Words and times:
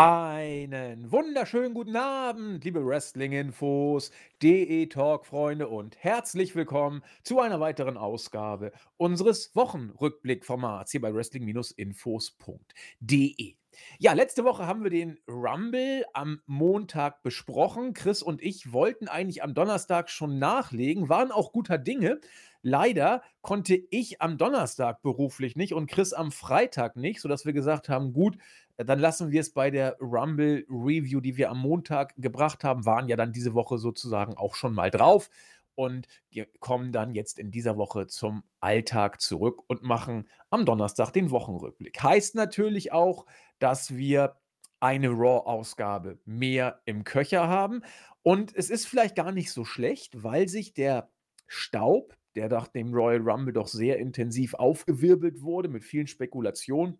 Einen 0.00 1.10
wunderschönen 1.10 1.74
guten 1.74 1.96
Abend, 1.96 2.62
liebe 2.62 2.86
Wrestling-Infos, 2.86 4.12
DE-Talk-Freunde 4.40 5.66
und 5.66 5.96
herzlich 5.98 6.54
willkommen 6.54 7.02
zu 7.24 7.40
einer 7.40 7.58
weiteren 7.58 7.96
Ausgabe 7.96 8.70
unseres 8.96 9.56
Wochenrückblick-Formats 9.56 10.92
hier 10.92 11.00
bei 11.00 11.12
Wrestling-Infos.de. 11.12 13.54
Ja, 13.98 14.12
letzte 14.12 14.44
Woche 14.44 14.68
haben 14.68 14.84
wir 14.84 14.90
den 14.90 15.18
Rumble 15.26 16.04
am 16.12 16.42
Montag 16.46 17.24
besprochen. 17.24 17.92
Chris 17.92 18.22
und 18.22 18.40
ich 18.40 18.72
wollten 18.72 19.08
eigentlich 19.08 19.42
am 19.42 19.54
Donnerstag 19.54 20.10
schon 20.10 20.38
nachlegen, 20.38 21.08
waren 21.08 21.32
auch 21.32 21.52
guter 21.52 21.76
Dinge. 21.76 22.20
Leider 22.62 23.22
konnte 23.40 23.74
ich 23.74 24.20
am 24.20 24.36
Donnerstag 24.36 25.02
beruflich 25.02 25.56
nicht 25.56 25.74
und 25.74 25.88
Chris 25.88 26.12
am 26.12 26.32
Freitag 26.32 26.96
nicht, 26.96 27.20
sodass 27.20 27.46
wir 27.46 27.52
gesagt 27.52 27.88
haben, 27.88 28.12
gut, 28.12 28.36
dann 28.78 28.98
lassen 28.98 29.30
wir 29.30 29.40
es 29.40 29.52
bei 29.52 29.70
der 29.70 29.96
Rumble 30.00 30.64
Review, 30.68 31.20
die 31.20 31.36
wir 31.36 31.50
am 31.50 31.60
Montag 31.60 32.14
gebracht 32.16 32.64
haben, 32.64 32.86
waren 32.86 33.08
ja 33.08 33.16
dann 33.16 33.32
diese 33.32 33.54
Woche 33.54 33.78
sozusagen 33.78 34.36
auch 34.36 34.54
schon 34.54 34.74
mal 34.74 34.90
drauf 34.90 35.30
und 35.78 36.08
wir 36.30 36.46
kommen 36.58 36.90
dann 36.90 37.14
jetzt 37.14 37.38
in 37.38 37.52
dieser 37.52 37.76
Woche 37.76 38.08
zum 38.08 38.42
Alltag 38.58 39.20
zurück 39.20 39.62
und 39.68 39.84
machen 39.84 40.28
am 40.50 40.64
Donnerstag 40.64 41.12
den 41.12 41.30
Wochenrückblick. 41.30 42.02
Heißt 42.02 42.34
natürlich 42.34 42.90
auch, 42.90 43.26
dass 43.60 43.96
wir 43.96 44.36
eine 44.80 45.10
Raw-Ausgabe 45.10 46.18
mehr 46.24 46.82
im 46.84 47.04
Köcher 47.04 47.46
haben. 47.46 47.82
Und 48.22 48.54
es 48.56 48.70
ist 48.70 48.86
vielleicht 48.88 49.14
gar 49.14 49.30
nicht 49.30 49.52
so 49.52 49.64
schlecht, 49.64 50.24
weil 50.24 50.48
sich 50.48 50.74
der 50.74 51.10
Staub, 51.46 52.16
der 52.34 52.48
nach 52.48 52.66
dem 52.66 52.92
Royal 52.92 53.20
Rumble 53.20 53.52
doch 53.52 53.68
sehr 53.68 53.98
intensiv 53.98 54.54
aufgewirbelt 54.54 55.42
wurde, 55.42 55.68
mit 55.68 55.84
vielen 55.84 56.08
Spekulationen, 56.08 56.98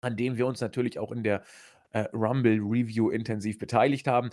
an 0.00 0.16
dem 0.16 0.36
wir 0.36 0.46
uns 0.46 0.60
natürlich 0.60 0.98
auch 0.98 1.12
in 1.12 1.22
der 1.22 1.42
äh, 1.92 2.04
Rumble 2.12 2.60
Review 2.60 3.10
intensiv 3.10 3.58
beteiligt 3.58 4.06
haben, 4.06 4.30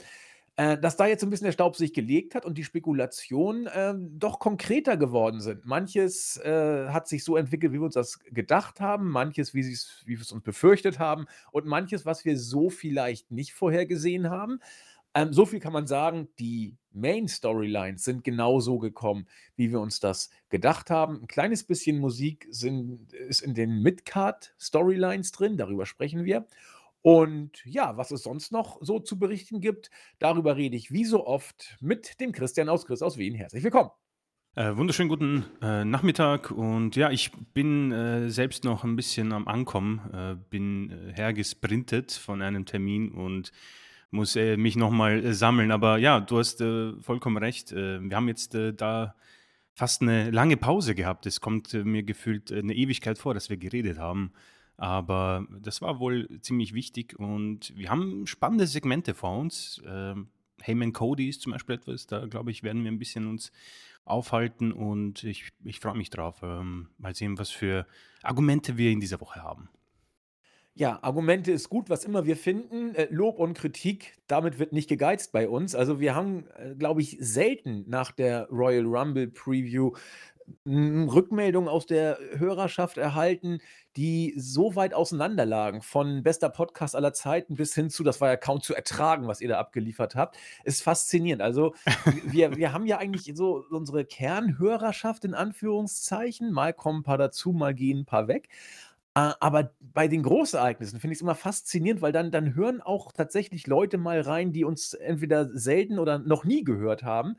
äh, 0.57 0.77
dass 0.77 0.95
da 0.95 1.05
jetzt 1.05 1.23
ein 1.23 1.29
bisschen 1.29 1.45
der 1.45 1.51
Staub 1.51 1.75
sich 1.75 1.93
gelegt 1.93 2.33
hat 2.33 2.45
und 2.45 2.57
die 2.57 2.63
Spekulationen 2.63 3.67
äh, 3.67 3.93
doch 3.97 4.39
konkreter 4.39 4.95
geworden 4.95 5.41
sind. 5.41 5.65
Manches 5.65 6.37
äh, 6.37 6.87
hat 6.89 7.07
sich 7.07 7.23
so 7.25 7.35
entwickelt, 7.35 7.73
wie 7.73 7.79
wir 7.79 7.85
uns 7.85 7.95
das 7.95 8.19
gedacht 8.19 8.79
haben, 8.79 9.09
manches, 9.09 9.53
wie, 9.53 9.63
wie 9.63 10.13
wir 10.15 10.21
es 10.21 10.31
uns 10.31 10.43
befürchtet 10.43 10.97
haben 10.97 11.25
und 11.51 11.65
manches, 11.65 12.05
was 12.05 12.23
wir 12.23 12.39
so 12.39 12.69
vielleicht 12.69 13.31
nicht 13.31 13.53
vorhergesehen 13.53 14.29
haben. 14.29 14.59
Ähm, 15.13 15.33
so 15.33 15.45
viel 15.45 15.59
kann 15.59 15.73
man 15.73 15.87
sagen, 15.87 16.29
die 16.39 16.75
Main 16.95 17.27
Storylines 17.27 18.03
sind 18.03 18.23
genauso 18.23 18.79
gekommen, 18.79 19.27
wie 19.55 19.71
wir 19.71 19.79
uns 19.79 19.99
das 19.99 20.29
gedacht 20.49 20.89
haben. 20.89 21.21
Ein 21.21 21.27
kleines 21.27 21.63
bisschen 21.63 21.99
Musik 21.99 22.47
sind, 22.49 23.13
ist 23.13 23.41
in 23.41 23.53
den 23.53 23.81
Midcard 23.81 24.55
Storylines 24.59 25.31
drin, 25.31 25.57
darüber 25.57 25.85
sprechen 25.85 26.23
wir. 26.23 26.47
Und 27.01 27.63
ja, 27.65 27.97
was 27.97 28.09
es 28.09 28.23
sonst 28.23 28.51
noch 28.51 28.79
so 28.81 28.99
zu 28.99 29.19
berichten 29.19 29.59
gibt, 29.59 29.91
darüber 30.17 30.55
rede 30.55 30.75
ich 30.75 30.91
wie 30.91 31.05
so 31.05 31.27
oft 31.27 31.77
mit 31.79 32.19
dem 32.19 32.31
Christian 32.31 32.67
aus 32.67 32.87
Chris 32.87 33.03
aus 33.03 33.17
Wien. 33.17 33.35
Herzlich 33.35 33.63
willkommen. 33.63 33.91
Äh, 34.55 34.77
wunderschönen 34.77 35.09
guten 35.09 35.45
äh, 35.61 35.83
Nachmittag 35.83 36.49
und 36.49 36.95
ja, 36.95 37.11
ich 37.11 37.31
bin 37.53 37.91
äh, 37.91 38.29
selbst 38.29 38.63
noch 38.63 38.85
ein 38.85 38.95
bisschen 38.95 39.33
am 39.33 39.49
Ankommen, 39.49 39.99
äh, 40.13 40.35
bin 40.49 40.91
äh, 40.91 41.13
hergesprintet 41.13 42.13
von 42.13 42.41
einem 42.41 42.65
Termin 42.65 43.11
und 43.11 43.51
muss 44.15 44.35
äh, 44.35 44.57
mich 44.57 44.75
nochmal 44.75 45.33
sammeln. 45.33 45.71
Aber 45.71 45.97
ja, 45.97 46.19
du 46.19 46.39
hast 46.39 46.63
vollkommen 47.01 47.37
recht. 47.37 47.71
wir 47.71 48.15
haben 48.15 48.27
jetzt 48.27 48.55
da 48.77 49.15
fast 49.73 50.01
eine 50.01 50.31
lange 50.31 50.57
Pause 50.57 50.95
gehabt. 50.95 51.25
Es 51.25 51.41
kommt 51.41 51.73
mir 51.73 52.03
gefühlt 52.03 52.51
eine 52.51 52.73
Ewigkeit 52.73 53.17
vor, 53.17 53.33
dass 53.33 53.49
wir 53.49 53.57
geredet 53.57 53.99
haben. 53.99 54.31
Aber 54.77 55.45
das 55.61 55.81
war 55.81 55.99
wohl 55.99 56.27
ziemlich 56.41 56.73
wichtig 56.73 57.17
und 57.17 57.73
wir 57.77 57.89
haben 57.89 58.27
spannende 58.27 58.67
Segmente 58.67 59.13
vor 59.13 59.37
uns. 59.37 59.81
Ähm, 59.85 60.29
Heyman 60.61 60.93
Cody 60.93 61.29
ist 61.29 61.41
zum 61.41 61.53
Beispiel 61.53 61.75
etwas, 61.75 62.07
da 62.07 62.25
glaube 62.25 62.51
ich, 62.51 62.63
werden 62.63 62.83
wir 62.83 62.91
ein 62.91 62.99
bisschen 62.99 63.27
uns 63.27 63.51
aufhalten 64.03 64.71
und 64.71 65.23
ich, 65.23 65.49
ich 65.63 65.79
freue 65.79 65.95
mich 65.95 66.09
drauf. 66.09 66.41
Ähm, 66.43 66.89
mal 66.97 67.15
sehen, 67.15 67.37
was 67.37 67.51
für 67.51 67.87
Argumente 68.21 68.77
wir 68.77 68.91
in 68.91 68.99
dieser 68.99 69.21
Woche 69.21 69.43
haben. 69.43 69.69
Ja, 70.77 70.99
Argumente 71.03 71.53
ist 71.53 71.69
gut, 71.69 71.89
was 71.89 72.03
immer 72.03 72.25
wir 72.25 72.35
finden. 72.35 72.93
Äh, 72.95 73.07
Lob 73.09 73.39
und 73.39 73.53
Kritik, 73.53 74.17
damit 74.27 74.59
wird 74.59 74.73
nicht 74.73 74.89
gegeizt 74.89 75.31
bei 75.31 75.47
uns. 75.47 75.73
Also 75.73 76.01
wir 76.01 76.15
haben, 76.15 76.47
äh, 76.57 76.75
glaube 76.75 77.01
ich, 77.01 77.17
selten 77.21 77.85
nach 77.87 78.11
der 78.11 78.49
Royal 78.49 78.85
Rumble 78.85 79.27
Preview 79.27 79.93
Rückmeldungen 80.67 81.69
aus 81.69 81.85
der 81.85 82.19
Hörerschaft 82.37 82.97
erhalten, 82.97 83.59
die 83.95 84.33
so 84.37 84.75
weit 84.75 84.93
auseinander 84.93 85.45
lagen, 85.45 85.81
von 85.81 86.21
bester 86.21 86.49
Podcast 86.49 86.95
aller 86.95 87.13
Zeiten 87.13 87.55
bis 87.55 87.73
hin 87.73 87.89
zu, 87.89 88.03
das 88.03 88.21
war 88.21 88.29
ja 88.29 88.37
kaum 88.37 88.61
zu 88.61 88.75
ertragen, 88.75 89.27
was 89.27 89.41
ihr 89.41 89.47
da 89.47 89.57
abgeliefert 89.57 90.15
habt, 90.15 90.37
ist 90.63 90.83
faszinierend. 90.83 91.41
Also 91.41 91.73
wir, 92.25 92.55
wir 92.57 92.73
haben 92.73 92.85
ja 92.85 92.97
eigentlich 92.97 93.31
so 93.35 93.63
unsere 93.71 94.05
Kernhörerschaft 94.05 95.25
in 95.25 95.33
Anführungszeichen, 95.33 96.51
mal 96.51 96.73
kommen 96.73 96.99
ein 96.99 97.03
paar 97.03 97.17
dazu, 97.17 97.51
mal 97.51 97.73
gehen 97.73 97.99
ein 97.99 98.05
paar 98.05 98.27
weg. 98.27 98.49
Aber 99.17 99.71
bei 99.79 100.09
den 100.09 100.23
Großereignissen 100.23 100.99
finde 100.99 101.13
ich 101.13 101.19
es 101.19 101.21
immer 101.21 101.35
faszinierend, 101.35 102.01
weil 102.01 102.11
dann, 102.11 102.31
dann 102.31 102.53
hören 102.53 102.81
auch 102.81 103.13
tatsächlich 103.13 103.65
Leute 103.65 103.97
mal 103.97 104.19
rein, 104.19 104.51
die 104.51 104.65
uns 104.65 104.93
entweder 104.93 105.49
selten 105.57 105.99
oder 105.99 106.19
noch 106.19 106.43
nie 106.43 106.65
gehört 106.65 107.03
haben. 107.03 107.37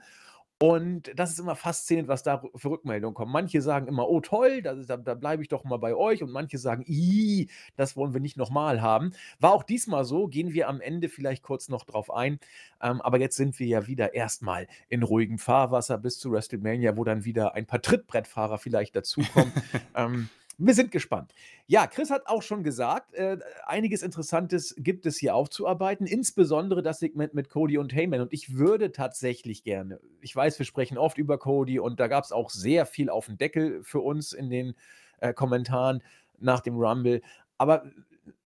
Und 0.58 1.12
das 1.14 1.32
ist 1.32 1.38
immer 1.38 1.54
faszinierend, 1.54 2.08
was 2.08 2.22
da 2.22 2.42
für 2.54 2.70
Rückmeldungen 2.70 3.14
kommen. 3.14 3.30
Manche 3.30 3.60
sagen 3.60 3.88
immer: 3.88 4.08
„Oh 4.08 4.22
toll, 4.22 4.62
da 4.62 4.74
da 4.74 4.96
da 4.96 5.12
bleibe 5.14 5.42
ich 5.42 5.48
doch 5.50 5.64
mal 5.64 5.76
bei 5.76 5.94
euch“ 5.94 6.22
und 6.22 6.30
manche 6.32 6.56
sagen: 6.56 6.82
„I, 6.88 7.50
das 7.76 7.94
wollen 7.94 8.14
wir 8.14 8.20
nicht 8.22 8.38
nochmal 8.38 8.80
haben.“ 8.80 9.12
War 9.38 9.52
auch 9.52 9.64
diesmal 9.64 10.06
so, 10.06 10.28
gehen 10.28 10.54
wir 10.54 10.68
am 10.68 10.80
Ende 10.80 11.10
vielleicht 11.10 11.42
kurz 11.42 11.68
noch 11.68 11.84
drauf 11.84 12.10
ein. 12.10 12.38
Ähm, 12.80 13.02
aber 13.02 13.20
jetzt 13.20 13.36
sind 13.36 13.58
wir 13.58 13.66
ja 13.66 13.86
wieder 13.86 14.14
erstmal 14.14 14.66
in 14.88 15.02
ruhigem 15.02 15.38
Fahrwasser 15.38 15.98
bis 15.98 16.18
zu 16.18 16.32
WrestleMania, 16.32 16.96
wo 16.96 17.04
dann 17.04 17.26
wieder 17.26 17.54
ein 17.54 17.66
paar 17.66 17.82
Trittbrettfahrer 17.82 18.56
vielleicht 18.58 18.96
dazukommen. 18.96 19.52
ähm 19.94 20.30
wir 20.58 20.74
sind 20.74 20.90
gespannt. 20.90 21.34
Ja, 21.66 21.86
Chris 21.86 22.10
hat 22.10 22.26
auch 22.26 22.42
schon 22.42 22.62
gesagt, 22.62 23.14
äh, 23.14 23.38
einiges 23.66 24.02
Interessantes 24.02 24.74
gibt 24.78 25.04
es 25.04 25.18
hier 25.18 25.34
aufzuarbeiten, 25.34 26.06
insbesondere 26.06 26.82
das 26.82 26.98
Segment 26.98 27.34
mit 27.34 27.50
Cody 27.50 27.76
und 27.76 27.94
Heyman. 27.94 28.20
Und 28.20 28.32
ich 28.32 28.56
würde 28.56 28.92
tatsächlich 28.92 29.64
gerne, 29.64 30.00
ich 30.20 30.34
weiß, 30.34 30.58
wir 30.58 30.66
sprechen 30.66 30.96
oft 30.96 31.18
über 31.18 31.38
Cody 31.38 31.78
und 31.78 32.00
da 32.00 32.08
gab 32.08 32.24
es 32.24 32.32
auch 32.32 32.50
sehr 32.50 32.86
viel 32.86 33.10
auf 33.10 33.26
den 33.26 33.36
Deckel 33.36 33.82
für 33.84 34.00
uns 34.00 34.32
in 34.32 34.48
den 34.48 34.74
äh, 35.20 35.34
Kommentaren 35.34 36.02
nach 36.38 36.60
dem 36.60 36.76
Rumble. 36.76 37.20
Aber 37.58 37.84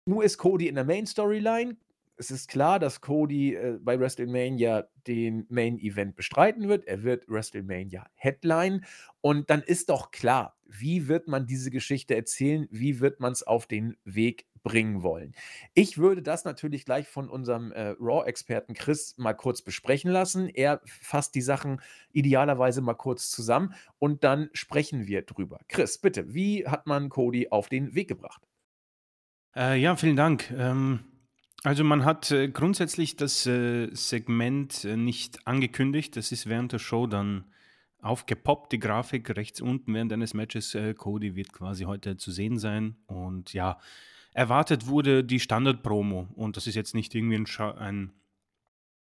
nur 0.06 0.24
ist 0.24 0.38
Cody 0.38 0.68
in 0.68 0.76
der 0.76 0.84
Main 0.84 1.06
Storyline 1.06 1.76
es 2.20 2.30
ist 2.30 2.48
klar, 2.48 2.78
dass 2.78 3.00
Cody 3.00 3.54
äh, 3.54 3.78
bei 3.80 3.98
WrestleMania 3.98 4.86
den 5.06 5.46
Main 5.48 5.78
Event 5.78 6.16
bestreiten 6.16 6.68
wird. 6.68 6.86
Er 6.86 7.02
wird 7.02 7.26
WrestleMania 7.28 8.06
Headline. 8.14 8.84
Und 9.22 9.48
dann 9.48 9.62
ist 9.62 9.88
doch 9.88 10.10
klar, 10.10 10.58
wie 10.66 11.08
wird 11.08 11.28
man 11.28 11.46
diese 11.46 11.70
Geschichte 11.70 12.14
erzählen? 12.14 12.68
Wie 12.70 13.00
wird 13.00 13.20
man 13.20 13.32
es 13.32 13.42
auf 13.42 13.66
den 13.66 13.96
Weg 14.04 14.46
bringen 14.62 15.02
wollen? 15.02 15.34
Ich 15.72 15.96
würde 15.96 16.20
das 16.20 16.44
natürlich 16.44 16.84
gleich 16.84 17.08
von 17.08 17.30
unserem 17.30 17.72
äh, 17.72 17.94
Raw-Experten 17.98 18.74
Chris 18.74 19.14
mal 19.16 19.32
kurz 19.32 19.62
besprechen 19.62 20.10
lassen. 20.10 20.50
Er 20.50 20.82
fasst 20.84 21.34
die 21.34 21.40
Sachen 21.40 21.80
idealerweise 22.12 22.82
mal 22.82 22.94
kurz 22.94 23.30
zusammen 23.30 23.74
und 23.98 24.24
dann 24.24 24.50
sprechen 24.52 25.06
wir 25.06 25.22
drüber. 25.22 25.60
Chris, 25.68 25.96
bitte, 25.96 26.34
wie 26.34 26.66
hat 26.66 26.86
man 26.86 27.08
Cody 27.08 27.48
auf 27.48 27.70
den 27.70 27.94
Weg 27.94 28.08
gebracht? 28.08 28.46
Äh, 29.56 29.80
ja, 29.80 29.96
vielen 29.96 30.16
Dank. 30.16 30.50
Ähm 30.50 31.09
also 31.62 31.84
man 31.84 32.04
hat 32.04 32.30
äh, 32.30 32.48
grundsätzlich 32.48 33.16
das 33.16 33.46
äh, 33.46 33.94
Segment 33.94 34.84
äh, 34.84 34.96
nicht 34.96 35.46
angekündigt. 35.46 36.16
Das 36.16 36.32
ist 36.32 36.46
während 36.46 36.72
der 36.72 36.78
Show 36.78 37.06
dann 37.06 37.44
aufgepoppt, 38.00 38.72
die 38.72 38.78
Grafik 38.78 39.36
rechts 39.36 39.60
unten 39.60 39.92
während 39.92 40.12
eines 40.12 40.32
Matches. 40.32 40.74
Äh, 40.74 40.94
Cody 40.94 41.36
wird 41.36 41.52
quasi 41.52 41.84
heute 41.84 42.16
zu 42.16 42.30
sehen 42.30 42.58
sein. 42.58 42.96
Und 43.06 43.52
ja, 43.52 43.78
erwartet 44.32 44.86
wurde 44.86 45.22
die 45.22 45.38
Standard-Promo. 45.40 46.28
Und 46.34 46.56
das 46.56 46.66
ist 46.66 46.76
jetzt 46.76 46.94
nicht 46.94 47.14
irgendwie 47.14 47.36
ein, 47.36 47.46
Scha 47.46 47.72
ein 47.72 48.12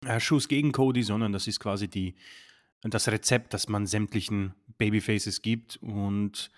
äh, 0.05 0.19
Schuss 0.19 0.49
gegen 0.49 0.73
Cody, 0.73 1.03
sondern 1.03 1.31
das 1.31 1.47
ist 1.47 1.61
quasi 1.61 1.87
die, 1.87 2.15
das 2.81 3.07
Rezept, 3.07 3.53
das 3.53 3.69
man 3.69 3.85
sämtlichen 3.85 4.53
Babyfaces 4.77 5.41
gibt. 5.41 5.77
Und 5.77 6.51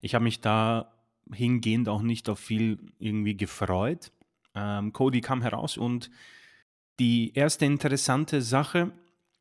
ich 0.00 0.14
habe 0.14 0.22
mich 0.22 0.40
da 0.40 0.92
hingehend 1.32 1.88
auch 1.88 2.02
nicht 2.02 2.28
auf 2.28 2.38
viel 2.38 2.78
irgendwie 3.00 3.36
gefreut 3.36 4.12
ähm, 4.58 4.92
Cody 4.92 5.20
kam 5.20 5.42
heraus 5.42 5.76
und 5.76 6.10
die 6.98 7.32
erste 7.34 7.64
interessante 7.64 8.42
Sache, 8.42 8.92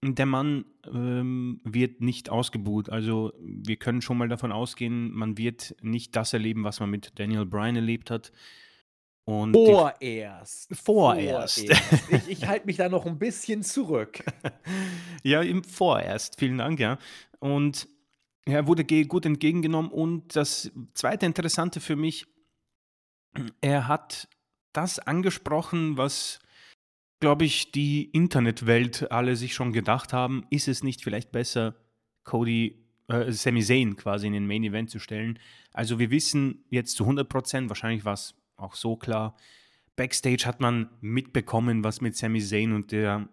der 0.04 0.28
Mann 0.28 0.66
ähm, 0.86 1.60
wird 1.64 2.02
nicht 2.02 2.30
ausgebuht. 2.30 2.90
Also 2.90 3.34
wir 3.40 3.78
können 3.78 4.02
schon 4.02 4.18
mal 4.18 4.30
davon 4.30 4.52
ausgehen, 4.52 5.12
man 5.12 5.38
wird 5.38 5.76
nicht 5.82 6.16
das 6.16 6.34
erleben, 6.34 6.64
was 6.64 6.80
man 6.80 6.90
mit 6.90 7.18
Daniel 7.18 7.46
Bryan 7.46 7.76
erlebt 7.76 8.12
hat. 8.12 8.32
Und 9.26 9.54
vorerst. 9.54 10.74
Vorerst. 10.74 11.68
vorerst. 11.68 12.12
Ich, 12.12 12.28
ich 12.30 12.48
halte 12.48 12.66
mich 12.66 12.78
da 12.78 12.88
noch 12.88 13.06
ein 13.06 13.18
bisschen 13.18 13.64
zurück. 13.64 14.24
ja, 15.24 15.42
im 15.42 15.64
vorerst. 15.64 16.40
Vielen 16.40 16.60
Dank, 16.60 16.80
ja. 16.80 16.98
Und 17.40 17.90
er 18.46 18.68
wurde 18.68 18.86
gut 18.86 19.26
entgegengenommen. 19.26 19.92
Und 19.92 20.36
das 20.36 20.72
zweite 20.94 21.26
Interessante 21.26 21.82
für 21.82 21.98
mich, 21.98 22.26
er 23.60 23.88
hat 23.88 24.30
das 24.78 25.00
angesprochen, 25.00 25.98
was 25.98 26.40
glaube 27.20 27.46
ich, 27.46 27.72
die 27.72 28.06
Internetwelt 28.12 29.12
alle 29.12 29.36
sich 29.36 29.54
schon 29.56 29.74
gedacht 29.74 30.14
haben, 30.14 30.46
ist 30.52 30.68
es 30.68 30.84
nicht 30.84 31.02
vielleicht 31.02 31.32
besser, 31.32 31.76
Cody, 32.24 32.86
äh, 33.08 33.32
Sami 33.32 33.64
Zayn 33.64 33.96
quasi 33.96 34.28
in 34.28 34.34
den 34.34 34.46
Main 34.46 34.64
Event 34.64 34.92
zu 34.92 35.00
stellen? 35.00 35.40
Also 35.74 35.98
wir 35.98 36.12
wissen 36.12 36.64
jetzt 36.70 36.96
zu 36.96 37.04
100 37.06 37.28
Prozent, 37.28 37.70
wahrscheinlich 37.70 38.06
war 38.06 38.14
es 38.14 38.36
auch 38.56 38.76
so 38.76 38.96
klar, 38.96 39.36
Backstage 39.96 40.46
hat 40.46 40.60
man 40.60 40.90
mitbekommen, 41.02 41.84
was 41.84 42.02
mit 42.02 42.16
Sami 42.16 42.40
Zayn 42.40 42.72
und 42.72 42.92
der 42.92 43.28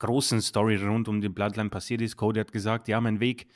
großen 0.00 0.40
Story 0.40 0.74
rund 0.76 1.06
um 1.06 1.20
die 1.20 1.28
Bloodline 1.28 1.70
passiert 1.70 2.00
ist. 2.02 2.16
Cody 2.16 2.40
hat 2.40 2.50
gesagt, 2.50 2.88
ja, 2.88 3.00
mein 3.00 3.20
Weg 3.20 3.46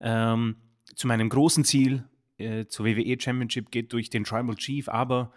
ähm, 0.00 0.54
zu 0.94 1.08
meinem 1.08 1.30
großen 1.30 1.64
Ziel, 1.64 2.04
äh, 2.38 2.66
zur 2.66 2.86
WWE 2.86 3.16
Championship, 3.18 3.72
geht 3.72 3.92
durch 3.92 4.08
den 4.08 4.22
Tribal 4.22 4.54
Chief, 4.54 4.88
aber 4.88 5.32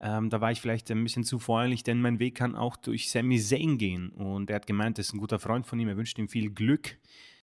ähm, 0.00 0.28
da 0.28 0.40
war 0.40 0.52
ich 0.52 0.60
vielleicht 0.60 0.90
ein 0.90 1.02
bisschen 1.02 1.24
zu 1.24 1.38
voreilig, 1.38 1.82
denn 1.82 2.00
mein 2.00 2.18
Weg 2.18 2.34
kann 2.34 2.54
auch 2.54 2.76
durch 2.76 3.10
Sami 3.10 3.38
Zayn 3.38 3.78
gehen. 3.78 4.10
Und 4.10 4.50
er 4.50 4.56
hat 4.56 4.66
gemeint, 4.66 4.98
er 4.98 5.02
ist 5.02 5.14
ein 5.14 5.18
guter 5.18 5.38
Freund 5.38 5.66
von 5.66 5.78
ihm, 5.78 5.88
er 5.88 5.96
wünscht 5.96 6.18
ihm 6.18 6.28
viel 6.28 6.50
Glück. 6.50 6.98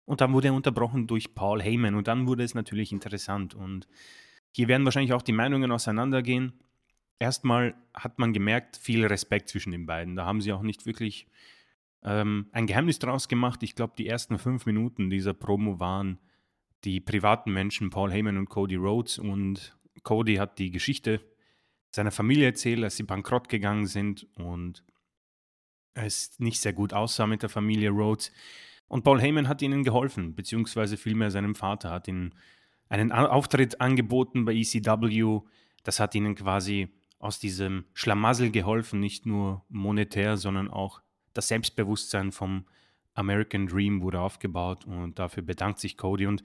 Und 0.05 0.21
dann 0.21 0.33
wurde 0.33 0.49
er 0.49 0.55
unterbrochen 0.55 1.07
durch 1.07 1.35
Paul 1.35 1.63
Heyman 1.63 1.95
und 1.95 2.09
dann 2.09 2.27
wurde 2.27 2.43
es 2.43 2.55
natürlich 2.55 2.91
interessant. 2.93 3.55
Und 3.55 3.87
hier 4.51 4.67
werden 4.67 4.85
wahrscheinlich 4.85 5.13
auch 5.13 5.23
die 5.23 5.33
Meinungen 5.33 5.71
auseinandergehen. 5.71 6.53
Erstmal 7.21 7.75
hat 7.95 8.19
man 8.19 8.33
gemerkt, 8.33 8.77
viel 8.77 9.07
Respekt 9.07 9.49
zwischen 9.49 9.71
den 9.71 9.87
beiden. 9.87 10.17
Da 10.17 10.27
haben 10.27 10.41
sie 10.41 10.53
auch 10.53 10.63
nicht 10.63 10.87
wirklich 10.87 11.29
ähm, 12.03 12.49
ein 12.51 12.67
Geheimnis 12.67 12.99
draus 12.99 13.29
gemacht. 13.29 13.63
Ich 13.63 13.77
glaube, 13.77 13.95
die 13.97 14.09
ersten 14.09 14.39
fünf 14.39 14.67
Minuten 14.67 15.09
dieser 15.09 15.33
Promo 15.33 15.79
waren 15.79 16.19
die 16.83 17.01
privaten 17.01 17.53
Menschen, 17.53 17.91
Paul 17.91 18.11
Heyman 18.11 18.37
und 18.37 18.49
Cody 18.49 18.75
Rhodes. 18.75 19.21
Und 19.21 19.79
Cody 20.03 20.35
hat 20.35 20.59
die 20.59 20.73
Geschichte 20.73 21.21
seiner 21.95 22.11
Familie 22.11 22.47
erzählt, 22.47 22.83
dass 22.83 22.97
sie 22.97 23.03
bankrott 23.03 23.49
gegangen 23.49 23.87
sind 23.87 24.27
und 24.37 24.83
es 25.95 26.39
nicht 26.39 26.61
sehr 26.61 26.73
gut 26.73 26.93
aussah 26.93 27.27
mit 27.27 27.43
der 27.43 27.51
Familie 27.51 27.91
Rhodes. 27.91 28.33
Und 28.89 29.05
Paul 29.05 29.21
Heyman 29.21 29.49
hat 29.49 29.63
ihnen 29.63 29.85
geholfen, 29.85 30.35
beziehungsweise 30.35 30.97
vielmehr 30.97 31.31
seinem 31.31 31.55
Vater 31.55 31.91
hat 31.91 32.09
ihnen 32.09 32.35
einen 32.89 33.13
Auftritt 33.13 33.81
angeboten 33.81 34.45
bei 34.45 34.55
ECW. 34.55 35.41
Das 35.83 36.01
hat 36.01 36.15
ihnen 36.15 36.35
quasi 36.35 36.89
aus 37.19 37.39
diesem 37.39 37.85
Schlamassel 37.95 38.51
geholfen, 38.51 39.01
nicht 39.01 39.27
nur 39.27 39.65
monetär, 39.69 40.37
sondern 40.37 40.69
auch 40.69 41.01
das 41.35 41.49
Selbstbewusstsein 41.49 42.33
vom 42.33 42.67
American 43.15 43.67
Dream 43.67 44.03
wurde 44.03 44.21
aufgebaut 44.21 44.87
und 44.87 45.19
dafür 45.19 45.43
bedankt 45.43 45.79
sich 45.79 45.97
Cody. 45.97 46.27
Und 46.27 46.43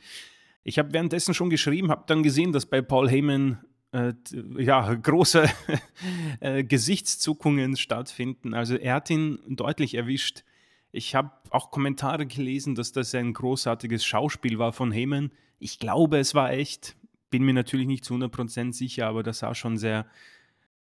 ich 0.64 0.78
habe 0.78 0.94
währenddessen 0.94 1.34
schon 1.34 1.50
geschrieben, 1.50 1.90
habe 1.90 2.04
dann 2.08 2.24
gesehen, 2.24 2.52
dass 2.52 2.66
bei 2.66 2.82
Paul 2.82 3.10
Heyman 3.10 3.60
äh, 3.92 4.14
ja, 4.58 4.94
große 4.94 5.50
äh, 6.40 6.64
Gesichtszuckungen 6.64 7.78
stattfinden. 7.78 8.54
Also 8.54 8.76
er 8.76 8.96
hat 8.96 9.10
ihn 9.10 9.40
deutlich 9.48 9.96
erwischt. 9.96 10.44
Ich 10.92 11.16
habe 11.16 11.32
auch 11.52 11.72
Kommentare 11.72 12.26
gelesen, 12.26 12.76
dass 12.76 12.92
das 12.92 13.14
ein 13.16 13.34
großartiges 13.34 14.06
Schauspiel 14.06 14.60
war 14.60 14.74
von 14.74 14.92
Heyman. 14.92 15.32
Ich 15.60 15.80
glaube, 15.80 16.18
es 16.18 16.36
war 16.36 16.52
echt. 16.52 16.96
Bin 17.30 17.44
mir 17.44 17.54
natürlich 17.54 17.88
nicht 17.88 18.06
zu 18.06 18.14
100% 18.14 18.74
sicher, 18.74 19.08
aber 19.08 19.22
das 19.22 19.40
sah 19.40 19.54
schon 19.54 19.78
sehr 19.78 20.06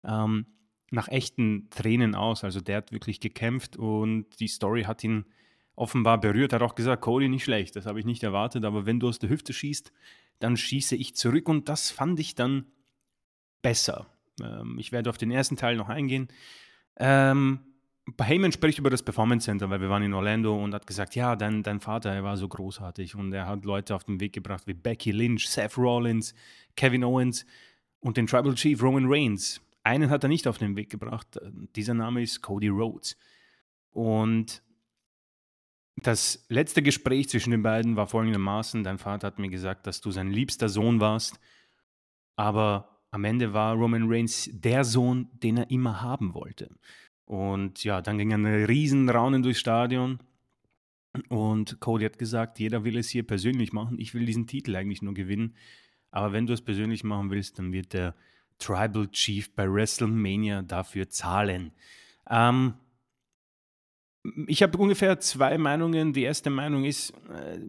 ähm, 0.05 0.45
nach 0.91 1.09
echten 1.09 1.69
Tränen 1.69 2.15
aus. 2.15 2.43
Also 2.43 2.61
der 2.61 2.77
hat 2.77 2.91
wirklich 2.91 3.19
gekämpft 3.19 3.75
und 3.75 4.27
die 4.39 4.47
Story 4.47 4.83
hat 4.83 5.03
ihn 5.03 5.25
offenbar 5.75 6.19
berührt. 6.19 6.53
Er 6.53 6.59
hat 6.59 6.69
auch 6.69 6.75
gesagt, 6.75 7.01
Cody 7.01 7.27
nicht 7.27 7.43
schlecht, 7.43 7.75
das 7.75 7.85
habe 7.85 7.99
ich 7.99 8.05
nicht 8.05 8.23
erwartet, 8.23 8.63
aber 8.65 8.85
wenn 8.85 8.99
du 8.99 9.09
aus 9.09 9.19
der 9.19 9.29
Hüfte 9.29 9.53
schießt, 9.53 9.91
dann 10.39 10.55
schieße 10.55 10.95
ich 10.95 11.15
zurück 11.15 11.49
und 11.49 11.67
das 11.67 11.91
fand 11.91 12.19
ich 12.19 12.35
dann 12.35 12.65
besser. 13.67 14.05
Ähm, 14.41 14.77
ich 14.79 14.93
werde 14.93 15.09
auf 15.09 15.17
den 15.17 15.29
ersten 15.29 15.57
Teil 15.57 15.75
noch 15.75 15.89
eingehen. 15.89 16.29
Ähm, 16.95 17.59
Heyman 18.17 18.53
spricht 18.53 18.79
über 18.79 18.89
das 18.89 19.03
Performance 19.03 19.43
Center, 19.43 19.69
weil 19.69 19.81
wir 19.81 19.89
waren 19.89 20.03
in 20.03 20.13
Orlando 20.13 20.55
und 20.55 20.73
hat 20.73 20.87
gesagt, 20.87 21.15
ja, 21.15 21.35
dein, 21.35 21.63
dein 21.63 21.81
Vater, 21.81 22.13
er 22.13 22.23
war 22.23 22.37
so 22.37 22.47
großartig 22.47 23.15
und 23.15 23.33
er 23.33 23.45
hat 23.45 23.65
Leute 23.65 23.93
auf 23.93 24.05
den 24.05 24.21
Weg 24.21 24.31
gebracht 24.31 24.63
wie 24.67 24.73
Becky 24.73 25.11
Lynch, 25.11 25.49
Seth 25.49 25.77
Rollins, 25.77 26.33
Kevin 26.77 27.03
Owens 27.03 27.45
und 27.99 28.15
den 28.15 28.27
Tribal 28.27 28.55
Chief 28.55 28.81
Roman 28.81 29.05
Reigns. 29.05 29.59
Einen 29.83 30.09
hat 30.09 30.23
er 30.23 30.29
nicht 30.29 30.47
auf 30.47 30.57
den 30.57 30.77
Weg 30.77 30.89
gebracht. 30.89 31.37
Dieser 31.75 31.93
Name 31.93 32.21
ist 32.21 32.41
Cody 32.41 32.69
Rhodes. 32.69 33.17
Und 33.91 34.61
das 35.97 36.45
letzte 36.47 36.81
Gespräch 36.81 37.27
zwischen 37.27 37.51
den 37.51 37.63
beiden 37.63 37.97
war 37.97 38.07
folgendermaßen: 38.07 38.83
Dein 38.83 38.97
Vater 38.97 39.27
hat 39.27 39.39
mir 39.39 39.49
gesagt, 39.49 39.87
dass 39.87 39.99
du 39.99 40.11
sein 40.11 40.31
liebster 40.31 40.69
Sohn 40.69 40.99
warst, 41.01 41.39
aber 42.35 42.96
am 43.11 43.23
Ende 43.23 43.53
war 43.53 43.75
Roman 43.75 44.09
Reigns 44.11 44.49
der 44.51 44.83
Sohn, 44.83 45.29
den 45.43 45.57
er 45.57 45.71
immer 45.71 46.01
haben 46.01 46.33
wollte. 46.33 46.69
Und 47.25 47.83
ja, 47.83 48.01
dann 48.01 48.17
ging 48.17 48.33
ein 48.33 48.45
riesen 48.45 49.09
Raunen 49.09 49.43
durchs 49.43 49.59
Stadion. 49.59 50.19
Und 51.29 51.79
Cody 51.79 52.05
hat 52.05 52.19
gesagt, 52.19 52.59
jeder 52.59 52.83
will 52.83 52.97
es 52.97 53.09
hier 53.09 53.25
persönlich 53.25 53.73
machen. 53.73 53.99
Ich 53.99 54.13
will 54.13 54.25
diesen 54.25 54.47
Titel 54.47 54.75
eigentlich 54.75 55.01
nur 55.01 55.13
gewinnen. 55.13 55.55
Aber 56.11 56.31
wenn 56.31 56.45
du 56.45 56.53
es 56.53 56.61
persönlich 56.61 57.03
machen 57.03 57.29
willst, 57.29 57.59
dann 57.59 57.73
wird 57.73 57.93
der 57.93 58.15
Tribal 58.59 59.07
Chief 59.09 59.53
bei 59.53 59.71
WrestleMania 59.71 60.61
dafür 60.61 61.09
zahlen. 61.09 61.71
Ähm, 62.29 62.73
ich 64.47 64.63
habe 64.63 64.77
ungefähr 64.77 65.19
zwei 65.19 65.57
Meinungen. 65.57 66.13
Die 66.13 66.23
erste 66.23 66.49
Meinung 66.49 66.85
ist, 66.85 67.11
äh, 67.29 67.59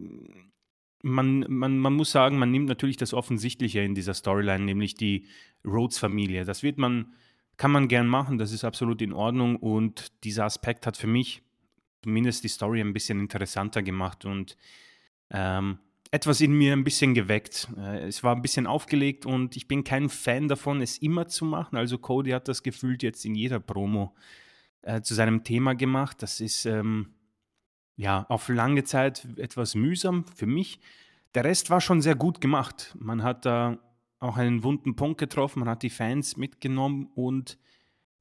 man, 1.01 1.45
man, 1.47 1.77
man 1.77 1.93
muss 1.93 2.11
sagen, 2.11 2.37
man 2.37 2.51
nimmt 2.51 2.67
natürlich 2.67 2.97
das 2.97 3.13
Offensichtliche 3.13 3.81
in 3.81 3.95
dieser 3.95 4.13
Storyline, 4.13 4.63
nämlich 4.63 4.95
die 4.95 5.25
Rhodes-Familie. 5.65 6.45
Das 6.45 6.63
wird 6.63 6.77
man, 6.77 7.13
kann 7.57 7.71
man 7.71 7.87
gern 7.87 8.07
machen, 8.07 8.37
das 8.37 8.51
ist 8.51 8.63
absolut 8.63 9.01
in 9.01 9.13
Ordnung 9.13 9.55
und 9.57 10.11
dieser 10.23 10.45
Aspekt 10.45 10.85
hat 10.85 10.97
für 10.97 11.07
mich 11.07 11.41
zumindest 12.03 12.43
die 12.43 12.49
Story 12.49 12.81
ein 12.81 12.93
bisschen 12.93 13.19
interessanter 13.19 13.83
gemacht 13.83 14.25
und 14.25 14.57
ähm, 15.31 15.79
etwas 16.11 16.41
in 16.41 16.53
mir 16.53 16.73
ein 16.73 16.83
bisschen 16.83 17.13
geweckt. 17.13 17.67
Äh, 17.77 18.07
es 18.07 18.23
war 18.23 18.35
ein 18.35 18.41
bisschen 18.41 18.67
aufgelegt 18.67 19.25
und 19.25 19.55
ich 19.55 19.67
bin 19.67 19.83
kein 19.83 20.09
Fan 20.09 20.47
davon, 20.47 20.81
es 20.81 20.97
immer 20.97 21.27
zu 21.27 21.45
machen. 21.45 21.77
Also 21.77 21.97
Cody 21.97 22.31
hat 22.31 22.47
das 22.47 22.63
gefühlt 22.63 23.03
jetzt 23.03 23.25
in 23.25 23.35
jeder 23.35 23.59
Promo 23.59 24.15
äh, 24.81 25.01
zu 25.01 25.13
seinem 25.13 25.43
Thema 25.43 25.75
gemacht. 25.75 26.23
Das 26.23 26.41
ist 26.41 26.65
ähm, 26.65 27.13
ja, 27.99 28.25
auf 28.29 28.47
lange 28.47 28.85
Zeit 28.85 29.27
etwas 29.35 29.75
mühsam 29.75 30.23
für 30.33 30.45
mich. 30.45 30.79
Der 31.35 31.43
Rest 31.43 31.69
war 31.69 31.81
schon 31.81 32.01
sehr 32.01 32.15
gut 32.15 32.39
gemacht. 32.39 32.95
Man 32.97 33.23
hat 33.23 33.45
da 33.45 33.77
auch 34.19 34.37
einen 34.37 34.63
wunden 34.63 34.95
Punkt 34.95 35.19
getroffen, 35.19 35.59
man 35.59 35.67
hat 35.67 35.83
die 35.83 35.89
Fans 35.89 36.37
mitgenommen 36.37 37.09
und 37.13 37.57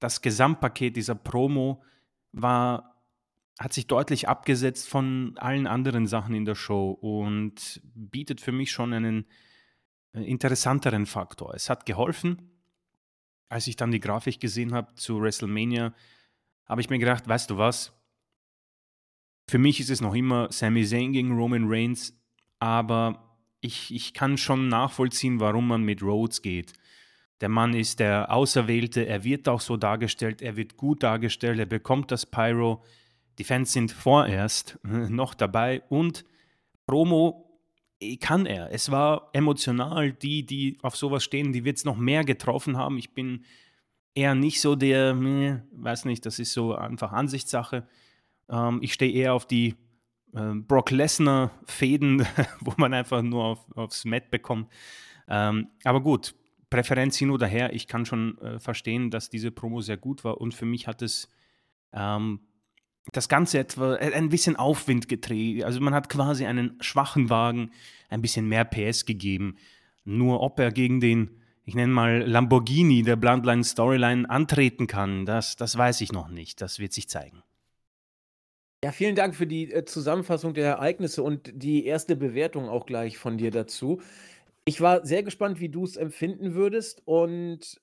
das 0.01 0.21
Gesamtpaket 0.21 0.97
dieser 0.97 1.15
Promo 1.15 1.81
war, 2.33 2.97
hat 3.57 3.73
sich 3.73 3.87
deutlich 3.87 4.29
abgesetzt 4.29 4.89
von 4.89 5.39
allen 5.39 5.69
anderen 5.69 6.09
Sachen 6.09 6.35
in 6.35 6.45
der 6.45 6.57
Show 6.57 6.91
und 6.91 7.81
bietet 7.95 8.41
für 8.41 8.53
mich 8.53 8.73
schon 8.73 8.93
einen 8.93 9.27
äh, 10.13 10.25
interessanteren 10.25 11.07
Faktor. 11.07 11.55
Es 11.55 11.71
hat 11.71 11.87
geholfen. 11.87 12.51
Als 13.49 13.69
ich 13.69 13.77
dann 13.77 13.93
die 13.93 14.01
Grafik 14.01 14.41
gesehen 14.41 14.75
habe 14.75 14.97
zu 14.97 15.21
WrestleMania, 15.21 15.95
habe 16.67 16.81
ich 16.81 16.91
mir 16.91 16.99
gedacht, 16.99 17.29
weißt 17.29 17.51
du 17.51 17.59
was, 17.59 17.98
für 19.49 19.59
mich 19.59 19.81
ist 19.81 19.91
es 19.91 20.01
noch 20.01 20.15
immer 20.15 20.53
Sami 20.53 20.85
Zayn 20.85 21.13
gegen 21.13 21.37
Roman 21.37 21.65
Reigns, 21.67 22.15
aber 22.59 23.37
ich, 23.61 23.93
ich 23.95 24.13
kann 24.13 24.37
schon 24.37 24.69
nachvollziehen, 24.69 25.41
warum 25.41 25.67
man 25.67 25.83
mit 25.83 26.03
Rhodes 26.03 26.43
geht. 26.43 26.75
Der 27.41 27.49
Mann 27.49 27.73
ist 27.75 27.99
der 27.99 28.33
Auserwählte, 28.33 29.07
er 29.07 29.25
wird 29.25 29.49
auch 29.49 29.61
so 29.61 29.77
dargestellt, 29.77 30.43
er 30.43 30.57
wird 30.57 30.77
gut 30.77 31.03
dargestellt, 31.03 31.59
er 31.59 31.67
bekommt 31.67 32.11
das 32.11 32.27
Pyro. 32.27 32.85
Die 33.39 33.45
Fans 33.45 33.73
sind 33.73 33.91
vorerst 33.91 34.79
noch 34.83 35.35
dabei 35.35 35.83
und 35.89 36.25
Promo 36.87 37.61
eh, 38.01 38.17
kann 38.17 38.45
er. 38.45 38.73
Es 38.73 38.91
war 38.91 39.31
emotional. 39.33 40.13
Die, 40.13 40.45
die 40.45 40.79
auf 40.83 40.97
sowas 40.97 41.25
stehen, 41.25 41.53
die 41.53 41.65
wird 41.65 41.79
es 41.79 41.85
noch 41.85 41.97
mehr 41.97 42.25
getroffen 42.25 42.77
haben. 42.77 42.99
Ich 42.99 43.15
bin 43.15 43.45
eher 44.15 44.35
nicht 44.35 44.61
so 44.61 44.75
der, 44.75 45.17
weiß 45.17 46.05
nicht, 46.05 46.27
das 46.27 46.39
ist 46.39 46.53
so 46.53 46.75
einfach 46.75 47.13
Ansichtssache. 47.13 47.87
Ähm, 48.51 48.81
ich 48.83 48.93
stehe 48.93 49.13
eher 49.13 49.35
auf 49.35 49.47
die 49.47 49.75
äh, 50.35 50.55
Brock 50.55 50.91
Lesnar-Fäden, 50.91 52.27
wo 52.61 52.75
man 52.77 52.95
einfach 52.95 53.23
nur 53.23 53.45
auf, 53.45 53.77
aufs 53.77 54.05
Mat 54.05 54.31
bekommt. 54.31 54.71
Ähm, 55.29 55.69
aber 55.85 56.01
gut, 56.01 56.35
Präferenz 56.71 57.17
hin 57.17 57.31
oder 57.31 57.47
her. 57.47 57.73
Ich 57.73 57.87
kann 57.87 58.07
schon 58.07 58.39
äh, 58.39 58.59
verstehen, 58.59 59.11
dass 59.11 59.31
diese 59.31 59.51
Promo 59.51 59.81
sehr 59.81 59.97
gut 59.97 60.25
war 60.25 60.41
und 60.41 60.55
für 60.55 60.67
mich 60.67 60.87
hat 60.87 61.03
es 61.03 61.31
ähm, 61.93 62.41
das 63.13 63.29
Ganze 63.29 63.59
etwa 63.59 63.97
äh, 63.97 64.13
ein 64.15 64.29
bisschen 64.29 64.57
Aufwind 64.57 65.09
gedreht. 65.09 65.65
Also 65.65 65.81
man 65.81 65.95
hat 65.95 66.09
quasi 66.09 66.47
einen 66.47 66.77
schwachen 66.81 67.31
Wagen 67.31 67.71
ein 68.09 68.23
bisschen 68.23 68.49
mehr 68.49 68.65
PS 68.65 69.07
gegeben. 69.07 69.57
Nur 70.05 70.41
ob 70.41 70.59
er 70.59 70.73
gegen 70.73 71.01
den, 71.01 71.31
ich 71.65 71.75
nenne 71.75 71.93
mal 71.93 72.23
Lamborghini 72.23 73.03
der 73.03 73.17
Bloodline 73.17 73.65
Storyline 73.65 74.29
antreten 74.29 74.87
kann, 74.87 75.27
das, 75.27 75.57
das 75.57 75.77
weiß 75.77 76.01
ich 76.01 76.13
noch 76.13 76.29
nicht. 76.29 76.61
Das 76.61 76.79
wird 76.79 76.93
sich 76.93 77.09
zeigen. 77.09 77.43
Ja, 78.85 78.93
vielen 78.93 79.17
Dank 79.17 79.35
für 79.35 79.47
die, 79.47 79.73
äh, 79.73 79.85
Zusammenfassung 79.85 80.55
der 80.55 80.67
Ereignisse 80.69 81.23
und 81.23 81.51
die 81.53 81.85
erste 81.85 82.15
Bewertung 82.15 82.69
auch 82.69 82.87
gleich 82.87 83.19
von 83.19 83.37
dir 83.37 83.51
dazu. 83.51 84.01
Ich 84.67 84.81
war 84.81 85.05
sehr 85.07 85.23
gespannt, 85.25 85.61
wie 85.61 85.69
du 85.69 85.85
es 85.85 85.97
empfinden 85.97 86.55
würdest 86.55 87.03
und 87.05 87.81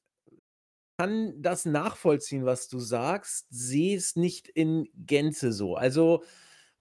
kann 0.98 1.42
das 1.42 1.66
nachvollziehen, 1.66 2.46
was 2.46 2.70
du 2.70 2.80
sagst, 2.80 3.48
sehe 3.50 3.98
es 3.98 4.16
nicht 4.16 4.48
in 4.48 4.88
Gänze 4.96 5.52
so. 5.52 5.76
Also, 5.76 6.24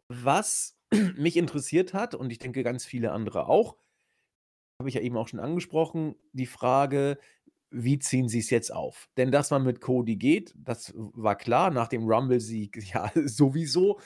was 0.09 0.79
mich 1.17 1.37
interessiert 1.37 1.95
hat 1.95 2.15
und 2.15 2.31
ich 2.31 2.39
denke 2.39 2.63
ganz 2.63 2.85
viele 2.85 3.13
andere 3.13 3.49
auch 3.49 3.77
habe 4.79 4.89
ich 4.89 4.95
ja 4.95 5.01
eben 5.01 5.17
auch 5.17 5.29
schon 5.29 5.41
angesprochen, 5.41 6.17
die 6.33 6.47
Frage, 6.47 7.19
wie 7.71 7.99
ziehen 7.99 8.29
sie 8.29 8.39
es 8.39 8.51
jetzt 8.51 8.73
auf? 8.73 9.09
Denn 9.17 9.33
dass 9.33 9.51
man 9.51 9.65
mit 9.65 9.81
Cody 9.81 10.17
geht, 10.17 10.55
das 10.57 10.93
war 10.97 11.37
klar, 11.37 11.71
nach 11.71 11.89
dem 11.89 12.05
Rumble-Sieg 12.05 12.83
ja 12.95 13.11
sowieso. 13.15 13.99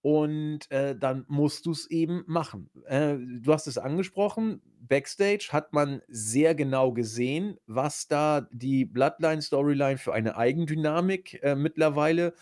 Und, 0.00 0.70
äh, 0.70 0.96
dann 0.96 1.24
musst 1.28 1.66
du 1.66 1.72
es 1.72 1.90
eben 1.90 2.22
machen. 2.28 2.70
Äh, 2.86 3.16
du 3.18 3.52
hast 3.52 3.66
es 3.66 3.78
angesprochen, 3.78 4.62
Backstage 4.80 5.48
hat 5.50 5.72
man 5.72 6.02
sehr 6.06 6.54
genau 6.54 6.92
gesehen, 6.92 7.58
was 7.66 8.06
da 8.06 8.48
die 8.52 8.84
Bloodline-Storyline 8.84 9.98
für 9.98 10.14
eine 10.14 10.36
Eigendynamik, 10.36 11.42
äh, 11.42 11.56
mittlerweile, 11.56 12.32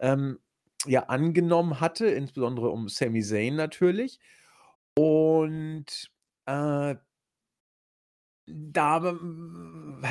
ähm, 0.00 0.38
ja, 0.86 1.04
angenommen 1.04 1.80
hatte, 1.80 2.06
insbesondere 2.06 2.70
um 2.70 2.88
Sami 2.88 3.22
Zayn 3.22 3.56
natürlich. 3.56 4.18
Und, 4.94 6.10
äh 6.46 6.94
da 8.46 9.02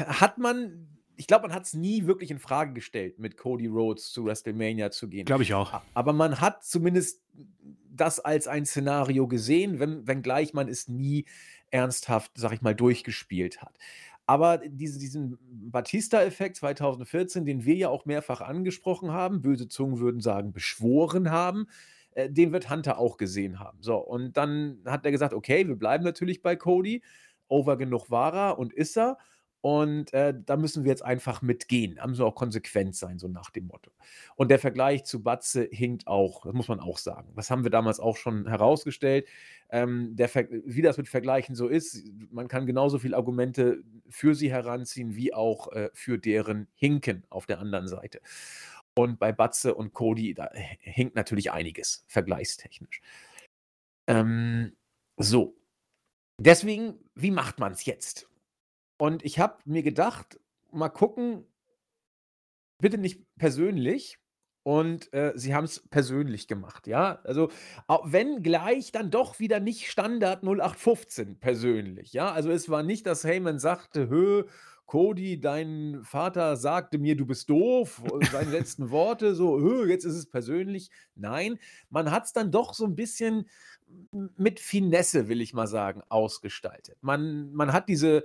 hat 0.08 0.38
man 0.38 0.88
ich 1.18 1.28
glaube, 1.28 1.48
man 1.48 1.56
hat 1.56 1.66
es 1.66 1.76
nie 1.76 2.08
wirklich 2.08 2.32
in 2.32 2.40
Frage 2.40 2.74
gestellt, 2.74 3.20
mit 3.20 3.38
Cody 3.38 3.68
Rhodes 3.68 4.12
zu 4.12 4.26
WrestleMania 4.26 4.90
zu 4.90 5.08
gehen. 5.08 5.26
Glaube 5.26 5.44
ich 5.44 5.54
auch. 5.54 5.80
aber 5.94 6.14
man 6.14 6.42
hat 6.42 6.64
zumindest 6.64 7.22
das 7.92 8.20
als 8.20 8.48
ein 8.48 8.66
Szenario 8.66 9.28
gesehen, 9.28 9.80
wenn 9.80 10.08
wenngleich 10.08 10.54
man 10.54 10.68
es 10.68 10.88
nie 10.88 11.26
ernsthaft, 11.70 12.32
sag 12.36 12.54
ich 12.54 12.62
mal, 12.62 12.74
durchgespielt 12.74 13.62
hat. 13.62 13.78
Aber 14.26 14.60
diese 14.60 14.98
diesen 14.98 15.38
Batista-Effekt 15.42 16.56
2014, 16.56 17.46
den 17.46 17.66
wir 17.66 17.76
ja 17.76 17.90
auch 17.90 18.06
mehrfach 18.06 18.42
angesprochen 18.42 19.12
haben, 19.12 19.42
böse 19.42 19.68
Zungen 19.68 20.00
würden 20.00 20.22
sagen, 20.22 20.54
beschworen 20.54 21.32
haben, 21.32 21.68
äh, 22.12 22.30
den 22.30 22.52
wird 22.54 22.70
Hunter 22.70 22.98
auch 22.98 23.18
gesehen 23.18 23.60
haben. 23.60 23.80
So, 23.82 23.98
und 23.98 24.38
dann 24.38 24.80
hat 24.86 25.06
er 25.06 25.12
gesagt: 25.12 25.34
„Okay, 25.34 25.68
wir 25.68 25.76
bleiben 25.76 26.04
natürlich 26.04 26.42
bei 26.42 26.56
Cody.“ 26.56 27.04
Over 27.52 27.78
genug 27.78 28.10
war 28.10 28.34
er 28.34 28.60
und 28.60 28.74
ist 28.74 28.98
er. 28.98 29.18
Und 29.62 30.12
äh, 30.14 30.34
da 30.44 30.58
müssen 30.58 30.84
wir 30.84 30.90
jetzt 30.90 31.06
einfach 31.06 31.44
mitgehen. 31.44 31.96
Da 31.96 32.08
müssen 32.08 32.22
wir 32.22 32.26
auch 32.26 32.36
konsequent 32.36 32.96
sein, 32.96 33.20
so 33.20 33.28
nach 33.28 33.52
dem 33.52 33.68
Motto. 33.68 33.92
Und 34.36 34.50
der 34.50 34.58
Vergleich 34.58 35.04
zu 35.04 35.22
Batze 35.22 35.70
hinkt 35.72 36.08
auch, 36.08 36.46
das 36.46 36.54
muss 36.54 36.68
man 36.68 36.80
auch 36.80 36.98
sagen. 36.98 37.32
Das 37.36 37.52
haben 37.52 37.64
wir 37.64 37.70
damals 37.70 38.00
auch 38.00 38.18
schon 38.18 38.48
herausgestellt. 38.48 39.28
Ähm, 39.70 40.16
wie 40.18 40.82
das 40.82 40.98
mit 40.98 41.08
Vergleichen 41.08 41.54
so 41.54 41.68
ist, 41.68 42.04
man 42.32 42.48
kann 42.48 42.66
genauso 42.66 42.98
viele 42.98 43.16
Argumente 43.16 43.84
für 44.10 44.34
sie 44.34 44.52
heranziehen, 44.52 45.16
wie 45.16 45.32
auch 45.32 45.72
äh, 45.74 45.92
für 45.94 46.18
deren 46.18 46.68
Hinken 46.74 47.24
auf 47.30 47.46
der 47.46 47.60
anderen 47.60 47.88
Seite. 47.88 48.20
Und 48.96 49.20
bei 49.20 49.32
Batze 49.32 49.76
und 49.76 49.94
Cody, 49.94 50.34
da 50.34 50.50
hinkt 50.80 51.16
natürlich 51.16 51.52
einiges, 51.52 52.04
vergleichstechnisch. 52.08 53.00
Ähm, 54.08 54.76
so, 55.18 55.56
Deswegen, 56.44 56.98
wie 57.14 57.30
macht 57.32 57.60
man 57.60 57.72
es 57.74 57.86
jetzt? 57.86 58.28
Und 58.98 59.24
ich 59.26 59.40
habe 59.40 59.58
mir 59.66 59.84
gedacht, 59.84 60.40
mal 60.72 60.90
gucken 60.90 61.46
bitte 62.80 62.98
nicht 62.98 63.24
persönlich 63.38 64.18
und, 64.64 65.12
äh, 65.14 65.34
sie 65.36 65.54
es 65.54 65.88
persönlich 65.90 66.48
gemacht, 66.48 66.88
ja? 66.88 67.20
Also, 67.24 67.50
wenn 68.06 68.44
gleich 68.44 68.92
dann 68.92 69.10
doch 69.12 69.40
wieder 69.40 69.60
nicht 69.60 69.90
Standard 69.90 70.44
0815 70.44 71.40
persönlich, 71.40 72.14
ja? 72.14 72.32
Also, 72.32 72.52
es 72.52 72.70
war 72.70 72.84
nicht, 72.84 73.06
dass 73.08 73.24
Heyman 73.24 73.60
sagte: 73.60 74.10
„Hö, 74.10 74.44
Cody, 74.86 75.40
dein 75.40 76.02
Vater 76.04 76.58
sagte 76.58 76.98
mir, 77.00 77.16
du 77.16 77.26
bist 77.26 77.50
doof.“ 77.50 78.02
seine 78.32 78.52
letzten 78.52 78.92
Worte 78.92 79.34
so: 79.36 79.60
„Hö, 79.60 79.88
jetzt 79.90 80.06
ist 80.06 80.16
es 80.16 80.30
persönlich.“ 80.30 80.90
Nein, 81.16 81.58
man 81.90 82.12
hat 82.12 82.26
es 82.26 82.34
dann 82.34 82.52
doch 82.52 82.74
so 82.74 82.86
ein 82.86 82.96
bisschen 82.96 83.50
mit 84.12 84.60
Finesse, 84.60 85.28
will 85.28 85.42
ich 85.42 85.54
mal 85.54 85.68
sagen, 85.68 86.02
ausgestaltet. 86.10 86.98
Man 87.02 87.52
man 87.54 87.74
hat 87.74 87.90
diese 87.90 88.24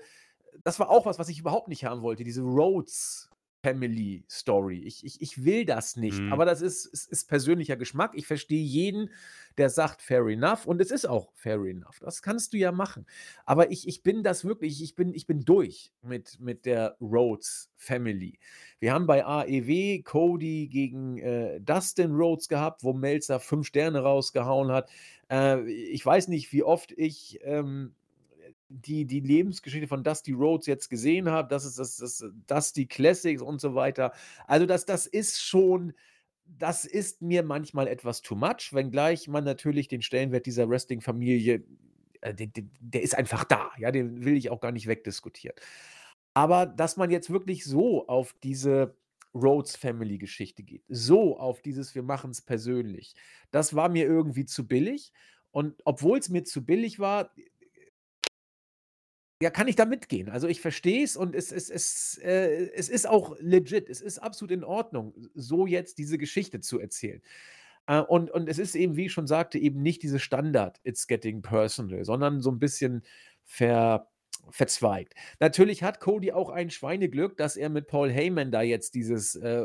das 0.64 0.78
war 0.80 0.90
auch 0.90 1.06
was, 1.06 1.18
was 1.18 1.28
ich 1.28 1.38
überhaupt 1.38 1.68
nicht 1.68 1.84
haben 1.84 2.02
wollte, 2.02 2.24
diese 2.24 2.42
Rhodes 2.42 3.30
Family 3.66 4.24
Story. 4.30 4.78
Ich 4.84 5.04
ich 5.04 5.20
ich 5.20 5.44
will 5.44 5.64
das 5.64 5.96
nicht, 5.96 6.24
Mhm. 6.24 6.30
aber 6.30 6.44
das 6.44 6.60
ist 6.62 6.86
ist 6.86 7.10
ist 7.10 7.28
persönlicher 7.28 7.76
Geschmack. 7.76 8.12
Ich 8.14 8.26
verstehe 8.26 8.62
jeden, 8.62 9.10
der 9.58 9.70
sagt: 9.70 10.02
„Fair 10.02 10.26
enough“ 10.26 10.66
und 10.66 10.80
es 10.80 10.90
ist 10.90 11.06
auch 11.08 11.32
fair 11.34 11.56
enough. 11.64 11.98
Das 12.00 12.22
kannst 12.22 12.52
du 12.52 12.58
ja 12.58 12.72
machen. 12.72 13.06
Aber 13.44 13.70
ich 13.70 13.88
ich 13.88 14.02
bin 14.02 14.22
das 14.22 14.44
wirklich 14.44 14.82
ich 14.82 14.94
bin 14.94 15.14
ich 15.14 15.26
bin 15.26 15.40
durch 15.44 15.92
mit 16.02 16.38
mit 16.40 16.66
der 16.66 16.96
Rhodes 17.00 17.70
Family. 17.76 18.38
Wir 18.78 18.92
haben 18.92 19.06
bei 19.06 19.24
AEW 19.24 20.02
Cody 20.02 20.68
gegen, 20.68 21.18
äh, 21.18 21.60
Dustin 21.60 22.12
Rhodes 22.12 22.48
gehabt, 22.48 22.84
wo 22.84 22.92
Meltzer 22.92 23.40
5 23.40 23.66
Sterne 23.66 24.00
rausgehauen 24.00 24.70
hat. 24.72 24.90
Äh, 25.30 25.68
ich 25.70 26.04
weiß 26.04 26.28
nicht, 26.28 26.52
wie 26.52 26.62
oft 26.62 26.92
ich, 26.92 27.38
ähm, 27.42 27.94
die 28.68 29.06
die 29.06 29.20
Lebensgeschichte 29.20 29.86
von 29.88 30.02
Dusty 30.04 30.32
Rhodes 30.32 30.66
jetzt 30.66 30.88
gesehen 30.90 31.28
habe. 31.30 31.48
Das 31.48 31.64
ist 31.64 31.78
das 31.78 31.96
das 31.98 32.24
Dusty 32.46 32.86
Classics 32.86 33.42
und 33.42 33.60
so 33.60 33.74
weiter. 33.74 34.12
Also, 34.46 34.66
das 34.66 34.86
das 34.86 35.06
ist 35.06 35.40
schon 35.42 35.92
das 36.46 36.84
ist 36.84 37.22
mir 37.22 37.42
manchmal 37.42 37.88
etwas 37.88 38.22
too 38.22 38.36
much, 38.36 38.72
wenngleich 38.72 39.28
man 39.28 39.44
natürlich 39.44 39.88
den 39.88 40.02
Stellenwert 40.02 40.46
dieser 40.46 40.68
Wrestling-Familie, 40.68 41.64
äh, 42.20 42.34
de 42.34 42.46
de 42.48 42.66
der 42.80 43.02
ist 43.02 43.16
einfach 43.16 43.44
da, 43.44 43.70
ja, 43.78 43.90
den 43.90 44.24
will 44.24 44.36
ich 44.36 44.50
auch 44.50 44.60
gar 44.60 44.72
nicht 44.72 44.86
wegdiskutieren. 44.86 45.56
Aber 46.34 46.66
dass 46.66 46.96
man 46.96 47.10
jetzt 47.10 47.30
wirklich 47.30 47.64
so 47.64 48.06
auf 48.08 48.34
diese 48.42 48.96
Rhodes 49.34 49.76
Family 49.76 50.18
Geschichte 50.18 50.62
geht, 50.62 50.84
so 50.88 51.38
auf 51.38 51.62
dieses 51.62 51.94
„Wir 51.94 52.02
machen 52.02 52.30
es 52.30 52.42
persönlich“, 52.42 53.14
das 53.50 53.74
war 53.74 53.88
mir 53.88 54.04
irgendwie 54.06 54.44
zu 54.46 54.66
billig. 54.68 55.12
Und 55.50 55.80
obwohl 55.86 56.18
es 56.18 56.28
mir 56.28 56.44
zu 56.44 56.64
billig 56.66 56.98
war 56.98 57.32
ja, 59.42 59.50
kann 59.50 59.68
ich 59.68 59.76
da 59.76 59.84
mitgehen. 59.84 60.30
Also, 60.30 60.48
ich 60.48 60.60
verstehe 60.62 61.04
es 61.04 61.16
und 61.16 61.34
es 61.34 61.52
es 61.52 61.68
es 61.70 62.18
äh, 62.22 62.70
es 62.74 62.88
ist 62.88 63.06
auch 63.08 63.36
legit. 63.40 63.88
Es 63.90 64.00
ist 64.00 64.18
absolut 64.18 64.50
in 64.52 64.64
Ordnung, 64.64 65.14
so 65.34 65.66
jetzt 65.66 65.98
diese 65.98 66.18
Geschichte 66.18 66.60
zu 66.60 66.80
erzählen. 66.80 67.20
Äh, 67.86 68.00
und 68.00 68.30
und 68.30 68.48
es 68.48 68.58
ist 68.58 68.74
eben, 68.76 68.96
wie 68.96 69.06
ich 69.06 69.12
schon 69.12 69.26
sagte, 69.28 69.58
eben 69.58 69.82
nicht 69.82 70.02
diese 70.02 70.18
Standard 70.20 70.80
„It's 70.84 71.06
getting 71.08 71.42
personal“, 71.42 72.04
sondern 72.04 72.40
so 72.42 72.50
ein 72.50 72.58
bisschen 72.60 73.02
ver 73.44 74.08
verzweigt. 74.50 75.14
Natürlich 75.40 75.82
hat 75.82 76.00
Cody 76.00 76.32
auch 76.32 76.50
ein 76.50 76.70
Schweineglück, 76.70 77.36
dass 77.36 77.56
er 77.56 77.68
mit 77.68 77.86
Paul 77.88 78.10
Heyman 78.10 78.50
da 78.50 78.62
jetzt 78.62 78.94
dieses, 78.94 79.34
äh, 79.36 79.64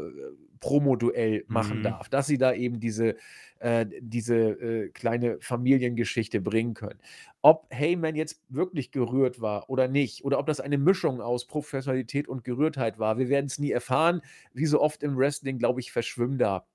Promoduell 0.59 1.43
machen 1.47 1.81
Mhm. 1.81 1.81
darf, 1.81 2.07
dass 2.07 2.27
sie 2.27 2.37
da 2.37 2.53
eben 2.53 2.79
diese 2.79 3.15
äh, 3.59 3.85
diese, 4.01 4.35
äh, 4.35 4.89
kleine 4.89 5.37
Familiengeschichte 5.41 6.39
bringen 6.41 6.73
können. 6.75 6.99
Ob 7.41 7.67
Heyman 7.71 8.15
jetzt 8.15 8.41
wirklich 8.49 8.91
gerührt 8.91 9.41
war 9.41 9.69
oder 9.69 9.87
nicht 9.87 10.23
oder 10.23 10.39
ob 10.39 10.45
das 10.47 10.59
eine 10.59 10.77
Mischung 10.77 11.21
aus 11.21 11.45
Professionalität 11.47 12.27
und 12.27 12.43
Gerührtheit 12.43 12.99
war, 12.99 13.17
wir 13.17 13.29
werden 13.29 13.47
es 13.47 13.57
nie 13.59 13.71
erfahren. 13.71 14.21
Wie 14.53 14.65
so 14.65 14.79
oft 14.81 15.03
im 15.03 15.17
Wrestling, 15.17 15.57
glaube 15.57 15.79
ich, 15.79 15.91
verschwimmen 15.91 16.37
da 16.37 16.67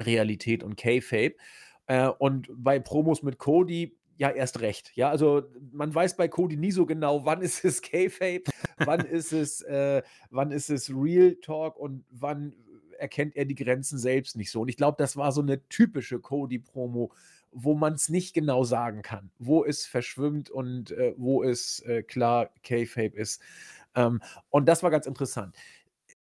Realität 0.00 0.62
und 0.62 0.76
Kayfabe. 0.76 1.34
Äh, 1.86 2.08
und 2.08 2.48
bei 2.54 2.78
Promos 2.78 3.22
mit 3.22 3.38
Cody 3.38 3.96
ja, 4.16 4.30
erst 4.30 4.60
recht. 4.60 4.92
Ja, 4.94 5.10
also 5.10 5.42
man 5.72 5.94
weiß 5.94 6.16
bei 6.16 6.28
Cody 6.28 6.56
nie 6.56 6.70
so 6.70 6.86
genau, 6.86 7.24
wann 7.24 7.42
ist 7.42 7.64
es 7.64 7.82
Kayfabe, 7.82 8.44
wann 8.78 9.00
ist 9.00 9.32
es, 9.32 9.62
äh, 9.62 10.02
wann 10.30 10.50
ist 10.50 10.70
es 10.70 10.90
Real 10.90 11.36
Talk 11.36 11.76
und 11.76 12.04
wann 12.10 12.54
erkennt 12.98 13.36
er 13.36 13.44
die 13.44 13.54
Grenzen 13.54 13.98
selbst 13.98 14.36
nicht 14.36 14.50
so. 14.50 14.62
Und 14.62 14.68
ich 14.68 14.76
glaube, 14.76 14.96
das 14.98 15.16
war 15.16 15.32
so 15.32 15.40
eine 15.40 15.66
typische 15.68 16.20
Cody-Promo, 16.20 17.12
wo 17.50 17.74
man 17.74 17.94
es 17.94 18.08
nicht 18.08 18.34
genau 18.34 18.64
sagen 18.64 19.02
kann, 19.02 19.30
wo 19.38 19.64
es 19.64 19.86
verschwimmt 19.86 20.50
und 20.50 20.90
äh, 20.92 21.14
wo 21.16 21.42
es 21.42 21.80
äh, 21.80 22.02
klar 22.02 22.50
Kayfabe 22.62 23.16
ist. 23.16 23.40
Ähm, 23.94 24.20
und 24.50 24.66
das 24.66 24.82
war 24.82 24.90
ganz 24.90 25.06
interessant. 25.06 25.56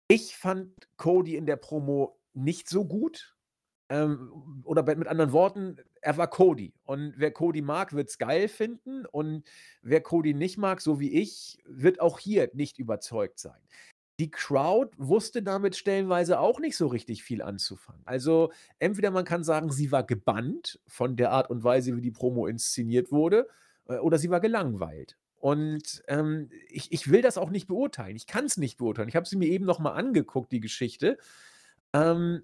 Ich 0.09 0.37
fand 0.37 0.71
Cody 0.97 1.37
in 1.37 1.47
der 1.47 1.57
Promo 1.57 2.19
nicht 2.35 2.69
so 2.69 2.85
gut. 2.85 3.35
Ähm, 3.93 4.63
oder 4.65 4.83
mit 4.97 5.07
anderen 5.07 5.33
Worten, 5.33 5.77
er 6.01 6.17
war 6.17 6.27
Cody. 6.27 6.73
Und 6.85 7.13
wer 7.19 7.31
Cody 7.31 7.61
mag, 7.61 7.93
wird's 7.93 8.17
geil 8.17 8.49
finden. 8.49 9.05
Und 9.05 9.45
wer 9.83 10.01
Cody 10.01 10.33
nicht 10.33 10.57
mag, 10.57 10.81
so 10.81 10.99
wie 10.99 11.13
ich, 11.13 11.59
wird 11.67 12.01
auch 12.01 12.19
hier 12.19 12.49
nicht 12.55 12.79
überzeugt 12.79 13.39
sein. 13.39 13.61
Die 14.19 14.31
Crowd 14.31 14.97
wusste 14.97 15.43
damit 15.43 15.77
stellenweise 15.77 16.41
auch 16.41 16.59
nicht 16.59 16.79
so 16.79 16.87
richtig 16.87 17.23
viel 17.23 17.43
anzufangen. 17.43 18.01
Also, 18.07 18.51
entweder 18.79 19.11
man 19.11 19.27
kann 19.27 19.45
sagen, 19.45 19.71
sie 19.71 19.93
war 19.93 20.05
gebannt 20.05 20.81
von 20.87 21.17
der 21.17 21.31
Art 21.31 21.51
und 21.51 21.63
Weise, 21.63 21.95
wie 21.95 22.01
die 22.01 22.11
Promo 22.11 22.47
inszeniert 22.47 23.13
wurde, 23.13 23.47
äh, 23.89 23.97
oder 23.97 24.17
sie 24.17 24.31
war 24.31 24.41
gelangweilt. 24.41 25.19
Und, 25.37 26.03
ähm, 26.09 26.49
ich 26.71 26.93
ich 26.93 27.11
will 27.11 27.21
das 27.21 27.37
auch 27.37 27.51
nicht 27.51 27.67
beurteilen. 27.67 28.17
Ich 28.17 28.27
kann's 28.27 28.57
nicht 28.57 28.79
beurteilen. 28.79 29.09
Ich 29.11 29.17
habe 29.17 29.29
sie 29.29 29.37
mir 29.37 29.49
eben 29.49 29.67
noch 29.67 29.81
mal 29.81 29.93
angeguckt, 29.93 30.51
die 30.51 30.61
Geschichte. 30.61 31.19
Ähm 31.93 32.43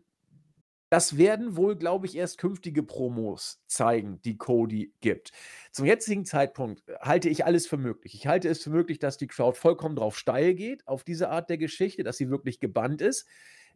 Das 0.90 1.18
werden 1.18 1.56
wohl, 1.56 1.76
glaube 1.76 2.06
ich, 2.06 2.16
erst 2.16 2.38
künftige 2.38 2.82
Promos 2.82 3.62
zeigen, 3.66 4.22
die 4.22 4.38
Cody 4.38 4.94
gibt. 5.00 5.32
Zum 5.70 5.84
jetzigen 5.84 6.24
Zeitpunkt 6.24 6.88
äh, 6.88 6.94
halte 7.00 7.28
ich 7.28 7.44
alles 7.44 7.66
für 7.66 7.76
möglich. 7.76 8.14
Ich 8.14 8.26
halte 8.26 8.48
es 8.48 8.62
für 8.62 8.70
möglich, 8.70 8.98
dass 8.98 9.18
die 9.18 9.26
Crowd 9.26 9.58
vollkommen 9.58 9.96
drauf 9.96 10.16
steil 10.16 10.54
geht, 10.54 10.86
auf 10.88 11.04
diese 11.04 11.28
Art 11.28 11.50
der 11.50 11.58
Geschichte, 11.58 12.04
dass 12.04 12.16
sie 12.16 12.30
wirklich 12.30 12.58
gebannt 12.60 13.02
ist. 13.02 13.26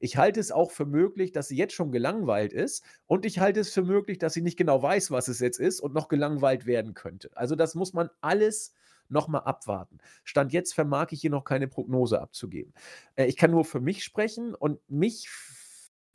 Ich 0.00 0.16
halte 0.16 0.40
es 0.40 0.50
auch 0.50 0.71
für 0.73 0.87
möglich, 0.87 1.33
dass 1.33 1.49
sie 1.49 1.57
jetzt 1.57 1.75
schon 1.75 1.92
gelangweilt 1.92 2.52
ist. 2.52 2.83
Und 3.07 3.25
ich 3.26 3.38
halte 3.38 3.61
es 3.61 3.73
für 3.73 3.83
möglich, 3.83 4.19
dass 4.19 4.33
sie 4.33 4.42
nicht 4.42 4.57
genau 4.57 4.83
weiß, 4.83 5.11
was 5.11 5.28
es 5.28 5.38
jetzt 5.38 5.61
ist 5.61 5.81
und 5.81 5.95
noch 5.95 6.09
gelangweilt 6.09 6.66
werden 6.66 6.95
könnte. 6.95 7.31
Also 7.35 7.54
das 7.57 7.75
muss 7.75 7.92
man 7.92 8.09
alles 8.21 8.75
nochmal 9.09 9.42
abwarten. 9.42 9.99
Stand 10.25 10.52
jetzt 10.52 10.75
vermag 10.75 11.09
ich 11.11 11.21
hier 11.21 11.31
noch 11.31 11.45
keine 11.45 11.69
Prognose 11.69 12.21
abzugeben. 12.21 12.73
Äh, 13.14 13.26
ich 13.26 13.37
kann 13.37 13.50
nur 13.50 13.64
für 13.64 13.81
mich 13.81 14.02
sprechen 14.02 14.54
und 14.54 14.81
mich 14.88 15.28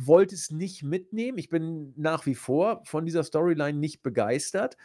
wollte 0.01 0.36
es 0.36 0.51
nicht 0.51 0.84
mitnehmen. 0.84 1.38
Ich 1.38 1.50
bin 1.50 1.94
nach 1.98 2.25
wie 2.25 2.36
vor 2.36 2.82
von 2.86 3.06
dieser 3.06 3.24
Storyline 3.24 3.77
nicht 3.77 4.04
begeistert, 4.04 4.77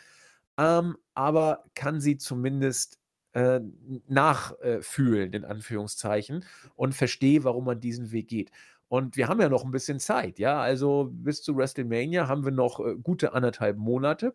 ähm, 0.59 0.97
aber 1.15 1.65
kann 1.75 2.01
sie 2.01 2.17
zumindest 2.19 2.99
äh, 3.33 3.61
nachfühlen, 4.09 5.33
in 5.33 5.45
Anführungszeichen, 5.45 6.45
und 6.75 6.95
verstehe, 6.95 7.45
warum 7.45 7.65
man 7.65 7.81
diesen 7.81 8.13
Weg 8.13 8.29
geht. 8.29 8.51
Und 8.89 9.17
wir 9.17 9.29
haben 9.29 9.41
ja 9.41 9.49
noch 9.49 9.65
ein 9.65 9.71
bisschen 9.71 10.01
Zeit, 10.01 10.39
ja. 10.39 10.61
Also 10.61 11.09
bis 11.11 11.43
zu 11.43 11.57
WrestleMania 11.57 12.29
haben 12.29 12.45
wir 12.45 12.53
noch 12.53 12.81
äh, 12.81 12.95
gute 12.97 13.33
anderthalb 13.33 13.79
Monate. 13.79 14.35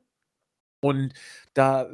Und 0.80 1.14
da 1.54 1.84
äh, 1.84 1.90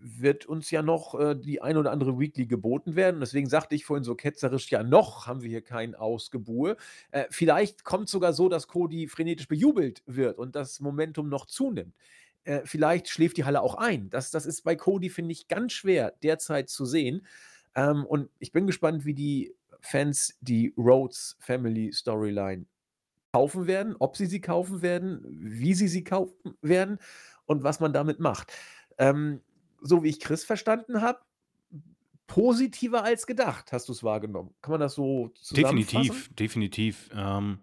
wird 0.00 0.46
uns 0.46 0.70
ja 0.70 0.82
noch 0.82 1.18
äh, 1.18 1.36
die 1.36 1.62
ein 1.62 1.76
oder 1.76 1.92
andere 1.92 2.18
Weekly 2.18 2.46
geboten 2.46 2.96
werden. 2.96 3.20
Deswegen 3.20 3.48
sagte 3.48 3.74
ich 3.74 3.84
vorhin 3.84 4.04
so 4.04 4.14
ketzerisch, 4.16 4.70
ja, 4.70 4.82
noch 4.82 5.26
haben 5.26 5.42
wir 5.42 5.50
hier 5.50 5.62
kein 5.62 5.94
Ausgebuhe. 5.94 6.76
Äh, 7.12 7.26
vielleicht 7.30 7.84
kommt 7.84 8.08
sogar 8.08 8.32
so, 8.32 8.48
dass 8.48 8.66
Cody 8.66 9.06
frenetisch 9.06 9.46
bejubelt 9.48 10.02
wird 10.06 10.38
und 10.38 10.56
das 10.56 10.80
Momentum 10.80 11.28
noch 11.28 11.46
zunimmt. 11.46 11.94
Äh, 12.44 12.62
vielleicht 12.64 13.08
schläft 13.08 13.36
die 13.36 13.44
Halle 13.44 13.62
auch 13.62 13.76
ein. 13.76 14.10
Das, 14.10 14.30
das 14.30 14.46
ist 14.46 14.62
bei 14.62 14.74
Cody, 14.74 15.10
finde 15.10 15.32
ich, 15.32 15.46
ganz 15.46 15.72
schwer 15.72 16.12
derzeit 16.22 16.68
zu 16.68 16.84
sehen. 16.84 17.26
Ähm, 17.76 18.04
und 18.04 18.30
ich 18.40 18.52
bin 18.52 18.66
gespannt, 18.66 19.04
wie 19.04 19.14
die 19.14 19.54
Fans 19.80 20.36
die 20.40 20.74
Rhodes 20.76 21.36
Family 21.40 21.92
Storyline 21.92 22.66
kaufen 23.32 23.66
werden, 23.66 23.96
ob 23.98 24.16
sie 24.16 24.26
sie 24.26 24.40
kaufen 24.40 24.80
werden, 24.80 25.20
wie 25.28 25.74
sie 25.74 25.88
sie 25.88 26.04
kaufen 26.04 26.56
werden 26.62 26.98
und 27.46 27.62
was 27.62 27.80
man 27.80 27.92
damit 27.92 28.20
macht. 28.20 28.52
Ähm, 28.98 29.40
so 29.80 30.02
wie 30.02 30.08
ich 30.08 30.20
Chris 30.20 30.44
verstanden 30.44 31.02
habe, 31.02 31.20
positiver 32.26 33.04
als 33.04 33.26
gedacht, 33.26 33.72
hast 33.72 33.88
du 33.88 33.92
es 33.92 34.02
wahrgenommen. 34.02 34.54
Kann 34.62 34.72
man 34.72 34.80
das 34.80 34.94
so 34.94 35.30
zusammenfassen? 35.40 35.76
Definitiv, 35.76 36.34
definitiv. 36.34 37.10
Ähm, 37.14 37.58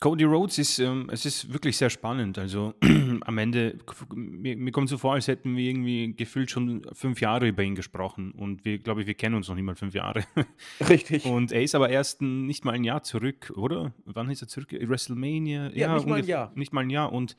Cody 0.00 0.24
Rhodes 0.24 0.56
ist, 0.56 0.78
ähm, 0.78 1.10
es 1.12 1.26
ist 1.26 1.52
wirklich 1.52 1.76
sehr 1.76 1.90
spannend. 1.90 2.38
Also 2.38 2.72
am 3.20 3.36
Ende, 3.36 3.78
mir, 4.14 4.56
mir, 4.56 4.72
kommt 4.72 4.88
so 4.88 4.96
vor, 4.96 5.12
als 5.12 5.28
hätten 5.28 5.56
wir 5.58 5.68
irgendwie 5.68 6.14
gefühlt 6.14 6.50
schon 6.50 6.86
fünf 6.94 7.20
Jahre 7.20 7.48
über 7.48 7.62
ihn 7.62 7.74
gesprochen. 7.74 8.32
Und 8.32 8.64
wir, 8.64 8.78
glaube 8.78 9.02
ich, 9.02 9.06
wir 9.06 9.12
kennen 9.12 9.34
uns 9.34 9.48
noch 9.48 9.54
nicht 9.54 9.64
mal 9.64 9.76
fünf 9.76 9.94
Jahre. 9.94 10.24
Richtig. 10.88 11.26
Und 11.26 11.52
er 11.52 11.62
ist 11.62 11.74
aber 11.74 11.90
erst 11.90 12.22
nicht 12.22 12.64
mal 12.64 12.72
ein 12.72 12.84
Jahr 12.84 13.02
zurück, 13.02 13.52
oder? 13.56 13.92
Wann 14.06 14.30
ist 14.30 14.40
er 14.40 14.48
zurück? 14.48 14.72
WrestleMania? 14.72 15.68
Ja, 15.68 15.88
ja 15.88 15.94
nicht 15.94 16.06
mal 16.06 16.20
ein 16.20 16.26
Jahr. 16.26 16.50
Nicht 16.54 16.72
mal 16.72 16.80
ein 16.80 16.90
Jahr. 16.90 17.12
Und 17.12 17.36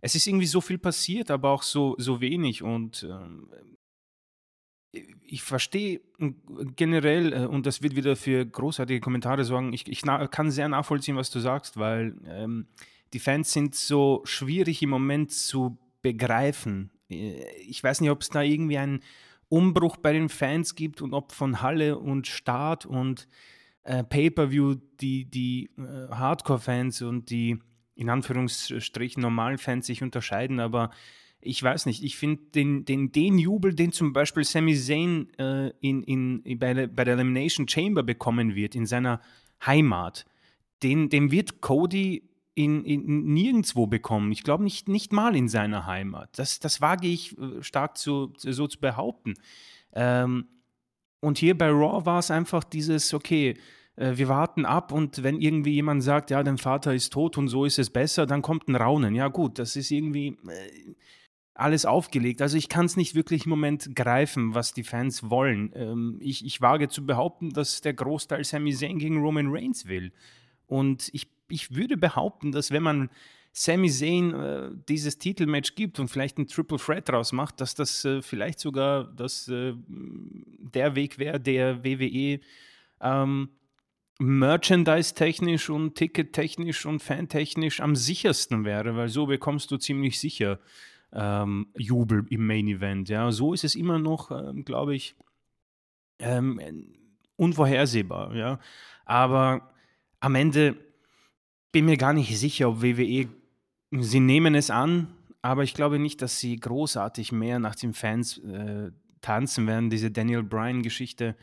es 0.00 0.14
ist 0.14 0.26
irgendwie 0.26 0.46
so 0.46 0.60
viel 0.60 0.78
passiert, 0.78 1.30
aber 1.30 1.50
auch 1.50 1.62
so, 1.62 1.94
so 1.98 2.20
wenig. 2.20 2.62
Und 2.62 3.06
ähm, 3.08 3.50
ich 5.22 5.42
verstehe 5.42 6.00
generell, 6.76 7.32
äh, 7.32 7.46
und 7.46 7.66
das 7.66 7.82
wird 7.82 7.96
wieder 7.96 8.16
für 8.16 8.44
großartige 8.44 9.00
Kommentare 9.00 9.44
sorgen, 9.44 9.72
ich, 9.72 9.86
ich 9.88 10.02
kann 10.02 10.50
sehr 10.50 10.68
nachvollziehen, 10.68 11.16
was 11.16 11.30
du 11.30 11.40
sagst, 11.40 11.76
weil 11.76 12.14
ähm, 12.26 12.66
die 13.12 13.20
Fans 13.20 13.52
sind 13.52 13.74
so 13.74 14.22
schwierig 14.24 14.82
im 14.82 14.90
Moment 14.90 15.32
zu 15.32 15.78
begreifen. 16.02 16.90
Äh, 17.10 17.44
ich 17.58 17.82
weiß 17.82 18.00
nicht, 18.00 18.10
ob 18.10 18.22
es 18.22 18.30
da 18.30 18.42
irgendwie 18.42 18.78
einen 18.78 19.00
Umbruch 19.48 19.96
bei 19.96 20.12
den 20.12 20.28
Fans 20.28 20.74
gibt 20.74 21.02
und 21.02 21.12
ob 21.12 21.32
von 21.32 21.60
Halle 21.60 21.98
und 21.98 22.26
Start 22.26 22.86
und 22.86 23.28
äh, 23.82 24.04
Pay-per-view 24.04 24.76
die, 25.00 25.24
die 25.24 25.70
äh, 25.76 26.08
Hardcore-Fans 26.08 27.02
und 27.02 27.30
die 27.30 27.58
in 28.00 28.08
Anführungsstrichen 28.08 29.20
normalen 29.22 29.58
Fans 29.58 29.86
sich 29.86 30.02
unterscheiden, 30.02 30.58
aber 30.58 30.90
ich 31.42 31.62
weiß 31.62 31.86
nicht, 31.86 32.02
ich 32.02 32.16
finde 32.16 32.42
den, 32.54 32.84
den, 32.84 33.12
den 33.12 33.38
Jubel, 33.38 33.74
den 33.74 33.92
zum 33.92 34.12
Beispiel 34.12 34.44
Sami 34.44 34.74
Zayn 34.74 35.28
äh, 35.38 35.70
in, 35.80 36.02
in, 36.02 36.58
bei, 36.58 36.74
der, 36.74 36.86
bei 36.86 37.04
der 37.04 37.14
Elimination 37.14 37.68
Chamber 37.68 38.02
bekommen 38.02 38.54
wird, 38.54 38.74
in 38.74 38.86
seiner 38.86 39.20
Heimat, 39.64 40.26
den, 40.82 41.10
den 41.10 41.30
wird 41.30 41.60
Cody 41.60 42.28
in, 42.54 42.84
in 42.84 43.24
nirgendwo 43.32 43.86
bekommen. 43.86 44.32
Ich 44.32 44.44
glaube 44.44 44.64
nicht, 44.64 44.88
nicht 44.88 45.12
mal 45.12 45.36
in 45.36 45.48
seiner 45.48 45.86
Heimat. 45.86 46.30
Das, 46.38 46.58
das 46.58 46.80
wage 46.80 47.08
ich 47.08 47.38
äh, 47.38 47.62
stark 47.62 47.96
zu, 47.96 48.32
so 48.36 48.66
zu 48.66 48.80
behaupten. 48.80 49.34
Ähm, 49.92 50.46
und 51.20 51.38
hier 51.38 51.56
bei 51.56 51.68
Raw 51.68 52.06
war 52.06 52.18
es 52.18 52.30
einfach 52.30 52.64
dieses, 52.64 53.12
okay, 53.12 53.56
äh, 54.00 54.16
wir 54.16 54.28
warten 54.28 54.64
ab 54.64 54.92
und 54.92 55.22
wenn 55.22 55.40
irgendwie 55.40 55.74
jemand 55.74 56.02
sagt, 56.02 56.30
ja, 56.30 56.42
dein 56.42 56.58
Vater 56.58 56.94
ist 56.94 57.12
tot 57.12 57.36
und 57.36 57.48
so 57.48 57.64
ist 57.64 57.78
es 57.78 57.90
besser, 57.90 58.26
dann 58.26 58.42
kommt 58.42 58.68
ein 58.68 58.76
Raunen. 58.76 59.14
Ja 59.14 59.28
gut, 59.28 59.58
das 59.58 59.76
ist 59.76 59.90
irgendwie 59.90 60.38
äh, 60.48 60.94
alles 61.54 61.84
aufgelegt. 61.84 62.40
Also 62.40 62.56
ich 62.56 62.70
kann 62.70 62.86
es 62.86 62.96
nicht 62.96 63.14
wirklich 63.14 63.44
im 63.44 63.50
Moment 63.50 63.94
greifen, 63.94 64.54
was 64.54 64.72
die 64.72 64.84
Fans 64.84 65.28
wollen. 65.28 65.70
Ähm, 65.74 66.16
ich, 66.20 66.44
ich 66.44 66.62
wage 66.62 66.88
zu 66.88 67.04
behaupten, 67.04 67.50
dass 67.50 67.82
der 67.82 67.92
Großteil 67.92 68.42
Sami 68.44 68.72
Zayn 68.72 68.98
gegen 68.98 69.20
Roman 69.20 69.48
Reigns 69.48 69.86
will. 69.86 70.12
Und 70.66 71.10
ich, 71.12 71.28
ich 71.48 71.74
würde 71.74 71.98
behaupten, 71.98 72.52
dass 72.52 72.70
wenn 72.70 72.82
man 72.82 73.10
Sami 73.52 73.90
Zayn 73.90 74.32
äh, 74.32 74.70
dieses 74.88 75.18
Titelmatch 75.18 75.74
gibt 75.74 76.00
und 76.00 76.08
vielleicht 76.08 76.38
ein 76.38 76.46
Triple 76.46 76.78
Threat 76.78 77.08
draus 77.08 77.32
macht, 77.32 77.60
dass 77.60 77.74
das 77.74 78.04
äh, 78.06 78.22
vielleicht 78.22 78.60
sogar 78.60 79.04
das, 79.04 79.48
äh, 79.48 79.74
der 79.88 80.94
Weg 80.94 81.18
wäre, 81.18 81.38
der 81.38 81.84
WWE 81.84 82.40
ähm, 83.02 83.48
Merchandise-technisch 84.20 85.70
und 85.70 85.94
Ticket-technisch 85.94 86.84
und 86.84 87.00
Fan-technisch 87.00 87.80
am 87.80 87.96
sichersten 87.96 88.66
wäre, 88.66 88.94
weil 88.94 89.08
so 89.08 89.26
bekommst 89.26 89.70
du 89.70 89.78
ziemlich 89.78 90.20
sicher 90.20 90.60
ähm, 91.12 91.68
Jubel 91.76 92.26
im 92.28 92.46
Main 92.46 92.68
Event. 92.68 93.08
Ja, 93.08 93.32
so 93.32 93.54
ist 93.54 93.64
es 93.64 93.74
immer 93.74 93.98
noch, 93.98 94.30
ähm, 94.30 94.66
glaube 94.66 94.94
ich, 94.94 95.16
ähm, 96.18 96.60
unvorhersehbar. 97.36 98.36
Ja, 98.36 98.60
aber 99.06 99.72
am 100.20 100.34
Ende 100.34 100.76
bin 101.72 101.86
mir 101.86 101.96
gar 101.96 102.12
nicht 102.12 102.38
sicher, 102.38 102.68
ob 102.68 102.82
WWE, 102.82 103.26
sie 103.90 104.20
nehmen 104.20 104.54
es 104.54 104.70
an, 104.70 105.14
aber 105.40 105.62
ich 105.62 105.72
glaube 105.72 105.98
nicht, 105.98 106.20
dass 106.20 106.38
sie 106.38 106.60
großartig 106.60 107.32
mehr 107.32 107.58
nach 107.58 107.74
den 107.74 107.94
Fans 107.94 108.36
äh, 108.36 108.90
tanzen 109.22 109.66
werden. 109.66 109.88
Diese 109.88 110.10
Daniel 110.10 110.42
Bryan-Geschichte 110.42 111.36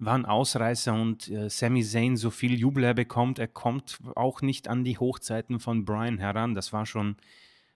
war 0.00 0.14
ein 0.14 0.24
Ausreißer 0.24 0.94
und 0.94 1.28
äh, 1.28 1.50
Sami 1.50 1.84
Zayn, 1.84 2.16
so 2.16 2.30
viel 2.30 2.58
Jubel 2.58 2.84
er 2.84 2.94
bekommt, 2.94 3.38
er 3.38 3.48
kommt 3.48 3.98
auch 4.16 4.40
nicht 4.40 4.66
an 4.66 4.82
die 4.82 4.98
Hochzeiten 4.98 5.60
von 5.60 5.84
Brian 5.84 6.18
heran. 6.18 6.54
Das 6.54 6.72
war 6.72 6.86
schon 6.86 7.16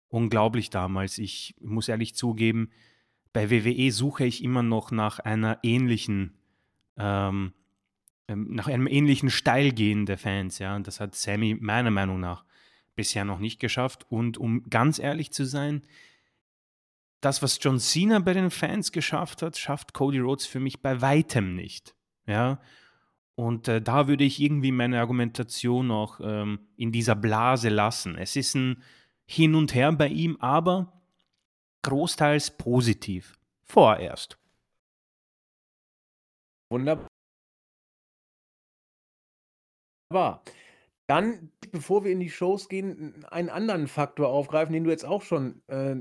unglaublich 0.09 0.71
damals. 0.71 1.19
Ich 1.19 1.55
muss 1.61 1.89
ehrlich 1.89 2.15
zugeben, 2.15 2.71
bei 3.35 3.51
WWE 3.51 3.91
suche 3.91 4.25
ich 4.25 4.43
immer 4.43 4.63
noch 4.63 4.91
nach 4.91 5.19
einer 5.19 5.59
ähnlichen, 5.63 6.33
ähm, 6.97 7.53
ähm, 8.27 8.55
nach 8.55 8.69
einem 8.69 8.87
ähnlichen 8.87 9.29
Steilgehen 9.29 10.07
der 10.07 10.17
Fans. 10.17 10.59
Ja, 10.59 10.79
das 10.79 11.01
hat 11.01 11.15
Sammy 11.15 11.57
meiner 11.61 11.91
Meinung 11.91 12.21
nach 12.21 12.45
bisher 12.97 13.25
noch 13.25 13.39
nicht 13.39 13.61
geschafft. 13.61 14.07
Und 14.09 14.39
um 14.39 14.63
ganz 14.71 14.99
ehrlich 14.99 15.31
zu 15.31 15.45
sein, 15.45 15.83
das, 17.21 17.43
was 17.43 17.59
John 17.61 17.79
Cena 17.79 18.19
bei 18.19 18.33
den 18.33 18.51
Fans 18.51 18.93
geschafft 18.93 19.43
hat, 19.43 19.59
schafft 19.59 19.93
Cody 19.93 20.21
Rhodes 20.21 20.47
für 20.47 20.61
mich 20.61 20.81
bei 20.81 21.03
weitem 21.03 21.55
nicht. 21.55 21.95
Ja. 22.27 22.61
Und 23.37 23.69
äh, 23.69 23.83
da 23.83 24.07
würde 24.07 24.25
ich 24.25 24.41
irgendwie 24.41 24.73
meine 24.73 25.01
Argumentation 25.01 25.89
noch 25.89 26.21
ähm, 26.23 26.69
in 26.77 26.93
dieser 26.93 27.17
Blase 27.17 27.69
lassen. 27.69 28.17
Es 28.17 28.37
ist 28.37 28.55
ein 28.55 28.83
Hin 29.27 29.55
und 29.55 29.75
Her 29.75 29.93
bei 29.93 30.09
ihm, 30.09 30.37
aber 30.41 30.93
großteils 31.83 32.57
positiv. 32.57 33.37
Vorerst. 33.65 34.39
Wunderbar. 36.71 37.09
Dann, 41.15 41.49
bevor 41.71 42.03
wir 42.03 42.11
in 42.11 42.19
die 42.19 42.29
Shows 42.29 42.69
gehen, 42.69 43.25
einen 43.31 43.49
anderen 43.49 43.87
Faktor 43.87 44.31
aufgreifen, 44.31 44.73
den 44.73 44.83
du 44.83 44.91
jetzt 44.91 45.05
auch 45.05 45.23
schon 45.23 45.63
äh, 45.69 45.95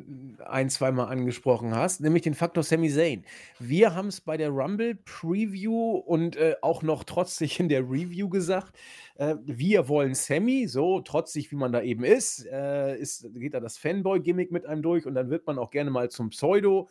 ein, 0.43 0.71
zweimal 0.71 1.05
angesprochen 1.05 1.75
hast, 1.75 2.01
nämlich 2.01 2.23
den 2.23 2.33
Faktor 2.33 2.63
Sami 2.63 2.89
Zayn. 2.89 3.23
Wir 3.59 3.93
haben 3.93 4.07
es 4.07 4.21
bei 4.21 4.37
der 4.37 4.49
Rumble 4.49 4.95
Preview 4.95 5.97
und 5.97 6.35
äh, 6.35 6.55
auch 6.63 6.81
noch 6.81 7.03
trotzig 7.03 7.59
in 7.59 7.69
der 7.69 7.81
Review 7.81 8.27
gesagt. 8.27 8.75
Äh, 9.13 9.35
wir 9.43 9.87
wollen 9.87 10.15
Sammy, 10.15 10.67
so 10.67 10.99
trotzig 11.01 11.51
wie 11.51 11.57
man 11.57 11.71
da 11.71 11.83
eben 11.83 12.03
ist, 12.03 12.47
äh, 12.47 12.97
ist 12.97 13.27
geht 13.35 13.53
da 13.53 13.59
das 13.59 13.77
Fanboy-Gimmick 13.77 14.51
mit 14.51 14.65
einem 14.65 14.81
durch 14.81 15.05
und 15.05 15.13
dann 15.13 15.29
wird 15.29 15.45
man 15.45 15.59
auch 15.59 15.69
gerne 15.69 15.91
mal 15.91 16.09
zum 16.09 16.31
Pseudo 16.31 16.89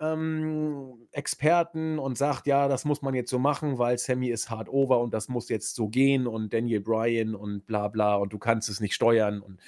ähm, 0.00 1.08
Experten 1.12 1.98
und 1.98 2.16
sagt, 2.16 2.46
ja, 2.46 2.68
das 2.68 2.84
muss 2.84 3.02
man 3.02 3.14
jetzt 3.14 3.30
so 3.30 3.38
machen, 3.38 3.78
weil 3.78 3.98
Sammy 3.98 4.28
ist 4.28 4.50
hard 4.50 4.68
over 4.68 5.00
und 5.00 5.12
das 5.12 5.28
muss 5.28 5.48
jetzt 5.48 5.74
so 5.74 5.88
gehen 5.88 6.26
und 6.26 6.52
Daniel 6.52 6.80
Bryan 6.80 7.34
und 7.34 7.66
bla 7.66 7.88
bla 7.88 8.16
und 8.16 8.32
du 8.32 8.38
kannst 8.38 8.68
es 8.68 8.80
nicht 8.80 8.94
steuern 8.94 9.40
und 9.40 9.60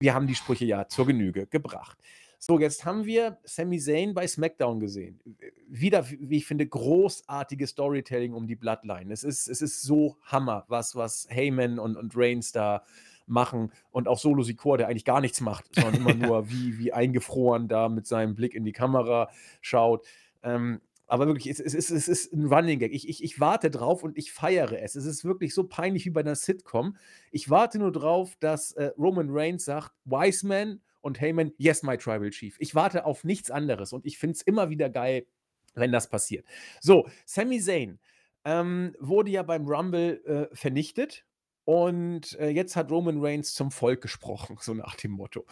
wir 0.00 0.14
haben 0.14 0.26
die 0.26 0.34
Sprüche 0.34 0.64
ja 0.64 0.88
zur 0.88 1.06
Genüge 1.06 1.46
gebracht. 1.46 1.98
So, 2.38 2.60
jetzt 2.60 2.84
haben 2.84 3.06
wir 3.06 3.38
Sami 3.44 3.78
Zayn 3.78 4.14
bei 4.14 4.26
SmackDown 4.26 4.78
gesehen. 4.78 5.20
Wieder, 5.68 6.08
wie 6.08 6.36
ich 6.36 6.46
finde, 6.46 6.66
großartiges 6.66 7.70
Storytelling 7.70 8.34
um 8.34 8.46
die 8.46 8.56
Bloodline. 8.56 9.12
Es 9.12 9.24
ist, 9.24 9.48
es 9.48 9.62
ist 9.62 9.82
so 9.82 10.18
Hammer, 10.22 10.64
was, 10.68 10.94
was 10.94 11.26
Heyman 11.30 11.78
und, 11.78 11.96
und 11.96 12.12
Reigns 12.14 12.52
da 12.52 12.84
machen 13.26 13.72
und 13.90 14.08
auch 14.08 14.18
Solo 14.18 14.42
Sikoa, 14.42 14.76
der 14.76 14.88
eigentlich 14.88 15.04
gar 15.04 15.20
nichts 15.20 15.40
macht, 15.40 15.66
sondern 15.74 15.94
immer 15.96 16.14
nur 16.14 16.50
wie, 16.50 16.78
wie 16.78 16.92
eingefroren 16.92 17.68
da 17.68 17.88
mit 17.88 18.06
seinem 18.06 18.34
Blick 18.34 18.54
in 18.54 18.64
die 18.64 18.72
Kamera 18.72 19.28
schaut. 19.60 20.06
Ähm, 20.42 20.80
aber 21.08 21.26
wirklich, 21.26 21.46
es, 21.46 21.60
es, 21.60 21.74
ist, 21.74 21.90
es 21.90 22.08
ist 22.08 22.32
ein 22.32 22.46
Running 22.46 22.80
Gag. 22.80 22.92
Ich, 22.92 23.08
ich, 23.08 23.22
ich 23.22 23.38
warte 23.38 23.70
drauf 23.70 24.02
und 24.02 24.18
ich 24.18 24.32
feiere 24.32 24.82
es. 24.82 24.96
Es 24.96 25.04
ist 25.04 25.24
wirklich 25.24 25.54
so 25.54 25.64
peinlich 25.64 26.04
wie 26.04 26.10
bei 26.10 26.20
einer 26.20 26.34
Sitcom. 26.34 26.96
Ich 27.30 27.48
warte 27.48 27.78
nur 27.78 27.92
drauf, 27.92 28.36
dass 28.40 28.72
äh, 28.72 28.90
Roman 28.98 29.28
Reigns 29.30 29.64
sagt, 29.64 29.92
Wiseman 30.04 30.80
und 31.00 31.20
Heyman, 31.20 31.52
yes, 31.58 31.84
my 31.84 31.96
Tribal 31.96 32.30
Chief. 32.30 32.56
Ich 32.58 32.74
warte 32.74 33.04
auf 33.04 33.22
nichts 33.22 33.50
anderes 33.50 33.92
und 33.92 34.04
ich 34.04 34.18
finde 34.18 34.34
es 34.34 34.42
immer 34.42 34.68
wieder 34.70 34.90
geil, 34.90 35.26
wenn 35.74 35.92
das 35.92 36.08
passiert. 36.08 36.44
So, 36.80 37.06
Sami 37.24 37.60
Zayn 37.60 38.00
ähm, 38.44 38.96
wurde 38.98 39.30
ja 39.30 39.44
beim 39.44 39.66
Rumble 39.66 40.22
äh, 40.24 40.56
vernichtet 40.56 41.24
und 41.66 42.38
äh, 42.38 42.48
jetzt 42.48 42.76
hat 42.76 42.92
Roman 42.92 43.20
Reigns 43.20 43.52
zum 43.52 43.72
Volk 43.72 44.00
gesprochen, 44.00 44.56
so 44.62 44.72
nach 44.72 44.94
dem 44.94 45.10
Motto. 45.10 45.44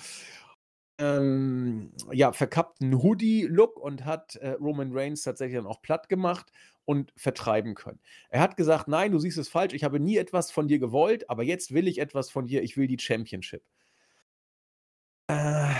Ähm, 0.96 1.90
ja, 2.12 2.32
verkappten 2.32 3.02
Hoodie-Look 3.02 3.78
und 3.78 4.04
hat 4.04 4.36
äh, 4.36 4.50
Roman 4.50 4.92
Reigns 4.92 5.22
tatsächlich 5.22 5.56
dann 5.56 5.66
auch 5.66 5.82
platt 5.82 6.08
gemacht 6.08 6.52
und 6.84 7.12
vertreiben 7.16 7.74
können. 7.74 7.98
Er 8.30 8.40
hat 8.40 8.56
gesagt, 8.56 8.86
nein, 8.86 9.10
du 9.10 9.18
siehst 9.18 9.38
es 9.38 9.48
falsch, 9.48 9.74
ich 9.74 9.82
habe 9.82 9.98
nie 9.98 10.16
etwas 10.16 10.52
von 10.52 10.68
dir 10.68 10.78
gewollt, 10.78 11.28
aber 11.28 11.42
jetzt 11.42 11.74
will 11.74 11.88
ich 11.88 11.98
etwas 11.98 12.30
von 12.30 12.46
dir, 12.46 12.62
ich 12.62 12.76
will 12.76 12.86
die 12.86 12.98
Championship. 13.00 13.64
Äh, 15.26 15.74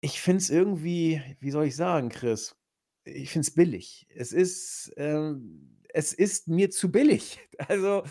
ich 0.00 0.20
finde 0.20 0.38
es 0.38 0.50
irgendwie, 0.50 1.22
wie 1.38 1.50
soll 1.52 1.66
ich 1.66 1.76
sagen, 1.76 2.08
Chris? 2.08 2.56
Ich 3.04 3.30
finde 3.30 3.46
es 3.46 3.54
billig. 3.54 4.08
Es 4.12 4.32
ist, 4.32 4.92
ähm, 4.96 5.78
es 5.90 6.12
ist 6.12 6.48
mir 6.48 6.70
zu 6.70 6.90
billig. 6.90 7.38
Also, 7.68 8.02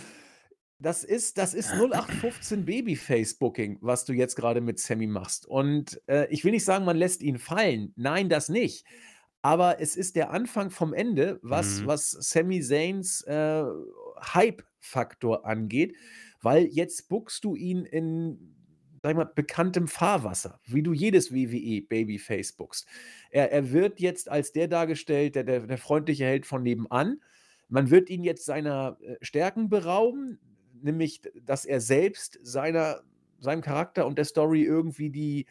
das 0.80 1.04
ist, 1.04 1.38
das 1.38 1.54
ist 1.54 1.72
0815 1.74 2.66
Babyface-Booking, 2.66 3.80
was 3.82 4.06
du 4.06 4.14
jetzt 4.14 4.36
gerade 4.36 4.62
mit 4.62 4.80
Sammy 4.80 5.08
machst. 5.08 5.46
Und 5.46 6.02
äh, 6.08 6.28
ich 6.30 6.44
will 6.46 6.52
nicht 6.52 6.66
sagen, 6.66 6.86
man 6.86 6.98
lässt 6.98 7.22
ihn 7.22 7.38
fallen. 7.38 7.94
Nein, 7.98 8.30
das 8.30 8.50
nicht. 8.50 8.86
Aber 9.42 9.80
es 9.82 9.96
ist 9.96 10.16
der 10.16 10.32
Anfang 10.32 10.70
vom 10.70 10.94
Ende, 10.94 11.40
was, 11.42 11.82
Mhm. 11.82 11.88
was 11.88 12.12
Sami 12.12 12.62
Zayns 12.62 13.22
äh, 13.24 13.64
Hype-Faktor 14.22 15.46
angeht, 15.46 15.96
weil 16.42 16.66
jetzt 16.66 17.10
bookst 17.10 17.44
du 17.44 17.56
ihn 17.56 17.86
in 17.86 18.56
sag 19.02 19.12
ich 19.12 19.18
mal, 19.18 19.32
bekanntem 19.34 19.88
Fahrwasser, 19.88 20.60
wie 20.66 20.84
du 20.84 20.92
jedes 20.92 21.32
WWE-Babyface 21.34 22.52
bookst. 22.58 22.86
Er, 23.32 23.50
er 23.50 23.72
wird 23.72 24.02
jetzt 24.02 24.28
als 24.30 24.52
der 24.52 24.68
dargestellt, 24.68 25.36
der, 25.36 25.46
der, 25.46 25.62
der 25.62 25.78
freundliche 25.78 26.26
Held 26.26 26.46
von 26.46 26.64
nebenan. 26.64 27.22
Man 27.70 27.92
wird 27.92 28.10
ihn 28.10 28.24
jetzt 28.24 28.44
seiner 28.46 28.98
äh, 29.02 29.16
Stärken 29.22 29.70
berauben, 29.70 30.40
nämlich, 30.82 31.22
dass 31.42 31.66
er 31.66 31.82
selbst 31.82 32.40
seiner, 32.42 33.02
seinem 33.40 33.62
Charakter 33.62 34.06
und 34.06 34.18
der 34.18 34.26
Story 34.26 34.64
irgendwie 34.64 35.10
die, 35.10 35.46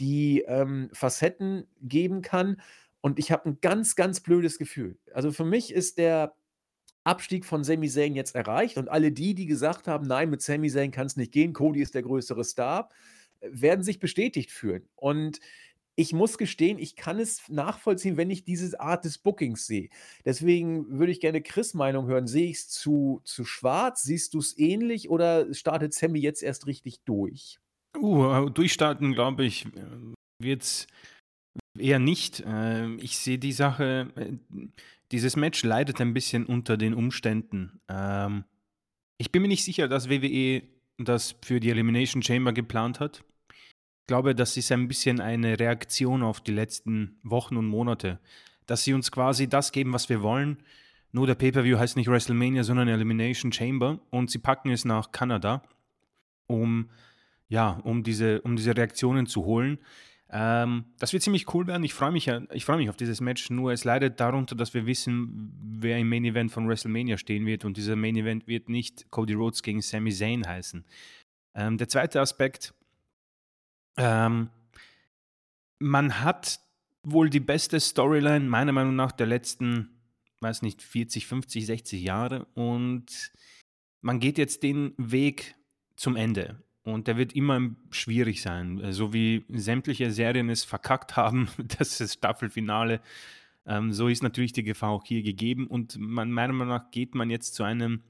die 0.00 0.44
ähm, 0.46 0.90
Facetten 0.92 1.66
geben 1.80 2.22
kann. 2.22 2.60
Und 3.00 3.18
ich 3.18 3.30
habe 3.32 3.48
ein 3.48 3.58
ganz, 3.60 3.96
ganz 3.96 4.20
blödes 4.20 4.58
Gefühl. 4.58 4.98
Also 5.12 5.32
für 5.32 5.44
mich 5.44 5.72
ist 5.72 5.98
der 5.98 6.34
Abstieg 7.04 7.44
von 7.44 7.64
Sami 7.64 7.88
Zayn 7.88 8.14
jetzt 8.14 8.34
erreicht 8.34 8.76
und 8.76 8.88
alle 8.88 9.12
die, 9.12 9.34
die 9.34 9.46
gesagt 9.46 9.88
haben, 9.88 10.06
nein, 10.06 10.30
mit 10.30 10.42
Sami 10.42 10.68
Zayn 10.68 10.90
kann 10.90 11.06
es 11.06 11.16
nicht 11.16 11.32
gehen, 11.32 11.52
Cody 11.52 11.80
ist 11.80 11.94
der 11.94 12.02
größere 12.02 12.44
Star, 12.44 12.90
werden 13.40 13.82
sich 13.82 13.98
bestätigt 13.98 14.50
fühlen. 14.50 14.88
Und 14.94 15.38
ich 15.98 16.12
muss 16.12 16.38
gestehen, 16.38 16.78
ich 16.78 16.94
kann 16.94 17.18
es 17.18 17.48
nachvollziehen, 17.48 18.16
wenn 18.16 18.30
ich 18.30 18.44
diese 18.44 18.78
Art 18.78 19.04
des 19.04 19.18
Bookings 19.18 19.66
sehe. 19.66 19.88
Deswegen 20.24 20.96
würde 20.96 21.10
ich 21.10 21.18
gerne 21.18 21.42
Chris' 21.42 21.74
Meinung 21.74 22.06
hören. 22.06 22.28
Sehe 22.28 22.48
ich 22.48 22.58
es 22.58 22.68
zu, 22.68 23.20
zu 23.24 23.44
schwarz? 23.44 24.04
Siehst 24.04 24.32
du 24.34 24.38
es 24.38 24.56
ähnlich 24.56 25.10
oder 25.10 25.52
startet 25.52 25.92
Sammy 25.92 26.20
jetzt 26.20 26.44
erst 26.44 26.68
richtig 26.68 27.00
durch? 27.04 27.58
Uh, 27.96 28.48
durchstarten, 28.48 29.12
glaube 29.12 29.44
ich, 29.44 29.66
äh, 29.66 30.14
wird 30.40 30.62
es 30.62 30.86
eher 31.76 31.98
nicht. 31.98 32.44
Ähm, 32.46 33.00
ich 33.02 33.18
sehe 33.18 33.38
die 33.38 33.52
Sache, 33.52 34.12
äh, 34.14 34.36
dieses 35.10 35.34
Match 35.34 35.64
leidet 35.64 36.00
ein 36.00 36.14
bisschen 36.14 36.46
unter 36.46 36.76
den 36.76 36.94
Umständen. 36.94 37.80
Ähm, 37.88 38.44
ich 39.20 39.32
bin 39.32 39.42
mir 39.42 39.48
nicht 39.48 39.64
sicher, 39.64 39.88
dass 39.88 40.08
WWE 40.08 40.62
das 40.98 41.34
für 41.44 41.58
die 41.58 41.70
Elimination 41.70 42.22
Chamber 42.22 42.52
geplant 42.52 43.00
hat. 43.00 43.24
Glaube, 44.08 44.34
das 44.34 44.56
ist 44.56 44.72
ein 44.72 44.88
bisschen 44.88 45.20
eine 45.20 45.60
Reaktion 45.60 46.22
auf 46.22 46.40
die 46.40 46.52
letzten 46.52 47.18
Wochen 47.22 47.58
und 47.58 47.66
Monate. 47.66 48.18
Dass 48.66 48.82
sie 48.82 48.94
uns 48.94 49.12
quasi 49.12 49.48
das 49.48 49.70
geben, 49.70 49.92
was 49.92 50.08
wir 50.08 50.22
wollen. 50.22 50.56
Nur 51.12 51.26
der 51.26 51.34
Pay-Per-View 51.34 51.78
heißt 51.78 51.96
nicht 51.96 52.08
WrestleMania, 52.08 52.64
sondern 52.64 52.88
Elimination 52.88 53.52
Chamber. 53.52 54.00
Und 54.08 54.30
sie 54.30 54.38
packen 54.38 54.70
es 54.70 54.86
nach 54.86 55.12
Kanada, 55.12 55.62
um, 56.46 56.88
ja, 57.48 57.80
um, 57.84 58.02
diese, 58.02 58.40
um 58.40 58.56
diese 58.56 58.74
Reaktionen 58.74 59.26
zu 59.26 59.44
holen. 59.44 59.78
Ähm, 60.30 60.86
das 60.98 61.12
wird 61.12 61.22
ziemlich 61.22 61.52
cool 61.52 61.66
werden. 61.66 61.84
Ich 61.84 61.92
freue 61.92 62.12
mich, 62.12 62.30
ich 62.52 62.64
freu 62.64 62.78
mich 62.78 62.88
auf 62.88 62.96
dieses 62.96 63.20
Match. 63.20 63.50
Nur 63.50 63.72
es 63.72 63.84
leidet 63.84 64.20
darunter, 64.20 64.56
dass 64.56 64.72
wir 64.72 64.86
wissen, 64.86 65.52
wer 65.80 65.98
im 65.98 66.08
Main 66.08 66.24
Event 66.24 66.50
von 66.50 66.66
WrestleMania 66.66 67.18
stehen 67.18 67.44
wird. 67.44 67.66
Und 67.66 67.76
dieser 67.76 67.94
Main 67.94 68.16
Event 68.16 68.46
wird 68.46 68.70
nicht 68.70 69.10
Cody 69.10 69.34
Rhodes 69.34 69.62
gegen 69.62 69.82
Sami 69.82 70.12
Zayn 70.12 70.46
heißen. 70.46 70.86
Ähm, 71.54 71.76
der 71.76 71.88
zweite 71.88 72.22
Aspekt: 72.22 72.72
ähm, 73.98 74.50
Man 75.78 76.20
hat 76.20 76.60
wohl 77.02 77.30
die 77.30 77.40
beste 77.40 77.80
Storyline, 77.80 78.48
meiner 78.48 78.72
Meinung 78.72 78.96
nach, 78.96 79.12
der 79.12 79.26
letzten, 79.26 79.90
weiß 80.40 80.62
nicht, 80.62 80.82
40, 80.82 81.26
50, 81.26 81.66
60 81.66 82.02
Jahre. 82.02 82.46
Und 82.54 83.32
man 84.00 84.20
geht 84.20 84.38
jetzt 84.38 84.62
den 84.62 84.94
Weg 84.96 85.54
zum 85.96 86.16
Ende. 86.16 86.62
Und 86.82 87.06
der 87.06 87.18
wird 87.18 87.34
immer 87.34 87.60
schwierig 87.90 88.40
sein. 88.40 88.92
So 88.92 89.12
wie 89.12 89.44
sämtliche 89.50 90.10
Serien 90.10 90.48
es 90.48 90.64
verkackt 90.64 91.16
haben, 91.16 91.48
das 91.78 92.00
ist 92.00 92.14
Staffelfinale. 92.14 93.00
Ähm, 93.66 93.92
so 93.92 94.08
ist 94.08 94.22
natürlich 94.22 94.52
die 94.52 94.62
Gefahr 94.62 94.90
auch 94.90 95.04
hier 95.04 95.22
gegeben. 95.22 95.66
Und 95.66 95.98
man, 95.98 96.32
meiner 96.32 96.54
Meinung 96.54 96.74
nach 96.74 96.90
geht 96.90 97.14
man 97.14 97.30
jetzt 97.30 97.54
zu 97.54 97.62
einem 97.62 98.02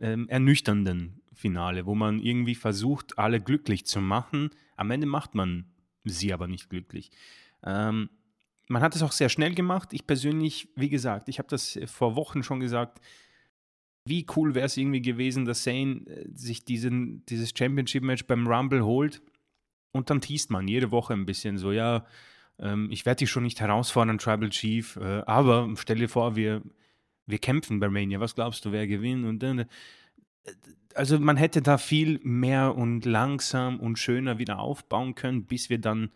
ähm, 0.00 0.28
ernüchternden 0.28 1.20
Finale, 1.44 1.84
wo 1.84 1.94
man 1.94 2.20
irgendwie 2.20 2.54
versucht, 2.54 3.18
alle 3.18 3.38
glücklich 3.38 3.84
zu 3.84 4.00
machen. 4.00 4.48
Am 4.76 4.90
Ende 4.90 5.06
macht 5.06 5.34
man 5.34 5.66
sie 6.04 6.32
aber 6.32 6.46
nicht 6.46 6.70
glücklich. 6.70 7.10
Ähm, 7.62 8.08
man 8.68 8.80
hat 8.80 8.96
es 8.96 9.02
auch 9.02 9.12
sehr 9.12 9.28
schnell 9.28 9.54
gemacht. 9.54 9.92
Ich 9.92 10.06
persönlich, 10.06 10.70
wie 10.74 10.88
gesagt, 10.88 11.28
ich 11.28 11.38
habe 11.38 11.48
das 11.50 11.78
vor 11.84 12.16
Wochen 12.16 12.42
schon 12.42 12.60
gesagt, 12.60 13.02
wie 14.06 14.24
cool 14.34 14.54
wäre 14.54 14.64
es 14.64 14.78
irgendwie 14.78 15.02
gewesen, 15.02 15.44
dass 15.44 15.64
Zane 15.64 16.06
äh, 16.06 16.30
sich 16.34 16.64
diesen, 16.64 17.26
dieses 17.26 17.52
Championship-Match 17.54 18.24
beim 18.26 18.46
Rumble 18.46 18.82
holt 18.82 19.20
und 19.92 20.08
dann 20.08 20.22
teast 20.22 20.50
man 20.50 20.66
jede 20.66 20.90
Woche 20.90 21.12
ein 21.12 21.26
bisschen 21.26 21.58
so, 21.58 21.72
ja, 21.72 22.06
ähm, 22.58 22.88
ich 22.90 23.04
werde 23.04 23.18
dich 23.18 23.30
schon 23.30 23.42
nicht 23.42 23.60
herausfordern, 23.60 24.16
Tribal 24.16 24.48
Chief, 24.48 24.96
äh, 24.96 25.22
aber 25.26 25.68
stell 25.76 25.98
dir 25.98 26.08
vor, 26.08 26.36
wir, 26.36 26.62
wir 27.26 27.38
kämpfen 27.38 27.80
bei 27.80 27.90
Mania, 27.90 28.18
was 28.18 28.34
glaubst 28.34 28.64
du, 28.64 28.72
wer 28.72 28.86
gewinnt? 28.86 29.26
Und 29.26 29.42
dann, 29.42 29.58
äh, 29.58 29.66
also 30.94 31.18
man 31.18 31.36
hätte 31.36 31.62
da 31.62 31.78
viel 31.78 32.20
mehr 32.22 32.76
und 32.76 33.04
langsam 33.04 33.80
und 33.80 33.98
schöner 33.98 34.38
wieder 34.38 34.58
aufbauen 34.58 35.14
können, 35.14 35.44
bis 35.46 35.70
wir 35.70 35.78
dann 35.78 36.10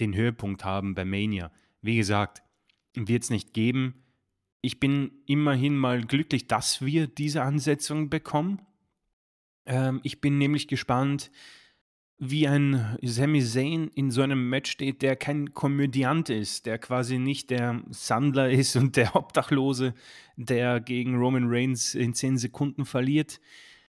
den 0.00 0.14
Höhepunkt 0.14 0.64
haben 0.64 0.94
bei 0.94 1.04
Mania. 1.04 1.50
Wie 1.80 1.96
gesagt, 1.96 2.42
wird 2.94 3.22
es 3.22 3.30
nicht 3.30 3.52
geben 3.52 4.04
ich 4.64 4.80
bin 4.80 5.12
immerhin 5.26 5.76
mal 5.76 6.00
glücklich, 6.00 6.46
dass 6.46 6.80
wir 6.80 7.06
diese 7.06 7.42
Ansetzung 7.42 8.08
bekommen. 8.08 8.62
Ähm, 9.66 10.00
ich 10.04 10.22
bin 10.22 10.38
nämlich 10.38 10.68
gespannt, 10.68 11.30
wie 12.18 12.46
ein 12.46 12.96
Sami 13.02 13.42
Zayn 13.42 13.88
in 13.88 14.10
so 14.10 14.22
einem 14.22 14.48
Match 14.48 14.70
steht, 14.70 15.02
der 15.02 15.16
kein 15.16 15.52
Komödiant 15.52 16.30
ist, 16.30 16.66
der 16.66 16.78
quasi 16.78 17.18
nicht 17.18 17.50
der 17.50 17.82
Sandler 17.90 18.50
ist 18.50 18.76
und 18.76 18.96
der 18.96 19.16
Obdachlose, 19.16 19.94
der 20.36 20.80
gegen 20.80 21.16
Roman 21.16 21.46
Reigns 21.48 21.94
in 21.94 22.14
10 22.14 22.38
Sekunden 22.38 22.84
verliert, 22.84 23.40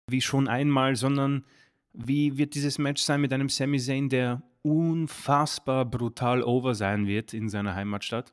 wie 0.07 0.21
schon 0.21 0.49
einmal, 0.49 0.97
sondern 0.97 1.45
wie 1.93 2.39
wird 2.39 2.55
dieses 2.55 2.79
Match 2.79 3.03
sein 3.03 3.21
mit 3.21 3.33
einem 3.33 3.49
Sami 3.49 3.79
Zayn, 3.79 4.09
der 4.09 4.43
unfassbar 4.63 5.85
brutal 5.85 6.43
over 6.43 6.75
sein 6.75 7.07
wird 7.07 7.35
in 7.35 7.49
seiner 7.49 7.75
Heimatstadt? 7.75 8.33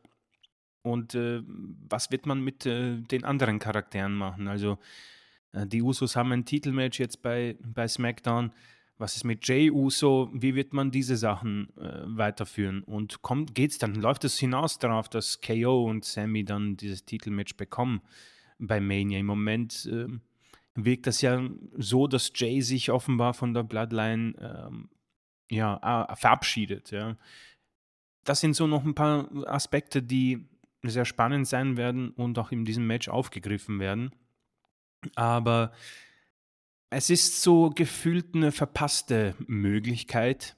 Und 0.83 1.13
äh, 1.15 1.41
was 1.45 2.11
wird 2.11 2.25
man 2.25 2.43
mit 2.43 2.65
äh, 2.65 2.97
den 3.01 3.23
anderen 3.23 3.59
Charakteren 3.59 4.13
machen? 4.13 4.47
Also, 4.47 4.79
äh, 5.51 5.67
die 5.67 5.81
Usos 5.81 6.15
haben 6.15 6.31
ein 6.31 6.45
Titelmatch 6.45 6.99
jetzt 6.99 7.21
bei, 7.21 7.55
bei 7.61 7.87
SmackDown. 7.87 8.51
Was 9.01 9.15
ist 9.15 9.23
mit 9.23 9.47
Jay 9.47 9.71
Uso? 9.71 10.29
Wie 10.31 10.53
wird 10.53 10.73
man 10.73 10.91
diese 10.91 11.17
Sachen 11.17 11.75
äh, 11.75 12.03
weiterführen? 12.05 12.83
Und 12.83 13.23
kommt, 13.23 13.55
geht's 13.55 13.79
dann? 13.79 13.95
Läuft 13.95 14.23
es 14.25 14.37
hinaus 14.37 14.77
darauf, 14.77 15.09
dass 15.09 15.41
KO 15.41 15.89
und 15.89 16.05
Sammy 16.05 16.45
dann 16.45 16.77
dieses 16.77 17.03
Titelmatch 17.03 17.57
bekommen 17.57 18.01
bei 18.59 18.79
Mania? 18.79 19.17
Im 19.17 19.25
Moment 19.25 19.89
äh, 19.91 20.05
wirkt 20.75 21.07
das 21.07 21.21
ja 21.21 21.41
so, 21.73 22.05
dass 22.05 22.31
Jay 22.35 22.61
sich 22.61 22.91
offenbar 22.91 23.33
von 23.33 23.55
der 23.55 23.63
Bloodline 23.63 24.35
ähm, 24.39 24.89
ja, 25.49 26.15
verabschiedet. 26.15 26.91
Ja. 26.91 27.17
Das 28.23 28.39
sind 28.39 28.55
so 28.55 28.67
noch 28.67 28.85
ein 28.85 28.93
paar 28.93 29.31
Aspekte, 29.47 30.03
die 30.03 30.47
sehr 30.83 31.05
spannend 31.05 31.47
sein 31.47 31.75
werden 31.75 32.11
und 32.11 32.37
auch 32.37 32.51
in 32.51 32.65
diesem 32.65 32.85
Match 32.85 33.09
aufgegriffen 33.09 33.79
werden. 33.79 34.11
Aber 35.15 35.71
es 36.91 37.09
ist 37.09 37.41
so 37.41 37.69
gefühlt 37.69 38.35
eine 38.35 38.51
verpasste 38.51 39.33
Möglichkeit. 39.47 40.57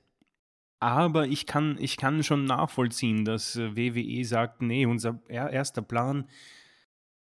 Aber 0.79 1.27
ich 1.27 1.45
kann, 1.45 1.77
ich 1.79 1.95
kann 1.95 2.23
schon 2.23 2.43
nachvollziehen, 2.43 3.23
dass 3.23 3.55
äh, 3.55 3.77
WWE 3.77 4.25
sagt, 4.25 4.61
nee, 4.61 4.85
unser 4.85 5.21
erster 5.29 5.81
Plan 5.81 6.27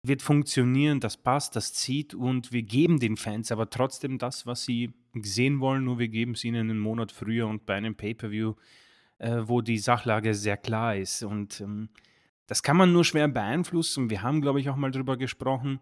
wird 0.01 0.23
funktionieren, 0.23 0.99
das 0.99 1.17
passt, 1.17 1.55
das 1.55 1.73
zieht 1.73 2.15
und 2.15 2.51
wir 2.51 2.63
geben 2.63 2.99
den 2.99 3.17
Fans 3.17 3.51
aber 3.51 3.69
trotzdem 3.69 4.17
das, 4.17 4.47
was 4.47 4.63
sie 4.63 4.91
sehen 5.21 5.59
wollen, 5.59 5.83
nur 5.83 5.99
wir 5.99 6.07
geben 6.07 6.31
es 6.31 6.43
ihnen 6.43 6.71
einen 6.71 6.79
Monat 6.79 7.11
früher 7.11 7.45
und 7.47 7.67
bei 7.67 7.75
einem 7.75 7.93
Pay-per-view, 7.93 8.55
äh, 9.19 9.41
wo 9.43 9.61
die 9.61 9.77
Sachlage 9.77 10.33
sehr 10.33 10.57
klar 10.57 10.95
ist. 10.95 11.21
Und 11.21 11.61
ähm, 11.61 11.89
das 12.47 12.63
kann 12.63 12.77
man 12.77 12.91
nur 12.93 13.05
schwer 13.05 13.27
beeinflussen. 13.27 14.09
Wir 14.09 14.23
haben, 14.23 14.41
glaube 14.41 14.59
ich, 14.59 14.69
auch 14.69 14.75
mal 14.75 14.89
darüber 14.89 15.17
gesprochen 15.17 15.79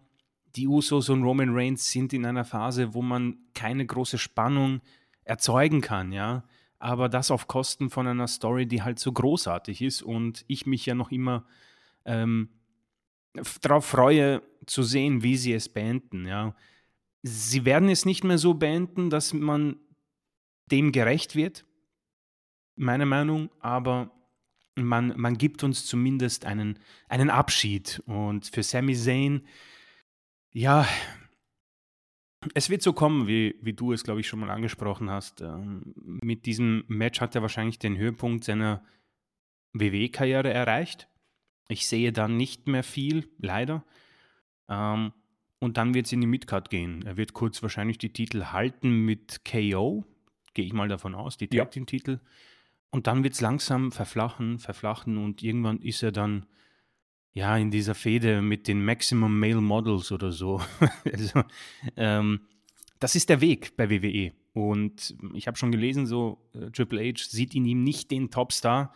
die 0.56 0.66
Usos 0.66 1.08
und 1.08 1.22
Roman 1.22 1.50
Reigns 1.52 1.90
sind 1.90 2.12
in 2.12 2.26
einer 2.26 2.44
Phase, 2.44 2.94
wo 2.94 3.02
man 3.02 3.38
keine 3.54 3.86
große 3.86 4.18
Spannung 4.18 4.80
erzeugen 5.24 5.80
kann, 5.80 6.12
ja. 6.12 6.44
Aber 6.78 7.08
das 7.08 7.30
auf 7.30 7.46
Kosten 7.46 7.90
von 7.90 8.06
einer 8.06 8.26
Story, 8.26 8.66
die 8.66 8.82
halt 8.82 8.98
so 8.98 9.12
großartig 9.12 9.82
ist 9.82 10.02
und 10.02 10.44
ich 10.48 10.66
mich 10.66 10.86
ja 10.86 10.94
noch 10.94 11.10
immer 11.10 11.44
ähm, 12.04 12.48
darauf 13.60 13.84
freue, 13.84 14.42
zu 14.66 14.82
sehen, 14.82 15.22
wie 15.22 15.36
sie 15.36 15.52
es 15.52 15.68
beenden, 15.68 16.26
ja. 16.26 16.54
Sie 17.22 17.66
werden 17.66 17.90
es 17.90 18.06
nicht 18.06 18.24
mehr 18.24 18.38
so 18.38 18.54
beenden, 18.54 19.10
dass 19.10 19.34
man 19.34 19.76
dem 20.70 20.90
gerecht 20.90 21.36
wird, 21.36 21.66
meiner 22.76 23.04
Meinung, 23.04 23.50
aber 23.60 24.10
man, 24.74 25.12
man 25.16 25.36
gibt 25.36 25.62
uns 25.62 25.84
zumindest 25.84 26.44
einen, 26.44 26.78
einen 27.08 27.30
Abschied. 27.30 28.02
Und 28.06 28.46
für 28.46 28.62
Sami 28.62 28.94
Zayn 28.94 29.42
ja, 30.52 30.86
es 32.54 32.70
wird 32.70 32.82
so 32.82 32.92
kommen, 32.92 33.26
wie, 33.26 33.56
wie 33.60 33.74
du 33.74 33.92
es, 33.92 34.02
glaube 34.02 34.20
ich, 34.20 34.28
schon 34.28 34.40
mal 34.40 34.50
angesprochen 34.50 35.10
hast. 35.10 35.42
Ähm, 35.42 35.94
mit 35.96 36.46
diesem 36.46 36.84
Match 36.88 37.20
hat 37.20 37.34
er 37.34 37.42
wahrscheinlich 37.42 37.78
den 37.78 37.98
Höhepunkt 37.98 38.44
seiner 38.44 38.82
WWE-Karriere 39.74 40.50
erreicht. 40.50 41.08
Ich 41.68 41.86
sehe 41.86 42.12
dann 42.12 42.36
nicht 42.36 42.66
mehr 42.66 42.82
viel, 42.82 43.28
leider. 43.38 43.84
Ähm, 44.68 45.12
und 45.58 45.76
dann 45.76 45.92
wird 45.92 46.06
es 46.06 46.12
in 46.12 46.22
die 46.22 46.26
Midcard 46.26 46.70
gehen. 46.70 47.02
Er 47.04 47.16
wird 47.18 47.34
kurz 47.34 47.62
wahrscheinlich 47.62 47.98
die 47.98 48.12
Titel 48.12 48.46
halten 48.46 49.04
mit 49.04 49.44
KO, 49.44 50.04
gehe 50.54 50.64
ich 50.64 50.72
mal 50.72 50.88
davon 50.88 51.14
aus, 51.14 51.36
die 51.36 51.48
Tag 51.48 51.70
Team-Titel. 51.70 52.20
Und 52.90 53.06
dann 53.06 53.22
wird 53.22 53.34
es 53.34 53.40
langsam 53.42 53.92
verflachen, 53.92 54.58
verflachen 54.58 55.18
und 55.18 55.42
irgendwann 55.42 55.80
ist 55.80 56.02
er 56.02 56.12
dann 56.12 56.46
ja, 57.32 57.56
in 57.56 57.70
dieser 57.70 57.94
Fehde 57.94 58.42
mit 58.42 58.66
den 58.68 58.84
Maximum 58.84 59.38
Male 59.38 59.60
Models 59.60 60.10
oder 60.12 60.32
so. 60.32 60.60
also, 61.04 61.42
ähm, 61.96 62.40
das 62.98 63.14
ist 63.14 63.28
der 63.28 63.40
Weg 63.40 63.76
bei 63.76 63.88
WWE. 63.88 64.32
Und 64.52 65.16
ich 65.34 65.46
habe 65.46 65.56
schon 65.56 65.72
gelesen, 65.72 66.06
so 66.06 66.38
äh, 66.54 66.70
Triple 66.70 67.00
H 67.00 67.28
sieht 67.28 67.54
in 67.54 67.64
ihm 67.64 67.84
nicht 67.84 68.10
den 68.10 68.30
Topstar. 68.30 68.92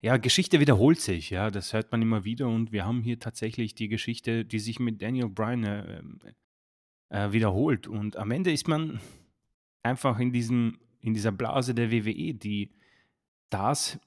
Ja, 0.00 0.16
Geschichte 0.16 0.60
wiederholt 0.60 0.98
sich, 1.00 1.28
ja, 1.28 1.50
das 1.50 1.74
hört 1.74 1.92
man 1.92 2.00
immer 2.00 2.24
wieder. 2.24 2.48
Und 2.48 2.72
wir 2.72 2.86
haben 2.86 3.02
hier 3.02 3.18
tatsächlich 3.18 3.74
die 3.74 3.88
Geschichte, 3.88 4.46
die 4.46 4.58
sich 4.58 4.80
mit 4.80 5.02
Daniel 5.02 5.28
Bryan 5.28 5.64
äh, 5.64 6.02
äh, 7.10 7.32
wiederholt. 7.32 7.86
Und 7.86 8.16
am 8.16 8.30
Ende 8.30 8.50
ist 8.50 8.68
man 8.68 9.00
einfach 9.82 10.18
in, 10.18 10.32
diesem, 10.32 10.78
in 11.00 11.12
dieser 11.12 11.32
Blase 11.32 11.74
der 11.74 11.90
WWE, 11.90 12.34
die 12.34 12.72
das 13.50 14.00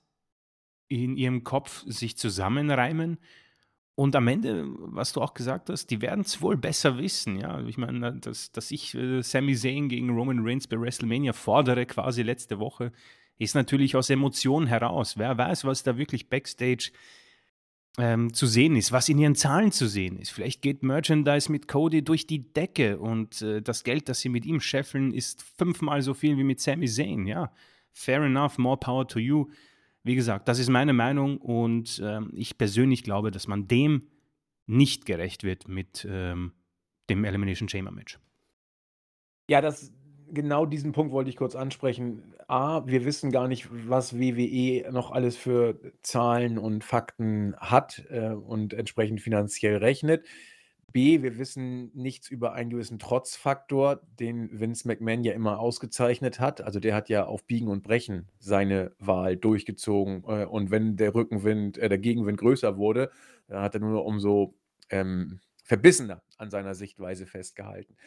in 0.87 1.15
ihrem 1.17 1.43
Kopf 1.43 1.83
sich 1.85 2.17
zusammenreimen 2.17 3.19
und 3.95 4.15
am 4.15 4.27
Ende, 4.27 4.65
was 4.77 5.13
du 5.13 5.21
auch 5.21 5.33
gesagt 5.33 5.69
hast, 5.69 5.87
die 5.87 6.01
werden 6.01 6.21
es 6.21 6.41
wohl 6.41 6.57
besser 6.57 6.97
wissen. 6.97 7.39
Ja, 7.39 7.61
ich 7.61 7.77
meine, 7.77 8.13
dass, 8.13 8.51
dass 8.51 8.71
ich 8.71 8.95
äh, 8.95 9.21
Sami 9.21 9.55
Zayn 9.55 9.87
gegen 9.87 10.09
Roman 10.09 10.39
Reigns 10.39 10.67
bei 10.67 10.79
WrestleMania 10.79 11.33
fordere, 11.33 11.85
quasi 11.85 12.23
letzte 12.23 12.59
Woche, 12.59 12.91
ist 13.37 13.55
natürlich 13.55 13.95
aus 13.95 14.09
Emotionen 14.09 14.67
heraus. 14.67 15.17
Wer 15.17 15.37
weiß, 15.37 15.65
was 15.65 15.83
da 15.83 15.97
wirklich 15.97 16.29
backstage 16.29 16.91
ähm, 17.99 18.33
zu 18.33 18.47
sehen 18.47 18.75
ist, 18.75 18.91
was 18.91 19.09
in 19.09 19.19
ihren 19.19 19.35
Zahlen 19.35 19.71
zu 19.71 19.87
sehen 19.87 20.17
ist. 20.17 20.31
Vielleicht 20.31 20.63
geht 20.63 20.81
Merchandise 20.81 21.51
mit 21.51 21.67
Cody 21.67 22.03
durch 22.03 22.25
die 22.25 22.51
Decke 22.51 22.97
und 22.97 23.41
äh, 23.43 23.61
das 23.61 23.83
Geld, 23.83 24.09
das 24.09 24.21
sie 24.21 24.29
mit 24.29 24.45
ihm 24.45 24.59
scheffeln, 24.59 25.13
ist 25.13 25.43
fünfmal 25.57 26.01
so 26.01 26.15
viel 26.15 26.37
wie 26.37 26.43
mit 26.43 26.59
Sami 26.59 26.87
Zayn. 26.87 27.27
Ja, 27.27 27.51
fair 27.91 28.23
enough, 28.23 28.57
more 28.57 28.77
power 28.77 29.07
to 29.07 29.19
you. 29.19 29.47
Wie 30.03 30.15
gesagt, 30.15 30.47
das 30.47 30.59
ist 30.59 30.69
meine 30.69 30.93
Meinung 30.93 31.37
und 31.37 32.01
ähm, 32.03 32.31
ich 32.33 32.57
persönlich 32.57 33.03
glaube, 33.03 33.31
dass 33.31 33.47
man 33.47 33.67
dem 33.67 34.09
nicht 34.65 35.05
gerecht 35.05 35.43
wird 35.43 35.67
mit 35.67 36.05
ähm, 36.09 36.53
dem 37.09 37.23
Elimination 37.23 37.69
Chamber 37.69 37.91
Match. 37.91 38.19
Ja, 39.49 39.61
das 39.61 39.93
genau 40.33 40.65
diesen 40.65 40.91
Punkt 40.91 41.13
wollte 41.13 41.29
ich 41.29 41.35
kurz 41.35 41.55
ansprechen. 41.55 42.33
A, 42.47 42.85
wir 42.85 43.05
wissen 43.05 43.31
gar 43.31 43.47
nicht, 43.47 43.67
was 43.71 44.17
WWE 44.17 44.91
noch 44.91 45.11
alles 45.11 45.37
für 45.37 45.93
Zahlen 46.01 46.57
und 46.57 46.83
Fakten 46.83 47.55
hat 47.57 48.03
äh, 48.09 48.29
und 48.29 48.73
entsprechend 48.73 49.21
finanziell 49.21 49.77
rechnet. 49.77 50.25
B, 50.93 51.23
wir 51.23 51.37
wissen 51.37 51.91
nichts 51.95 52.29
über 52.29 52.53
einen 52.53 52.69
gewissen 52.69 52.99
Trotzfaktor, 52.99 54.01
den 54.19 54.59
Vince 54.59 54.87
McMahon 54.87 55.23
ja 55.23 55.33
immer 55.33 55.59
ausgezeichnet 55.59 56.39
hat. 56.39 56.61
Also 56.61 56.79
der 56.79 56.95
hat 56.95 57.09
ja 57.09 57.25
auf 57.25 57.43
Biegen 57.45 57.67
und 57.67 57.83
Brechen 57.83 58.29
seine 58.39 58.95
Wahl 58.99 59.35
durchgezogen. 59.35 60.23
Äh, 60.27 60.45
und 60.45 60.71
wenn 60.71 60.95
der 60.95 61.15
Rückenwind, 61.15 61.77
äh, 61.79 61.89
der 61.89 61.97
Gegenwind 61.97 62.39
größer 62.39 62.77
wurde, 62.77 63.11
hat 63.49 63.73
er 63.73 63.81
nur 63.81 64.05
umso 64.05 64.55
ähm, 64.89 65.39
verbissener 65.63 66.21
an 66.37 66.49
seiner 66.49 66.75
Sichtweise 66.75 67.25
festgehalten. 67.25 67.97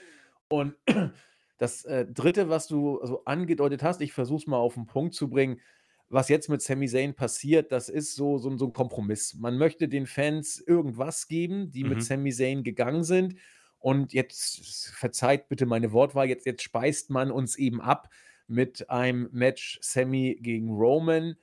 Und 0.49 0.75
das 1.59 1.85
äh, 1.85 2.07
Dritte, 2.07 2.49
was 2.49 2.69
du 2.69 3.01
so 3.03 3.25
angedeutet 3.25 3.83
hast, 3.83 4.01
ich 4.01 4.13
versuche 4.13 4.39
es 4.39 4.47
mal 4.47 4.59
auf 4.59 4.75
den 4.75 4.87
Punkt 4.87 5.15
zu 5.15 5.29
bringen, 5.29 5.61
was 6.09 6.29
jetzt 6.29 6.49
mit 6.49 6.63
Sami 6.63 6.89
Zayn 6.89 7.15
passiert, 7.15 7.73
das 7.73 7.89
ist 7.89 8.15
so, 8.15 8.39
so, 8.39 8.57
so 8.57 8.67
ein 8.67 8.73
Kompromiss. 8.73 9.35
Man 9.35 9.59
möchte 9.59 9.89
den 9.89 10.07
Fans 10.07 10.61
irgendwas 10.61 11.27
geben, 11.29 11.73
die 11.73 11.85
mit 11.85 11.99
mhm. 11.99 12.03
Sami 12.03 12.33
Zayn 12.33 12.63
gegangen 12.63 13.05
sind. 13.05 13.37
Und 13.79 14.13
jetzt, 14.13 14.89
verzeiht 14.95 15.49
bitte 15.49 15.67
meine 15.67 15.93
Wortwahl, 15.93 16.29
jetzt, 16.29 16.47
jetzt 16.47 16.63
speist 16.63 17.11
man 17.11 17.31
uns 17.31 17.57
eben 17.57 17.81
ab 17.81 18.09
mit 18.49 18.91
einem 18.91 19.29
Match 19.33 19.79
Sammy 19.83 20.39
gegen 20.41 20.71
Roman, 20.71 21.37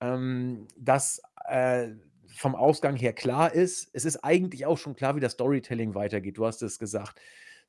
ähm, 0.00 0.66
das 0.76 1.22
äh, 1.46 1.88
vom 2.26 2.54
Ausgang 2.54 2.96
her 2.96 3.12
klar 3.12 3.52
ist. 3.52 3.90
Es 3.92 4.04
ist 4.04 4.18
eigentlich 4.18 4.66
auch 4.66 4.78
schon 4.78 4.94
klar, 4.94 5.16
wie 5.16 5.20
das 5.20 5.32
Storytelling 5.32 5.94
weitergeht. 5.94 6.38
Du 6.38 6.46
hast 6.46 6.62
es 6.62 6.78
gesagt. 6.78 7.20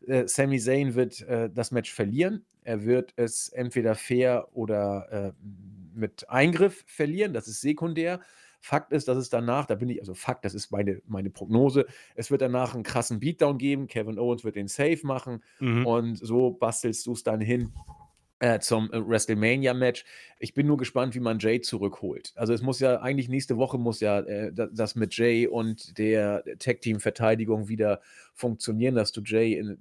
Äh, 0.06 0.28
Sami 0.28 0.60
Zayn 0.60 0.96
wird 0.96 1.22
äh, 1.22 1.50
das 1.50 1.72
Match 1.72 1.92
verlieren. 1.92 2.46
Er 2.64 2.84
wird 2.84 3.14
es 3.16 3.50
entweder 3.50 3.96
fair 3.96 4.48
oder 4.52 5.08
äh, 5.12 5.32
mit 6.00 6.30
Eingriff 6.30 6.84
verlieren. 6.88 7.34
Das 7.34 7.48
ist 7.48 7.62
sekundär. 7.62 8.22
Fakt 8.62 8.92
ist, 8.92 9.08
dass 9.08 9.18
es 9.18 9.30
danach, 9.30 9.66
da 9.66 9.76
bin 9.76 9.90
ich, 9.90 10.02
also 10.02 10.14
Fakt, 10.14 10.44
das 10.44 10.54
ist 10.54 10.72
meine, 10.72 11.02
meine 11.08 11.30
Prognose, 11.30 11.86
es 12.16 12.30
wird 12.30 12.42
danach 12.42 12.74
einen 12.74 12.84
krassen 12.84 13.20
Beatdown 13.20 13.58
geben. 13.58 13.88
Kevin 13.88 14.20
Owens 14.20 14.44
wird 14.44 14.56
den 14.56 14.68
Safe 14.68 15.00
machen 15.04 15.44
mhm. 15.60 15.86
und 15.86 16.16
so 16.18 16.52
bastelst 16.52 17.06
du 17.06 17.14
es 17.14 17.24
dann 17.24 17.40
hin 17.40 17.72
äh, 18.40 18.60
zum 18.60 18.92
äh, 18.92 19.08
WrestleMania-Match. 19.08 20.06
Ich 20.40 20.54
bin 20.54 20.68
nur 20.68 20.78
gespannt, 20.78 21.16
wie 21.16 21.20
man 21.20 21.40
Jay 21.40 21.62
zurückholt. 21.62 22.34
Also 22.36 22.54
es 22.54 22.62
muss 22.62 22.80
ja 22.80 23.02
eigentlich 23.02 23.30
nächste 23.30 23.58
Woche 23.58 23.78
muss 23.78 24.00
ja 24.00 24.20
äh, 24.20 24.52
das 24.54 24.96
mit 24.96 25.16
Jay 25.16 25.48
und 25.48 25.98
der 25.98 26.44
Tag-Team-Verteidigung 26.60 27.68
wieder 27.68 28.02
funktionieren, 28.34 28.96
dass 28.96 29.12
du 29.12 29.22
Jay 29.22 29.54
in, 29.54 29.78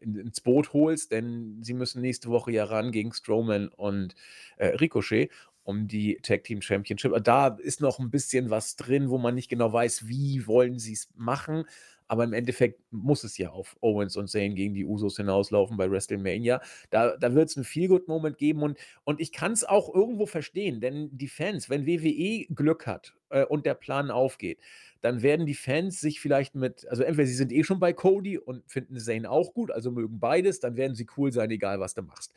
in, 0.00 0.16
ins 0.16 0.40
Boot 0.40 0.72
holst, 0.72 1.12
denn 1.12 1.58
sie 1.62 1.74
müssen 1.74 2.02
nächste 2.02 2.28
Woche 2.28 2.52
ja 2.52 2.64
ran 2.64 2.92
gegen 2.92 3.12
Strowman 3.12 3.68
und 3.68 4.14
äh, 4.56 4.68
Ricochet 4.68 5.30
um 5.64 5.88
die 5.88 6.18
Tag 6.22 6.44
Team 6.44 6.62
Championship. 6.62 7.12
Da 7.24 7.48
ist 7.48 7.80
noch 7.80 7.98
ein 7.98 8.10
bisschen 8.10 8.50
was 8.50 8.76
drin, 8.76 9.10
wo 9.10 9.18
man 9.18 9.34
nicht 9.34 9.48
genau 9.48 9.72
weiß, 9.72 10.06
wie 10.06 10.46
wollen 10.46 10.78
sie 10.78 10.92
es 10.92 11.08
machen. 11.16 11.64
Aber 12.06 12.24
im 12.24 12.34
Endeffekt 12.34 12.80
muss 12.92 13.24
es 13.24 13.38
ja 13.38 13.50
auf 13.50 13.76
Owens 13.80 14.16
und 14.16 14.28
Zayn 14.28 14.54
gegen 14.54 14.74
die 14.74 14.84
Usos 14.84 15.16
hinauslaufen 15.16 15.78
bei 15.78 15.90
WrestleMania. 15.90 16.60
Da, 16.90 17.16
da 17.16 17.34
wird 17.34 17.48
es 17.48 17.56
einen 17.56 17.64
Feel-Good-Moment 17.64 18.36
geben 18.36 18.62
und, 18.62 18.78
und 19.04 19.20
ich 19.20 19.32
kann 19.32 19.52
es 19.52 19.64
auch 19.64 19.92
irgendwo 19.92 20.26
verstehen, 20.26 20.80
denn 20.80 21.08
die 21.16 21.28
Fans, 21.28 21.70
wenn 21.70 21.86
WWE 21.86 22.46
Glück 22.54 22.86
hat 22.86 23.14
äh, 23.30 23.44
und 23.44 23.64
der 23.64 23.74
Plan 23.74 24.10
aufgeht, 24.10 24.58
dann 25.00 25.22
werden 25.22 25.46
die 25.46 25.54
Fans 25.54 26.00
sich 26.00 26.20
vielleicht 26.20 26.54
mit, 26.54 26.86
also 26.88 27.02
entweder 27.02 27.26
sie 27.26 27.34
sind 27.34 27.52
eh 27.52 27.64
schon 27.64 27.80
bei 27.80 27.94
Cody 27.94 28.38
und 28.38 28.70
finden 28.70 28.98
Zayn 28.98 29.24
auch 29.24 29.54
gut, 29.54 29.70
also 29.70 29.90
mögen 29.90 30.20
beides, 30.20 30.60
dann 30.60 30.76
werden 30.76 30.94
sie 30.94 31.06
cool 31.16 31.32
sein, 31.32 31.50
egal 31.50 31.80
was 31.80 31.94
du 31.94 32.02
machst. 32.02 32.34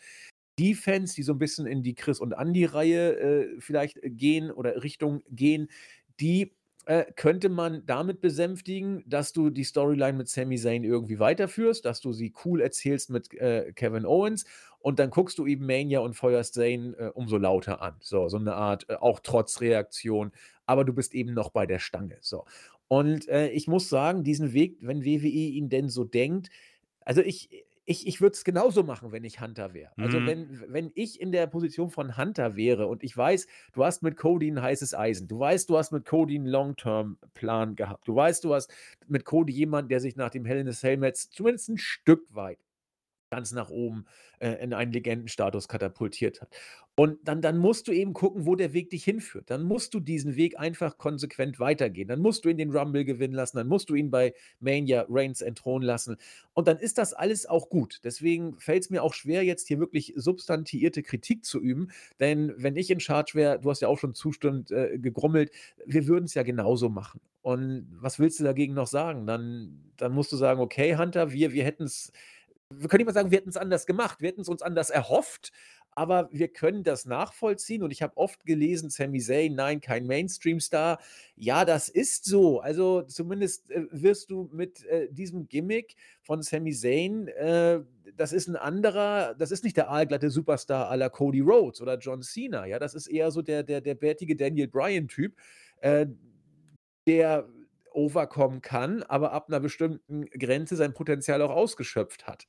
Defense, 0.57 1.15
die 1.15 1.23
so 1.23 1.33
ein 1.33 1.39
bisschen 1.39 1.67
in 1.67 1.83
die 1.83 1.95
Chris 1.95 2.19
und 2.19 2.33
Andy-Reihe 2.33 3.19
äh, 3.19 3.61
vielleicht 3.61 3.99
gehen 4.03 4.51
oder 4.51 4.83
Richtung 4.83 5.23
gehen, 5.29 5.69
die 6.19 6.53
äh, 6.85 7.05
könnte 7.15 7.49
man 7.49 7.85
damit 7.85 8.21
besänftigen, 8.21 9.03
dass 9.05 9.33
du 9.33 9.49
die 9.49 9.65
Storyline 9.65 10.17
mit 10.17 10.29
Sami 10.29 10.57
Zayn 10.57 10.83
irgendwie 10.83 11.19
weiterführst, 11.19 11.83
dass 11.83 11.99
du 11.99 12.13
sie 12.13 12.33
cool 12.45 12.61
erzählst 12.61 13.09
mit 13.09 13.33
äh, 13.33 13.73
Kevin 13.73 14.05
Owens 14.05 14.45
und 14.79 14.99
dann 14.99 15.09
guckst 15.09 15.37
du 15.37 15.45
eben 15.45 15.65
Mania 15.65 15.99
und 15.99 16.13
feuerst 16.13 16.53
Zayn 16.53 16.93
äh, 16.97 17.11
umso 17.13 17.37
lauter 17.37 17.81
an. 17.81 17.95
So, 17.99 18.29
so 18.29 18.37
eine 18.37 18.55
Art, 18.55 18.89
äh, 18.89 18.95
auch 18.95 19.19
trotz 19.19 19.59
Reaktion, 19.59 20.31
aber 20.65 20.85
du 20.85 20.93
bist 20.93 21.13
eben 21.13 21.33
noch 21.33 21.49
bei 21.49 21.65
der 21.65 21.79
Stange. 21.79 22.17
So. 22.21 22.45
Und 22.87 23.27
äh, 23.27 23.49
ich 23.49 23.67
muss 23.67 23.89
sagen, 23.89 24.23
diesen 24.23 24.53
Weg, 24.53 24.77
wenn 24.79 25.03
WWE 25.03 25.27
ihn 25.27 25.67
denn 25.67 25.89
so 25.89 26.05
denkt, 26.05 26.49
also 27.01 27.21
ich, 27.21 27.65
ich, 27.87 28.05
ich 28.05 28.21
würde 28.21 28.33
es 28.33 28.43
genauso 28.43 28.83
machen, 28.83 29.11
wenn 29.13 29.23
ich 29.23 29.41
Hunter 29.41 29.73
wäre. 29.73 29.93
Also, 29.97 30.19
Mhm. 30.19 30.25
wenn, 30.25 30.61
wenn 30.67 30.91
ich 30.93 31.19
in 31.21 31.31
der 31.31 31.47
Position 31.47 31.89
von 31.89 32.17
Hunter 32.17 32.55
wäre 32.57 32.87
und 32.87 33.03
ich 33.03 33.15
weiß, 33.15 33.47
du 33.73 33.85
hast 33.85 34.03
mit 34.03 34.17
Cody 34.17 34.49
ein 34.51 34.61
heißes 34.61 34.93
Eisen, 34.93 35.27
du 35.27 35.39
weißt, 35.39 35.69
du 35.69 35.77
hast 35.77 35.91
mit 35.91 36.05
Cody 36.05 36.35
einen 36.35 36.47
Long-Term-Plan 36.47 37.75
gehabt, 37.75 38.07
du 38.07 38.15
weißt, 38.15 38.43
du 38.43 38.53
hast 38.53 38.71
mit 39.07 39.25
Cody 39.25 39.53
jemanden, 39.53 39.89
der 39.89 40.01
sich 40.01 40.15
nach 40.17 40.29
dem 40.29 40.45
Hell 40.45 40.59
in 40.59 40.67
a 40.67 40.71
Cell 40.73 40.97
Match 40.97 41.29
zumindest 41.31 41.69
ein 41.69 41.77
Stück 41.77 42.25
weit 42.35 42.59
ganz 43.29 43.51
nach 43.51 43.69
oben 43.69 44.05
äh, 44.39 44.51
in 44.63 44.73
einen 44.73 44.91
Legendenstatus 44.91 45.67
katapultiert 45.67 46.41
hat. 46.41 46.49
Und 46.99 47.19
dann, 47.27 47.43
dann 47.43 47.59
musst 47.59 47.87
du 47.87 47.91
eben 47.91 48.13
gucken, 48.13 48.47
wo 48.47 48.55
der 48.55 48.73
Weg 48.73 48.89
dich 48.89 49.03
hinführt. 49.03 49.51
Dann 49.51 49.61
musst 49.61 49.93
du 49.93 49.99
diesen 49.99 50.35
Weg 50.35 50.57
einfach 50.57 50.97
konsequent 50.97 51.59
weitergehen. 51.59 52.07
Dann 52.07 52.21
musst 52.21 52.43
du 52.43 52.49
ihn 52.49 52.57
den 52.57 52.75
Rumble 52.75 53.05
gewinnen 53.05 53.35
lassen. 53.35 53.57
Dann 53.57 53.67
musst 53.67 53.91
du 53.91 53.95
ihn 53.95 54.09
bei 54.09 54.33
Mania 54.59 55.05
Reigns 55.07 55.41
entthronen 55.41 55.85
lassen. 55.85 56.17
Und 56.53 56.67
dann 56.67 56.77
ist 56.77 56.97
das 56.97 57.13
alles 57.13 57.45
auch 57.45 57.69
gut. 57.69 57.99
Deswegen 58.03 58.57
fällt 58.57 58.83
es 58.83 58.89
mir 58.89 59.03
auch 59.03 59.13
schwer, 59.13 59.43
jetzt 59.43 59.67
hier 59.67 59.79
wirklich 59.79 60.13
substantiierte 60.15 61.03
Kritik 61.03 61.45
zu 61.45 61.61
üben. 61.61 61.89
Denn 62.19 62.53
wenn 62.57 62.75
ich 62.75 62.89
in 62.89 62.99
Charge 62.99 63.33
wäre, 63.35 63.59
du 63.59 63.69
hast 63.69 63.81
ja 63.81 63.89
auch 63.89 63.99
schon 63.99 64.15
zustimmend 64.15 64.71
äh, 64.71 64.97
gegrummelt, 64.97 65.51
wir 65.85 66.07
würden 66.07 66.25
es 66.25 66.33
ja 66.33 66.41
genauso 66.41 66.89
machen. 66.89 67.21
Und 67.43 67.87
was 68.01 68.17
willst 68.17 68.39
du 68.39 68.43
dagegen 68.43 68.73
noch 68.73 68.87
sagen? 68.87 69.27
Dann, 69.27 69.91
dann 69.97 70.13
musst 70.13 70.31
du 70.31 70.35
sagen, 70.35 70.59
okay, 70.59 70.97
Hunter, 70.97 71.31
wir, 71.31 71.53
wir 71.53 71.63
hätten 71.63 71.83
es 71.83 72.11
wir 72.69 72.89
können 72.89 72.99
nicht 72.99 73.07
mal 73.07 73.13
sagen, 73.13 73.31
wir 73.31 73.37
hätten 73.37 73.49
es 73.49 73.57
anders 73.57 73.85
gemacht, 73.85 74.21
wir 74.21 74.29
hätten 74.29 74.41
es 74.41 74.49
uns 74.49 74.61
anders 74.61 74.89
erhofft, 74.89 75.51
aber 75.91 76.29
wir 76.31 76.49
können 76.49 76.83
das 76.83 77.05
nachvollziehen 77.05 77.81
und 77.81 77.91
ich 77.91 78.03
habe 78.03 78.17
oft 78.17 78.45
gelesen, 78.45 78.89
Sami 78.89 79.19
Zayn, 79.19 79.55
nein, 79.55 79.81
kein 79.81 80.05
Mainstream-Star. 80.05 80.99
Ja, 81.35 81.65
das 81.65 81.89
ist 81.89 82.25
so. 82.25 82.59
Also 82.59 83.01
zumindest 83.01 83.71
äh, 83.71 83.87
wirst 83.91 84.29
du 84.29 84.49
mit 84.51 84.85
äh, 84.85 85.07
diesem 85.11 85.47
Gimmick 85.47 85.95
von 86.21 86.43
Sami 86.43 86.73
Zayn, 86.73 87.29
äh, 87.29 87.79
das 88.15 88.31
ist 88.31 88.47
ein 88.47 88.55
anderer, 88.55 89.33
das 89.35 89.51
ist 89.51 89.63
nicht 89.63 89.77
der 89.77 89.89
aalglatte 89.89 90.29
Superstar 90.29 90.95
la 90.97 91.09
Cody 91.09 91.39
Rhodes 91.39 91.81
oder 91.81 91.97
John 91.97 92.21
Cena. 92.21 92.65
Ja, 92.65 92.77
das 92.77 92.93
ist 92.93 93.07
eher 93.07 93.31
so 93.31 93.41
der, 93.41 93.63
der, 93.63 93.81
der 93.81 93.95
bärtige 93.95 94.35
Daniel 94.35 94.67
Bryan-Typ, 94.67 95.35
äh, 95.81 96.05
der 97.07 97.47
overkommen 97.97 98.61
kann, 98.61 99.03
aber 99.03 99.33
ab 99.33 99.47
einer 99.49 99.59
bestimmten 99.59 100.25
Grenze 100.27 100.75
sein 100.77 100.93
Potenzial 100.93 101.41
auch 101.41 101.51
ausgeschöpft 101.51 102.27
hat. 102.27 102.47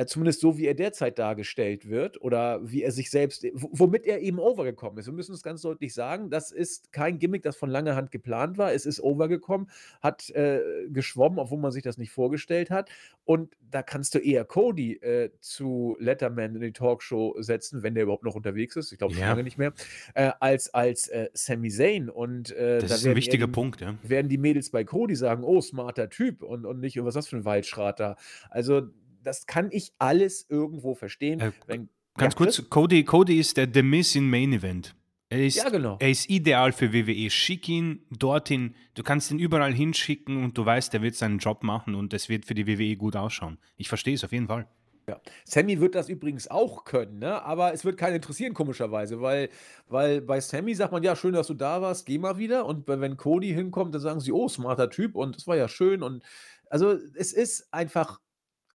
Äh, 0.00 0.06
zumindest 0.06 0.40
so, 0.40 0.56
wie 0.56 0.66
er 0.66 0.72
derzeit 0.72 1.18
dargestellt 1.18 1.90
wird 1.90 2.22
oder 2.22 2.60
wie 2.62 2.82
er 2.82 2.90
sich 2.90 3.10
selbst, 3.10 3.42
w 3.42 3.50
womit 3.52 4.06
er 4.06 4.20
eben 4.20 4.38
overgekommen 4.38 4.98
ist. 4.98 5.04
Wir 5.06 5.12
müssen 5.12 5.34
es 5.34 5.42
ganz 5.42 5.60
deutlich 5.60 5.92
sagen, 5.92 6.30
das 6.30 6.52
ist 6.52 6.90
kein 6.90 7.18
Gimmick, 7.18 7.42
das 7.42 7.56
von 7.56 7.68
langer 7.68 7.96
Hand 7.96 8.10
geplant 8.10 8.56
war. 8.56 8.72
Es 8.72 8.86
ist 8.86 9.02
overgekommen, 9.02 9.68
hat 10.00 10.30
äh, 10.30 10.60
geschwommen, 10.88 11.38
obwohl 11.38 11.58
man 11.58 11.70
sich 11.70 11.82
das 11.82 11.98
nicht 11.98 12.12
vorgestellt 12.12 12.70
hat. 12.70 12.88
Und 13.24 13.54
da 13.70 13.82
kannst 13.82 14.14
du 14.14 14.20
eher 14.20 14.46
Cody 14.46 14.94
äh, 14.94 15.32
zu 15.40 15.96
Letterman 16.00 16.54
in 16.54 16.62
die 16.62 16.72
Talkshow 16.72 17.36
setzen, 17.42 17.82
wenn 17.82 17.94
der 17.94 18.04
überhaupt 18.04 18.24
noch 18.24 18.34
unterwegs 18.34 18.76
ist. 18.76 18.92
Ich 18.92 18.98
glaube 18.98 19.14
Ja. 19.14 19.28
lange 19.28 19.42
nicht 19.42 19.58
mehr, 19.58 19.74
äh, 20.14 20.30
als 20.40 20.72
als 20.72 21.08
äh, 21.08 21.28
Sami 21.34 21.68
Zayn. 21.68 22.08
Und 22.08 22.52
äh, 22.52 22.78
Das 22.78 22.88
da 22.88 22.94
ist 22.96 23.06
ein 23.06 23.16
wichtiger 23.16 23.46
die, 23.48 23.52
Punkt, 23.52 23.82
ja. 23.82 23.96
werden 24.02 24.30
die 24.30 24.38
Mädels 24.38 24.70
bei 24.70 24.82
Cody 24.82 25.14
sagen, 25.14 25.44
oh, 25.44 25.60
smarter 25.60 26.08
Typ 26.08 26.42
und, 26.42 26.64
und 26.64 26.80
nicht, 26.80 26.96
was 26.96 27.08
ist 27.08 27.14
das 27.16 27.28
für 27.28 27.36
ein 27.36 27.44
Waldschrat 27.44 28.00
da. 28.00 28.16
Also, 28.48 28.88
das 29.22 29.46
kann 29.46 29.68
ich 29.70 29.92
alles 29.98 30.46
irgendwo 30.48 30.94
verstehen. 30.94 31.40
Äh, 31.40 31.52
Wenn, 31.66 31.82
ja, 31.82 31.88
Ganz 32.16 32.36
Chris? 32.36 32.56
kurz, 32.56 32.70
Cody, 32.70 33.04
Cody 33.04 33.38
ist 33.38 33.56
der 33.56 33.68
The 33.72 33.82
Miss 33.82 34.14
in 34.14 34.28
Main 34.28 34.52
Event. 34.52 34.94
Er 35.28 35.46
ist, 35.46 35.56
Ja, 35.56 35.68
genau. 35.68 35.96
er 36.00 36.10
ist 36.10 36.28
ideal 36.28 36.72
für 36.72 36.92
WWE. 36.92 37.30
Schick 37.30 37.68
ihn 37.68 38.04
dorthin. 38.10 38.74
Du 38.94 39.04
kannst 39.04 39.30
ihn 39.30 39.38
überall 39.38 39.72
hinschicken 39.72 40.42
und 40.42 40.58
du 40.58 40.66
weißt, 40.66 40.92
er 40.94 41.02
wird 41.02 41.14
seinen 41.14 41.38
Job 41.38 41.62
machen 41.62 41.94
und 41.94 42.12
es 42.12 42.28
wird 42.28 42.44
für 42.46 42.54
die 42.54 42.66
WWE 42.66 42.96
gut 42.96 43.14
ausschauen. 43.14 43.58
Ich 43.76 43.88
verstehe 43.88 44.14
es 44.14 44.24
auf 44.24 44.32
jeden 44.32 44.48
Fall. 44.48 44.66
Ja. 45.08 45.20
Sammy 45.44 45.80
wird 45.80 45.94
das 45.94 46.08
übrigens 46.08 46.48
auch 46.48 46.84
können, 46.84 47.20
ne? 47.20 47.42
aber 47.42 47.72
es 47.72 47.84
wird 47.84 47.96
keinen 47.96 48.16
interessieren, 48.16 48.54
komischerweise, 48.54 49.20
weil, 49.20 49.48
weil 49.88 50.20
bei 50.20 50.40
Sammy 50.40 50.74
sagt 50.74 50.92
man, 50.92 51.02
ja, 51.02 51.16
schön, 51.16 51.32
dass 51.32 51.46
du 51.48 51.54
da 51.54 51.80
warst, 51.80 52.06
geh 52.06 52.18
mal 52.18 52.38
wieder. 52.38 52.66
Und 52.66 52.86
wenn 52.86 53.16
Cody 53.16 53.52
hinkommt, 53.52 53.94
dann 53.94 54.00
sagen 54.02 54.20
sie, 54.20 54.30
oh, 54.32 54.48
smarter 54.48 54.90
Typ 54.90 55.14
und 55.16 55.36
das 55.36 55.46
war 55.46 55.56
ja 55.56 55.68
schön. 55.68 56.02
Und 56.02 56.22
also 56.68 56.92
es 57.14 57.32
ist 57.32 57.72
einfach 57.72 58.20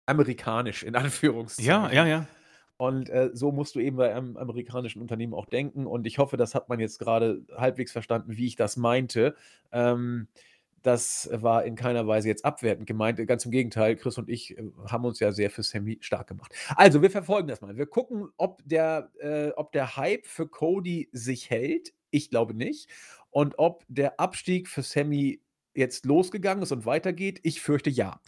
amerikanisch, 0.06 0.82
in 0.82 0.94
Anführungszeichen. 0.96 1.68
Ja, 1.68 1.90
ja, 1.92 2.06
ja. 2.06 2.26
Und 2.76 3.08
äh, 3.08 3.30
so 3.32 3.52
musst 3.52 3.76
du 3.76 3.80
eben 3.80 3.96
bei 3.96 4.14
einem 4.14 4.36
amerikanischen 4.36 5.00
Unternehmen 5.00 5.32
auch 5.32 5.46
denken. 5.46 5.86
Und 5.86 6.06
ich 6.06 6.18
hoffe, 6.18 6.36
das 6.36 6.54
hat 6.54 6.68
man 6.68 6.80
jetzt 6.80 6.98
gerade 6.98 7.42
halbwegs 7.56 7.92
verstanden, 7.92 8.36
wie 8.36 8.46
ich 8.46 8.56
das 8.56 8.76
meinte. 8.76 9.36
Ähm, 9.70 10.26
das 10.82 11.30
war 11.32 11.64
in 11.64 11.76
keiner 11.76 12.06
Weise 12.06 12.28
jetzt 12.28 12.44
abwertend 12.44 12.86
gemeint. 12.86 13.24
Ganz 13.26 13.44
im 13.46 13.52
Gegenteil, 13.52 13.96
Chris 13.96 14.18
und 14.18 14.28
ich 14.28 14.58
äh, 14.58 14.62
haben 14.86 15.04
uns 15.04 15.20
ja 15.20 15.32
sehr 15.32 15.50
für 15.50 15.62
Sammy 15.62 15.98
stark 16.00 16.26
gemacht. 16.26 16.52
Also, 16.76 17.00
wir 17.00 17.10
verfolgen 17.10 17.48
das 17.48 17.60
mal. 17.60 17.76
Wir 17.76 17.86
gucken, 17.86 18.28
ob 18.36 18.60
der, 18.64 19.10
äh, 19.20 19.50
ob 19.56 19.72
der 19.72 19.96
Hype 19.96 20.26
für 20.26 20.46
Cody 20.48 21.08
sich 21.12 21.48
hält. 21.50 21.94
Ich 22.10 22.28
glaube 22.28 22.54
nicht. 22.54 22.90
Und 23.30 23.58
ob 23.58 23.84
der 23.88 24.20
Abstieg 24.20 24.68
für 24.68 24.82
Sammy 24.82 25.40
jetzt 25.74 26.04
losgegangen 26.06 26.62
ist 26.62 26.72
und 26.72 26.86
weitergeht. 26.86 27.40
Ich 27.42 27.60
fürchte 27.60 27.90
ja. 27.90 28.20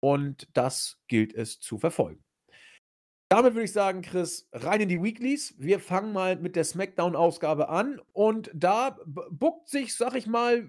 Und 0.00 0.48
das 0.54 0.98
gilt 1.08 1.34
es 1.34 1.60
zu 1.60 1.78
verfolgen. 1.78 2.24
Damit 3.28 3.54
würde 3.54 3.64
ich 3.64 3.72
sagen, 3.72 4.02
Chris, 4.02 4.48
rein 4.52 4.80
in 4.80 4.88
die 4.88 5.02
Weeklies. 5.02 5.54
Wir 5.56 5.78
fangen 5.78 6.12
mal 6.12 6.34
mit 6.36 6.56
der 6.56 6.64
SmackDown-Ausgabe 6.64 7.68
an 7.68 8.00
und 8.12 8.50
da 8.52 8.98
buckt 9.06 9.68
sich, 9.68 9.94
sag 9.94 10.16
ich 10.16 10.26
mal, 10.26 10.66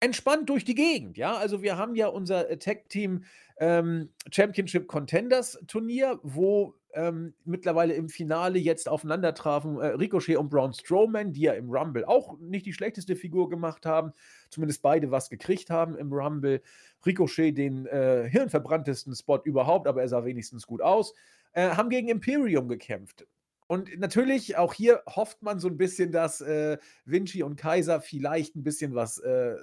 entspannt 0.00 0.48
durch 0.48 0.64
die 0.64 0.74
Gegend. 0.74 1.18
Ja, 1.18 1.34
also 1.36 1.62
wir 1.62 1.76
haben 1.76 1.94
ja 1.94 2.06
unser 2.06 2.48
äh, 2.48 2.58
Tag 2.58 2.88
Team 2.88 3.24
ähm, 3.58 4.10
Championship 4.30 4.86
Contenders 4.86 5.58
Turnier, 5.66 6.18
wo 6.22 6.74
ähm, 6.94 7.34
mittlerweile 7.44 7.94
im 7.94 8.08
Finale 8.08 8.58
jetzt 8.58 8.88
aufeinander 8.88 9.34
trafen 9.34 9.80
äh, 9.80 9.88
Ricochet 9.88 10.36
und 10.36 10.48
Braun 10.48 10.72
Strowman, 10.72 11.32
die 11.32 11.42
ja 11.42 11.52
im 11.52 11.70
Rumble 11.70 12.04
auch 12.04 12.38
nicht 12.38 12.66
die 12.66 12.72
schlechteste 12.72 13.16
Figur 13.16 13.48
gemacht 13.48 13.86
haben, 13.86 14.12
zumindest 14.50 14.82
beide 14.82 15.10
was 15.10 15.28
gekriegt 15.28 15.70
haben 15.70 15.96
im 15.96 16.12
Rumble. 16.12 16.62
Ricochet 17.04 17.56
den 17.56 17.86
äh, 17.86 18.28
hirnverbranntesten 18.28 19.14
Spot 19.14 19.40
überhaupt, 19.44 19.86
aber 19.86 20.02
er 20.02 20.08
sah 20.08 20.24
wenigstens 20.24 20.66
gut 20.66 20.82
aus 20.82 21.12
äh, 21.56 21.70
haben 21.70 21.90
gegen 21.90 22.08
Imperium 22.08 22.68
gekämpft. 22.68 23.26
Und 23.66 23.98
natürlich, 23.98 24.56
auch 24.56 24.74
hier 24.74 25.02
hofft 25.08 25.42
man 25.42 25.58
so 25.58 25.66
ein 25.66 25.76
bisschen, 25.76 26.12
dass 26.12 26.40
äh, 26.40 26.78
Vinci 27.04 27.42
und 27.42 27.56
Kaiser 27.56 28.00
vielleicht 28.00 28.54
ein 28.54 28.62
bisschen 28.62 28.94
was 28.94 29.18
äh, 29.18 29.56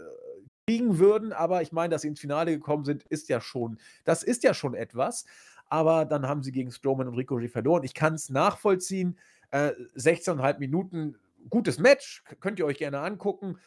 kriegen 0.67 0.99
würden. 0.99 1.33
Aber 1.33 1.61
ich 1.61 1.71
meine, 1.71 1.89
dass 1.89 2.03
sie 2.03 2.07
ins 2.07 2.19
Finale 2.19 2.51
gekommen 2.51 2.85
sind, 2.85 3.03
ist 3.03 3.29
ja 3.29 3.41
schon, 3.41 3.77
das 4.05 4.23
ist 4.23 4.43
ja 4.43 4.53
schon 4.53 4.73
etwas. 4.73 5.25
Aber 5.67 6.05
dann 6.05 6.27
haben 6.27 6.43
sie 6.43 6.51
gegen 6.51 6.71
Strowman 6.71 7.07
und 7.07 7.15
Ricochet 7.15 7.51
verloren. 7.51 7.83
Ich 7.83 7.93
kann 7.93 8.13
es 8.13 8.29
nachvollziehen. 8.29 9.17
Äh, 9.51 9.71
16,5 9.95 10.59
Minuten, 10.59 11.15
gutes 11.49 11.79
Match, 11.79 12.23
könnt 12.39 12.59
ihr 12.59 12.65
euch 12.65 12.77
gerne 12.77 12.99
angucken. 12.99 13.57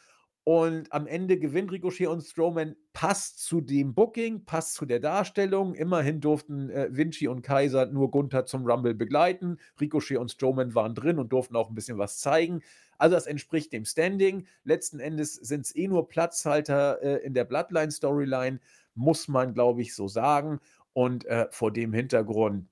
Und 0.47 0.93
am 0.93 1.07
Ende 1.07 1.37
gewinnt 1.37 1.73
Ricochet 1.73 2.07
und 2.07 2.21
Strowman. 2.21 2.77
Passt 2.93 3.43
zu 3.43 3.59
dem 3.59 3.93
Booking, 3.93 4.45
passt 4.45 4.75
zu 4.75 4.85
der 4.85 5.01
Darstellung. 5.01 5.75
Immerhin 5.75 6.21
durften 6.21 6.69
äh, 6.69 6.87
Vinci 6.89 7.27
und 7.27 7.41
Kaiser 7.41 7.87
nur 7.87 8.11
Gunther 8.11 8.45
zum 8.45 8.65
Rumble 8.65 8.93
begleiten. 8.93 9.57
Ricochet 9.81 10.15
und 10.15 10.31
Strowman 10.31 10.73
waren 10.73 10.95
drin 10.95 11.19
und 11.19 11.33
durften 11.33 11.57
auch 11.57 11.67
ein 11.67 11.75
bisschen 11.75 11.97
was 11.97 12.19
zeigen. 12.19 12.61
Also 12.97 13.17
das 13.17 13.27
entspricht 13.27 13.73
dem 13.73 13.83
Standing. 13.83 14.47
Letzten 14.63 15.01
Endes 15.01 15.33
sind 15.33 15.65
es 15.65 15.75
eh 15.75 15.89
nur 15.89 16.07
Platzhalter 16.07 17.01
äh, 17.03 17.25
in 17.25 17.33
der 17.33 17.43
Bloodline-Storyline, 17.43 18.61
muss 18.95 19.27
man, 19.27 19.53
glaube 19.53 19.81
ich, 19.81 19.93
so 19.95 20.07
sagen. 20.07 20.61
Und 20.93 21.25
äh, 21.25 21.47
vor 21.51 21.73
dem 21.73 21.91
Hintergrund 21.91 22.69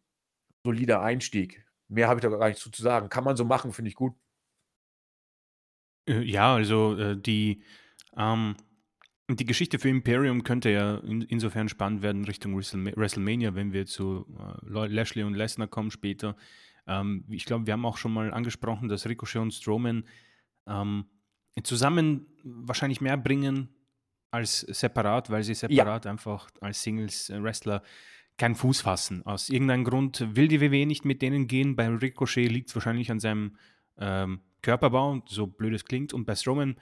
solider 0.63 1.01
Einstieg. 1.01 1.65
Mehr 1.89 2.07
habe 2.07 2.19
ich 2.19 2.21
da 2.21 2.29
gar 2.29 2.47
nicht 2.47 2.57
zu 2.57 2.71
zu 2.71 2.81
sagen. 2.81 3.09
Kann 3.09 3.25
man 3.25 3.35
so 3.35 3.43
machen, 3.43 3.73
finde 3.73 3.89
ich 3.89 3.95
gut. 3.95 4.13
Äh, 6.07 6.21
Ja, 6.21 6.55
also 6.55 6.97
äh, 6.97 7.17
die, 7.19 7.61
ähm, 8.17 8.55
die 9.29 9.45
Geschichte 9.45 9.79
für 9.79 9.89
Imperium 9.89 10.43
könnte 10.43 10.69
ja 10.69 10.97
in, 10.97 11.21
insofern 11.23 11.69
spannend 11.69 12.01
werden 12.01 12.25
Richtung 12.25 12.55
Wrestlema- 12.55 12.95
WrestleMania, 12.95 13.55
wenn 13.55 13.73
wir 13.73 13.85
zu 13.85 14.25
äh, 14.37 14.87
Lashley 14.87 15.23
und 15.23 15.33
Lesnar 15.35 15.67
kommen 15.67 15.91
später. 15.91 16.35
Ähm, 16.87 17.25
ich 17.29 17.45
glaube, 17.45 17.65
wir 17.65 17.73
haben 17.73 17.85
auch 17.85 17.97
schon 17.97 18.13
mal 18.13 18.33
angesprochen, 18.33 18.87
dass 18.87 19.07
Ricochet 19.07 19.41
und 19.41 19.51
Strowman 19.53 20.03
ähm, 20.67 21.05
zusammen 21.63 22.27
wahrscheinlich 22.43 23.01
mehr 23.01 23.17
bringen 23.17 23.69
als 24.31 24.59
separat, 24.59 25.29
weil 25.29 25.43
sie 25.43 25.53
separat 25.55 26.05
einfach 26.05 26.49
als 26.59 26.83
Singles-Wrestler 26.83 27.81
keinen 28.37 28.55
Fuß 28.55 28.81
fassen. 28.81 29.25
Aus 29.25 29.49
irgendeinem 29.49 29.85
Grund 29.85 30.35
will 30.35 30.49
die 30.49 30.59
WWE 30.59 30.85
nicht 30.85 31.05
mit 31.05 31.21
denen 31.21 31.47
gehen. 31.47 31.75
Bei 31.77 31.87
Ricochet 31.87 32.51
liegt 32.51 32.67
es 32.69 32.75
wahrscheinlich 32.75 33.09
an 33.09 33.21
seinem 33.21 33.55
ähm, 33.97 34.41
Körperbau, 34.65 35.21
so 35.27 35.45
blöd 35.45 35.73
es 35.73 35.85
klingt. 35.85 36.11
Und 36.11 36.25
bei 36.25 36.35
Strowman 36.35 36.75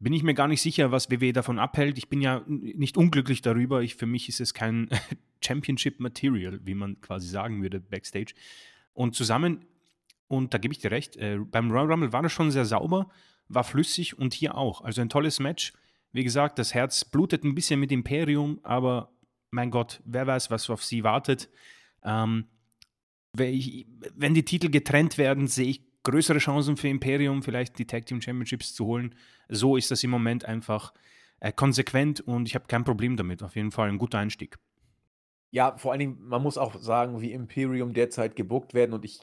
bin 0.00 0.12
ich 0.12 0.24
mir 0.24 0.34
gar 0.34 0.48
nicht 0.48 0.60
sicher, 0.60 0.90
was 0.90 1.10
WWE 1.10 1.32
davon 1.32 1.58
abhält. 1.60 1.96
Ich 1.96 2.08
bin 2.08 2.20
ja 2.20 2.42
nicht 2.48 2.96
unglücklich 2.96 3.42
darüber. 3.42 3.80
Ich, 3.80 3.94
für 3.94 4.06
mich 4.06 4.28
ist 4.28 4.40
es 4.40 4.54
kein 4.54 4.88
Championship 5.44 6.00
Material, 6.00 6.60
wie 6.64 6.74
man 6.74 7.00
quasi 7.00 7.28
sagen 7.28 7.62
würde, 7.62 7.78
backstage. 7.78 8.34
Und 8.92 9.14
zusammen, 9.14 9.64
und 10.26 10.52
da 10.52 10.58
gebe 10.58 10.72
ich 10.72 10.80
dir 10.80 10.90
recht, 10.90 11.16
äh, 11.16 11.38
beim 11.38 11.70
Royal 11.70 11.90
Rumble 11.92 12.12
war 12.12 12.22
das 12.22 12.32
schon 12.32 12.50
sehr 12.50 12.64
sauber, 12.64 13.08
war 13.48 13.62
flüssig 13.62 14.18
und 14.18 14.34
hier 14.34 14.56
auch. 14.56 14.82
Also 14.82 15.00
ein 15.00 15.08
tolles 15.08 15.38
Match. 15.38 15.72
Wie 16.10 16.24
gesagt, 16.24 16.58
das 16.58 16.74
Herz 16.74 17.04
blutet 17.04 17.44
ein 17.44 17.54
bisschen 17.54 17.78
mit 17.78 17.92
Imperium, 17.92 18.58
aber 18.64 19.12
mein 19.50 19.70
Gott, 19.70 20.02
wer 20.04 20.26
weiß, 20.26 20.50
was 20.50 20.68
auf 20.70 20.84
sie 20.84 21.04
wartet. 21.04 21.48
Ähm, 22.02 22.46
wenn 23.32 24.34
die 24.34 24.44
Titel 24.44 24.70
getrennt 24.70 25.18
werden, 25.18 25.46
sehe 25.46 25.68
ich 25.68 25.87
größere 26.02 26.38
Chancen 26.38 26.76
für 26.76 26.88
Imperium, 26.88 27.42
vielleicht 27.42 27.78
die 27.78 27.86
Tag 27.86 28.06
Team 28.06 28.20
Championships 28.20 28.74
zu 28.74 28.86
holen. 28.86 29.14
So 29.48 29.76
ist 29.76 29.90
das 29.90 30.04
im 30.04 30.10
Moment 30.10 30.44
einfach 30.44 30.92
äh, 31.40 31.52
konsequent 31.52 32.20
und 32.20 32.46
ich 32.46 32.54
habe 32.54 32.66
kein 32.66 32.84
Problem 32.84 33.16
damit. 33.16 33.42
Auf 33.42 33.56
jeden 33.56 33.70
Fall 33.70 33.88
ein 33.88 33.98
guter 33.98 34.18
Einstieg. 34.18 34.58
Ja, 35.50 35.78
vor 35.78 35.92
allen 35.92 36.00
Dingen, 36.00 36.18
man 36.28 36.42
muss 36.42 36.58
auch 36.58 36.78
sagen, 36.78 37.22
wie 37.22 37.32
Imperium 37.32 37.94
derzeit 37.94 38.36
gebuckt 38.36 38.74
werden 38.74 38.92
und 38.92 39.06
ich 39.06 39.20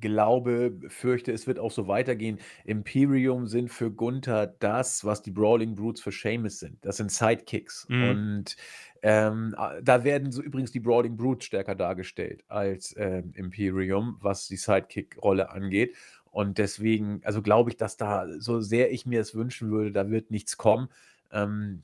glaube, 0.00 0.78
fürchte, 0.88 1.32
es 1.32 1.46
wird 1.46 1.58
auch 1.58 1.70
so 1.70 1.86
weitergehen. 1.86 2.38
Imperium 2.64 3.46
sind 3.46 3.68
für 3.70 3.90
Gunther 3.90 4.46
das, 4.46 5.04
was 5.04 5.20
die 5.20 5.30
Brawling 5.30 5.74
Brutes 5.74 6.02
für 6.02 6.12
Seamus 6.12 6.60
sind. 6.60 6.82
Das 6.82 6.96
sind 6.96 7.12
Sidekicks. 7.12 7.86
Mhm. 7.90 8.08
Und 8.08 8.56
ähm, 9.02 9.54
da 9.82 10.02
werden 10.02 10.32
so 10.32 10.40
übrigens 10.40 10.72
die 10.72 10.80
Brawling 10.80 11.18
Brutes 11.18 11.44
stärker 11.44 11.74
dargestellt 11.74 12.42
als 12.48 12.94
ähm, 12.96 13.32
Imperium, 13.34 14.16
was 14.20 14.48
die 14.48 14.56
Sidekick-Rolle 14.56 15.50
angeht. 15.50 15.94
Und 16.30 16.56
deswegen, 16.56 17.20
also 17.24 17.42
glaube 17.42 17.68
ich, 17.68 17.76
dass 17.76 17.98
da, 17.98 18.26
so 18.38 18.60
sehr 18.60 18.92
ich 18.92 19.04
mir 19.04 19.20
es 19.20 19.34
wünschen 19.34 19.70
würde, 19.70 19.92
da 19.92 20.10
wird 20.10 20.30
nichts 20.30 20.56
kommen. 20.56 20.88
Ähm, 21.30 21.82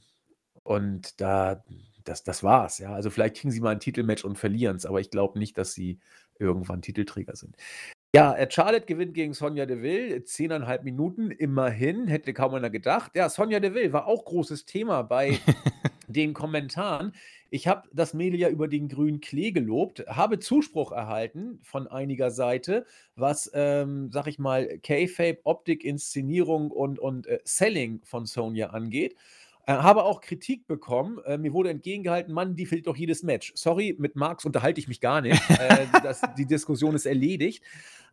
und 0.63 1.21
da 1.21 1.65
das, 2.05 2.25
das 2.25 2.43
war's, 2.43 2.79
ja. 2.79 2.93
Also 2.93 3.11
vielleicht 3.11 3.37
kriegen 3.37 3.51
sie 3.51 3.61
mal 3.61 3.71
ein 3.71 3.81
Titelmatch 3.81 4.25
und 4.25 4.39
verlieren 4.39 4.77
es, 4.77 4.87
aber 4.87 5.01
ich 5.01 5.11
glaube 5.11 5.39
nicht, 5.39 5.59
dass 5.59 5.73
sie 5.73 5.99
irgendwann 6.39 6.83
Titelträger 6.83 7.37
sind. 7.37 7.57
Ja, 8.15 8.35
äh, 8.35 8.47
Charlotte 8.51 8.85
gewinnt 8.85 9.15
gegen 9.15 9.33
Sonja 9.33 9.65
Deville, 9.65 10.23
zehneinhalb 10.25 10.85
Minuten, 10.85 11.31
immerhin, 11.31 12.09
hätte 12.09 12.35
kaum 12.35 12.53
einer 12.53 12.69
gedacht. 12.69 13.13
Ja, 13.15 13.31
Sonja 13.31 13.59
Deville 13.59 13.95
war 13.95 14.07
auch 14.07 14.27
großes 14.27 14.67
Thema 14.67 15.03
bei 15.03 15.39
den 16.09 16.35
Kommentaren. 16.35 17.15
Ich 17.49 17.67
habe 17.67 17.89
das 17.93 18.13
Mädel 18.13 18.39
ja 18.39 18.51
über 18.51 18.69
den 18.69 18.89
grünen 18.89 19.21
Klee 19.21 19.51
gelobt, 19.51 20.05
habe 20.09 20.39
Zuspruch 20.39 20.93
erhalten 20.93 21.59
von 21.63 21.87
einiger 21.87 22.31
Seite, 22.31 22.85
was, 23.17 23.51
ähm, 23.55 24.11
sag 24.13 24.27
ich 24.27 24.39
mal, 24.39 24.79
K-Fape, 24.83 25.41
Optik, 25.45 25.83
Inszenierung 25.83 26.71
und, 26.71 26.99
und 26.99 27.27
äh, 27.27 27.41
Selling 27.45 28.03
von 28.05 28.27
Sonja 28.27 28.71
angeht. 28.71 29.17
Äh, 29.67 29.75
habe 29.75 30.05
auch 30.05 30.21
Kritik 30.21 30.67
bekommen. 30.67 31.19
Äh, 31.25 31.39
mir 31.39 31.53
wurde 31.53 31.71
entgegengehalten, 31.71 32.35
Mann, 32.35 32.57
die 32.57 32.67
fehlt 32.67 32.87
doch 32.87 32.97
jedes 32.97 33.23
Match. 33.23 33.53
Sorry, 33.55 33.95
mit 33.99 34.17
Marx 34.17 34.45
unterhalte 34.45 34.81
ich 34.81 34.89
mich 34.89 35.01
gar 35.01 35.21
nicht. 35.21 35.41
äh, 35.51 35.87
das, 36.03 36.23
die 36.37 36.47
Diskussion 36.47 36.95
ist 36.95 37.07
erledigt. 37.07 37.63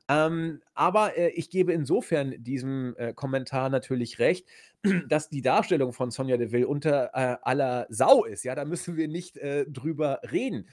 Ähm, 0.07 0.61
aber 0.73 1.17
äh, 1.17 1.29
ich 1.29 1.49
gebe 1.49 1.71
insofern 1.73 2.35
diesem 2.43 2.95
äh, 2.97 3.13
Kommentar 3.13 3.69
natürlich 3.69 4.19
recht, 4.19 4.47
dass 5.07 5.29
die 5.29 5.41
Darstellung 5.41 5.93
von 5.93 6.11
Sonja 6.11 6.37
Deville 6.37 6.67
unter 6.67 7.11
äh, 7.13 7.37
aller 7.41 7.87
Sau 7.89 8.25
ist. 8.25 8.43
Ja, 8.43 8.55
da 8.55 8.65
müssen 8.65 8.95
wir 8.97 9.07
nicht 9.07 9.39
drüber 9.67 10.21
reden 10.31 10.67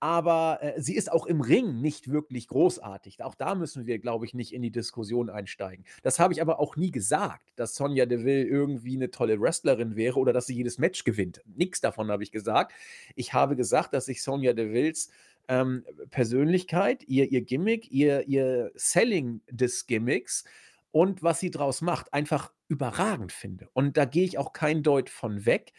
aber 0.00 0.58
äh, 0.62 0.80
sie 0.80 0.96
ist 0.96 1.12
auch 1.12 1.26
im 1.26 1.42
Ring 1.42 1.80
nicht 1.80 2.10
wirklich 2.10 2.48
großartig. 2.48 3.22
Auch 3.22 3.34
da 3.34 3.54
müssen 3.54 3.86
wir, 3.86 3.98
glaube 3.98 4.24
ich, 4.24 4.32
nicht 4.32 4.52
in 4.54 4.62
die 4.62 4.70
Diskussion 4.70 5.28
einsteigen. 5.28 5.84
Das 6.02 6.18
habe 6.18 6.32
ich 6.32 6.40
aber 6.40 6.58
auch 6.58 6.76
nie 6.76 6.90
gesagt, 6.90 7.52
dass 7.56 7.76
Sonja 7.76 8.06
Deville 8.06 8.44
irgendwie 8.44 8.96
eine 8.96 9.10
tolle 9.10 9.40
Wrestlerin 9.40 9.96
wäre 9.96 10.18
oder 10.18 10.32
dass 10.32 10.46
sie 10.46 10.54
jedes 10.54 10.78
Match 10.78 11.04
gewinnt. 11.04 11.42
Nichts 11.44 11.82
davon 11.82 12.10
habe 12.10 12.22
ich 12.22 12.32
gesagt. 12.32 12.72
Ich 13.14 13.34
habe 13.34 13.56
gesagt, 13.56 13.92
dass 13.92 14.08
ich 14.08 14.22
Sonja 14.22 14.54
Devilles 14.54 15.10
ähm, 15.48 15.84
Persönlichkeit, 16.10 17.04
ihr, 17.06 17.30
ihr 17.30 17.42
Gimmick, 17.42 17.90
ihr, 17.92 18.26
ihr 18.26 18.72
Selling 18.74 19.42
des 19.50 19.86
Gimmicks 19.86 20.44
und 20.92 21.22
was 21.22 21.40
sie 21.40 21.50
draus 21.50 21.82
macht, 21.82 22.14
einfach 22.14 22.52
überragend 22.68 23.32
finde. 23.32 23.68
Und 23.74 23.96
da 23.96 24.06
gehe 24.06 24.24
ich 24.24 24.38
auch 24.38 24.52
kein 24.54 24.82
Deut 24.82 25.10
von 25.10 25.44
weg. 25.44 25.72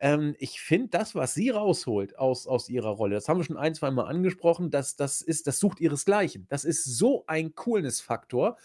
Ähm, 0.00 0.34
ich 0.38 0.60
finde 0.60 0.88
das, 0.88 1.14
was 1.14 1.34
sie 1.34 1.50
rausholt 1.50 2.18
aus, 2.18 2.46
aus 2.46 2.68
ihrer 2.68 2.90
Rolle, 2.90 3.14
das 3.14 3.28
haben 3.28 3.38
wir 3.38 3.44
schon 3.44 3.56
ein, 3.56 3.74
zwei 3.74 3.90
Mal 3.90 4.04
angesprochen, 4.04 4.70
das, 4.70 4.96
das, 4.96 5.22
ist, 5.22 5.46
das 5.46 5.58
sucht 5.58 5.80
ihresgleichen. 5.80 6.46
Das 6.48 6.64
ist 6.64 6.84
so 6.84 7.24
ein 7.26 7.54
Coolness-Faktor. 7.54 8.56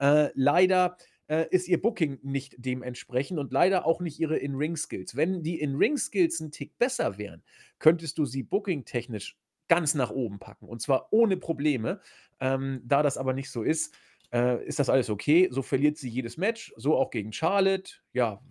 Äh, 0.00 0.30
leider 0.34 0.96
äh, 1.28 1.46
ist 1.50 1.68
ihr 1.68 1.80
Booking 1.80 2.18
nicht 2.22 2.56
dementsprechend 2.58 3.38
und 3.38 3.52
leider 3.52 3.86
auch 3.86 4.00
nicht 4.00 4.18
ihre 4.18 4.36
In-Ring-Skills. 4.36 5.14
Wenn 5.14 5.42
die 5.42 5.60
In-Ring-Skills 5.60 6.40
ein 6.40 6.50
Tick 6.50 6.76
besser 6.78 7.18
wären, 7.18 7.42
könntest 7.78 8.18
du 8.18 8.24
sie 8.24 8.42
booking-technisch 8.42 9.36
ganz 9.68 9.94
nach 9.94 10.10
oben 10.10 10.40
packen 10.40 10.66
und 10.66 10.82
zwar 10.82 11.12
ohne 11.12 11.36
Probleme. 11.36 12.00
Ähm, 12.40 12.82
da 12.84 13.02
das 13.04 13.16
aber 13.16 13.32
nicht 13.32 13.50
so 13.50 13.62
ist, 13.62 13.94
äh, 14.32 14.64
ist 14.66 14.80
das 14.80 14.90
alles 14.90 15.10
okay. 15.10 15.48
So 15.52 15.62
verliert 15.62 15.96
sie 15.96 16.08
jedes 16.08 16.36
Match, 16.36 16.72
so 16.76 16.96
auch 16.96 17.10
gegen 17.10 17.32
Charlotte. 17.32 17.92
Ja, 18.12 18.42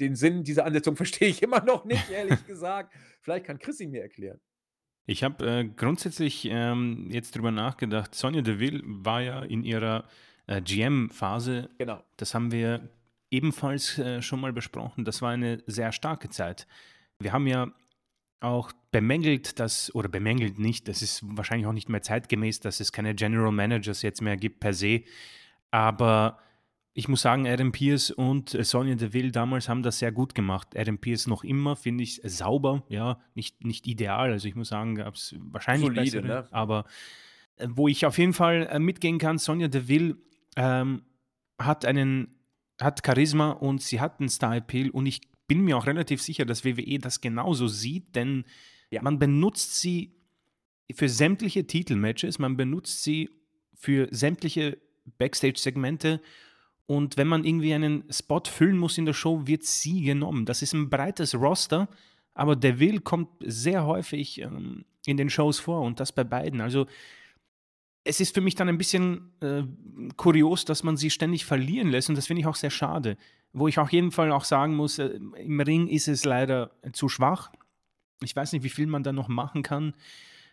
den 0.00 0.14
Sinn 0.16 0.44
dieser 0.44 0.64
Ansetzung 0.64 0.96
verstehe 0.96 1.28
ich 1.28 1.42
immer 1.42 1.62
noch 1.62 1.84
nicht, 1.84 2.10
ehrlich 2.10 2.46
gesagt. 2.46 2.94
Vielleicht 3.20 3.46
kann 3.46 3.58
Chrissy 3.58 3.86
mir 3.86 4.02
erklären. 4.02 4.40
Ich 5.06 5.22
habe 5.22 5.46
äh, 5.46 5.64
grundsätzlich 5.64 6.48
ähm, 6.50 7.08
jetzt 7.10 7.36
drüber 7.36 7.52
nachgedacht. 7.52 8.14
Sonja 8.14 8.42
Deville 8.42 8.82
war 8.84 9.22
ja 9.22 9.42
in 9.42 9.62
ihrer 9.62 10.04
äh, 10.48 10.60
GM-Phase. 10.60 11.70
Genau. 11.78 12.02
Das 12.16 12.34
haben 12.34 12.50
wir 12.50 12.88
ebenfalls 13.30 13.98
äh, 13.98 14.20
schon 14.20 14.40
mal 14.40 14.52
besprochen. 14.52 15.04
Das 15.04 15.22
war 15.22 15.30
eine 15.30 15.62
sehr 15.66 15.92
starke 15.92 16.28
Zeit. 16.28 16.66
Wir 17.20 17.32
haben 17.32 17.46
ja 17.46 17.72
auch 18.40 18.72
bemängelt, 18.90 19.58
dass, 19.60 19.94
oder 19.94 20.08
bemängelt 20.08 20.58
nicht, 20.58 20.88
das 20.88 21.02
ist 21.02 21.22
wahrscheinlich 21.24 21.66
auch 21.66 21.72
nicht 21.72 21.88
mehr 21.88 22.02
zeitgemäß, 22.02 22.60
dass 22.60 22.80
es 22.80 22.92
keine 22.92 23.14
General 23.14 23.52
Managers 23.52 24.02
jetzt 24.02 24.20
mehr 24.20 24.36
gibt 24.36 24.60
per 24.60 24.74
se. 24.74 25.02
Aber 25.70 26.38
ich 26.98 27.08
muss 27.08 27.20
sagen, 27.20 27.46
Adam 27.46 27.72
Pierce 27.72 28.10
und 28.10 28.54
äh, 28.54 28.64
Sonja 28.64 28.94
Deville 28.94 29.30
damals 29.30 29.68
haben 29.68 29.82
das 29.82 29.98
sehr 29.98 30.12
gut 30.12 30.34
gemacht. 30.34 30.68
Adam 30.74 30.96
Pierce 30.96 31.26
noch 31.26 31.44
immer, 31.44 31.76
finde 31.76 32.02
ich, 32.02 32.22
sauber, 32.24 32.84
ja, 32.88 33.20
nicht, 33.34 33.62
nicht 33.62 33.86
ideal. 33.86 34.32
Also 34.32 34.48
ich 34.48 34.54
muss 34.54 34.70
sagen, 34.70 34.94
gab 34.94 35.14
es 35.14 35.36
wahrscheinlich 35.38 35.88
Solide, 35.88 36.22
bessere, 36.22 36.26
ne? 36.26 36.48
aber 36.52 36.86
äh, 37.56 37.68
wo 37.68 37.86
ich 37.86 38.06
auf 38.06 38.16
jeden 38.16 38.32
Fall 38.32 38.66
äh, 38.70 38.78
mitgehen 38.78 39.18
kann, 39.18 39.36
Sonja 39.36 39.68
Deville 39.68 40.16
ähm, 40.56 41.02
hat 41.58 41.84
einen, 41.84 42.34
hat 42.80 43.02
Charisma 43.04 43.50
und 43.50 43.82
sie 43.82 44.00
hat 44.00 44.18
einen 44.18 44.30
Star-Appeal 44.30 44.88
und 44.88 45.04
ich 45.04 45.20
bin 45.48 45.60
mir 45.60 45.76
auch 45.76 45.86
relativ 45.86 46.22
sicher, 46.22 46.46
dass 46.46 46.64
WWE 46.64 46.98
das 46.98 47.20
genauso 47.20 47.68
sieht, 47.68 48.16
denn 48.16 48.44
ja. 48.90 49.02
man 49.02 49.18
benutzt 49.18 49.82
sie 49.82 50.16
für 50.94 51.10
sämtliche 51.10 51.66
Titelmatches, 51.66 52.38
man 52.38 52.56
benutzt 52.56 53.04
sie 53.04 53.28
für 53.74 54.08
sämtliche 54.10 54.78
Backstage-Segmente 55.18 56.22
und 56.86 57.16
wenn 57.16 57.26
man 57.26 57.44
irgendwie 57.44 57.74
einen 57.74 58.04
Spot 58.10 58.42
füllen 58.44 58.78
muss 58.78 58.98
in 58.98 59.06
der 59.06 59.12
Show, 59.12 59.46
wird 59.46 59.64
sie 59.64 60.02
genommen. 60.02 60.46
Das 60.46 60.62
ist 60.62 60.72
ein 60.72 60.88
breites 60.88 61.34
Roster, 61.34 61.88
aber 62.34 62.54
der 62.54 62.78
Will 62.78 63.00
kommt 63.00 63.28
sehr 63.40 63.84
häufig 63.84 64.40
ähm, 64.40 64.84
in 65.04 65.16
den 65.16 65.30
Shows 65.30 65.58
vor 65.58 65.82
und 65.82 65.98
das 65.98 66.12
bei 66.12 66.22
beiden. 66.22 66.60
Also 66.60 66.86
es 68.04 68.20
ist 68.20 68.34
für 68.34 68.40
mich 68.40 68.54
dann 68.54 68.68
ein 68.68 68.78
bisschen 68.78 69.32
äh, 69.40 69.64
kurios, 70.16 70.64
dass 70.64 70.84
man 70.84 70.96
sie 70.96 71.10
ständig 71.10 71.44
verlieren 71.44 71.88
lässt 71.88 72.08
und 72.08 72.14
das 72.14 72.28
finde 72.28 72.40
ich 72.40 72.46
auch 72.46 72.54
sehr 72.54 72.70
schade. 72.70 73.16
Wo 73.52 73.66
ich 73.66 73.78
auf 73.78 73.90
jeden 73.90 74.12
Fall 74.12 74.30
auch 74.30 74.44
sagen 74.44 74.76
muss, 74.76 74.98
äh, 74.98 75.18
im 75.38 75.60
Ring 75.60 75.88
ist 75.88 76.06
es 76.06 76.24
leider 76.24 76.70
zu 76.92 77.08
schwach. 77.08 77.50
Ich 78.22 78.36
weiß 78.36 78.52
nicht, 78.52 78.62
wie 78.62 78.70
viel 78.70 78.86
man 78.86 79.02
da 79.02 79.12
noch 79.12 79.28
machen 79.28 79.64
kann 79.64 79.94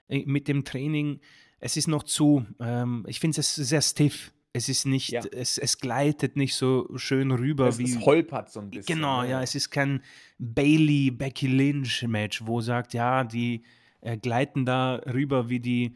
äh, 0.07 0.23
mit 0.25 0.47
dem 0.47 0.65
Training. 0.65 1.19
Es 1.59 1.77
ist 1.77 1.87
noch 1.87 2.03
zu, 2.03 2.45
ähm, 2.59 3.05
ich 3.07 3.19
finde 3.19 3.39
es 3.39 3.53
sehr 3.53 3.81
stiff. 3.81 4.32
Es 4.55 4.69
ist 4.69 4.85
nicht, 4.85 5.09
ja. 5.09 5.21
es, 5.31 5.57
es 5.57 5.79
gleitet 5.79 6.35
nicht 6.37 6.55
so 6.55 6.87
schön 6.95 7.31
rüber 7.31 7.69
es, 7.69 7.79
wie. 7.79 7.85
Es 7.85 7.99
holpert 8.05 8.51
so 8.51 8.59
ein 8.59 8.69
bisschen. 8.69 8.95
Genau, 8.95 9.23
ja. 9.23 9.29
ja, 9.29 9.41
es 9.41 9.55
ist 9.55 9.71
kein 9.71 10.01
Bailey, 10.37 11.09
Becky 11.09 11.47
Lynch-Match, 11.47 12.45
wo 12.45 12.61
sagt, 12.61 12.93
ja, 12.93 13.23
die 13.23 13.63
äh, 14.01 14.17
gleiten 14.17 14.65
da 14.65 15.01
rüber 15.11 15.49
wie 15.49 15.59
die 15.59 15.95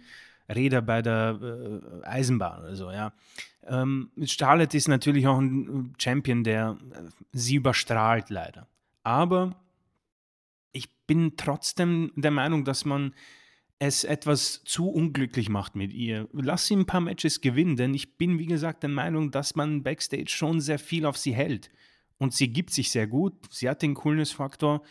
Räder 0.49 0.81
bei 0.81 1.01
der 1.01 1.39
äh, 2.03 2.07
Eisenbahn 2.07 2.63
oder 2.63 2.75
so, 2.75 2.91
ja. 2.91 3.13
Ähm, 3.67 4.11
Charlotte 4.25 4.75
ist 4.75 4.87
natürlich 4.87 5.27
auch 5.27 5.39
ein 5.39 5.93
Champion, 5.99 6.43
der 6.43 6.77
äh, 6.93 7.09
sie 7.33 7.55
überstrahlt, 7.55 8.29
leider. 8.29 8.67
Aber 9.03 9.55
ich 10.71 10.89
bin 11.05 11.35
trotzdem 11.37 12.11
der 12.15 12.31
Meinung, 12.31 12.65
dass 12.65 12.85
man 12.85 13.13
es 13.79 14.03
etwas 14.03 14.63
zu 14.63 14.89
unglücklich 14.89 15.49
macht 15.49 15.75
mit 15.75 15.93
ihr. 15.93 16.27
Lass 16.33 16.65
sie 16.65 16.75
ein 16.75 16.85
paar 16.85 17.01
Matches 17.01 17.41
gewinnen, 17.41 17.75
denn 17.75 17.93
ich 17.93 18.17
bin, 18.17 18.39
wie 18.39 18.47
gesagt, 18.47 18.83
der 18.83 18.89
Meinung, 18.89 19.31
dass 19.31 19.55
man 19.55 19.83
backstage 19.83 20.29
schon 20.29 20.61
sehr 20.61 20.79
viel 20.79 21.05
auf 21.05 21.17
sie 21.17 21.33
hält. 21.33 21.69
Und 22.17 22.33
sie 22.33 22.47
gibt 22.47 22.71
sich 22.71 22.89
sehr 22.89 23.05
gut, 23.05 23.33
sie 23.51 23.69
hat 23.69 23.83
den 23.83 23.93
Coolness-Faktor 23.93 24.81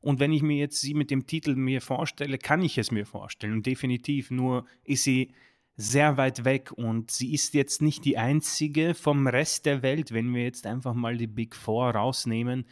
Und 0.00 0.20
wenn 0.20 0.32
ich 0.32 0.42
mir 0.42 0.56
jetzt 0.56 0.80
sie 0.80 0.94
mit 0.94 1.10
dem 1.10 1.26
Titel 1.26 1.56
mir 1.56 1.80
vorstelle, 1.80 2.38
kann 2.38 2.62
ich 2.62 2.78
es 2.78 2.92
mir 2.92 3.04
vorstellen. 3.04 3.54
Und 3.54 3.66
definitiv, 3.66 4.30
nur 4.30 4.64
ist 4.84 5.02
sie 5.02 5.32
sehr 5.76 6.16
weit 6.16 6.44
weg 6.44 6.72
und 6.72 7.10
sie 7.10 7.32
ist 7.32 7.54
jetzt 7.54 7.82
nicht 7.82 8.04
die 8.04 8.18
einzige 8.18 8.94
vom 8.94 9.26
Rest 9.26 9.66
der 9.66 9.82
Welt, 9.82 10.12
wenn 10.12 10.34
wir 10.34 10.42
jetzt 10.42 10.66
einfach 10.66 10.94
mal 10.94 11.16
die 11.16 11.28
Big 11.28 11.54
Four 11.54 11.90
rausnehmen 11.90 12.66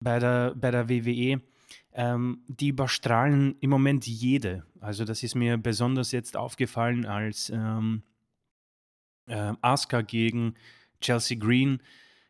bei 0.00 0.18
der, 0.18 0.54
bei 0.56 0.70
der 0.70 0.88
WWE. 0.88 1.40
Ähm, 1.92 2.42
die 2.46 2.68
überstrahlen 2.68 3.56
im 3.60 3.70
Moment 3.70 4.06
jede. 4.06 4.64
Also 4.80 5.04
das 5.04 5.22
ist 5.22 5.34
mir 5.34 5.56
besonders 5.56 6.12
jetzt 6.12 6.36
aufgefallen, 6.36 7.04
als 7.04 7.50
ähm, 7.50 8.02
äh, 9.26 9.52
Asuka 9.60 10.02
gegen 10.02 10.54
Chelsea 11.00 11.36
Green 11.36 11.82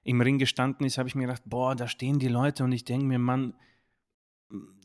im 0.03 0.21
Ring 0.21 0.39
gestanden 0.39 0.87
ist, 0.87 0.99
habe 0.99 1.09
ich 1.09 1.15
mir 1.15 1.27
gedacht, 1.27 1.43
boah, 1.45 1.75
da 1.75 1.89
stehen 1.89 2.19
die 2.19 2.29
Leute 2.29 2.65
und 2.65 2.73
ich 2.73 2.85
denke 2.85 3.05
mir, 3.05 3.19
Mann, 3.19 3.55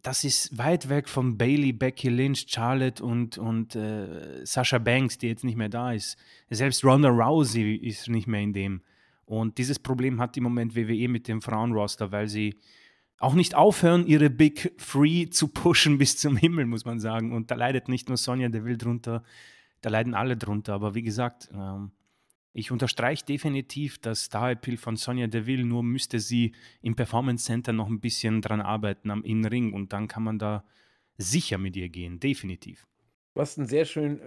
das 0.04 0.24
ist 0.24 0.58
weit 0.58 0.90
weg 0.90 1.10
von 1.10 1.38
Bailey, 1.38 1.74
Becky 1.74 2.10
Lynch, 2.10 2.46
Charlotte 2.48 3.04
und, 3.04 3.38
und 3.38 3.76
äh, 3.76 4.46
Sasha 4.46 4.78
Banks, 4.78 5.18
die 5.18 5.28
jetzt 5.28 5.44
nicht 5.44 5.56
mehr 5.56 5.70
da 5.70 5.94
ist. 5.94 6.18
Selbst 6.50 6.84
Ronda 6.84 7.10
Rousey 7.10 7.76
ist 7.76 8.08
nicht 8.08 8.28
mehr 8.28 8.42
in 8.42 8.54
dem. 8.54 8.82
Und 9.26 9.58
dieses 9.58 9.80
Problem 9.80 10.22
hat 10.22 10.38
im 10.38 10.44
Moment 10.44 10.76
WWE 10.76 11.08
mit 11.08 11.28
dem 11.28 11.42
Frauenroster, 11.42 12.12
weil 12.12 12.28
sie 12.28 12.60
auch 13.18 13.34
nicht 13.34 13.56
aufhören, 13.56 14.06
ihre 14.08 14.30
Big 14.30 14.74
Free 14.78 15.30
zu 15.30 15.48
pushen 15.48 15.98
bis 15.98 16.18
zum 16.18 16.36
Himmel, 16.36 16.66
muss 16.66 16.86
man 16.86 17.00
sagen. 17.00 17.34
Und 17.34 17.52
da 17.52 17.56
leidet 17.56 17.88
nicht 17.88 18.08
nur 18.10 18.18
Sonja 18.18 18.50
Deville 18.50 18.78
drunter, 18.78 19.24
da 19.82 19.90
leiden 19.90 20.14
alle 20.14 20.38
drunter. 20.38 20.74
Aber 20.74 20.96
wie 20.96 21.04
gesagt, 21.04 21.50
ähm, 21.54 21.92
ich 22.54 22.72
unterstreiche 22.72 23.26
definitiv 23.26 24.00
das 24.00 24.24
Star-Appeal 24.24 24.78
von 24.78 24.96
Sonja 24.96 25.28
Deville, 25.28 25.66
nur 25.66 25.84
müsste 25.84 26.20
sie 26.20 26.54
im 26.82 26.96
Performance 26.96 27.46
Center 27.46 27.74
noch 27.74 27.88
ein 27.88 28.00
bisschen 28.00 28.42
dran 28.42 28.62
arbeiten 28.62 29.12
am 29.12 29.24
Innenring 29.24 29.74
und 29.74 29.92
dann 29.92 30.08
kann 30.08 30.24
man 30.24 30.40
da 30.40 30.64
sicher 31.18 31.58
mit 31.58 31.76
ihr 31.76 31.90
gehen, 31.90 32.20
definitiv. 32.20 32.88
Du 33.34 33.42
hast 33.42 33.58
ein 33.58 33.66
sehr, 33.66 33.84
schön, 33.84 34.22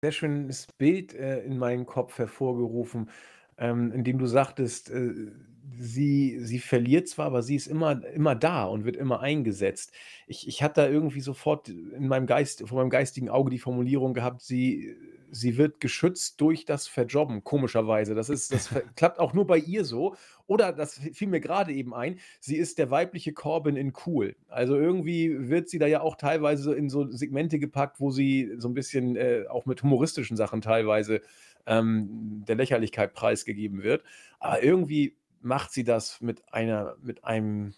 sehr 0.00 0.12
schönes 0.12 0.68
Bild 0.78 1.14
äh, 1.14 1.40
in 1.40 1.58
meinen 1.58 1.86
Kopf 1.86 2.18
hervorgerufen, 2.18 3.10
ähm, 3.56 3.90
in 3.90 4.04
dem 4.04 4.18
du 4.18 4.26
sagtest, 4.26 4.90
äh, 4.90 5.32
sie, 5.78 6.38
sie 6.40 6.58
verliert 6.58 7.08
zwar, 7.08 7.26
aber 7.26 7.42
sie 7.42 7.56
ist 7.56 7.66
immer, 7.66 8.04
immer 8.14 8.34
da 8.34 8.64
und 8.64 8.84
wird 8.84 8.96
immer 8.96 9.20
eingesetzt. 9.20 9.92
Ich, 10.26 10.48
ich 10.48 10.62
hatte 10.62 10.82
da 10.82 10.88
irgendwie 10.88 11.20
sofort 11.20 11.68
in 11.68 12.08
meinem 12.08 12.26
Geist, 12.26 12.66
vor 12.66 12.78
meinem 12.78 12.90
geistigen 12.90 13.28
Auge 13.28 13.50
die 13.50 13.58
Formulierung 13.58 14.14
gehabt, 14.14 14.42
sie 14.42 14.96
sie 15.30 15.56
wird 15.56 15.80
geschützt 15.80 16.40
durch 16.40 16.64
das 16.64 16.86
Verjobben, 16.86 17.44
komischerweise. 17.44 18.14
Das 18.14 18.28
ist, 18.28 18.52
das 18.52 18.70
klappt 18.96 19.18
auch 19.18 19.34
nur 19.34 19.46
bei 19.46 19.58
ihr 19.58 19.84
so. 19.84 20.16
Oder, 20.46 20.72
das 20.72 20.98
fiel 21.12 21.28
mir 21.28 21.40
gerade 21.40 21.72
eben 21.72 21.94
ein, 21.94 22.18
sie 22.40 22.56
ist 22.56 22.78
der 22.78 22.90
weibliche 22.90 23.32
Corbin 23.32 23.76
in 23.76 23.92
cool. 24.06 24.36
Also 24.48 24.76
irgendwie 24.76 25.48
wird 25.48 25.68
sie 25.68 25.78
da 25.78 25.86
ja 25.86 26.00
auch 26.00 26.16
teilweise 26.16 26.74
in 26.74 26.88
so 26.88 27.10
Segmente 27.10 27.58
gepackt, 27.58 28.00
wo 28.00 28.10
sie 28.10 28.52
so 28.56 28.68
ein 28.68 28.74
bisschen 28.74 29.16
äh, 29.16 29.44
auch 29.48 29.66
mit 29.66 29.82
humoristischen 29.82 30.36
Sachen 30.36 30.60
teilweise 30.60 31.20
ähm, 31.66 32.44
der 32.46 32.56
Lächerlichkeit 32.56 33.12
preisgegeben 33.12 33.82
wird. 33.82 34.02
Aber 34.40 34.62
irgendwie 34.62 35.17
macht 35.40 35.72
sie 35.72 35.84
das 35.84 36.20
mit 36.20 36.42
einer, 36.52 36.96
mit 37.00 37.24
einem, 37.24 37.74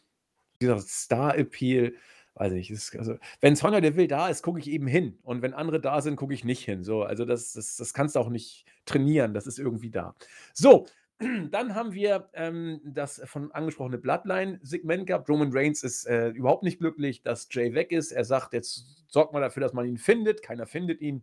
Star-Appeal, 0.62 1.94
weiß 2.34 2.52
ich, 2.52 2.70
ist, 2.70 2.94
also, 2.96 3.16
wenn 3.40 3.56
Sonja 3.56 3.80
Deville 3.80 4.08
da 4.08 4.28
ist, 4.28 4.42
gucke 4.42 4.60
ich 4.60 4.68
eben 4.68 4.86
hin. 4.86 5.18
Und 5.22 5.42
wenn 5.42 5.54
andere 5.54 5.80
da 5.80 6.00
sind, 6.00 6.16
gucke 6.16 6.34
ich 6.34 6.44
nicht 6.44 6.64
hin. 6.64 6.84
So, 6.84 7.02
also 7.02 7.24
das, 7.24 7.54
das, 7.54 7.76
das 7.76 7.94
kannst 7.94 8.14
du 8.14 8.20
auch 8.20 8.28
nicht 8.28 8.66
trainieren, 8.84 9.34
das 9.34 9.46
ist 9.46 9.58
irgendwie 9.58 9.90
da. 9.90 10.14
So, 10.52 10.86
dann 11.50 11.74
haben 11.74 11.92
wir 11.92 12.30
ähm, 12.34 12.80
das 12.84 13.20
von 13.24 13.52
angesprochene 13.52 13.98
Bloodline-Segment 13.98 15.06
gehabt. 15.06 15.28
Roman 15.28 15.50
Reigns 15.52 15.82
ist 15.82 16.06
äh, 16.06 16.28
überhaupt 16.28 16.62
nicht 16.62 16.78
glücklich, 16.78 17.22
dass 17.22 17.48
Jay 17.50 17.74
weg 17.74 17.92
ist. 17.92 18.12
Er 18.12 18.24
sagt, 18.24 18.52
jetzt 18.52 19.04
sorgt 19.08 19.32
mal 19.32 19.40
dafür, 19.40 19.62
dass 19.62 19.72
man 19.72 19.86
ihn 19.86 19.98
findet. 19.98 20.42
Keiner 20.42 20.66
findet 20.66 21.00
ihn. 21.00 21.22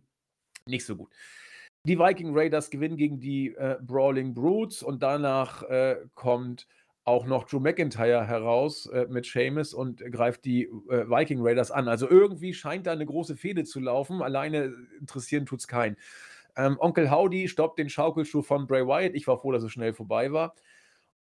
Nicht 0.66 0.84
so 0.84 0.96
gut. 0.96 1.10
Die 1.88 1.98
Viking 1.98 2.36
Raiders 2.36 2.68
gewinnen 2.68 2.98
gegen 2.98 3.18
die 3.18 3.54
äh, 3.54 3.78
Brawling 3.80 4.34
Brutes 4.34 4.82
und 4.82 5.02
danach 5.02 5.62
äh, 5.62 5.96
kommt 6.14 6.66
auch 7.04 7.24
noch 7.24 7.44
Drew 7.44 7.60
McIntyre 7.60 8.26
heraus 8.26 8.84
äh, 8.86 9.06
mit 9.08 9.24
Seamus 9.24 9.72
und 9.72 10.00
greift 10.12 10.44
die 10.44 10.64
äh, 10.64 11.08
Viking 11.08 11.38
Raiders 11.40 11.70
an. 11.70 11.88
Also 11.88 12.06
irgendwie 12.06 12.52
scheint 12.52 12.86
da 12.86 12.92
eine 12.92 13.06
große 13.06 13.36
Fehde 13.36 13.64
zu 13.64 13.80
laufen. 13.80 14.20
Alleine 14.20 14.74
interessieren 15.00 15.46
tut 15.46 15.60
es 15.60 15.66
keinen. 15.68 15.96
Ähm, 16.56 16.76
Onkel 16.78 17.10
Howdy 17.10 17.48
stoppt 17.48 17.78
den 17.78 17.88
Schaukelschuh 17.88 18.42
von 18.42 18.66
Bray 18.66 18.86
Wyatt. 18.86 19.14
Ich 19.14 19.26
war 19.26 19.38
froh, 19.38 19.52
dass 19.52 19.62
es 19.62 19.72
schnell 19.72 19.94
vorbei 19.94 20.30
war. 20.30 20.54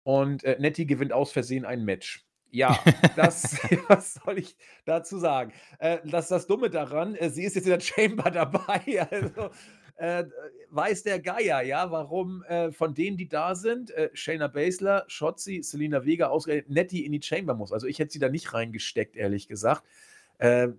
Und 0.02 0.44
äh, 0.46 0.58
Nettie 0.60 0.88
gewinnt 0.88 1.14
aus 1.14 1.32
Versehen 1.32 1.66
ein 1.66 1.86
Match. 1.86 2.26
Ja, 2.50 2.80
das, 3.16 3.60
was 3.88 4.16
soll 4.16 4.40
ich 4.40 4.58
dazu 4.86 5.20
sagen? 5.20 5.52
Äh, 5.78 6.00
das 6.06 6.26
ist 6.26 6.32
das 6.32 6.48
Dumme 6.48 6.72
daran, 6.72 7.14
äh, 7.14 7.30
sie 7.30 7.44
ist 7.44 7.56
jetzt 7.56 7.66
in 7.66 7.74
der 7.74 7.80
Chamber 7.82 8.32
dabei. 8.32 9.08
Also, 9.12 9.52
äh, 9.98 10.26
weiß 10.72 11.04
der 11.04 11.20
Geier, 11.20 11.62
ja, 11.62 11.90
warum 11.90 12.44
äh, 12.44 12.72
von 12.72 12.94
denen, 12.94 13.18
die 13.18 13.30
da 13.30 13.56
sind, 13.56 13.92
äh, 13.92 14.10
Shayna 14.14 14.48
Baszler, 14.48 15.06
Shotzi, 15.08 15.64
Selina 15.64 16.06
Vega, 16.06 16.28
ausgerechnet 16.28 16.70
Nettie 16.70 17.06
in 17.06 17.14
die 17.14 17.22
Chamber 17.22 17.54
muss. 17.54 17.72
Also 17.72 17.88
ich 17.88 18.00
hätte 18.00 18.12
sie 18.12 18.20
da 18.20 18.30
nicht 18.30 18.54
reingesteckt, 18.54 19.16
ehrlich 19.16 19.48
gesagt. 19.48 19.84
Äh, 20.38 20.70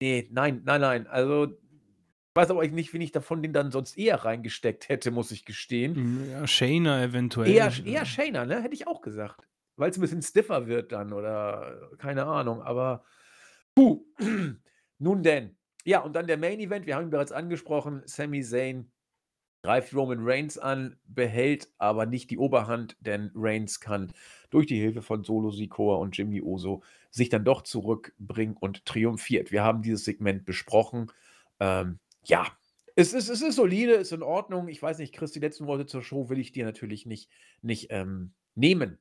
nee, 0.00 0.28
nein, 0.30 0.62
nein, 0.64 0.80
nein. 0.80 1.06
Also 1.06 1.46
ich 1.46 2.34
weiß 2.34 2.50
aber 2.50 2.66
nicht, 2.66 2.94
wen 2.94 3.00
ich 3.00 3.12
davon 3.12 3.42
den 3.42 3.52
dann 3.52 3.72
sonst 3.72 3.98
eher 3.98 4.24
reingesteckt 4.24 4.88
hätte, 4.88 5.10
muss 5.10 5.30
ich 5.30 5.44
gestehen. 5.44 5.96
Hm, 5.96 6.30
ja, 6.30 6.46
Shayna 6.46 7.02
eventuell. 7.02 7.50
Eher, 7.50 7.72
eher 7.84 8.06
Shayna, 8.06 8.46
ne? 8.46 8.62
Hätte 8.62 8.74
ich 8.74 8.86
auch 8.86 9.02
gesagt. 9.02 9.48
Weil 9.76 9.90
es 9.90 9.98
ein 9.98 10.00
bisschen 10.00 10.22
stiffer 10.22 10.66
wird 10.66 10.92
dann 10.92 11.12
oder 11.12 11.90
keine 11.98 12.24
Ahnung. 12.24 12.62
Aber 12.62 13.04
puh. 13.74 14.04
Nun 14.98 15.22
denn. 15.22 15.57
Ja, 15.88 16.00
und 16.00 16.12
dann 16.12 16.26
der 16.26 16.36
Main 16.36 16.60
Event, 16.60 16.84
wir 16.84 16.96
haben 16.96 17.04
ihn 17.04 17.10
bereits 17.10 17.32
angesprochen, 17.32 18.02
Sami 18.04 18.42
Zayn 18.42 18.90
greift 19.62 19.94
Roman 19.94 20.18
Reigns 20.20 20.58
an, 20.58 20.98
behält 21.06 21.68
aber 21.78 22.04
nicht 22.04 22.30
die 22.30 22.36
Oberhand, 22.36 22.94
denn 23.00 23.30
Reigns 23.34 23.80
kann 23.80 24.12
durch 24.50 24.66
die 24.66 24.78
Hilfe 24.78 25.00
von 25.00 25.24
Solo 25.24 25.50
Sikoa 25.50 25.96
und 25.96 26.14
Jimmy 26.14 26.42
Oso 26.42 26.82
sich 27.10 27.30
dann 27.30 27.46
doch 27.46 27.62
zurückbringen 27.62 28.54
und 28.60 28.84
triumphiert. 28.84 29.50
Wir 29.50 29.62
haben 29.64 29.80
dieses 29.80 30.04
Segment 30.04 30.44
besprochen. 30.44 31.10
Ähm, 31.58 31.98
ja, 32.22 32.46
es 32.94 33.14
ist, 33.14 33.30
es 33.30 33.40
ist 33.40 33.56
solide, 33.56 33.92
ist 33.92 34.12
in 34.12 34.22
Ordnung. 34.22 34.68
Ich 34.68 34.82
weiß 34.82 34.98
nicht, 34.98 35.14
Chris, 35.14 35.32
die 35.32 35.40
letzten 35.40 35.66
Worte 35.66 35.86
zur 35.86 36.02
Show 36.02 36.28
will 36.28 36.38
ich 36.38 36.52
dir 36.52 36.66
natürlich 36.66 37.06
nicht, 37.06 37.30
nicht 37.62 37.86
ähm, 37.88 38.34
nehmen. 38.54 38.98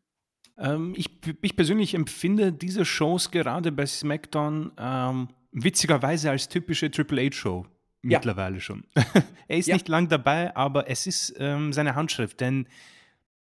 Ähm, 0.57 0.93
ich, 0.95 1.19
ich 1.41 1.57
persönlich 1.57 1.95
empfinde 1.95 2.53
diese 2.53 2.85
Shows 2.85 3.29
gerade 3.29 3.73
bei 3.73 3.85
SmackDown 3.85 4.71
ähm, 4.77 5.27
witzigerweise 5.51 6.29
als 6.29 6.47
typische 6.49 6.91
Triple 6.91 7.27
H-Show 7.27 7.65
ja. 8.03 8.17
mittlerweile 8.17 8.59
schon. 8.59 8.85
er 9.47 9.57
ist 9.57 9.67
ja. 9.67 9.75
nicht 9.75 9.87
lang 9.87 10.07
dabei, 10.07 10.55
aber 10.55 10.89
es 10.89 11.07
ist 11.07 11.35
ähm, 11.37 11.73
seine 11.73 11.95
Handschrift, 11.95 12.39
denn 12.39 12.67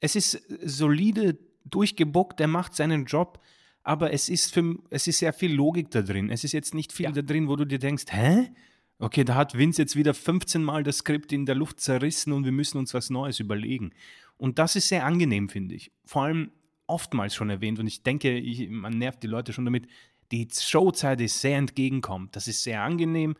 es 0.00 0.16
ist 0.16 0.42
solide 0.62 1.38
durchgebockt, 1.64 2.40
er 2.40 2.48
macht 2.48 2.74
seinen 2.74 3.07
Job, 3.07 3.40
aber 3.82 4.12
es 4.12 4.28
ist, 4.28 4.52
für, 4.52 4.76
es 4.90 5.07
ist 5.07 5.18
sehr 5.18 5.32
viel 5.32 5.54
Logik 5.54 5.90
da 5.90 6.02
drin. 6.02 6.30
Es 6.30 6.44
ist 6.44 6.52
jetzt 6.52 6.74
nicht 6.74 6.92
viel 6.92 7.04
ja. 7.04 7.12
da 7.12 7.22
drin, 7.22 7.48
wo 7.48 7.57
du 7.57 7.64
dir 7.64 7.78
denkst, 7.78 8.07
hä? 8.11 8.50
Okay, 8.98 9.24
da 9.24 9.34
hat 9.34 9.57
Vince 9.57 9.82
jetzt 9.82 9.94
wieder 9.94 10.14
15 10.14 10.62
Mal 10.62 10.82
das 10.82 10.98
Skript 10.98 11.32
in 11.32 11.44
der 11.44 11.54
Luft 11.54 11.80
zerrissen 11.80 12.32
und 12.32 12.44
wir 12.44 12.52
müssen 12.52 12.78
uns 12.78 12.94
was 12.94 13.11
Neues 13.11 13.40
überlegen. 13.40 13.92
Und 14.38 14.59
das 14.59 14.74
ist 14.74 14.88
sehr 14.88 15.04
angenehm, 15.04 15.48
finde 15.48 15.74
ich. 15.74 15.92
Vor 16.04 16.22
allem 16.22 16.50
oftmals 16.86 17.34
schon 17.34 17.50
erwähnt 17.50 17.78
und 17.78 17.86
ich 17.86 18.02
denke, 18.02 18.36
ich, 18.38 18.68
man 18.70 18.96
nervt 18.98 19.22
die 19.22 19.26
Leute 19.26 19.52
schon 19.52 19.64
damit 19.64 19.86
die 20.33 20.49
Showzeit 20.53 21.20
ist 21.20 21.41
sehr 21.41 21.59
entgegenkommt. 21.59 22.37
Das 22.37 22.49
ist 22.49 22.62
sehr 22.62 22.83
angenehm. 22.83 23.35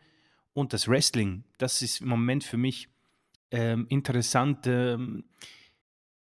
Und 0.53 0.73
das 0.73 0.87
Wrestling, 0.87 1.43
das 1.57 1.81
ist 1.81 2.01
im 2.01 2.07
Moment 2.07 2.43
für 2.43 2.57
mich 2.57 2.89
ähm, 3.51 3.85
interessant. 3.89 4.65
Ähm, 4.65 5.23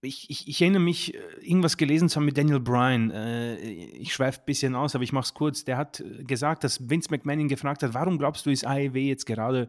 ich, 0.01 0.29
ich, 0.29 0.47
ich, 0.47 0.61
erinnere 0.61 0.81
mich, 0.81 1.13
äh, 1.13 1.19
irgendwas 1.41 1.77
gelesen 1.77 2.09
zu 2.09 2.17
haben 2.17 2.25
mit 2.25 2.37
Daniel 2.37 2.59
Bryan. 2.59 3.11
Äh, 3.11 3.57
ich 3.57 4.13
schweife 4.13 4.39
ein 4.39 4.45
bisschen 4.45 4.75
aus, 4.75 4.95
aber 4.95 5.03
ich 5.03 5.13
mache 5.13 5.25
es 5.25 5.33
kurz. 5.33 5.65
Der 5.65 5.77
hat 5.77 5.99
äh, 5.99 6.23
gesagt, 6.23 6.63
dass 6.63 6.89
Vince 6.89 7.09
McMahon 7.11 7.41
ihn 7.41 7.47
gefragt 7.47 7.83
hat, 7.83 7.93
warum 7.93 8.17
glaubst 8.17 8.45
du, 8.45 8.49
ist 8.49 8.65
AEW 8.65 8.97
jetzt 8.97 9.25
gerade 9.25 9.67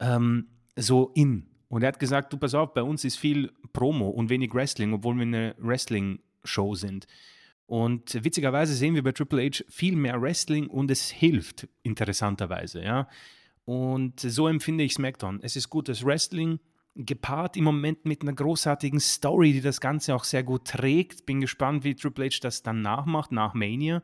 ähm, 0.00 0.48
so 0.76 1.10
in? 1.14 1.46
Und 1.68 1.82
er 1.82 1.88
hat 1.88 1.98
gesagt, 1.98 2.32
du 2.32 2.36
pass 2.36 2.54
auf, 2.54 2.74
bei 2.74 2.82
uns 2.82 3.04
ist 3.04 3.16
viel 3.16 3.52
Promo 3.72 4.08
und 4.08 4.30
wenig 4.30 4.54
Wrestling, 4.54 4.92
obwohl 4.92 5.16
wir 5.16 5.22
eine 5.22 5.54
Wrestling-Show 5.58 6.74
sind. 6.76 7.06
Und 7.66 8.22
witzigerweise 8.24 8.74
sehen 8.74 8.94
wir 8.94 9.02
bei 9.02 9.12
Triple 9.12 9.42
H 9.42 9.64
viel 9.68 9.96
mehr 9.96 10.20
Wrestling 10.20 10.66
und 10.66 10.90
es 10.90 11.10
hilft 11.10 11.66
interessanterweise, 11.82 12.82
ja. 12.82 13.08
Und 13.64 14.20
so 14.20 14.48
empfinde 14.48 14.84
ich 14.84 14.94
SmackDown. 14.94 15.40
Es 15.42 15.56
ist 15.56 15.70
gutes 15.70 16.04
Wrestling, 16.04 16.60
gepaart 16.94 17.56
im 17.56 17.64
Moment 17.64 18.04
mit 18.04 18.22
einer 18.22 18.34
großartigen 18.34 19.00
Story, 19.00 19.52
die 19.52 19.62
das 19.62 19.80
Ganze 19.80 20.14
auch 20.14 20.24
sehr 20.24 20.42
gut 20.42 20.66
trägt. 20.66 21.24
Bin 21.26 21.40
gespannt, 21.40 21.84
wie 21.84 21.94
Triple 21.94 22.26
H 22.26 22.38
das 22.42 22.62
dann 22.62 22.82
nachmacht, 22.82 23.32
nach 23.32 23.54
Mania. 23.54 24.02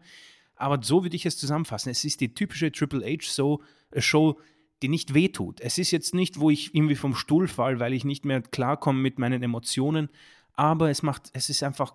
Aber 0.57 0.83
so 0.83 1.03
würde 1.03 1.17
ich 1.17 1.27
es 1.27 1.39
zusammenfassen. 1.39 1.91
Es 1.91 2.05
ist 2.05 2.21
die 2.21 2.35
typische 2.35 2.73
Triple 2.73 3.05
H-Show, 3.05 3.61
äh, 3.93 4.43
die 4.83 4.89
nicht 4.89 5.15
wehtut. 5.15 5.61
Es 5.61 5.79
ist 5.79 5.91
jetzt 5.91 6.15
nicht, 6.15 6.41
wo 6.41 6.51
ich 6.51 6.75
irgendwie 6.75 6.97
vom 6.97 7.15
Stuhl 7.15 7.49
fall, 7.49 7.81
weil 7.81 7.93
ich 7.93 8.05
nicht 8.05 8.25
mehr 8.25 8.43
klarkomme 8.43 9.01
mit 9.01 9.19
meinen 9.19 9.43
Emotionen. 9.43 10.09
Aber 10.55 10.91
es 10.91 11.03
macht, 11.03 11.31
es 11.33 11.49
ist 11.49 11.63
einfach 11.63 11.95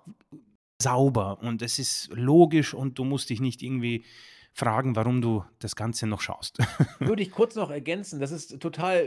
sauber 0.82 1.39
und 1.41 1.61
es 1.61 1.80
ist 1.80 2.09
logisch 2.13 2.73
und 2.73 2.99
du 2.99 3.03
musst 3.03 3.30
dich 3.30 3.39
nicht 3.39 3.61
irgendwie 3.61 4.03
fragen, 4.53 4.95
warum 4.95 5.21
du 5.21 5.43
das 5.59 5.76
Ganze 5.76 6.07
noch 6.07 6.21
schaust. 6.21 6.59
Würde 6.99 7.21
ich 7.21 7.32
kurz 7.32 7.55
noch 7.55 7.69
ergänzen, 7.69 8.19
das 8.19 8.32
ist 8.32 8.59
total, 8.59 8.97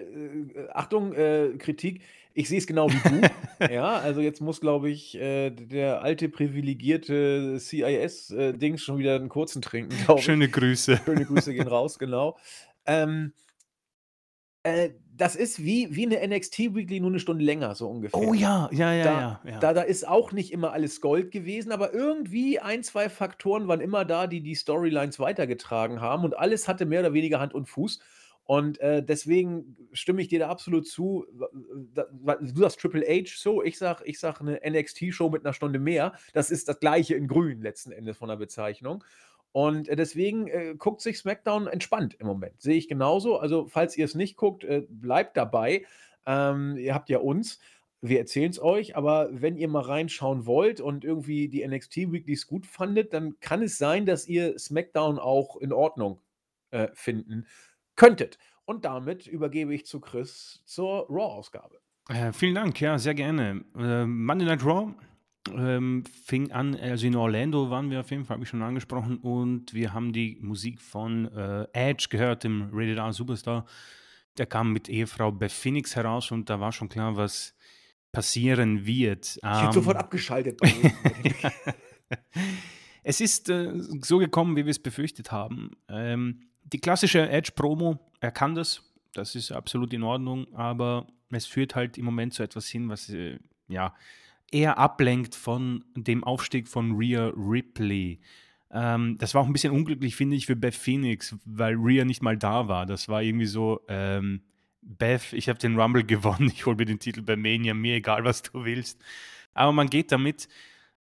äh, 0.55 0.69
Achtung, 0.73 1.15
äh, 1.15 1.55
Kritik, 1.59 2.03
ich 2.35 2.49
sehe 2.49 2.59
es 2.59 2.67
genau 2.67 2.89
wie 2.91 3.09
du. 3.09 3.29
ja, 3.73 3.97
also 3.97 4.21
jetzt 4.21 4.41
muss, 4.41 4.61
glaube 4.61 4.91
ich, 4.91 5.17
äh, 5.17 5.51
der 5.51 6.03
alte 6.03 6.29
privilegierte 6.29 7.59
CIS-Dings 7.59 8.81
äh, 8.81 8.85
schon 8.85 8.99
wieder 8.99 9.17
einen 9.17 9.29
kurzen 9.29 9.63
trinken, 9.63 9.97
Schöne 10.19 10.45
ich. 10.45 10.53
Grüße. 10.53 11.01
Schöne 11.05 11.25
Grüße 11.25 11.53
gehen 11.55 11.67
raus, 11.67 11.99
genau. 11.99 12.37
Ähm, 12.87 13.33
äh, 14.63 14.91
das 15.19 15.37
ist 15.37 15.63
wie, 15.63 15.95
wie 15.95 16.07
eine 16.07 16.37
NXT 16.37 16.75
Weekly 16.75 17.01
nur 17.01 17.11
eine 17.11 17.19
Stunde 17.19 17.45
länger, 17.45 17.75
so 17.75 17.89
ungefähr. 17.89 18.21
Oh 18.21 18.35
ja, 18.35 18.71
ja, 18.73 18.95
ja, 18.95 19.05
da, 19.05 19.21
ja, 19.21 19.41
ja. 19.51 19.59
Da, 19.59 19.73
da 19.75 19.83
ist 19.83 20.07
auch 20.07 20.33
nicht 20.33 20.53
immer 20.53 20.73
alles 20.73 21.01
Gold 21.01 21.31
gewesen, 21.33 21.73
aber 21.73 21.93
irgendwie 21.93 22.61
ein, 22.61 22.83
zwei 22.83 23.09
Faktoren 23.09 23.69
waren 23.69 23.81
immer 23.81 24.05
da, 24.05 24.27
die 24.27 24.41
die 24.41 24.55
Storylines 24.55 25.19
weitergetragen 25.19 26.01
haben 26.01 26.25
und 26.25 26.39
alles 26.39 26.69
hatte 26.69 26.87
mehr 26.87 27.01
oder 27.01 27.13
weniger 27.13 27.41
Hand 27.41 27.53
und 27.53 27.69
Fuß. 27.69 27.99
Und 28.45 28.81
äh, 28.81 29.05
deswegen 29.05 29.77
stimme 29.93 30.23
ich 30.23 30.29
dir 30.29 30.39
da 30.39 30.49
absolut 30.49 30.87
zu. 30.87 31.27
Du 31.95 32.63
sagst 32.63 32.81
Triple 32.81 33.05
H 33.07 33.33
so, 33.37 33.63
ich 33.63 33.77
sag, 33.77 34.01
ich 34.07 34.19
sag 34.19 34.41
eine 34.41 34.59
NXT-Show 34.67 35.29
mit 35.29 35.45
einer 35.45 35.53
Stunde 35.53 35.79
mehr. 35.79 36.15
Das 36.33 36.51
ist 36.51 36.67
das 36.67 36.81
gleiche 36.81 37.15
in 37.15 37.29
Grün 37.29 37.61
letzten 37.61 37.93
Endes 37.93 38.17
von 38.17 38.31
der 38.31 38.37
Bezeichnung. 38.37 39.05
Und 39.53 39.89
äh, 39.89 39.97
deswegen 39.97 40.49
äh, 40.49 40.75
guckt 40.77 41.01
sich 41.01 41.19
SmackDown 41.19 41.67
entspannt 41.67 42.15
im 42.19 42.27
Moment. 42.27 42.61
Sehe 42.61 42.77
ich 42.77 42.89
genauso. 42.89 43.39
Also, 43.39 43.67
falls 43.67 43.97
ihr 43.97 44.05
es 44.05 44.15
nicht 44.15 44.37
guckt, 44.37 44.65
äh, 44.65 44.85
bleibt 44.89 45.37
dabei. 45.37 45.85
Ähm, 46.27 46.77
ihr 46.77 46.95
habt 46.95 47.09
ja 47.09 47.19
uns. 47.19 47.59
Wir 48.01 48.21
erzählen 48.21 48.51
es 48.51 48.63
euch, 48.63 48.97
aber 48.97 49.29
wenn 49.33 49.57
ihr 49.57 49.67
mal 49.67 49.83
reinschauen 49.83 50.47
wollt 50.47 50.81
und 50.81 51.05
irgendwie 51.05 51.49
die 51.49 51.67
NXT 51.67 52.13
Weeklies 52.13 52.47
gut 52.47 52.65
fandet, 52.65 53.13
dann 53.13 53.41
kann 53.41 53.63
es 53.63 53.77
sein, 53.77 54.07
dass 54.07 54.29
ihr 54.29 54.57
SmackDown 54.57 55.19
auch 55.19 55.57
in 55.57 55.73
Ordnung 55.73 56.21
äh, 56.71 56.89
finden 56.95 57.47
könntet. 57.97 58.39
Und 58.67 58.85
damit 58.85 59.27
übergebe 59.27 59.75
ich 59.75 59.87
zu 59.87 59.99
Chris 59.99 60.63
zur 60.65 61.07
Raw-Ausgabe. 61.09 61.81
Äh, 62.09 62.33
vielen 62.33 62.55
Dank, 62.55 62.81
ja, 62.81 62.99
sehr 62.99 63.15
gerne. 63.15 63.65
Äh, 63.77 64.05
Monday 64.05 64.47
Night 64.47 64.65
Raw 64.65 64.95
ähm, 65.57 66.05
fing 66.25 66.51
an, 66.53 66.75
also 66.77 67.07
in 67.07 67.17
Orlando 67.17 67.71
waren 67.71 67.91
wir 67.91 68.01
auf 68.01 68.11
jeden 68.11 68.25
Fall, 68.25 68.37
habe 68.37 68.45
ich 68.45 68.51
schon 68.51 68.63
angesprochen, 68.63 69.19
und 69.19 69.73
wir 69.75 69.93
haben 69.93 70.13
die 70.13 70.39
Musik 70.41 70.81
von 70.81 71.27
äh, 71.35 71.67
Edge 71.73 72.07
gehört, 72.11 72.45
dem 72.45 72.71
Rated 72.73 72.99
R 72.99 73.13
Superstar. 73.13 73.67
Der 74.37 74.47
kam 74.47 74.73
mit 74.73 74.89
Ehefrau 74.89 75.33
Beth 75.33 75.53
Phoenix 75.53 75.97
heraus 75.97 76.31
und 76.31 76.49
da 76.49 76.61
war 76.61 76.73
schon 76.73 76.89
klar, 76.89 77.17
was 77.17 77.55
passieren 78.13 78.87
wird. 78.87 79.37
Ich 79.37 79.49
hätte 79.49 79.67
ähm, 79.67 79.73
sofort 79.73 79.97
abgeschaltet. 79.97 80.61
es 83.03 83.21
ist 83.21 83.49
äh, 83.49 83.73
so 84.03 84.19
gekommen, 84.19 84.57
wie 84.57 84.65
wir 84.65 84.71
es 84.71 84.79
befürchtet 84.79 85.33
haben. 85.33 85.71
Ähm, 85.89 86.41
die 86.65 86.79
klassische 86.79 87.29
Edge-Promo, 87.29 87.99
er 88.21 88.31
kann 88.31 88.55
das, 88.55 88.83
das 89.13 89.35
ist 89.35 89.53
absolut 89.53 89.93
in 89.93 90.03
Ordnung, 90.03 90.47
aber 90.55 91.07
es 91.31 91.47
führt 91.47 91.75
halt 91.75 91.99
im 91.99 92.05
Moment 92.05 92.35
zu 92.35 92.43
etwas 92.43 92.69
hin, 92.69 92.89
was 92.89 93.09
äh, 93.09 93.39
ja 93.69 93.95
eher 94.51 94.79
ablenkt 94.79 95.35
von 95.35 95.85
dem 95.95 96.25
Aufstieg 96.25 96.69
von 96.69 96.97
Rhea 96.97 97.33
Ripley. 97.37 98.21
Ähm, 98.71 99.17
das 99.19 99.35
war 99.35 99.43
auch 99.43 99.47
ein 99.47 99.53
bisschen 99.53 99.73
unglücklich, 99.73 100.17
finde 100.17 100.37
ich, 100.37 100.47
für 100.47 100.57
Beth 100.57 100.75
Phoenix, 100.75 101.37
weil 101.45 101.75
Rhea 101.75 102.05
nicht 102.05 102.23
mal 102.23 102.37
da 102.37 102.69
war. 102.69 102.87
Das 102.87 103.09
war 103.09 103.23
irgendwie 103.23 103.47
so, 103.47 103.81
ähm, 103.89 104.43
Beth, 104.83 105.33
ich 105.33 105.49
habe 105.49 105.59
den 105.59 105.79
Rumble 105.79 106.05
gewonnen, 106.07 106.51
ich 106.53 106.67
hole 106.67 106.77
mir 106.77 106.87
den 106.87 106.99
Titel 106.99 107.23
bei 107.23 107.37
Mania, 107.37 107.75
mir 107.75 107.97
egal, 107.97 108.25
was 108.25 108.43
du 108.43 108.65
willst. 108.65 109.03
Aber 109.55 109.73
man 109.73 109.89
geht 109.89 110.13
damit. 110.13 110.49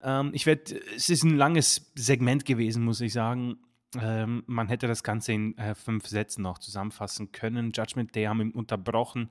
Ähm, 0.02 0.30
ich 0.32 0.46
werde, 0.46 0.80
es 0.94 1.08
ist 1.08 1.24
ein 1.24 1.36
langes 1.36 1.92
Segment 1.94 2.44
gewesen, 2.44 2.84
muss 2.84 3.00
ich 3.00 3.12
sagen. 3.12 3.58
Ähm, 4.00 4.42
man 4.46 4.68
hätte 4.68 4.86
das 4.86 5.02
Ganze 5.02 5.32
in 5.32 5.56
äh, 5.58 5.74
fünf 5.74 6.06
Sätzen 6.06 6.42
noch 6.42 6.58
zusammenfassen 6.58 7.32
können. 7.32 7.72
Judgment 7.72 8.14
Day 8.14 8.24
haben 8.24 8.40
ihn 8.40 8.50
unterbrochen. 8.50 9.30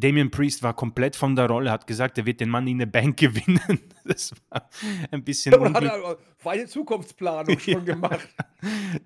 Damien 0.00 0.30
Priest 0.30 0.62
war 0.62 0.74
komplett 0.74 1.14
von 1.14 1.36
der 1.36 1.46
Rolle, 1.46 1.70
hat 1.70 1.86
gesagt, 1.86 2.18
er 2.18 2.26
wird 2.26 2.40
den 2.40 2.48
Mann 2.48 2.66
in 2.66 2.78
eine 2.78 2.86
Bank 2.86 3.16
gewinnen. 3.18 3.80
Das 4.04 4.32
war 4.50 4.68
ein 5.10 5.22
bisschen. 5.24 5.52
Hat 5.74 5.82
er 5.82 6.18
eine 6.44 6.66
Zukunftsplanung 6.66 7.58
schon 7.60 7.72
ja, 7.72 7.80
gemacht. 7.80 8.28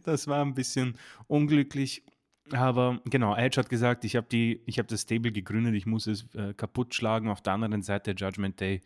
Das 0.05 0.27
war 0.27 0.45
ein 0.45 0.55
bisschen 0.55 0.97
unglücklich. 1.27 2.05
Aber 2.51 3.01
genau, 3.05 3.37
Edge 3.37 3.61
hat 3.61 3.69
gesagt, 3.69 4.05
ich 4.05 4.17
habe 4.17 4.27
hab 4.69 4.89
das 4.89 5.03
Stable 5.03 5.33
gegründet, 5.33 5.75
ich 5.75 5.85
muss 5.85 6.07
es 6.07 6.27
äh, 6.35 6.55
kaputt 6.55 6.95
schlagen. 6.95 7.29
Auf 7.29 7.43
der 7.43 7.53
anderen 7.53 7.83
Seite 7.83 8.15
Judgment 8.17 8.59
Day, 8.59 8.81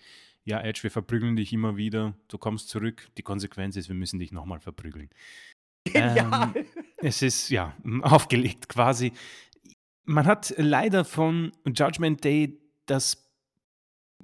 ja, 0.44 0.60
Edge, 0.60 0.82
wir 0.82 0.90
verprügeln 0.90 1.36
dich 1.36 1.52
immer 1.52 1.76
wieder, 1.76 2.14
du 2.26 2.38
kommst 2.38 2.68
zurück. 2.68 3.08
Die 3.16 3.22
Konsequenz 3.22 3.76
ist, 3.76 3.88
wir 3.88 3.94
müssen 3.94 4.18
dich 4.18 4.32
nochmal 4.32 4.58
verprügeln. 4.58 5.10
Ähm, 5.94 6.54
es 6.98 7.22
ist 7.22 7.48
ja 7.50 7.76
aufgelegt 8.02 8.68
quasi. 8.68 9.12
Man 10.04 10.26
hat 10.26 10.54
leider 10.56 11.04
von 11.04 11.52
Judgment 11.66 12.24
Day 12.24 12.58
das 12.86 13.22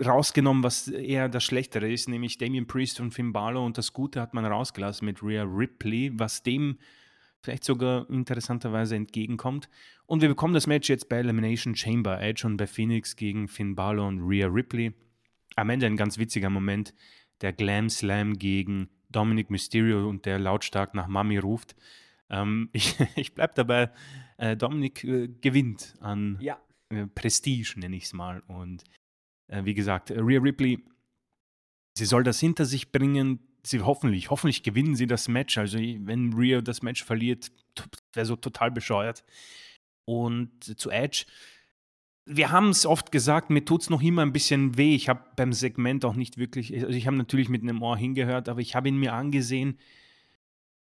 rausgenommen, 0.05 0.63
was 0.63 0.89
eher 0.89 1.29
das 1.29 1.45
Schlechtere 1.45 1.91
ist, 1.91 2.09
nämlich 2.09 2.39
Damien 2.39 2.67
Priest 2.67 3.01
und 3.01 3.13
Finn 3.13 3.33
Balor 3.33 3.65
und 3.65 3.79
das 3.79 3.93
Gute 3.93 4.21
hat 4.21 4.35
man 4.35 4.45
rausgelassen 4.45 5.05
mit 5.05 5.23
Rhea 5.23 5.43
Ripley, 5.43 6.13
was 6.15 6.43
dem 6.43 6.79
vielleicht 7.43 7.65
sogar 7.65 8.09
interessanterweise 8.11 8.97
entgegenkommt. 8.97 9.69
Und 10.07 10.23
wir 10.23 10.29
bekommen 10.29 10.55
das 10.55 10.67
Match 10.67 10.89
jetzt 10.89 11.09
bei 11.09 11.19
Elimination 11.19 11.75
Chamber, 11.75 12.21
Edge 12.21 12.47
und 12.47 12.57
bei 12.57 12.67
Phoenix 12.67 13.17
gegen 13.17 13.49
Finn 13.49 13.75
Balor 13.75 14.09
und 14.09 14.21
Rhea 14.21 14.47
Ripley. 14.47 14.93
Am 15.57 15.71
Ende 15.71 15.87
ein 15.87 15.97
ganz 15.97 16.19
witziger 16.19 16.51
Moment, 16.51 16.95
der 17.41 17.53
Glam 17.53 17.89
Slam 17.91 18.39
gegen 18.39 18.89
Dominic 19.11 19.51
Mysterio 19.51 20.09
und 20.09 20.27
der 20.27 20.39
lautstark 20.39 20.95
nach 20.95 21.09
Mami 21.09 21.39
ruft. 21.39 21.75
Ähm, 22.31 22.69
ich 22.73 22.97
ich 23.17 23.35
bleibe 23.35 23.55
dabei, 23.55 23.91
äh, 24.39 24.57
Dominik 24.57 25.05
äh, 25.05 25.29
gewinnt 25.29 25.95
an 26.01 26.39
ja. 26.41 26.59
äh, 26.89 27.07
Prestige, 27.07 27.75
nenne 27.77 27.97
ich 27.97 28.05
es 28.05 28.13
mal. 28.13 28.43
Und 28.47 28.85
äh, 29.49 29.65
wie 29.65 29.75
gesagt, 29.75 30.11
Rhea 30.11 30.41
Ripley, 30.41 30.85
sie 31.97 32.07
soll 32.07 32.25
das 32.25 32.41
hinter 32.41 32.65
sich 32.65 32.91
bringen. 32.91 33.41
Sie 33.63 33.81
hoffentlich, 33.81 34.31
hoffentlich 34.31 34.63
gewinnen 34.63 34.97
sie 34.97 35.07
das 35.07 35.29
Match. 35.29 35.59
Also 35.59 35.79
wenn 35.79 36.33
Rhea 36.33 36.61
das 36.61 36.83
Match 36.83 37.05
verliert, 37.05 37.51
wäre 38.15 38.27
so 38.27 38.37
total 38.37 38.71
bescheuert. 38.71 39.25
Und 40.07 40.65
zu 40.81 40.91
Edge, 40.91 41.27
wir 42.25 42.53
haben 42.53 42.71
es 42.71 42.87
oft 42.87 43.11
gesagt, 43.11 43.51
mir 43.51 43.65
tut 43.65 43.83
es 43.83 43.91
noch 43.91 44.03
immer 44.03 44.23
ein 44.23 44.33
bisschen 44.33 44.77
weh. 44.77 44.95
Ich 44.95 45.09
habe 45.09 45.25
beim 45.37 45.53
Segment 45.53 46.05
auch 46.05 46.15
nicht 46.15 46.39
wirklich, 46.39 46.75
also 46.75 46.89
ich 46.89 47.07
habe 47.07 47.17
natürlich 47.17 47.49
mit 47.49 47.63
einem 47.63 47.83
Ohr 47.83 47.97
hingehört, 47.97 48.49
aber 48.49 48.61
ich 48.61 48.75
habe 48.75 48.89
ihn 48.89 48.99
mir 48.99 49.15
angesehen. 49.15 49.79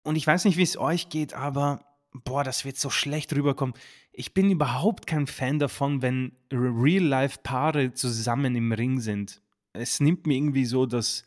Und 0.03 0.15
ich 0.15 0.27
weiß 0.27 0.45
nicht, 0.45 0.57
wie 0.57 0.63
es 0.63 0.77
euch 0.77 1.09
geht, 1.09 1.33
aber 1.33 1.85
boah, 2.23 2.43
das 2.43 2.65
wird 2.65 2.77
so 2.77 2.89
schlecht 2.89 3.33
rüberkommen. 3.33 3.75
Ich 4.11 4.33
bin 4.33 4.49
überhaupt 4.49 5.07
kein 5.07 5.27
Fan 5.27 5.59
davon, 5.59 6.01
wenn 6.01 6.33
Real-Life-Paare 6.51 7.93
zusammen 7.93 8.55
im 8.55 8.71
Ring 8.71 8.99
sind. 8.99 9.41
Es 9.73 9.99
nimmt 9.99 10.25
mir 10.25 10.35
irgendwie 10.35 10.65
so 10.65 10.85
das, 10.85 11.25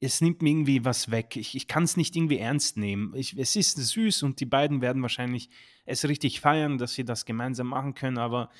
es 0.00 0.20
nimmt 0.20 0.42
mir 0.42 0.50
irgendwie 0.50 0.84
was 0.84 1.10
weg. 1.10 1.36
Ich, 1.36 1.54
ich 1.54 1.68
kann 1.68 1.82
es 1.82 1.96
nicht 1.96 2.16
irgendwie 2.16 2.38
ernst 2.38 2.76
nehmen. 2.76 3.12
Ich, 3.14 3.36
es 3.36 3.56
ist 3.56 3.76
süß 3.76 4.22
und 4.22 4.40
die 4.40 4.46
beiden 4.46 4.80
werden 4.80 5.02
wahrscheinlich 5.02 5.50
es 5.84 6.08
richtig 6.08 6.40
feiern, 6.40 6.78
dass 6.78 6.94
sie 6.94 7.04
das 7.04 7.24
gemeinsam 7.24 7.68
machen 7.68 7.94
können, 7.94 8.18
aber 8.18 8.50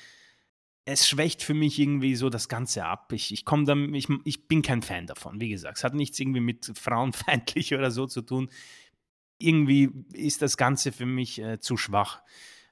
es 0.85 1.07
schwächt 1.07 1.43
für 1.43 1.53
mich 1.53 1.77
irgendwie 1.77 2.15
so 2.15 2.29
das 2.29 2.49
Ganze 2.49 2.85
ab. 2.85 3.11
Ich, 3.13 3.31
ich 3.31 3.45
komme 3.45 3.95
ich, 3.97 4.07
ich 4.25 4.47
bin 4.47 4.61
kein 4.61 4.81
Fan 4.81 5.07
davon, 5.07 5.39
wie 5.39 5.49
gesagt. 5.49 5.77
Es 5.77 5.83
hat 5.83 5.93
nichts 5.93 6.19
irgendwie 6.19 6.39
mit 6.39 6.71
frauenfeindlich 6.75 7.73
oder 7.75 7.91
so 7.91 8.05
zu 8.05 8.21
tun 8.21 8.49
irgendwie 9.39 9.89
ist 10.13 10.41
das 10.41 10.57
Ganze 10.57 10.91
für 10.91 11.05
mich 11.05 11.41
äh, 11.41 11.59
zu 11.59 11.77
schwach. 11.77 12.21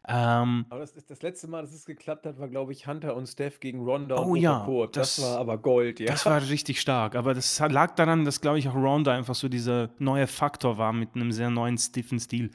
Ähm, 0.10 0.66
aber 0.70 0.80
das, 0.80 0.92
ist 0.92 1.12
das 1.12 1.22
letzte 1.22 1.50
Mal, 1.50 1.64
dass 1.64 1.74
es 1.74 1.86
geklappt 1.86 2.26
hat, 2.26 2.40
war, 2.40 2.48
glaube 2.48 2.72
ich, 2.72 2.88
Hunter 2.88 3.14
und 3.14 3.28
Steph 3.28 3.60
gegen 3.60 3.82
Ronda 3.82 4.16
oh, 4.16 4.32
und 4.32 4.40
ja, 4.40 4.66
Das, 4.94 5.18
das, 5.18 5.22
war 5.22 5.38
aber 5.38 5.58
Gold, 5.58 6.00
ja. 6.00 6.06
Das 6.08 6.26
war 6.26 6.42
richtig 6.48 6.80
stark. 6.80 7.16
Aber 7.16 7.34
das 7.34 7.60
lag 7.60 7.94
daran, 7.96 8.24
dass, 8.24 8.40
glaube 8.40 8.58
ich, 8.58 8.70
auch 8.70 8.76
Ronda 8.76 9.14
einfach 9.14 9.36
so 9.36 9.50
dieser 9.50 9.90
neue 10.00 10.28
Faktor 10.28 10.78
war 10.78 10.94
mit 10.94 11.16
einem 11.16 11.34
sehr 11.34 11.50
neuen, 11.50 11.78
stiffen 11.78 12.22
Stil. 12.22 12.52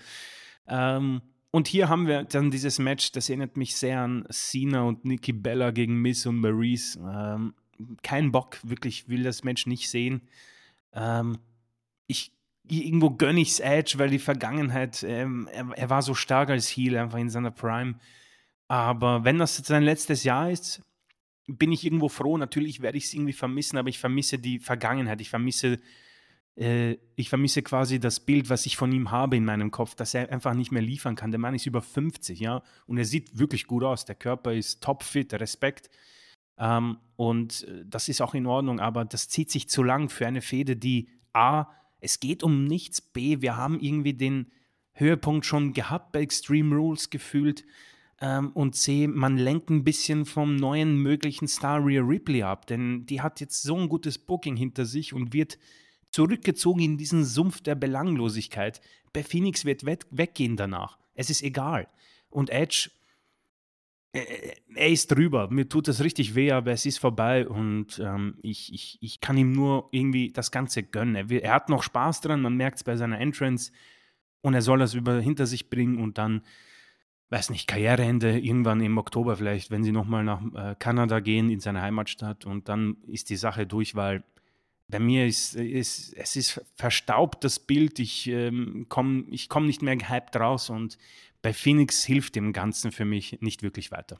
Ähm, 0.67 1.21
und 1.51 1.69
hier 1.69 1.91
haben 1.91 2.07
wir 2.07 2.25
dann 2.25 2.51
dieses 2.51 2.79
Match, 2.79 3.13
das 3.13 3.29
erinnert 3.29 3.59
mich 3.59 3.77
sehr 3.77 4.01
an 4.01 4.25
Cena 4.31 4.85
und 4.85 5.05
Nikki 5.05 5.35
Bella 5.35 5.73
gegen 5.73 6.01
Miss 6.01 6.25
und 6.25 6.37
Maurice. 6.37 6.99
Ähm, 6.99 7.53
kein 8.03 8.33
Bock, 8.33 8.61
wirklich 8.63 9.11
will 9.11 9.25
das 9.25 9.45
Match 9.45 9.67
nicht 9.67 9.91
sehen. 9.91 10.23
Ähm, 10.95 11.37
ich 12.07 12.33
irgendwo 12.81 13.11
gönne 13.11 13.41
ich 13.41 13.51
es 13.51 13.61
Edge, 13.61 13.95
weil 13.99 14.11
die 14.11 14.19
Vergangenheit, 14.19 15.03
ähm, 15.03 15.49
er, 15.53 15.71
er, 15.77 15.91
war 15.91 16.03
so 16.03 16.15
stark 16.15 16.51
als 16.51 16.69
Heel 16.69 16.97
einfach 16.97 17.19
in 17.19 17.31
seiner 17.31 17.51
Prime. 17.51 17.97
Aber 18.69 19.25
wenn 19.25 19.39
das 19.39 19.57
sein 19.57 19.83
letztes 19.83 20.25
Jahr 20.25 20.51
ist, 20.51 20.83
bin 21.47 21.73
ich 21.73 21.85
irgendwo 21.85 22.09
froh. 22.09 22.39
Natürlich 22.39 22.81
werde 22.81 22.99
ich 22.99 23.05
es 23.05 23.15
irgendwie 23.15 23.33
vermissen, 23.33 23.77
aber 23.77 23.89
ich 23.89 23.99
vermisse 23.99 24.39
die 24.39 24.59
Vergangenheit. 24.59 25.21
Ich 25.21 25.31
vermisse, 25.31 25.81
äh, 26.57 26.97
ich 27.17 27.29
vermisse 27.29 27.63
quasi 27.63 28.01
das 28.01 28.21
Bild, 28.21 28.49
was 28.49 28.67
ich 28.67 28.77
von 28.77 28.93
ihm 28.93 29.11
habe 29.11 29.37
in 29.37 29.45
meinem 29.45 29.71
Kopf, 29.71 29.95
dass 29.95 30.15
er 30.15 30.31
einfach 30.31 30.55
nicht 30.55 30.73
mehr 30.73 30.83
liefern 30.83 31.17
kann. 31.17 31.31
Der 31.31 31.41
Mann 31.41 31.55
ist 31.55 31.67
über 31.67 31.83
50, 31.83 32.39
ja, 32.41 32.63
und 32.87 32.99
er 32.99 33.05
sieht 33.05 33.39
wirklich 33.39 33.67
gut 33.67 33.85
aus. 33.85 34.05
Der 34.05 34.15
Körper 34.15 34.53
ist 34.55 34.83
topfit, 34.83 35.35
Respekt. 35.35 35.91
Ähm, 36.59 36.99
und 37.17 37.65
äh, 37.65 37.85
das 37.87 38.09
ist 38.09 38.23
auch 38.23 38.35
in 38.35 38.47
Ordnung, 38.47 38.81
aber 38.81 39.05
das 39.05 39.29
zieht 39.29 39.51
sich 39.51 39.69
zu 39.69 39.83
lang 39.83 40.09
für 40.09 40.27
eine 40.27 40.43
Fehde, 40.43 40.77
die 40.77 41.09
A, 41.33 41.67
es 42.03 42.21
geht 42.21 42.43
um 42.43 42.65
nichts, 42.65 43.01
B, 43.01 43.41
wir 43.41 43.57
haben 43.57 43.81
irgendwie 43.81 44.13
den 44.13 44.51
Höhepunkt 44.93 45.47
schon 45.47 45.73
gehabt 45.73 46.13
bei 46.13 46.21
Extreme 46.21 46.75
Rules 46.75 47.09
gefühlt 47.11 47.65
ähm, 48.21 48.51
und 48.55 48.75
C, 48.75 49.07
man 49.07 49.39
lenkt 49.39 49.71
ein 49.71 49.85
bisschen 49.85 50.27
vom 50.27 50.57
neuen 50.57 50.97
möglichen 50.97 51.47
Star 51.47 51.85
Rhea 51.85 52.03
Ripley 52.03 52.43
ab, 52.43 52.67
denn 52.67 53.07
die 53.07 53.21
hat 53.21 53.41
jetzt 53.41 53.63
so 53.63 53.77
ein 53.77 53.89
gutes 53.89 54.19
Booking 54.19 54.57
hinter 54.57 54.85
sich 54.85 55.15
und 55.15 55.33
wird 55.33 55.59
zurückgezogen 56.11 56.83
in 56.83 56.99
diesen 56.99 57.25
Sumpf 57.25 57.61
der 57.63 57.77
Belanglosigkeit. 57.77 58.81
Bei 59.13 59.23
Phoenix 59.23 59.65
wird 59.65 59.85
weggehen 60.11 60.57
danach. 60.57 60.99
Es 61.15 61.31
ist 61.31 61.43
egal. 61.43 61.89
Und 62.31 62.51
Edge, 62.51 62.91
er 64.13 64.89
ist 64.89 65.11
drüber. 65.11 65.49
Mir 65.51 65.69
tut 65.69 65.89
das 65.89 66.03
richtig 66.03 66.35
weh, 66.35 66.53
aber 66.53 66.73
es 66.73 66.85
ist 66.85 66.99
vorbei 66.99 67.49
und 67.49 67.99
ähm, 67.99 68.35
ich, 68.43 68.73
ich, 68.73 68.99
ich 69.01 69.21
kann 69.21 69.39
ihm 69.39 69.53
nur 69.53 69.89
irgendwie 69.91 70.31
das 70.31 70.51
Ganze 70.51 70.83
gönnen. 70.83 71.15
Er, 71.15 71.31
er 71.31 71.55
hat 71.55 71.71
noch 71.71 71.83
Spaß 71.83 72.21
dran, 72.21 72.43
man 72.43 72.57
merkt 72.57 72.77
es 72.77 72.85
bei 72.85 72.97
seiner 72.97 73.21
Entrance 73.21 73.73
und 74.43 74.55
er 74.55 74.63
soll 74.63 74.79
das 74.79 74.93
über 74.93 75.21
hinter 75.21 75.47
sich 75.47 75.71
bringen 75.71 75.99
und 75.99 76.19
dann, 76.19 76.43
weiß 77.31 77.49
nicht, 77.51 77.67
Karriereende 77.67 78.39
irgendwann 78.39 78.83
im 78.83 78.99
Oktober 78.99 79.37
vielleicht, 79.37 79.71
wenn 79.71 79.85
sie 79.85 79.93
nochmal 79.93 80.25
nach 80.25 80.43
äh, 80.55 80.75
Kanada 80.79 81.21
gehen, 81.21 81.49
in 81.49 81.61
seine 81.61 81.81
Heimatstadt 81.81 82.45
und 82.45 82.69
dann 82.69 82.99
ist 83.07 83.31
die 83.31 83.37
Sache 83.37 83.67
durch, 83.67 83.95
weil 83.95 84.25
bei 84.89 84.99
mir 84.99 85.27
ist, 85.27 85.55
ist 85.55 86.13
es 86.19 86.37
ist 86.37 86.67
verstaubt 86.75 87.45
das 87.45 87.59
Bild. 87.59 87.99
Ich 87.99 88.27
ähm, 88.29 88.85
komme 88.91 89.25
komm 89.49 89.67
nicht 89.67 89.81
mehr 89.81 89.97
gehypt 89.97 90.37
raus 90.37 90.69
und 90.69 90.99
bei 91.43 91.53
Phoenix 91.53 92.05
hilft 92.05 92.37
dem 92.37 92.53
Ganzen 92.53 92.93
für 92.93 93.05
mich 93.05 93.41
nicht 93.41 93.63
wirklich 93.63 93.91
weiter. 93.91 94.19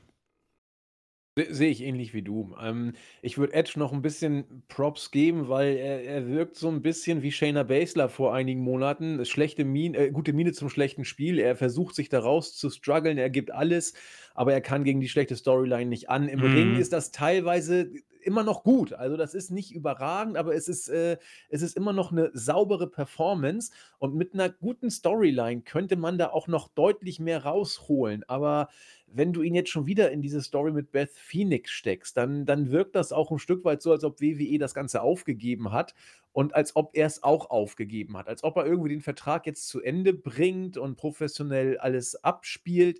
Sehe 1.35 1.71
ich 1.71 1.81
ähnlich 1.81 2.13
wie 2.13 2.21
du. 2.21 2.55
Ähm, 2.61 2.93
ich 3.23 3.39
würde 3.39 3.53
Edge 3.53 3.73
noch 3.77 3.91
ein 3.91 4.03
bisschen 4.03 4.61
Props 4.67 5.09
geben, 5.09 5.49
weil 5.49 5.77
er, 5.77 6.03
er 6.03 6.27
wirkt 6.27 6.55
so 6.55 6.69
ein 6.69 6.83
bisschen 6.83 7.23
wie 7.23 7.31
Shayna 7.31 7.63
Baszler 7.63 8.07
vor 8.07 8.35
einigen 8.35 8.61
Monaten. 8.61 9.25
Schlechte 9.25 9.65
Mine, 9.65 9.97
äh, 9.97 10.11
gute 10.11 10.31
Miene 10.31 10.51
zum 10.51 10.69
schlechten 10.69 11.05
Spiel. 11.05 11.39
Er 11.39 11.55
versucht 11.55 11.95
sich 11.95 12.09
daraus 12.09 12.55
zu 12.55 12.69
strugglen, 12.69 13.17
er 13.17 13.31
gibt 13.31 13.49
alles, 13.49 13.95
aber 14.35 14.53
er 14.53 14.61
kann 14.61 14.83
gegen 14.83 15.01
die 15.01 15.09
schlechte 15.09 15.35
Storyline 15.35 15.89
nicht 15.89 16.07
an. 16.07 16.29
Im 16.29 16.41
mhm. 16.41 16.53
Ring 16.53 16.75
ist 16.75 16.93
das 16.93 17.09
teilweise 17.09 17.91
immer 18.23 18.43
noch 18.43 18.63
gut. 18.63 18.93
Also 18.93 19.17
das 19.17 19.33
ist 19.33 19.51
nicht 19.51 19.73
überragend, 19.73 20.37
aber 20.37 20.55
es 20.55 20.67
ist, 20.67 20.89
äh, 20.89 21.17
es 21.49 21.61
ist 21.61 21.77
immer 21.77 21.93
noch 21.93 22.11
eine 22.11 22.31
saubere 22.33 22.87
Performance. 22.87 23.71
Und 23.99 24.15
mit 24.15 24.33
einer 24.33 24.49
guten 24.49 24.89
Storyline 24.89 25.61
könnte 25.61 25.95
man 25.95 26.17
da 26.17 26.29
auch 26.29 26.47
noch 26.47 26.67
deutlich 26.69 27.19
mehr 27.19 27.43
rausholen. 27.43 28.23
Aber 28.27 28.69
wenn 29.07 29.33
du 29.33 29.41
ihn 29.41 29.55
jetzt 29.55 29.69
schon 29.69 29.85
wieder 29.85 30.11
in 30.11 30.21
diese 30.21 30.41
Story 30.41 30.71
mit 30.71 30.91
Beth 30.91 31.11
Phoenix 31.11 31.71
steckst, 31.71 32.17
dann, 32.17 32.45
dann 32.45 32.71
wirkt 32.71 32.95
das 32.95 33.11
auch 33.11 33.31
ein 33.31 33.39
Stück 33.39 33.63
weit 33.63 33.81
so, 33.81 33.91
als 33.91 34.03
ob 34.03 34.19
WWE 34.19 34.57
das 34.57 34.73
Ganze 34.73 35.01
aufgegeben 35.01 35.71
hat 35.71 35.93
und 36.31 36.55
als 36.55 36.75
ob 36.75 36.91
er 36.95 37.05
es 37.05 37.21
auch 37.23 37.49
aufgegeben 37.51 38.17
hat. 38.17 38.27
Als 38.27 38.43
ob 38.43 38.57
er 38.57 38.65
irgendwie 38.65 38.89
den 38.89 39.01
Vertrag 39.01 39.45
jetzt 39.45 39.67
zu 39.67 39.81
Ende 39.81 40.13
bringt 40.13 40.77
und 40.77 40.95
professionell 40.95 41.77
alles 41.77 42.23
abspielt. 42.23 42.99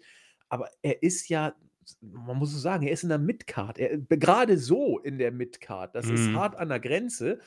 Aber 0.49 0.69
er 0.83 1.01
ist 1.01 1.29
ja 1.29 1.55
man 2.01 2.37
muss 2.37 2.51
so 2.51 2.59
sagen, 2.59 2.85
er 2.85 2.93
ist 2.93 3.03
in 3.03 3.09
der 3.09 3.17
Midcard. 3.17 3.77
Er, 3.77 3.97
gerade 3.97 4.57
so 4.57 4.99
in 4.99 5.17
der 5.17 5.31
Midcard. 5.31 5.95
Das 5.95 6.07
ist 6.07 6.29
mhm. 6.29 6.37
hart 6.37 6.55
an 6.55 6.69
der 6.69 6.79
Grenze. 6.79 7.39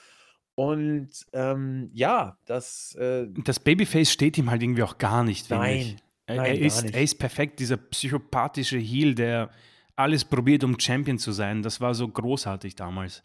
Und 0.55 1.11
ähm, 1.33 1.91
ja, 1.93 2.39
das. 2.47 2.95
Äh, 2.95 3.29
Das 3.45 3.61
Babyface 3.61 4.11
steht 4.11 4.39
ihm 4.39 4.51
halt 4.51 4.63
irgendwie 4.63 4.83
auch 4.83 4.99
gar 4.99 5.23
nicht, 5.23 5.51
nein, 5.51 5.97
Er, 6.27 6.37
nein, 6.37 6.47
er, 6.47 6.59
ist, 6.61 6.83
er 6.83 7.03
ist 7.03 7.19
perfekt, 7.19 7.61
dieser 7.61 7.77
psychopathische 7.77 8.79
Heel, 8.79 9.15
der 9.15 9.51
alles 9.97 10.25
probiert, 10.25 10.65
um 10.65 10.79
Champion 10.79 11.19
zu 11.19 11.33
sein. 11.33 11.63
Das 11.63 11.81
war 11.81 11.95
so 11.95 12.09
großartig 12.09 12.75
damals. 12.75 13.23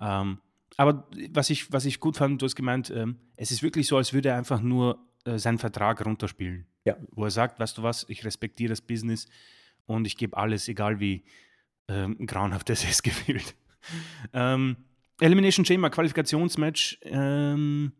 Ähm, 0.00 0.38
aber 0.76 1.08
was 1.32 1.50
ich, 1.50 1.72
was 1.72 1.84
ich 1.84 2.00
gut 2.00 2.16
fand, 2.16 2.40
du 2.40 2.46
hast 2.46 2.54
gemeint, 2.54 2.90
ähm, 2.90 3.16
es 3.36 3.50
ist 3.50 3.62
wirklich 3.62 3.86
so, 3.86 3.96
als 3.96 4.12
würde 4.12 4.28
er 4.30 4.36
einfach 4.36 4.60
nur 4.60 4.98
äh, 5.24 5.38
seinen 5.38 5.58
Vertrag 5.58 6.04
runterspielen. 6.04 6.66
Ja. 6.84 6.96
Wo 7.10 7.24
er 7.24 7.30
sagt, 7.30 7.58
weißt 7.58 7.78
du 7.78 7.82
was, 7.82 8.06
ich 8.08 8.24
respektiere 8.24 8.70
das 8.70 8.80
Business 8.80 9.26
und 9.88 10.06
ich 10.06 10.16
gebe 10.16 10.36
alles, 10.36 10.68
egal 10.68 11.00
wie 11.00 11.24
ähm, 11.88 12.16
grauenhaft 12.26 12.70
es 12.70 12.84
ist 12.84 13.02
gefühlt. 13.02 13.56
ähm, 14.32 14.76
Elimination 15.20 15.64
Chamber 15.64 15.90
Qualifikationsmatch. 15.90 16.98
Ähm, 17.02 17.92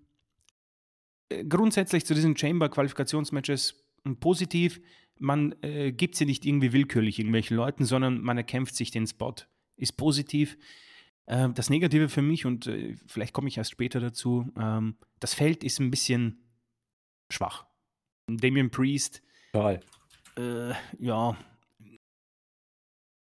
äh, 1.28 1.45
grundsätzlich 1.45 2.07
zu 2.07 2.14
diesen 2.14 2.36
Chamber 2.36 2.68
Qualifikationsmatches 2.68 3.84
positiv. 4.20 4.80
Man 5.18 5.55
äh, 5.62 5.91
gibt 5.93 6.14
sie 6.14 6.26
nicht 6.26 6.47
irgendwie 6.47 6.72
willkürlich 6.72 7.18
irgendwelchen 7.18 7.57
Leuten, 7.57 7.84
sondern 7.84 8.20
man 8.20 8.36
erkämpft 8.36 8.76
sich 8.76 8.91
den 8.91 9.07
Spot. 9.07 9.34
Ist 9.76 9.97
positiv. 9.97 10.57
Äh, 11.26 11.49
das 11.55 11.70
Negative 11.70 12.09
für 12.09 12.22
mich, 12.22 12.47
und 12.47 12.66
äh, 12.66 12.95
vielleicht 13.07 13.32
komme 13.32 13.49
ich 13.49 13.57
erst 13.57 13.72
später 13.72 13.99
dazu, 13.99 14.53
ähm, 14.57 14.97
das 15.18 15.34
Feld 15.34 15.64
ist 15.64 15.80
ein 15.80 15.91
bisschen 15.91 16.45
schwach. 17.30 17.66
Damien 18.28 18.70
Priest. 18.70 19.22
Toll. 19.53 19.80
Äh, 20.36 20.74
ja, 20.99 21.36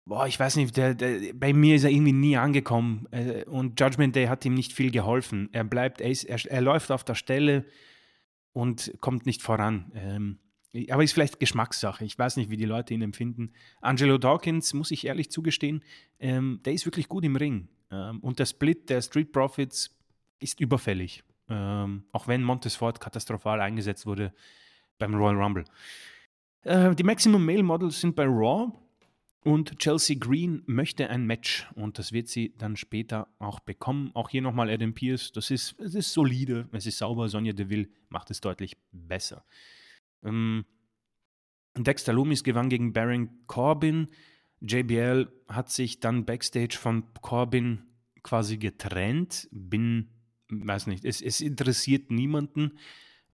boah, 0.07 0.27
ich 0.27 0.39
weiß 0.39 0.57
nicht, 0.57 0.77
der, 0.77 0.95
der, 0.95 1.35
bei 1.35 1.53
mir 1.53 1.77
ist 1.77 1.85
er 1.85 1.91
irgendwie 1.91 2.13
nie 2.13 2.37
angekommen 2.37 3.07
äh, 3.11 3.45
und 3.45 3.79
Judgment 3.79 4.17
Day 4.17 4.27
hat 4.27 4.45
ihm 4.45 4.55
nicht 4.55 4.73
viel 4.73 4.91
geholfen. 4.91 5.49
Er 5.53 5.65
bleibt, 5.65 6.01
er, 6.01 6.11
ist, 6.11 6.25
er, 6.25 6.39
er 6.51 6.61
läuft 6.61 6.91
auf 6.91 7.05
der 7.05 7.17
Stelle 7.17 7.65
und 8.53 8.95
kommt 9.01 9.27
nicht 9.27 9.43
voran. 9.43 9.93
Ähm, 9.95 10.39
aber 10.91 11.03
ist 11.03 11.13
vielleicht 11.13 11.41
Geschmackssache. 11.41 12.05
Ich 12.05 12.19
weiß 12.19 12.37
nicht, 12.37 12.51
wie 12.51 12.57
die 12.57 12.65
Leute 12.65 12.95
ihn 12.95 13.03
empfinden. 13.03 13.53
Angelo 13.81 14.19
Dawkins, 14.19 14.75
muss 14.75 14.91
ich 14.91 15.07
ehrlich 15.07 15.31
zugestehen, 15.31 15.83
ähm, 16.21 16.61
der 16.65 16.73
ist 16.73 16.87
wirklich 16.87 17.09
gut 17.09 17.25
im 17.25 17.37
Ring. 17.37 17.69
Ähm, 17.91 18.21
und 18.21 18.39
der 18.39 18.47
Split 18.47 18.89
der 18.91 19.03
Street 19.03 19.33
Profits 19.33 19.97
ist 20.39 20.61
überfällig. 20.61 21.25
Ähm, 21.49 22.05
auch 22.13 22.29
wenn 22.29 22.43
Montesfort 22.43 23.01
katastrophal 23.01 23.61
eingesetzt 23.61 24.07
wurde 24.07 24.33
beim 24.99 25.15
Royal 25.15 25.37
Rumble. 25.37 25.65
Äh, 26.63 26.95
die 26.95 27.05
Maximum 27.05 27.45
Male 27.45 27.63
Models 27.63 28.01
sind 28.01 28.15
bei 28.15 28.25
Raw. 28.25 28.73
Und 29.47 29.79
Chelsea 29.79 30.17
Green 30.19 30.65
möchte 30.67 31.09
ein 31.09 31.25
Match 31.25 31.69
und 31.77 32.01
das 32.01 32.11
wird 32.11 32.27
sie 32.27 32.53
dann 32.59 32.75
später 32.75 33.29
auch 33.39 33.61
bekommen. 33.61 34.11
Auch 34.13 34.29
hier 34.29 34.43
nochmal 34.43 34.69
Adam 34.69 34.93
Pierce, 34.93 35.31
das 35.31 35.53
ist, 35.53 35.79
es 35.79 35.95
ist 35.95 36.13
solide, 36.13 36.69
es 36.73 36.85
ist 36.85 36.99
sauber. 36.99 37.29
Sonja 37.29 37.53
Deville 37.53 37.89
macht 38.09 38.33
es 38.33 38.41
deutlich 38.41 38.77
besser. 38.91 39.45
Ähm, 40.25 40.65
Dexter 41.77 42.13
Loomis 42.13 42.43
gewann 42.43 42.69
gegen 42.69 42.93
Baron 42.93 43.31
Corbin. 43.47 44.09
JBL 44.63 45.29
hat 45.47 45.71
sich 45.71 46.01
dann 46.01 46.25
backstage 46.25 46.77
von 46.77 47.05
Corbin 47.23 47.85
quasi 48.25 48.57
getrennt. 48.57 49.47
Bin, 49.53 50.09
weiß 50.49 50.89
nicht, 50.89 51.05
es, 51.05 51.23
es 51.23 51.41
interessiert 51.41 52.11
niemanden. 52.11 52.73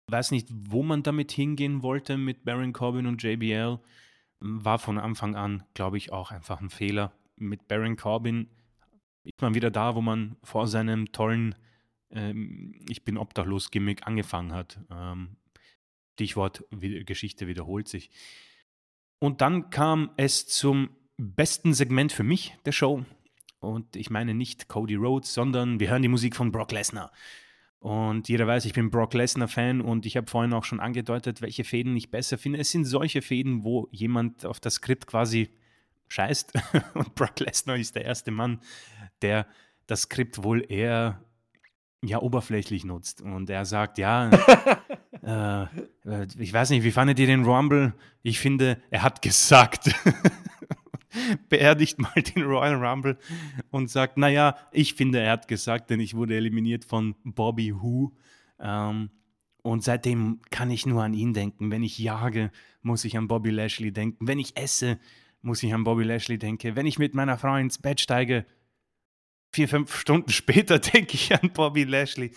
Weiß 0.08 0.30
nicht, 0.30 0.48
wo 0.52 0.82
man 0.82 1.02
damit 1.02 1.32
hingehen 1.32 1.82
wollte 1.82 2.18
mit 2.18 2.44
Baron 2.44 2.74
Corbin 2.74 3.06
und 3.06 3.22
JBL 3.22 3.78
war 4.42 4.78
von 4.78 4.98
Anfang 4.98 5.36
an, 5.36 5.62
glaube 5.74 5.96
ich, 5.96 6.12
auch 6.12 6.30
einfach 6.30 6.60
ein 6.60 6.70
Fehler. 6.70 7.12
Mit 7.36 7.68
Baron 7.68 7.96
Corbin 7.96 8.48
ist 9.24 9.40
man 9.40 9.54
wieder 9.54 9.70
da, 9.70 9.94
wo 9.94 10.00
man 10.00 10.36
vor 10.42 10.66
seinem 10.66 11.12
tollen 11.12 11.54
ähm, 12.10 12.74
Ich 12.88 13.04
bin 13.04 13.16
obdachlos-Gimmick 13.16 14.06
angefangen 14.06 14.52
hat. 14.52 14.80
Ähm, 14.90 15.36
Stichwort 16.14 16.64
Geschichte 16.70 17.46
wiederholt 17.46 17.88
sich. 17.88 18.10
Und 19.18 19.40
dann 19.40 19.70
kam 19.70 20.10
es 20.16 20.46
zum 20.46 20.90
besten 21.16 21.72
Segment 21.72 22.12
für 22.12 22.24
mich 22.24 22.56
der 22.64 22.72
Show. 22.72 23.04
Und 23.60 23.94
ich 23.94 24.10
meine 24.10 24.34
nicht 24.34 24.68
Cody 24.68 24.96
Rhodes, 24.96 25.32
sondern 25.32 25.78
wir 25.78 25.88
hören 25.90 26.02
die 26.02 26.08
Musik 26.08 26.34
von 26.34 26.50
Brock 26.50 26.72
Lesnar. 26.72 27.12
Und 27.82 28.28
jeder 28.28 28.46
weiß, 28.46 28.64
ich 28.66 28.74
bin 28.74 28.90
Brock 28.90 29.12
Lesnar-Fan 29.12 29.80
und 29.80 30.06
ich 30.06 30.16
habe 30.16 30.30
vorhin 30.30 30.52
auch 30.52 30.62
schon 30.62 30.78
angedeutet, 30.78 31.42
welche 31.42 31.64
Fäden 31.64 31.96
ich 31.96 32.12
besser 32.12 32.38
finde. 32.38 32.60
Es 32.60 32.70
sind 32.70 32.84
solche 32.84 33.22
Fäden, 33.22 33.64
wo 33.64 33.88
jemand 33.90 34.46
auf 34.46 34.60
das 34.60 34.74
Skript 34.74 35.08
quasi 35.08 35.50
scheißt. 36.06 36.52
Und 36.94 37.16
Brock 37.16 37.40
Lesnar 37.40 37.76
ist 37.76 37.96
der 37.96 38.04
erste 38.04 38.30
Mann, 38.30 38.60
der 39.20 39.48
das 39.88 40.02
Skript 40.02 40.44
wohl 40.44 40.64
eher 40.70 41.24
ja, 42.04 42.22
oberflächlich 42.22 42.84
nutzt. 42.84 43.20
Und 43.20 43.50
er 43.50 43.64
sagt, 43.64 43.98
ja, 43.98 44.30
äh, 45.24 45.62
äh, 46.08 46.26
ich 46.38 46.52
weiß 46.52 46.70
nicht, 46.70 46.84
wie 46.84 46.92
fandet 46.92 47.18
ihr 47.18 47.26
den 47.26 47.44
Rumble? 47.44 47.94
Ich 48.22 48.38
finde, 48.38 48.80
er 48.90 49.02
hat 49.02 49.22
gesagt. 49.22 49.92
beerdigt 51.48 51.98
mal 51.98 52.12
den 52.14 52.42
Royal 52.44 52.74
Rumble 52.74 53.18
und 53.70 53.90
sagt, 53.90 54.16
naja, 54.16 54.56
ich 54.72 54.94
finde, 54.94 55.20
er 55.20 55.32
hat 55.32 55.48
gesagt, 55.48 55.90
denn 55.90 56.00
ich 56.00 56.14
wurde 56.14 56.36
eliminiert 56.36 56.84
von 56.84 57.14
Bobby 57.24 57.74
Who. 57.74 58.12
Ähm, 58.58 59.10
und 59.62 59.84
seitdem 59.84 60.40
kann 60.50 60.70
ich 60.70 60.86
nur 60.86 61.02
an 61.02 61.14
ihn 61.14 61.34
denken. 61.34 61.70
Wenn 61.70 61.82
ich 61.82 61.98
jage, 61.98 62.50
muss 62.82 63.04
ich 63.04 63.16
an 63.16 63.28
Bobby 63.28 63.50
Lashley 63.50 63.92
denken. 63.92 64.26
Wenn 64.26 64.40
ich 64.40 64.56
esse, 64.56 64.98
muss 65.40 65.62
ich 65.62 65.72
an 65.72 65.84
Bobby 65.84 66.02
Lashley 66.02 66.38
denken. 66.38 66.74
Wenn 66.74 66.86
ich 66.86 66.98
mit 66.98 67.14
meiner 67.14 67.38
Frau 67.38 67.56
ins 67.56 67.78
Bett 67.78 68.00
steige, 68.00 68.44
vier, 69.52 69.68
fünf 69.68 69.94
Stunden 69.96 70.30
später 70.32 70.78
denke 70.78 71.14
ich 71.14 71.32
an 71.32 71.52
Bobby 71.52 71.84
Lashley. 71.84 72.32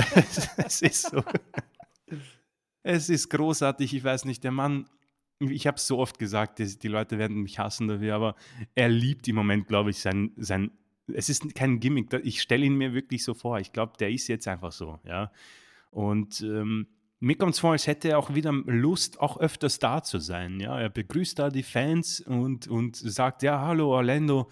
es 0.56 0.82
ist 0.82 1.10
so. 1.10 1.24
Es 2.82 3.08
ist 3.08 3.28
großartig. 3.30 3.94
Ich 3.94 4.04
weiß 4.04 4.24
nicht, 4.24 4.44
der 4.44 4.52
Mann 4.52 4.88
ich 5.40 5.66
habe 5.66 5.76
es 5.76 5.86
so 5.86 5.98
oft 5.98 6.18
gesagt, 6.18 6.58
die, 6.58 6.78
die, 6.78 6.88
Leute 6.88 7.18
werden 7.18 7.42
mich 7.42 7.58
hassen 7.58 7.88
dafür, 7.88 8.14
aber 8.14 8.36
er 8.74 8.88
liebt 8.88 9.26
im 9.28 9.36
Moment, 9.36 9.66
glaube 9.66 9.90
ich, 9.90 9.98
sein, 9.98 10.32
sein, 10.36 10.70
es 11.12 11.28
ist 11.28 11.54
kein 11.54 11.80
Gimmick. 11.80 12.12
Ich 12.22 12.42
stelle 12.42 12.66
ihn 12.66 12.76
mir 12.76 12.92
wirklich 12.92 13.24
so 13.24 13.34
vor. 13.34 13.58
Ich 13.58 13.72
glaube, 13.72 13.94
der 13.98 14.10
ist 14.10 14.28
jetzt 14.28 14.46
einfach 14.46 14.72
so, 14.72 15.00
ja. 15.04 15.32
Und 15.90 16.42
ähm, 16.42 16.86
mir 17.18 17.36
kommt 17.36 17.54
es 17.54 17.60
vor, 17.60 17.72
als 17.72 17.86
hätte 17.86 18.10
er 18.10 18.18
auch 18.18 18.34
wieder 18.34 18.52
Lust, 18.52 19.20
auch 19.20 19.38
öfters 19.40 19.78
da 19.78 20.02
zu 20.02 20.18
sein. 20.18 20.60
Ja, 20.60 20.78
er 20.78 20.90
begrüßt 20.90 21.38
da 21.38 21.48
die 21.50 21.62
Fans 21.62 22.20
und, 22.20 22.68
und 22.68 22.96
sagt, 22.96 23.42
ja, 23.42 23.60
hallo 23.60 23.90
Orlando, 23.90 24.48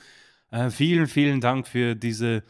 äh, 0.51 0.71
vielen, 0.71 1.07
vielen 1.07 1.41
Dank 1.41 1.67
für 1.69 1.95
diese, 1.95 2.43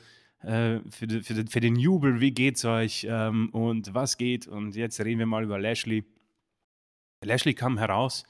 äh, 0.42 0.78
für, 0.90 1.22
für, 1.22 1.46
für, 1.46 1.60
den 1.60 1.76
Jubel, 1.76 2.20
wie 2.20 2.30
geht's 2.30 2.64
euch 2.64 3.06
ähm, 3.08 3.50
und 3.50 3.94
was 3.94 4.16
geht? 4.16 4.46
Und 4.46 4.74
jetzt 4.74 5.00
reden 5.00 5.18
wir 5.18 5.26
mal 5.26 5.44
über 5.44 5.58
Lashley. 5.58 6.04
Lashley 7.24 7.54
kam 7.54 7.78
heraus 7.78 8.24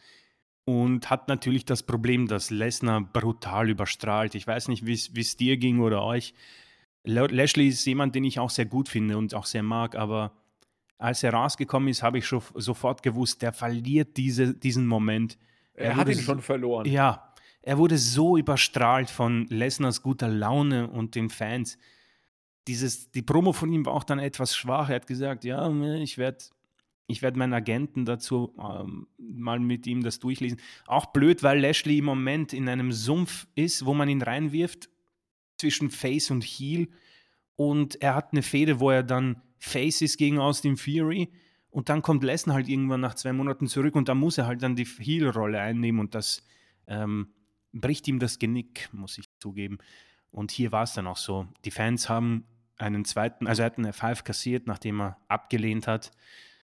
und 0.64 1.10
hat 1.10 1.28
natürlich 1.28 1.64
das 1.64 1.82
Problem, 1.82 2.26
dass 2.26 2.50
Lesnar 2.50 3.00
brutal 3.00 3.70
überstrahlt. 3.70 4.34
Ich 4.34 4.46
weiß 4.46 4.68
nicht, 4.68 4.86
wie 4.86 4.92
es 4.92 5.36
dir 5.36 5.56
ging 5.56 5.80
oder 5.80 6.02
euch. 6.02 6.34
Lashley 7.04 7.68
ist 7.68 7.84
jemand, 7.86 8.14
den 8.14 8.24
ich 8.24 8.38
auch 8.38 8.50
sehr 8.50 8.66
gut 8.66 8.88
finde 8.88 9.16
und 9.16 9.34
auch 9.34 9.46
sehr 9.46 9.62
mag, 9.62 9.96
aber 9.96 10.32
als 10.98 11.22
er 11.22 11.32
rausgekommen 11.32 11.88
ist, 11.88 12.02
habe 12.02 12.18
ich 12.18 12.26
schon 12.26 12.42
sofort 12.54 13.02
gewusst, 13.02 13.40
der 13.40 13.52
verliert 13.52 14.16
diese, 14.16 14.54
diesen 14.54 14.86
Moment. 14.86 15.38
Er, 15.74 15.90
er 15.90 15.96
hat 15.96 16.08
ihn 16.08 16.18
schon 16.18 16.42
verloren. 16.42 16.86
Ja, 16.86 17.32
er 17.62 17.78
wurde 17.78 17.98
so 17.98 18.36
überstrahlt 18.36 19.08
von 19.08 19.46
Lesners 19.46 20.02
guter 20.02 20.28
Laune 20.28 20.88
und 20.90 21.14
den 21.14 21.30
Fans. 21.30 21.78
Dieses, 22.66 23.10
die 23.12 23.22
Promo 23.22 23.52
von 23.52 23.72
ihm 23.72 23.86
war 23.86 23.94
auch 23.94 24.04
dann 24.04 24.18
etwas 24.18 24.56
schwach. 24.56 24.90
Er 24.90 24.96
hat 24.96 25.06
gesagt, 25.06 25.44
ja, 25.44 25.70
ich 25.94 26.18
werde 26.18 26.44
ich 27.08 27.22
werd 27.22 27.36
meinen 27.36 27.54
Agenten 27.54 28.04
dazu 28.04 28.54
ähm, 28.58 29.08
mal 29.18 29.58
mit 29.58 29.86
ihm 29.86 30.02
das 30.02 30.20
durchlesen. 30.20 30.60
Auch 30.86 31.06
blöd, 31.06 31.42
weil 31.42 31.58
Lashley 31.58 31.98
im 31.98 32.04
Moment 32.04 32.52
in 32.52 32.68
einem 32.68 32.92
Sumpf 32.92 33.48
ist, 33.54 33.86
wo 33.86 33.94
man 33.94 34.10
ihn 34.10 34.22
reinwirft 34.22 34.90
zwischen 35.56 35.90
Face 35.90 36.30
und 36.30 36.44
Heel. 36.44 36.88
Und 37.56 38.00
er 38.02 38.14
hat 38.14 38.32
eine 38.32 38.42
Fehde, 38.42 38.78
wo 38.78 38.90
er 38.90 39.02
dann 39.02 39.40
Faces 39.58 40.18
gegen 40.18 40.38
Austin 40.38 40.76
Fury. 40.76 41.30
Und 41.70 41.88
dann 41.88 42.02
kommt 42.02 42.24
Lesnar 42.24 42.56
halt 42.56 42.68
irgendwann 42.68 43.00
nach 43.00 43.14
zwei 43.14 43.32
Monaten 43.32 43.68
zurück 43.68 43.94
und 43.94 44.08
da 44.08 44.14
muss 44.14 44.36
er 44.38 44.46
halt 44.46 44.62
dann 44.62 44.76
die 44.76 44.84
Heel-Rolle 44.86 45.60
einnehmen 45.60 46.00
und 46.00 46.14
das 46.14 46.42
ähm, 46.86 47.28
bricht 47.72 48.06
ihm 48.06 48.18
das 48.18 48.38
Genick, 48.38 48.88
muss 48.92 49.16
ich 49.18 49.26
zugeben. 49.38 49.78
Und 50.30 50.50
hier 50.50 50.72
war 50.72 50.82
es 50.82 50.92
dann 50.92 51.06
auch 51.06 51.16
so. 51.16 51.46
Die 51.64 51.70
Fans 51.70 52.08
haben 52.08 52.44
einen 52.76 53.04
zweiten, 53.04 53.46
also 53.46 53.62
er 53.62 53.66
hat 53.66 53.78
einen 53.78 53.92
F5 53.92 54.24
kassiert, 54.24 54.66
nachdem 54.66 55.00
er 55.00 55.18
abgelehnt 55.28 55.86
hat. 55.86 56.12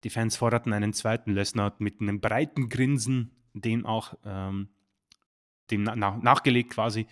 Die 0.05 0.11
Fans 0.11 0.37
forderten 0.37 0.73
einen 0.73 0.93
zweiten 0.93 1.33
Lesnar 1.33 1.75
mit 1.79 2.01
einem 2.01 2.21
breiten 2.21 2.69
Grinsen, 2.69 3.31
den 3.55 3.87
auch 3.87 4.15
ähm, 4.25 4.69
dem 5.71 5.85
nach, 5.85 6.21
nachgelegt 6.21 6.71
quasi 6.71 7.07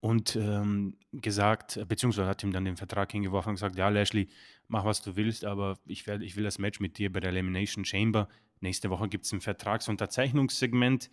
und 0.00 0.34
ähm, 0.34 0.96
gesagt, 1.12 1.78
beziehungsweise 1.86 2.28
hat 2.28 2.42
ihm 2.42 2.52
dann 2.52 2.64
den 2.64 2.76
Vertrag 2.76 3.12
hingeworfen 3.12 3.50
und 3.50 3.54
gesagt, 3.54 3.76
ja, 3.76 3.88
Lashley, 3.88 4.28
mach 4.66 4.84
was 4.84 5.00
du 5.02 5.14
willst, 5.14 5.44
aber 5.44 5.78
ich, 5.86 6.06
werd, 6.06 6.22
ich 6.22 6.36
will 6.36 6.44
das 6.44 6.58
Match 6.58 6.80
mit 6.80 6.98
dir 6.98 7.12
bei 7.12 7.20
der 7.20 7.30
Elimination 7.30 7.84
Chamber. 7.84 8.28
Nächste 8.60 8.90
Woche 8.90 9.08
gibt 9.08 9.26
es 9.26 9.32
ein 9.32 9.40
Vertragsunterzeichnungssegment. 9.40 11.10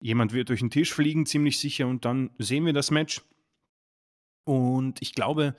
Jemand 0.00 0.32
wird 0.32 0.48
durch 0.48 0.60
den 0.60 0.70
Tisch 0.70 0.92
fliegen, 0.92 1.26
ziemlich 1.26 1.60
sicher, 1.60 1.86
und 1.86 2.04
dann 2.04 2.30
sehen 2.38 2.66
wir 2.66 2.72
das 2.72 2.90
Match. 2.90 3.22
Und 4.44 5.02
ich 5.02 5.14
glaube, 5.14 5.54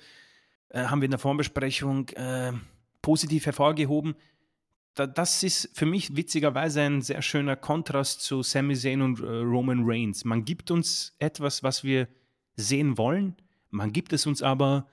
äh, 0.70 0.84
haben 0.86 1.02
wir 1.02 1.06
in 1.06 1.12
der 1.12 1.20
Vorbesprechung 1.20 2.10
äh, 2.10 2.54
positiv 3.02 3.46
hervorgehoben. 3.46 4.16
Da, 4.96 5.08
das 5.08 5.44
ist 5.44 5.70
für 5.74 5.86
mich 5.86 6.16
witzigerweise 6.16 6.82
ein 6.82 7.02
sehr 7.02 7.22
schöner 7.22 7.56
Kontrast 7.56 8.22
zu 8.22 8.44
Sami 8.44 8.76
Zayn 8.76 9.02
und 9.02 9.20
äh, 9.20 9.26
Roman 9.26 9.84
Reigns. 9.84 10.26
Man 10.26 10.46
gibt 10.46 10.72
uns 10.72 11.16
etwas, 11.20 11.64
was 11.64 11.84
wir 11.84 12.08
sehen 12.56 12.98
wollen. 12.98 13.36
Man 13.70 13.92
gibt 13.92 14.14
es 14.14 14.26
uns 14.26 14.42
aber 14.42 14.88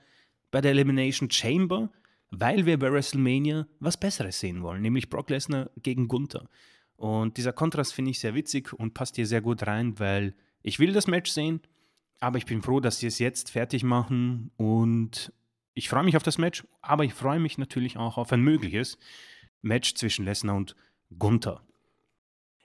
bei 0.51 0.61
der 0.61 0.71
Elimination 0.71 1.29
Chamber, 1.29 1.91
weil 2.29 2.65
wir 2.65 2.77
bei 2.77 2.91
WrestleMania 2.91 3.67
was 3.79 3.97
Besseres 3.97 4.39
sehen 4.39 4.61
wollen, 4.61 4.81
nämlich 4.81 5.09
Brock 5.09 5.29
Lesnar 5.29 5.69
gegen 5.81 6.07
Gunther. 6.07 6.49
Und 6.95 7.37
dieser 7.37 7.53
Kontrast 7.53 7.93
finde 7.93 8.11
ich 8.11 8.19
sehr 8.19 8.33
witzig 8.33 8.73
und 8.73 8.93
passt 8.93 9.15
hier 9.15 9.27
sehr 9.27 9.41
gut 9.41 9.65
rein, 9.67 9.99
weil 9.99 10.35
ich 10.63 10.79
will 10.79 10.93
das 10.93 11.07
Match 11.07 11.31
sehen, 11.31 11.61
aber 12.19 12.37
ich 12.37 12.45
bin 12.45 12.61
froh, 12.61 12.79
dass 12.79 12.99
sie 12.99 13.07
es 13.07 13.19
jetzt 13.19 13.51
fertig 13.51 13.83
machen 13.83 14.51
und 14.57 15.31
ich 15.75 15.89
freue 15.89 16.03
mich 16.03 16.17
auf 16.17 16.23
das 16.23 16.39
Match, 16.39 16.65
aber 16.81 17.05
ich 17.05 17.13
freue 17.13 17.39
mich 17.39 17.59
natürlich 17.59 17.97
auch 17.97 18.17
auf 18.17 18.31
ein 18.31 18.41
mögliches 18.41 18.97
Match 19.61 19.95
zwischen 19.95 20.25
Lesnar 20.25 20.55
und 20.55 20.75
Gunther. 21.17 21.61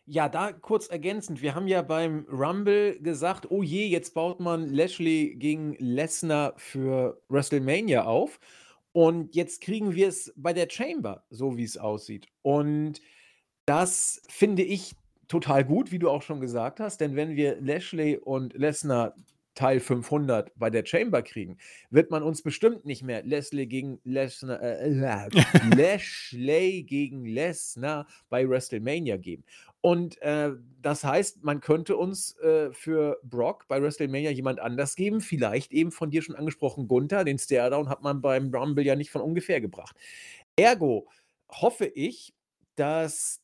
Ja, 0.04 0.28
da 0.28 0.52
kurz 0.52 0.88
ergänzend. 0.88 1.42
Wir 1.42 1.54
haben 1.54 1.68
ja 1.68 1.80
beim 1.82 2.26
Rumble 2.30 2.98
gesagt, 3.00 3.50
oh 3.50 3.62
je, 3.62 3.86
jetzt 3.86 4.14
baut 4.14 4.40
man 4.40 4.68
Lashley 4.68 5.36
gegen 5.36 5.74
Lesnar 5.78 6.54
für 6.56 7.22
WrestleMania 7.28 8.04
auf. 8.04 8.40
Und 8.92 9.34
jetzt 9.34 9.60
kriegen 9.60 9.94
wir 9.94 10.08
es 10.08 10.32
bei 10.36 10.52
der 10.52 10.68
Chamber, 10.68 11.24
so 11.30 11.56
wie 11.56 11.64
es 11.64 11.78
aussieht. 11.78 12.26
Und 12.42 13.00
das 13.64 14.22
finde 14.28 14.62
ich 14.62 14.94
total 15.28 15.64
gut, 15.64 15.92
wie 15.92 15.98
du 15.98 16.10
auch 16.10 16.22
schon 16.22 16.40
gesagt 16.40 16.78
hast, 16.80 17.00
denn 17.00 17.16
wenn 17.16 17.36
wir 17.36 17.60
Lashley 17.60 18.18
und 18.18 18.52
Lesnar 18.54 19.14
Teil 19.54 19.80
500 19.80 20.52
bei 20.56 20.70
der 20.70 20.84
Chamber 20.86 21.22
kriegen, 21.22 21.58
wird 21.90 22.10
man 22.10 22.22
uns 22.22 22.42
bestimmt 22.42 22.84
nicht 22.84 23.02
mehr 23.02 23.22
Leslie 23.22 23.66
gegen 23.66 24.00
Lesnar, 24.04 24.62
äh, 24.62 24.88
äh 24.88 25.28
Lashley 25.76 26.82
gegen 26.84 27.24
Lesnar 27.24 28.06
bei 28.30 28.48
WrestleMania 28.48 29.16
geben. 29.16 29.44
Und 29.80 30.22
äh, 30.22 30.52
das 30.80 31.04
heißt, 31.04 31.42
man 31.44 31.60
könnte 31.60 31.96
uns 31.96 32.38
äh, 32.38 32.72
für 32.72 33.18
Brock 33.24 33.66
bei 33.68 33.82
WrestleMania 33.82 34.30
jemand 34.30 34.60
anders 34.60 34.96
geben, 34.96 35.20
vielleicht 35.20 35.72
eben 35.72 35.90
von 35.90 36.10
dir 36.10 36.22
schon 36.22 36.36
angesprochen 36.36 36.88
Gunther, 36.88 37.24
den 37.24 37.38
Staredown 37.38 37.88
hat 37.88 38.02
man 38.02 38.22
beim 38.22 38.54
Rumble 38.54 38.86
ja 38.86 38.96
nicht 38.96 39.10
von 39.10 39.22
ungefähr 39.22 39.60
gebracht. 39.60 39.96
Ergo 40.56 41.08
hoffe 41.50 41.86
ich, 41.86 42.32
dass 42.76 43.41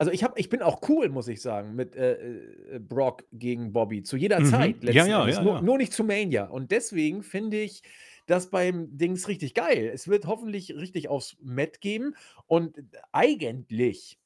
also 0.00 0.12
ich, 0.12 0.24
hab, 0.24 0.38
ich 0.38 0.48
bin 0.48 0.62
auch 0.62 0.80
cool, 0.88 1.10
muss 1.10 1.28
ich 1.28 1.42
sagen, 1.42 1.74
mit 1.74 1.94
äh, 1.94 2.14
äh, 2.14 2.78
Brock 2.78 3.26
gegen 3.32 3.70
Bobby. 3.74 4.02
Zu 4.02 4.16
jeder 4.16 4.40
mhm. 4.40 4.46
Zeit. 4.46 4.82
Ja, 4.82 5.04
ja, 5.04 5.28
ja, 5.28 5.42
nur, 5.42 5.60
nur, 5.60 5.76
nicht 5.76 5.92
zu 5.92 6.04
Mania. 6.04 6.44
Und 6.46 6.70
deswegen 6.70 7.22
finde 7.22 7.58
ich 7.58 7.82
das 8.24 8.48
beim 8.48 8.96
Dings 8.96 9.28
richtig 9.28 9.52
geil. 9.52 9.90
Es 9.92 10.08
wird 10.08 10.26
hoffentlich 10.26 10.74
richtig 10.74 11.10
aufs 11.10 11.36
Met 11.42 11.82
geben. 11.82 12.14
Und 12.46 12.82
eigentlich 13.12 14.18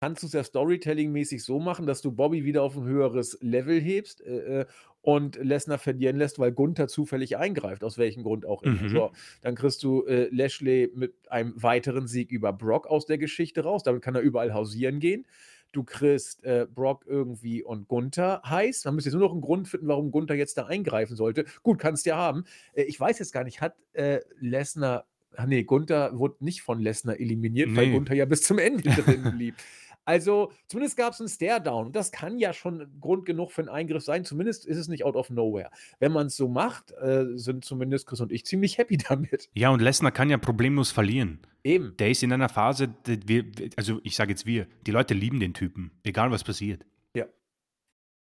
kannst 0.00 0.22
du 0.22 0.28
es 0.28 0.34
ja 0.34 0.44
Storytelling-mäßig 0.44 1.42
so 1.42 1.58
machen, 1.58 1.88
dass 1.88 2.00
du 2.00 2.12
Bobby 2.12 2.44
wieder 2.44 2.62
auf 2.62 2.76
ein 2.76 2.84
höheres 2.84 3.38
Level 3.40 3.80
hebst. 3.80 4.20
Äh, 4.20 4.60
äh 4.60 4.66
und 5.08 5.36
Lesnar 5.42 5.78
verlieren 5.78 6.18
lässt, 6.18 6.38
weil 6.38 6.52
Gunther 6.52 6.86
zufällig 6.86 7.38
eingreift, 7.38 7.82
aus 7.82 7.96
welchem 7.96 8.24
Grund 8.24 8.44
auch 8.44 8.62
immer. 8.62 8.82
Mhm. 8.82 8.88
So, 8.90 9.10
dann 9.40 9.54
kriegst 9.54 9.82
du 9.82 10.04
äh, 10.04 10.28
Lashley 10.30 10.92
mit 10.94 11.14
einem 11.30 11.54
weiteren 11.56 12.06
Sieg 12.06 12.30
über 12.30 12.52
Brock 12.52 12.86
aus 12.86 13.06
der 13.06 13.16
Geschichte 13.16 13.62
raus. 13.62 13.82
Damit 13.82 14.02
kann 14.02 14.14
er 14.14 14.20
überall 14.20 14.52
hausieren 14.52 15.00
gehen. 15.00 15.26
Du 15.72 15.82
kriegst 15.82 16.44
äh, 16.44 16.66
Brock 16.70 17.06
irgendwie 17.06 17.62
und 17.62 17.88
Gunther 17.88 18.42
heiß. 18.44 18.84
Man 18.84 18.96
müsste 18.96 19.08
jetzt 19.08 19.14
nur 19.14 19.22
noch 19.22 19.32
einen 19.32 19.40
Grund 19.40 19.66
finden, 19.66 19.88
warum 19.88 20.10
Gunther 20.10 20.34
jetzt 20.34 20.58
da 20.58 20.66
eingreifen 20.66 21.16
sollte. 21.16 21.46
Gut, 21.62 21.78
kannst 21.78 22.04
ja 22.04 22.18
haben. 22.18 22.44
Äh, 22.74 22.82
ich 22.82 23.00
weiß 23.00 23.18
jetzt 23.18 23.32
gar 23.32 23.44
nicht, 23.44 23.62
hat 23.62 23.76
äh, 23.94 24.20
Lesnar 24.40 25.06
Ach 25.40 25.46
nee, 25.46 25.62
Gunther 25.62 26.18
wurde 26.18 26.36
nicht 26.40 26.62
von 26.62 26.80
Lesnar 26.80 27.20
eliminiert, 27.20 27.70
nee. 27.70 27.76
weil 27.76 27.92
Gunther 27.92 28.14
ja 28.14 28.24
bis 28.24 28.42
zum 28.42 28.58
Ende 28.58 28.90
drin 28.90 29.22
blieb. 29.36 29.54
Also, 30.08 30.52
zumindest 30.68 30.96
gab 30.96 31.12
es 31.12 31.20
einen 31.20 31.28
Stare-Down. 31.28 31.88
Und 31.88 31.94
das 31.94 32.10
kann 32.10 32.38
ja 32.38 32.54
schon 32.54 32.98
Grund 32.98 33.26
genug 33.26 33.52
für 33.52 33.60
einen 33.60 33.68
Eingriff 33.68 34.02
sein. 34.02 34.24
Zumindest 34.24 34.64
ist 34.64 34.78
es 34.78 34.88
nicht 34.88 35.04
out 35.04 35.16
of 35.16 35.28
nowhere. 35.28 35.68
Wenn 35.98 36.12
man 36.12 36.28
es 36.28 36.36
so 36.36 36.48
macht, 36.48 36.92
äh, 36.92 37.26
sind 37.34 37.62
zumindest 37.62 38.06
Chris 38.06 38.22
und 38.22 38.32
ich 38.32 38.46
ziemlich 38.46 38.78
happy 38.78 38.96
damit. 39.08 39.50
Ja, 39.52 39.68
und 39.68 39.82
Lesnar 39.82 40.10
kann 40.10 40.30
ja 40.30 40.38
problemlos 40.38 40.90
verlieren. 40.92 41.40
Eben. 41.62 41.94
Der 41.98 42.10
ist 42.10 42.22
in 42.22 42.32
einer 42.32 42.48
Phase, 42.48 42.88
wir, 43.04 43.52
also 43.76 44.00
ich 44.02 44.16
sage 44.16 44.30
jetzt 44.30 44.46
wir, 44.46 44.66
die 44.86 44.92
Leute 44.92 45.12
lieben 45.12 45.40
den 45.40 45.52
Typen, 45.52 45.90
egal 46.04 46.30
was 46.30 46.42
passiert. 46.42 46.86
Ja. 47.12 47.26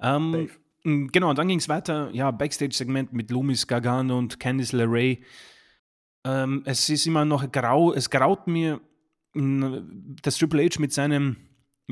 Ähm, 0.01 0.49
genau, 0.85 1.35
dann 1.35 1.49
ging 1.49 1.59
es 1.59 1.69
weiter. 1.69 2.11
Ja, 2.13 2.31
Backstage-Segment 2.31 3.13
mit 3.13 3.33
Loomis 3.33 3.67
Gargano 3.67 4.19
und 4.19 4.39
Candice 4.39 4.73
LeRae. 4.73 5.19
Ähm, 6.25 6.63
es 6.65 6.89
ist 6.89 7.09
immer 7.09 7.25
noch 7.25 7.51
grau, 7.51 7.93
es 7.93 8.09
graut 8.09 8.47
mir, 8.47 8.81
dass 9.35 10.37
Triple 10.39 10.65
H 10.65 10.79
mit 10.79 10.93
seinem 10.93 11.39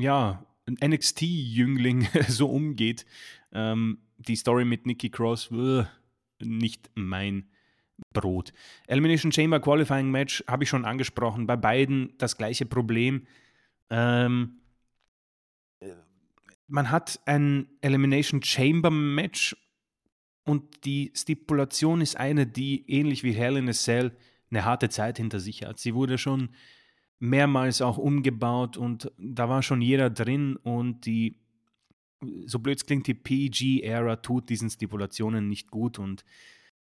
ja, 0.00 0.44
NXT-Jüngling 0.68 2.08
so 2.28 2.48
umgeht. 2.48 3.06
Ähm, 3.52 3.98
die 4.18 4.36
Story 4.36 4.64
mit 4.64 4.86
Nikki 4.86 5.10
Cross, 5.10 5.50
uh, 5.50 5.84
nicht 6.40 6.90
mein 6.94 7.48
Brot. 8.12 8.52
Elimination 8.86 9.32
Chamber 9.32 9.60
Qualifying 9.60 10.10
Match 10.10 10.44
habe 10.46 10.64
ich 10.64 10.70
schon 10.70 10.84
angesprochen. 10.84 11.46
Bei 11.46 11.56
beiden 11.56 12.14
das 12.18 12.36
gleiche 12.36 12.66
Problem. 12.66 13.26
Ähm, 13.90 14.60
man 16.66 16.90
hat 16.90 17.20
ein 17.26 17.66
Elimination 17.80 18.42
Chamber 18.42 18.90
Match 18.90 19.56
und 20.44 20.84
die 20.84 21.12
Stipulation 21.14 22.00
ist 22.00 22.16
eine, 22.16 22.46
die 22.46 22.84
ähnlich 22.88 23.22
wie 23.24 23.32
Hell 23.32 23.56
in 23.56 23.68
a 23.68 23.72
Cell 23.72 24.16
eine 24.50 24.64
harte 24.64 24.88
Zeit 24.88 25.18
hinter 25.18 25.40
sich 25.40 25.64
hat. 25.64 25.78
Sie 25.78 25.94
wurde 25.94 26.16
schon 26.16 26.50
mehrmals 27.20 27.80
auch 27.80 27.98
umgebaut 27.98 28.76
und 28.76 29.12
da 29.18 29.48
war 29.48 29.62
schon 29.62 29.80
jeder 29.80 30.10
drin 30.10 30.56
und 30.56 31.06
die, 31.06 31.36
so 32.46 32.58
blöd 32.58 32.78
es 32.78 32.86
klingt, 32.86 33.06
die 33.06 33.14
PG-Ära 33.14 34.16
tut 34.16 34.48
diesen 34.48 34.68
Stipulationen 34.68 35.48
nicht 35.48 35.70
gut 35.70 35.98
und 35.98 36.24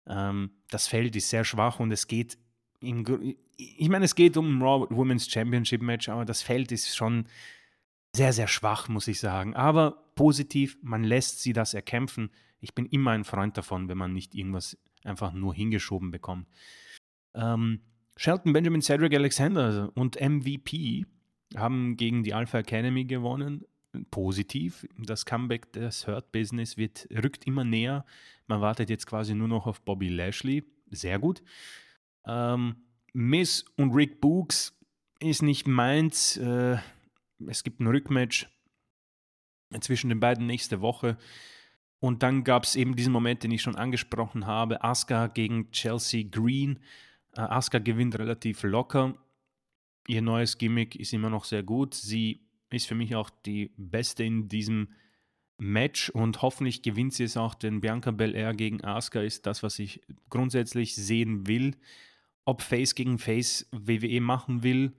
Ähm, 0.07 0.51
das 0.69 0.87
Feld 0.87 1.17
ist 1.17 1.31
sehr 1.31 1.45
schwach 1.45 1.81
und 1.81 1.91
es 1.91 2.07
geht 2.07 2.37
im, 2.81 3.35
ich 3.57 3.89
meine, 3.89 4.05
es 4.05 4.15
geht 4.15 4.37
um 4.37 4.59
ein 4.59 4.63
Raw 4.63 4.87
Women's 4.91 5.31
Championship 5.31 5.81
Match, 5.83 6.09
aber 6.09 6.25
das 6.25 6.43
Feld 6.43 6.73
ist 6.73 6.95
schon 6.95 7.27
sehr, 8.15 8.33
sehr 8.33 8.49
schwach, 8.49 8.89
muss 8.89 9.09
ich 9.09 9.19
sagen. 9.19 9.55
Aber 9.55 10.11
positiv, 10.15 10.77
man 10.83 11.05
lässt 11.05 11.41
sie 11.43 11.53
das 11.53 11.75
erkämpfen. 11.75 12.31
Ich 12.61 12.75
bin 12.75 12.87
immer 12.87 13.13
ein 13.13 13.25
Freund 13.25 13.57
davon, 13.57 13.89
wenn 13.89 13.99
man 13.99 14.13
nicht 14.13 14.35
irgendwas 14.35 14.77
einfach 15.05 15.33
nur 15.33 15.55
hingeschoben 15.55 16.11
bekommt. 16.11 16.49
Ähm, 17.35 17.81
Shelton 18.17 18.53
Benjamin 18.53 18.83
Cedric 18.83 19.15
Alexander 19.15 19.91
und 19.95 20.21
MVP 20.21 21.05
haben 21.57 21.97
gegen 21.97 22.23
die 22.23 22.35
Alpha 22.35 22.59
Academy 22.59 23.05
gewonnen. 23.05 23.65
Positiv. 24.11 24.87
Das 24.99 25.25
Comeback 25.25 25.73
des 25.73 26.07
Hurt 26.07 26.33
Business 26.33 26.77
wird, 26.77 27.09
rückt 27.13 27.47
immer 27.47 27.65
näher. 27.65 28.05
Man 28.47 28.61
wartet 28.61 28.91
jetzt 28.91 29.07
quasi 29.07 29.35
nur 29.35 29.49
noch 29.49 29.67
auf 29.67 29.83
Bobby 29.83 30.09
Lashley. 30.09 30.65
Sehr 30.91 31.19
gut. 31.19 31.43
Ähm, 32.27 32.77
Miss 33.13 33.65
und 33.77 33.93
Rick 33.93 34.21
Books 34.21 34.77
ist 35.21 35.43
nicht 35.43 35.67
meins. 35.67 36.37
Äh, 36.37 36.79
es 37.47 37.63
gibt 37.63 37.81
ein 37.81 37.87
Rückmatch 37.87 38.49
zwischen 39.81 40.09
den 40.09 40.21
beiden 40.21 40.47
nächste 40.47 40.81
Woche. 40.81 41.17
Und 42.01 42.23
dann 42.23 42.45
gab 42.45 42.65
es 42.65 42.77
eben 42.77 42.97
diesen 42.97 43.13
Moment, 43.13 43.43
den 43.45 43.51
ich 43.51 43.63
schon 43.63 43.77
angesprochen 43.77 44.47
habe: 44.47 44.83
Asuka 44.83 45.29
gegen 45.29 45.71
Chelsea 45.71 46.25
Green. 46.29 46.81
Äh, 47.37 47.41
Asuka 47.41 47.79
gewinnt 47.79 48.19
relativ 48.19 48.63
locker. 48.63 49.15
Ihr 50.07 50.23
neues 50.23 50.59
Gimmick 50.59 50.97
ist 50.97 51.13
immer 51.13 51.31
noch 51.31 51.45
sehr 51.45 51.63
gut. 51.63 51.95
Sie 51.95 52.47
ist 52.71 52.87
für 52.87 52.95
mich 52.95 53.15
auch 53.15 53.31
die 53.31 53.73
beste 53.77 54.25
in 54.25 54.49
diesem 54.49 54.89
Match 55.59 56.11
und 56.11 56.43
hoffentlich 56.43 56.83
gewinnt 56.83 57.15
sie 57.15 57.25
es 57.25 57.37
auch, 57.37 57.55
denn 57.55 57.81
Bianca 57.81 58.11
Belair 58.11 58.55
gegen 58.55 58.83
Asuka 58.83 59.21
ist 59.21 59.47
das, 59.47 59.63
was 59.63 59.79
ich 59.79 60.01
grundsätzlich 60.29 60.95
sehen 60.97 61.47
will. 61.47 61.77
Ob 62.45 62.61
Face 62.61 62.95
gegen 62.95 63.19
Face 63.19 63.69
WWE 63.71 64.21
machen 64.21 64.63
will, 64.63 64.97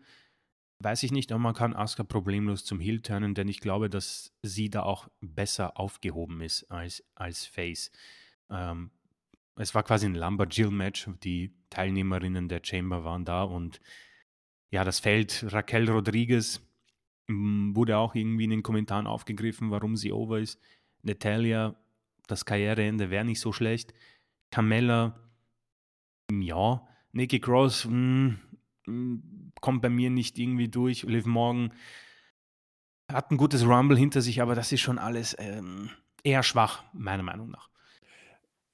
weiß 0.79 1.03
ich 1.03 1.11
nicht, 1.11 1.31
aber 1.31 1.39
man 1.39 1.53
kann 1.53 1.75
Asuka 1.75 2.03
problemlos 2.03 2.63
zum 2.63 2.79
Heel 2.79 3.01
turnen, 3.01 3.36
denn 3.36 3.47
ich 3.47 3.59
glaube, 3.59 3.89
dass 3.89 4.33
sie 4.43 4.69
da 4.69 4.83
auch 4.83 5.09
besser 5.19 5.77
aufgehoben 5.77 6.41
ist 6.41 6.71
als, 6.71 7.03
als 7.15 7.45
Face. 7.45 7.91
Ähm, 8.49 8.91
es 9.57 9.75
war 9.75 9.83
quasi 9.83 10.05
ein 10.05 10.15
Lumberjill-Match, 10.15 11.09
die 11.23 11.53
Teilnehmerinnen 11.76 12.47
der 12.47 12.61
Chamber 12.63 13.03
waren 13.03 13.26
da 13.26 13.43
und 13.43 13.82
ja, 14.71 14.84
das 14.84 14.99
Feld 14.99 15.45
Raquel 15.49 15.89
Rodriguez 15.89 16.61
wurde 17.28 17.97
auch 17.97 18.15
irgendwie 18.15 18.45
in 18.45 18.49
den 18.51 18.63
Kommentaren 18.63 19.07
aufgegriffen, 19.07 19.71
warum 19.71 19.95
sie 19.95 20.11
over 20.11 20.39
ist. 20.39 20.59
Natalia, 21.01 21.76
das 22.28 22.45
Karriereende 22.45 23.09
wäre 23.09 23.26
nicht 23.26 23.39
so 23.39 23.51
schlecht. 23.51 23.93
Carmella, 24.51 25.19
ja, 26.32 26.88
Nikki 27.11 27.39
Cross 27.39 27.86
mh, 27.86 28.36
hm, 28.86 29.51
kommt 29.59 29.82
bei 29.82 29.89
mir 29.89 30.09
nicht 30.09 30.38
irgendwie 30.38 30.67
durch. 30.67 31.03
Liv 31.03 31.26
Morgan 31.26 31.73
hat 33.11 33.32
ein 33.32 33.38
gutes 33.38 33.65
Rumble 33.65 33.97
hinter 33.97 34.21
sich, 34.21 34.41
aber 34.41 34.55
das 34.55 34.71
ist 34.71 34.82
schon 34.82 34.97
alles 34.97 35.36
ähm, 35.39 35.89
eher 36.23 36.43
schwach, 36.43 36.84
meiner 36.93 37.23
Meinung 37.23 37.49
nach. 37.49 37.69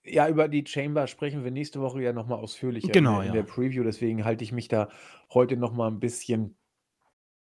Ja, 0.04 0.28
über 0.28 0.48
die 0.48 0.66
Chamber 0.66 1.08
sprechen 1.08 1.44
wir 1.44 1.52
nächste 1.52 1.80
Woche 1.80 2.02
ja 2.02 2.12
nochmal 2.14 2.40
ausführlicher 2.40 2.92
genau, 2.92 3.22
in, 3.22 3.28
ja. 3.28 3.34
der 3.34 3.44
Preview. 3.44 3.84
Deswegen 3.84 4.26
halte 4.26 4.44
ich 4.44 4.52
mich 4.52 4.68
da 4.68 4.90
heute 5.32 5.58
nochmal 5.58 5.92
ein 5.92 6.00
bisschen 6.00 6.56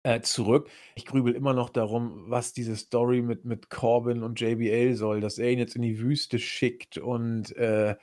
äh, 0.04 0.22
zurück. 0.22 0.70
Ich 0.95 1.06
grübel 1.06 1.34
immer 1.34 1.54
noch 1.54 1.70
darum, 1.70 2.26
was 2.28 2.54
diese 2.54 2.76
Story 2.76 3.22
mit, 3.22 3.45
mit 3.45 3.70
Corbin 3.70 4.22
und 4.22 4.39
JBL 4.39 4.93
soll, 4.95 5.22
dass 5.22 5.39
er 5.39 5.51
ihn 5.51 5.60
jetzt 5.60 5.76
in 5.76 5.82
die 5.82 5.99
Wüste 5.99 6.38
schickt 6.38 6.97
und 6.97 7.56
äh, 7.56 7.95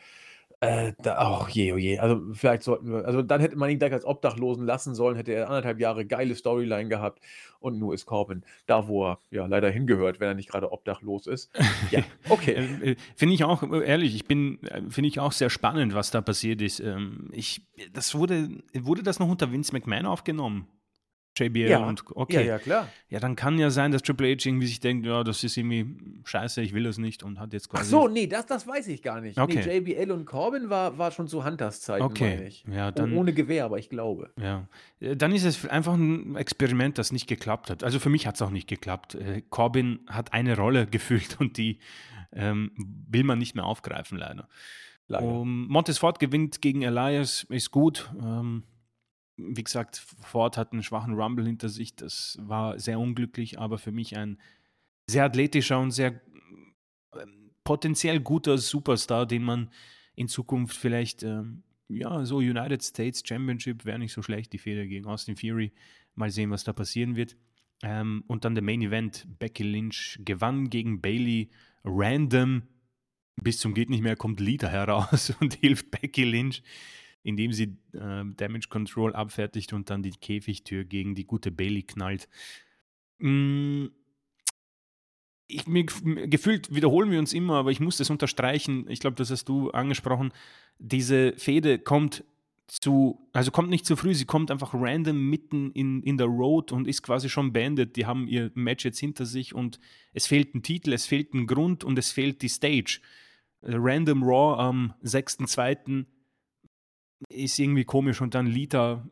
äh, 0.61 0.93
da, 1.03 1.17
ach 1.17 1.49
je, 1.49 1.73
oh 1.73 1.79
je. 1.79 1.99
Also 1.99 2.21
vielleicht 2.35 2.65
sollten 2.65 2.93
wir, 2.93 3.07
also 3.07 3.23
dann 3.23 3.41
hätte 3.41 3.57
man 3.57 3.71
ihn 3.71 3.79
gleich 3.79 3.95
als 3.95 4.05
Obdachlosen 4.05 4.67
lassen 4.67 4.95
sollen, 4.95 5.17
hätte 5.17 5.33
er 5.33 5.49
anderthalb 5.49 5.81
Jahre 5.81 6.05
geile 6.05 6.35
Storyline 6.35 6.91
gehabt 6.91 7.21
und 7.61 7.79
nur 7.79 7.95
ist 7.95 8.05
Corbin 8.05 8.43
da, 8.67 8.87
wo 8.87 9.07
er 9.07 9.19
ja 9.31 9.47
leider 9.47 9.71
hingehört, 9.71 10.21
wenn 10.21 10.29
er 10.29 10.35
nicht 10.35 10.51
gerade 10.51 10.71
obdachlos 10.71 11.27
ist. 11.27 11.51
Ja, 11.91 12.03
okay. 12.29 12.53
Äh, 12.53 12.91
äh, 12.91 12.97
finde 13.17 13.35
ich 13.35 13.45
auch, 13.45 13.63
ehrlich, 13.73 14.15
ich 14.15 14.27
bin, 14.27 14.63
äh, 14.65 14.83
finde 14.91 15.09
ich 15.09 15.19
auch 15.19 15.33
sehr 15.33 15.49
spannend, 15.49 15.95
was 15.95 16.11
da 16.11 16.21
passiert 16.21 16.61
ist. 16.61 16.81
Ähm, 16.81 17.31
ich, 17.33 17.63
das 17.95 18.15
wurde, 18.15 18.51
wurde 18.75 19.03
das 19.03 19.19
noch 19.19 19.29
unter 19.29 19.53
Vince 19.53 19.73
McMahon 19.73 20.05
aufgenommen? 20.05 20.67
JBL 21.41 21.69
Ja, 21.71 21.79
und 21.79 22.01
ja, 22.01 22.17
okay. 22.17 22.47
ja, 22.47 22.59
klar. 22.59 22.89
Ja, 23.09 23.19
dann 23.21 23.37
kann 23.37 23.59
ja 23.59 23.71
sein, 23.71 23.93
dass 23.93 24.03
Triple 24.03 24.29
H 24.29 24.47
irgendwie 24.47 24.67
sich 24.67 24.81
denkt, 24.81 25.07
ja, 25.07 25.25
das 25.25 25.43
ist 25.43 25.57
irgendwie 25.57 25.97
scheiße, 26.25 26.63
ich 26.63 26.73
will 26.75 26.85
das 26.85 26.99
nicht 26.99 27.23
und 27.23 27.41
hat 27.41 27.53
jetzt 27.53 27.69
Ach 27.71 27.79
quasi. 27.79 27.91
so, 27.91 28.09
nee, 28.09 28.27
das, 28.27 28.47
das 28.47 28.67
weiß 28.67 28.89
ich 28.89 29.03
gar 29.03 29.21
nicht. 29.21 29.37
Nee, 29.37 29.43
Okay, 29.43 29.79
JBL 29.79 30.11
und 30.13 30.27
Corbin 30.27 30.71
war, 30.71 30.99
war 30.99 31.11
schon 31.11 31.27
zu 31.29 31.45
Hunters 31.45 31.81
Zeiten, 31.81 32.03
meine 32.03 32.11
okay. 32.11 32.47
ich. 32.47 32.65
Ja, 32.71 32.91
dann, 32.93 33.17
ohne 33.17 33.33
Gewehr, 33.33 33.65
aber 33.65 33.79
ich 33.79 33.89
glaube. 33.89 34.31
ja. 34.41 34.69
Äh, 35.01 35.17
Dann 35.17 35.33
ist 35.33 35.45
es 35.45 35.67
einfach 35.67 35.95
ein 35.95 36.37
Experiment, 36.37 36.99
das 36.99 37.13
nicht 37.13 37.27
geklappt 37.27 37.71
hat. 37.71 37.83
Also 37.83 37.99
für 37.99 38.11
mich 38.11 38.27
hat 38.27 38.35
es 38.37 38.43
auch 38.43 38.51
nicht 38.51 38.69
geklappt. 38.69 39.15
Äh, 39.15 39.43
Corbin 39.49 40.01
hat 40.07 40.33
eine 40.33 40.57
Rolle 40.57 40.87
gefüllt 40.87 41.39
und 41.41 41.57
die 41.57 41.79
ähm, 42.33 42.71
will 42.77 43.25
man 43.25 43.39
nicht 43.39 43.55
mehr 43.55 43.65
aufgreifen, 43.65 44.19
leider. 44.19 44.49
Leider. 45.09 45.27
Um, 45.27 45.67
Montes 45.67 45.99
Ford 45.99 46.21
gewinnt 46.21 46.63
gegen 46.63 46.83
Elias, 46.83 47.45
ist 47.49 47.73
gut. 47.73 48.13
Ähm, 48.23 48.63
wie 49.43 49.65
gesagt, 49.65 49.97
Ford 50.23 50.57
hat 50.57 50.73
einen 50.73 50.83
schwachen 50.83 51.15
Rumble 51.15 51.47
hinter 51.47 51.69
sich. 51.69 51.95
Das 51.97 52.39
war 52.41 52.79
sehr 52.79 52.99
unglücklich, 52.99 53.59
aber 53.59 53.79
für 53.79 53.93
mich 53.93 54.17
ein 54.17 54.39
sehr 55.07 55.25
athletischer 55.25 55.79
und 55.79 55.91
sehr 55.91 56.21
ähm, 57.15 57.51
potenziell 57.65 58.21
guter 58.21 58.59
Superstar, 58.59 59.27
den 59.27 59.43
man 59.43 59.71
in 60.15 60.29
Zukunft 60.29 60.77
vielleicht, 60.77 61.23
ähm, 61.23 61.63
ja, 61.89 62.25
so 62.25 62.37
United 62.37 62.83
States 62.83 63.23
Championship 63.27 63.85
wäre 63.85 63.99
nicht 63.99 64.13
so 64.13 64.23
schlecht, 64.23 64.53
die 64.53 64.59
Fehler 64.59 64.87
gegen 64.87 65.07
Austin 65.07 65.37
Fury. 65.37 65.73
Mal 66.15 66.31
sehen, 66.31 66.51
was 66.51 66.65
da 66.65 66.73
passieren 66.73 67.17
wird. 67.17 67.37
Ähm, 67.83 68.25
und 68.27 68.45
dann 68.45 68.55
der 68.55 68.65
Main 68.65 68.83
Event: 68.83 69.27
Becky 69.39 69.63
Lynch 69.63 70.21
gewann 70.25 70.71
gegen 70.71 71.01
Bailey 71.01 71.51
random. 71.85 72.63
Bis 73.43 73.59
zum 73.59 73.75
Geht 73.75 73.89
nicht 73.89 74.03
mehr 74.03 74.17
kommt 74.17 74.39
Lita 74.41 74.69
heraus 74.69 75.33
und 75.41 75.55
hilft 75.55 75.91
Becky 75.91 76.25
Lynch 76.25 76.63
indem 77.23 77.53
sie 77.53 77.77
äh, 77.93 78.25
Damage 78.37 78.69
Control 78.69 79.15
abfertigt 79.15 79.73
und 79.73 79.91
dann 79.91 80.03
die 80.03 80.11
Käfigtür 80.11 80.85
gegen 80.85 81.15
die 81.15 81.25
gute 81.27 81.51
Bailey 81.51 81.83
knallt. 81.83 82.29
Mm, 83.19 83.87
ich, 85.47 85.67
mir, 85.67 85.85
gef- 85.85 86.27
gefühlt 86.29 86.75
wiederholen 86.75 87.11
wir 87.11 87.19
uns 87.19 87.33
immer, 87.33 87.55
aber 87.57 87.71
ich 87.71 87.81
muss 87.81 87.97
das 87.97 88.11
unterstreichen. 88.11 88.87
Ich 88.89 89.01
glaube, 89.01 89.17
das 89.17 89.31
hast 89.31 89.49
du 89.49 89.71
angesprochen. 89.71 90.33
Diese 90.79 91.33
Fehde 91.37 91.79
kommt 91.79 92.25
zu, 92.69 93.29
also 93.33 93.51
kommt 93.51 93.69
nicht 93.69 93.85
zu 93.85 93.97
früh, 93.97 94.15
sie 94.15 94.27
kommt 94.27 94.53
einfach 94.53 94.73
random 94.75 95.29
mitten 95.29 95.73
in, 95.73 96.05
in 96.05 96.17
der 96.19 96.29
Road 96.29 96.71
und 96.71 96.87
ist 96.87 97.03
quasi 97.03 97.29
schon 97.29 97.53
beendet. 97.53 97.97
Die 97.97 98.07
haben 98.07 98.29
ihr 98.29 98.53
Match 98.55 98.85
jetzt 98.85 99.01
hinter 99.01 99.27
sich 99.27 99.55
und 99.55 99.81
es 100.13 100.29
fehlt 100.29 100.55
ein 100.55 100.63
Titel, 100.63 100.93
es 100.93 101.05
fehlt 101.07 101.35
ein 101.35 101.49
Grund 101.49 101.83
und 101.83 101.99
es 101.99 102.13
fehlt 102.13 102.43
die 102.43 102.49
Stage. 102.49 103.01
Random 103.63 104.23
Raw 104.23 104.61
am 104.63 104.95
6.2 105.03 106.07
ist 107.29 107.59
irgendwie 107.59 107.85
komisch 107.85 108.21
und 108.21 108.35
dann 108.35 108.47
Lita, 108.47 109.07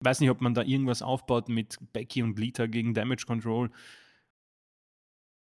weiß 0.00 0.20
nicht, 0.20 0.30
ob 0.30 0.40
man 0.40 0.54
da 0.54 0.62
irgendwas 0.62 1.02
aufbaut 1.02 1.48
mit 1.48 1.78
Becky 1.92 2.22
und 2.22 2.38
Lita 2.38 2.66
gegen 2.66 2.94
Damage 2.94 3.26
Control. 3.26 3.70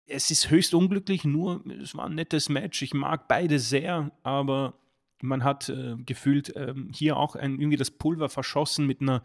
Es 0.06 0.32
ist 0.32 0.50
höchst 0.50 0.74
unglücklich, 0.74 1.24
nur 1.24 1.66
es 1.82 1.96
war 1.96 2.06
ein 2.06 2.16
nettes 2.16 2.50
Match. 2.50 2.82
Ich 2.82 2.94
mag 2.94 3.28
beide 3.28 3.60
sehr, 3.60 4.12
aber 4.24 4.74
man 5.22 5.44
hat 5.44 5.70
äh, 5.70 5.96
gefühlt 6.06 6.54
ähm, 6.56 6.90
hier 6.94 7.18
auch 7.18 7.36
ein, 7.36 7.60
irgendwie 7.60 7.78
das 7.78 7.92
Pulver 7.92 8.30
verschossen 8.30 8.88
mit 8.88 9.02
einer 9.02 9.24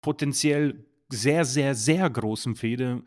potenziell 0.00 0.84
sehr, 1.08 1.44
sehr, 1.44 1.74
sehr 1.74 2.08
großen 2.08 2.54
Fehde. 2.54 3.02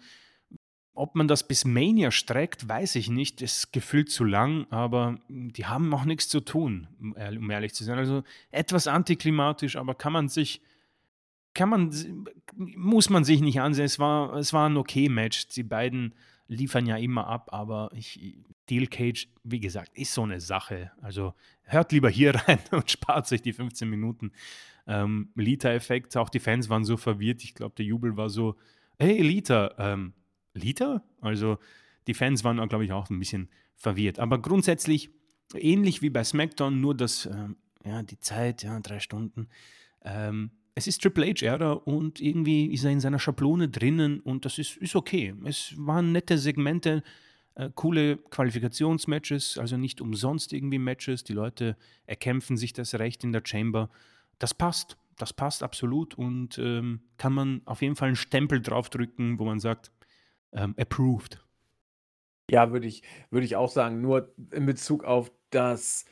Ob 0.94 1.16
man 1.16 1.28
das 1.28 1.48
bis 1.48 1.64
Mania 1.64 2.12
streckt, 2.12 2.68
weiß 2.68 2.96
ich 2.96 3.10
nicht. 3.10 3.42
Ist 3.42 3.72
gefühlt 3.72 4.10
zu 4.10 4.24
lang, 4.24 4.68
aber 4.70 5.20
die 5.30 5.66
haben 5.66 5.94
auch 5.94 6.06
nichts 6.06 6.28
zu 6.28 6.42
tun, 6.42 6.88
um 7.00 7.50
ehrlich 7.50 7.74
zu 7.74 7.84
sein. 7.84 7.98
Also 7.98 8.24
etwas 8.52 8.88
antiklimatisch, 8.88 9.78
aber 9.78 9.96
kann 9.96 10.14
man 10.14 10.28
sich, 10.28 10.62
kann 11.54 11.70
man, 11.70 12.26
muss 12.56 13.10
man 13.10 13.24
sich 13.24 13.42
nicht 13.42 13.62
ansehen. 13.62 13.86
Es 13.86 14.00
war, 14.00 14.34
es 14.36 14.52
war 14.52 14.70
ein 14.70 14.78
okay 14.78 15.08
Match. 15.08 15.48
Die 15.48 15.64
beiden 15.64 16.14
liefern 16.48 16.86
ja 16.86 16.98
immer 16.98 17.28
ab, 17.28 17.50
aber 17.54 17.90
ich, 17.94 18.36
Steel 18.72 18.88
Cage, 18.88 19.28
wie 19.44 19.60
gesagt, 19.60 19.98
ist 19.98 20.14
so 20.14 20.24
eine 20.24 20.40
Sache. 20.40 20.92
Also 21.02 21.34
hört 21.64 21.92
lieber 21.92 22.10
hier 22.10 22.36
rein 22.48 22.60
und 22.72 22.90
spart 22.90 23.28
sich 23.28 23.42
die 23.42 23.52
15 23.52 23.90
Minuten. 23.90 24.32
Ähm, 24.88 25.30
Lita-Effekt, 25.36 26.16
auch 26.16 26.30
die 26.30 26.40
Fans 26.40 26.70
waren 26.70 26.86
so 26.86 26.96
verwirrt. 26.96 27.44
Ich 27.44 27.54
glaube, 27.54 27.76
der 27.76 27.86
Jubel 27.86 28.16
war 28.16 28.30
so, 28.30 28.56
hey 28.98 29.22
Lita, 29.22 29.76
ähm, 29.78 30.14
Liter. 30.54 31.04
Also 31.22 31.58
die 32.08 32.14
Fans 32.14 32.44
waren, 32.44 32.58
glaube 32.68 32.86
ich, 32.86 32.92
auch 32.92 33.10
ein 33.10 33.20
bisschen 33.20 33.50
verwirrt. 33.76 34.20
Aber 34.20 34.42
grundsätzlich 34.42 35.10
ähnlich 35.54 36.02
wie 36.02 36.10
bei 36.10 36.24
SmackDown, 36.24 36.80
nur 36.80 36.96
dass 36.96 37.26
ähm, 37.26 37.56
ja, 37.86 38.04
die 38.04 38.20
Zeit, 38.20 38.64
ja, 38.64 38.80
drei 38.80 39.00
Stunden. 39.00 39.48
Ähm, 40.04 40.52
es 40.76 40.88
ist 40.88 41.02
Triple 41.02 41.28
H-Ära 41.28 41.74
und 41.74 42.22
irgendwie 42.22 42.68
ist 42.68 42.84
er 42.84 42.92
in 42.92 43.00
seiner 43.00 43.20
Schablone 43.20 43.68
drinnen 43.68 44.20
und 44.20 44.46
das 44.46 44.58
ist, 44.58 44.78
ist 44.78 44.96
okay. 44.96 45.34
Es 45.44 45.74
waren 45.78 46.12
nette 46.12 46.38
Segmente. 46.38 47.04
Äh, 47.56 47.70
coole 47.76 48.18
Qualifikationsmatches, 48.18 49.58
also 49.58 49.76
nicht 49.76 50.00
umsonst 50.00 50.54
irgendwie 50.54 50.80
Matches. 50.80 51.24
Die 51.24 51.34
Leute 51.34 51.76
erkämpfen 52.06 52.56
sich 52.56 52.72
das 52.72 52.96
Recht 52.96 53.24
in 53.24 53.34
der 53.34 53.44
Chamber. 53.46 53.90
Das 54.40 54.54
passt. 54.54 54.98
Das 55.18 55.34
passt 55.34 55.62
absolut 55.62 56.16
und 56.16 56.58
ähm, 56.58 57.02
kann 57.18 57.34
man 57.34 57.62
auf 57.66 57.82
jeden 57.84 57.96
Fall 57.96 58.08
einen 58.08 58.16
Stempel 58.16 58.60
draufdrücken, 58.60 59.38
wo 59.38 59.46
man 59.46 59.60
sagt, 59.60 59.92
ähm, 60.54 60.76
approved. 60.78 61.44
Ja, 62.50 62.72
würde 62.72 62.88
ich, 62.88 63.04
würde 63.30 63.46
ich 63.46 63.56
auch 63.56 63.70
sagen. 63.70 64.02
Nur 64.02 64.34
in 64.52 64.66
Bezug 64.66 65.04
auf 65.04 65.32
das 65.52 66.06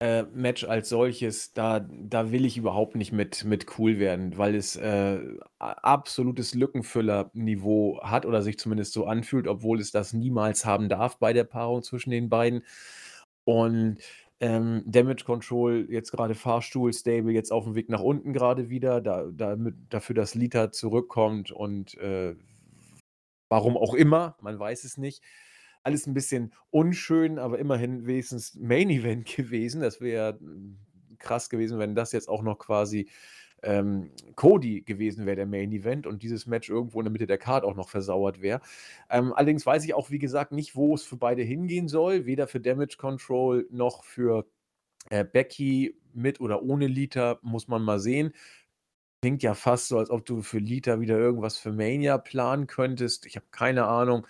äh, 0.00 0.22
Match 0.32 0.64
als 0.64 0.88
solches, 0.88 1.52
da, 1.52 1.80
da 1.80 2.32
will 2.32 2.44
ich 2.44 2.56
überhaupt 2.56 2.96
nicht 2.96 3.12
mit, 3.12 3.44
mit 3.44 3.78
cool 3.78 3.98
werden, 3.98 4.38
weil 4.38 4.54
es 4.54 4.76
äh, 4.76 5.18
absolutes 5.58 6.54
Lückenfüller-Niveau 6.54 8.00
hat 8.02 8.24
oder 8.24 8.42
sich 8.42 8.58
zumindest 8.58 8.92
so 8.94 9.06
anfühlt, 9.06 9.46
obwohl 9.46 9.78
es 9.80 9.90
das 9.90 10.12
niemals 10.12 10.64
haben 10.64 10.88
darf 10.88 11.18
bei 11.18 11.32
der 11.32 11.44
Paarung 11.44 11.82
zwischen 11.82 12.10
den 12.10 12.30
beiden. 12.30 12.64
Und 13.44 13.98
ähm, 14.40 14.82
Damage 14.86 15.24
Control, 15.24 15.86
jetzt 15.90 16.12
gerade 16.12 16.34
Fahrstuhl, 16.34 16.92
Stable, 16.94 17.32
jetzt 17.32 17.52
auf 17.52 17.64
dem 17.64 17.74
Weg 17.74 17.90
nach 17.90 18.00
unten 18.00 18.32
gerade 18.32 18.70
wieder, 18.70 19.02
da, 19.02 19.26
damit, 19.30 19.74
dafür, 19.90 20.14
dass 20.14 20.34
Lita 20.34 20.72
zurückkommt 20.72 21.52
und 21.52 21.96
äh, 21.98 22.36
warum 23.50 23.76
auch 23.76 23.92
immer, 23.92 24.36
man 24.40 24.58
weiß 24.58 24.84
es 24.84 24.96
nicht 24.96 25.22
alles 25.82 26.06
ein 26.06 26.14
bisschen 26.14 26.52
unschön, 26.70 27.38
aber 27.38 27.58
immerhin 27.58 28.06
wenigstens 28.06 28.54
Main 28.54 28.90
Event 28.90 29.24
gewesen. 29.36 29.80
Das 29.80 30.00
wäre 30.00 30.38
hm, 30.38 30.78
krass 31.18 31.50
gewesen, 31.50 31.78
wenn 31.78 31.94
das 31.94 32.12
jetzt 32.12 32.28
auch 32.28 32.42
noch 32.42 32.58
quasi 32.58 33.08
ähm, 33.62 34.10
Cody 34.36 34.82
gewesen 34.82 35.26
wäre, 35.26 35.36
der 35.36 35.46
Main 35.46 35.70
Event, 35.72 36.06
und 36.06 36.22
dieses 36.22 36.46
Match 36.46 36.70
irgendwo 36.70 37.00
in 37.00 37.04
der 37.04 37.12
Mitte 37.12 37.26
der 37.26 37.36
Card 37.36 37.64
auch 37.64 37.74
noch 37.74 37.90
versauert 37.90 38.40
wäre. 38.40 38.60
Ähm, 39.10 39.34
allerdings 39.34 39.66
weiß 39.66 39.84
ich 39.84 39.92
auch, 39.92 40.10
wie 40.10 40.18
gesagt, 40.18 40.52
nicht, 40.52 40.76
wo 40.76 40.94
es 40.94 41.02
für 41.02 41.16
beide 41.16 41.42
hingehen 41.42 41.88
soll, 41.88 42.24
weder 42.24 42.46
für 42.46 42.60
Damage 42.60 42.96
Control 42.96 43.66
noch 43.70 44.04
für 44.04 44.46
äh, 45.10 45.24
Becky 45.24 45.94
mit 46.12 46.40
oder 46.40 46.62
ohne 46.62 46.86
Lita, 46.86 47.38
muss 47.42 47.68
man 47.68 47.82
mal 47.82 48.00
sehen. 48.00 48.32
Klingt 49.22 49.42
ja 49.42 49.52
fast 49.54 49.88
so, 49.88 49.98
als 49.98 50.10
ob 50.10 50.24
du 50.24 50.40
für 50.40 50.58
Lita 50.58 51.00
wieder 51.00 51.18
irgendwas 51.18 51.58
für 51.58 51.72
Mania 51.72 52.16
planen 52.16 52.66
könntest. 52.66 53.26
Ich 53.26 53.36
habe 53.36 53.46
keine 53.50 53.86
Ahnung. 53.86 54.26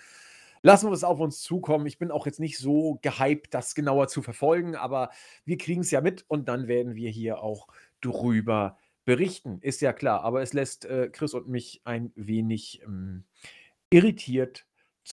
Lassen 0.63 0.89
wir 0.89 0.93
es 0.93 1.05
auf 1.05 1.19
uns 1.19 1.41
zukommen. 1.41 1.85
Ich 1.85 1.97
bin 1.97 2.11
auch 2.11 2.25
jetzt 2.25 2.41
nicht 2.41 2.57
so 2.57 2.99
gehypt, 3.01 3.53
das 3.53 3.73
genauer 3.73 4.09
zu 4.09 4.21
verfolgen, 4.21 4.75
aber 4.75 5.09
wir 5.45 5.57
kriegen 5.57 5.81
es 5.81 5.91
ja 5.91 6.01
mit 6.01 6.25
und 6.27 6.49
dann 6.49 6.67
werden 6.67 6.95
wir 6.95 7.09
hier 7.09 7.41
auch 7.41 7.67
drüber 8.01 8.77
berichten. 9.05 9.59
Ist 9.61 9.81
ja 9.81 9.93
klar, 9.93 10.23
aber 10.23 10.41
es 10.41 10.51
lässt 10.51 10.85
äh, 10.85 11.09
Chris 11.09 11.33
und 11.33 11.47
mich 11.47 11.81
ein 11.85 12.11
wenig 12.15 12.81
ähm, 12.83 13.23
irritiert 13.89 14.67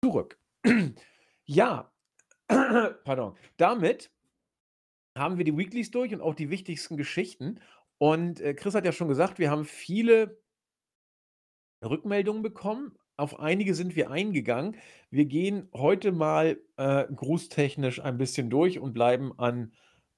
zurück. 0.03 0.39
ja, 1.45 1.91
pardon. 2.49 3.37
Damit 3.57 4.11
haben 5.17 5.37
wir 5.37 5.45
die 5.45 5.57
Weeklies 5.57 5.91
durch 5.91 6.13
und 6.13 6.21
auch 6.21 6.35
die 6.35 6.51
wichtigsten 6.51 6.97
Geschichten. 6.97 7.61
Und 7.99 8.41
äh, 8.41 8.55
Chris 8.55 8.75
hat 8.75 8.85
ja 8.85 8.93
schon 8.93 9.09
gesagt, 9.09 9.39
wir 9.39 9.51
haben 9.51 9.65
viele 9.65 10.39
Rückmeldungen 11.85 12.43
bekommen 12.43 12.93
auf 13.17 13.39
einige 13.39 13.75
sind 13.77 13.95
wir 13.95 14.11
eingegangen. 14.11 14.77
Wir 15.09 15.27
gehen 15.27 15.69
heute 15.73 16.11
mal, 16.11 16.59
äh, 16.77 17.05
grußtechnisch 17.15 18.01
ein 18.01 18.19
bisschen 18.19 18.51
durch 18.51 18.81
und 18.81 18.93
bleiben 18.93 19.39
an 19.39 19.73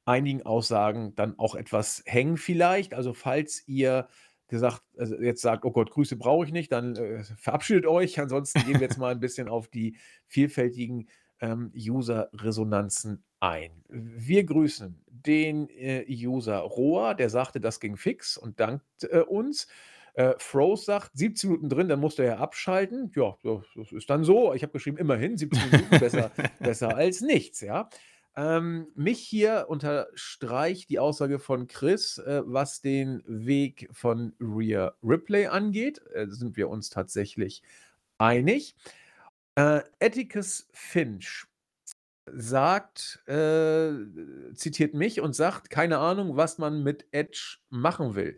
einigen 0.06 0.46
Aussagen 0.46 1.14
dann 1.14 1.38
auch 1.38 1.54
etwas 1.56 2.02
hängen 2.06 2.38
vielleicht. 2.38 2.94
Also, 2.94 3.12
falls 3.12 3.62
ihr 3.68 4.08
gesagt 4.48 4.82
also, 4.96 5.14
jetzt 5.20 5.42
sagt: 5.42 5.66
„Oh 5.66 5.72
Gott, 5.72 5.90
Grüße 5.90 6.16
brauche 6.16 6.46
ich 6.46 6.52
nicht“, 6.52 6.72
dann, 6.72 6.96
äh, 6.96 7.22
verabschiedet 7.36 7.84
euch. 7.84 8.18
Ansonsten 8.18 8.64
gehen 8.64 8.76
wir 8.80 8.86
jetzt 8.86 8.96
mal 8.98 9.12
ein 9.12 9.20
bisschen 9.20 9.50
auf 9.50 9.68
die 9.68 9.98
vielfältigen, 10.26 11.10
ähm, 11.40 11.72
User-Resonanzen 11.74 13.24
ein. 13.40 13.70
Wir 13.88 14.44
grüßen 14.44 15.02
den, 15.06 15.68
äh, 15.70 16.04
User 16.08 16.58
Roa, 16.58 17.14
der 17.14 17.30
sagte, 17.30 17.60
das 17.60 17.80
ging 17.80 17.96
fix 17.96 18.36
und 18.36 18.60
dankt, 18.60 18.84
äh, 19.04 19.20
uns. 19.20 19.66
Äh, 20.14 20.34
Froze 20.38 20.84
sagt, 20.84 21.10
17 21.14 21.50
Minuten 21.50 21.68
drin, 21.68 21.88
dann 21.88 22.00
musst 22.00 22.18
du 22.18 22.24
ja 22.24 22.38
abschalten. 22.38 23.12
Ja, 23.14 23.36
das 23.42 23.92
ist 23.92 24.08
dann 24.08 24.24
so. 24.24 24.54
Ich 24.54 24.62
habe 24.62 24.72
geschrieben, 24.72 24.96
immerhin 24.96 25.36
17 25.36 25.70
Minuten 25.70 25.98
besser, 25.98 26.30
besser 26.58 26.96
als 26.96 27.20
nichts, 27.20 27.60
ja. 27.60 27.90
Ähm, 28.34 28.88
mich 28.94 29.20
hier 29.20 29.66
unterstreicht 29.68 30.90
die 30.90 30.98
Aussage 30.98 31.38
von 31.38 31.68
Chris, 31.68 32.18
äh, 32.18 32.42
was 32.44 32.82
den 32.82 33.22
Weg 33.26 33.88
von 33.92 34.34
Rhea 34.40 34.94
Ripley 35.02 35.46
angeht. 35.46 36.00
Äh, 36.14 36.26
sind 36.28 36.56
wir 36.56 36.68
uns 36.68 36.90
tatsächlich 36.90 37.62
einig. 38.18 38.74
Äh, 39.56 39.80
Atticus 40.00 40.68
Finch 40.72 41.46
sagt, 42.26 43.22
äh, 43.26 43.90
zitiert 44.54 44.94
mich 44.94 45.20
und 45.20 45.34
sagt, 45.34 45.70
keine 45.70 45.98
Ahnung, 45.98 46.36
was 46.36 46.58
man 46.58 46.82
mit 46.82 47.06
Edge 47.12 47.58
machen 47.70 48.14
will. 48.14 48.36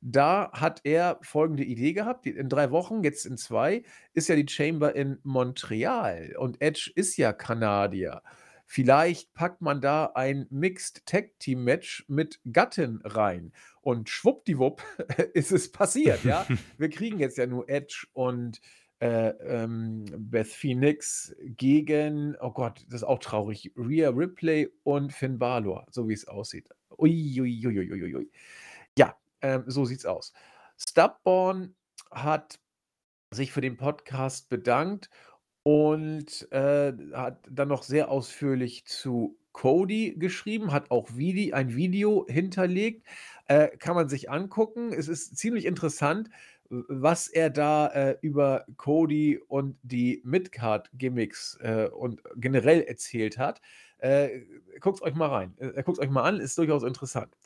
Da 0.00 0.50
hat 0.52 0.80
er 0.84 1.18
folgende 1.22 1.64
Idee 1.64 1.92
gehabt: 1.92 2.26
in 2.26 2.48
drei 2.48 2.70
Wochen, 2.70 3.02
jetzt 3.02 3.26
in 3.26 3.36
zwei, 3.36 3.82
ist 4.14 4.28
ja 4.28 4.36
die 4.36 4.48
Chamber 4.48 4.94
in 4.94 5.18
Montreal 5.24 6.34
und 6.38 6.62
Edge 6.62 6.90
ist 6.94 7.16
ja 7.16 7.32
Kanadier. 7.32 8.22
Vielleicht 8.66 9.34
packt 9.34 9.60
man 9.62 9.80
da 9.80 10.12
ein 10.14 10.46
Mixed 10.48 11.04
Tag 11.04 11.38
Team 11.40 11.64
Match 11.64 12.04
mit 12.06 12.40
Gatten 12.52 13.00
rein 13.02 13.52
und 13.82 14.08
schwuppdiwupp 14.08 14.82
ist 15.34 15.50
es 15.50 15.72
passiert, 15.72 16.22
ja? 16.24 16.46
Wir 16.78 16.88
kriegen 16.88 17.18
jetzt 17.18 17.36
ja 17.36 17.46
nur 17.46 17.68
Edge 17.68 18.06
und, 18.12 18.60
äh, 19.00 19.28
ähm, 19.28 20.04
Beth 20.16 20.46
Phoenix 20.46 21.34
gegen 21.40 22.36
oh 22.40 22.50
Gott, 22.50 22.84
das 22.86 22.96
ist 22.96 23.04
auch 23.04 23.18
traurig, 23.18 23.72
Rhea 23.76 24.10
Ripley 24.10 24.68
und 24.82 25.12
Finn 25.12 25.38
Balor, 25.38 25.86
so 25.90 26.08
wie 26.08 26.12
es 26.12 26.28
aussieht. 26.28 26.68
Ui, 26.98 27.40
ui, 27.40 27.66
ui, 27.66 28.14
ui. 28.14 28.30
Ja, 28.98 29.16
ähm, 29.40 29.64
so 29.66 29.84
sieht's 29.84 30.04
aus. 30.04 30.32
Stubborn 30.76 31.74
hat 32.10 32.60
sich 33.32 33.52
für 33.52 33.60
den 33.60 33.76
Podcast 33.76 34.48
bedankt 34.48 35.08
und, 35.62 36.50
äh, 36.52 36.92
hat 37.12 37.46
dann 37.50 37.68
noch 37.68 37.82
sehr 37.82 38.10
ausführlich 38.10 38.84
zu 38.86 39.38
Cody 39.52 40.14
geschrieben, 40.18 40.72
hat 40.72 40.90
auch 40.90 41.16
Vidi 41.16 41.52
ein 41.52 41.74
Video 41.74 42.26
hinterlegt. 42.28 43.06
Äh, 43.46 43.68
kann 43.78 43.96
man 43.96 44.08
sich 44.08 44.30
angucken. 44.30 44.92
Es 44.92 45.08
ist 45.08 45.36
ziemlich 45.36 45.64
interessant, 45.64 46.30
was 46.70 47.28
er 47.28 47.50
da, 47.50 47.88
äh, 47.88 48.16
über 48.20 48.64
Cody 48.76 49.38
und 49.48 49.76
die 49.82 50.22
Midcard-Gimmicks, 50.24 51.58
äh, 51.60 51.88
und 51.92 52.22
generell 52.36 52.82
erzählt 52.82 53.38
hat. 53.38 53.60
Äh, 53.98 54.40
guckt's 54.80 55.02
euch 55.02 55.14
mal 55.14 55.28
rein. 55.28 55.54
Äh, 55.58 55.82
guckt's 55.82 56.00
euch 56.00 56.10
mal 56.10 56.22
an, 56.22 56.40
ist 56.40 56.56
durchaus 56.56 56.84
interessant. 56.84 57.36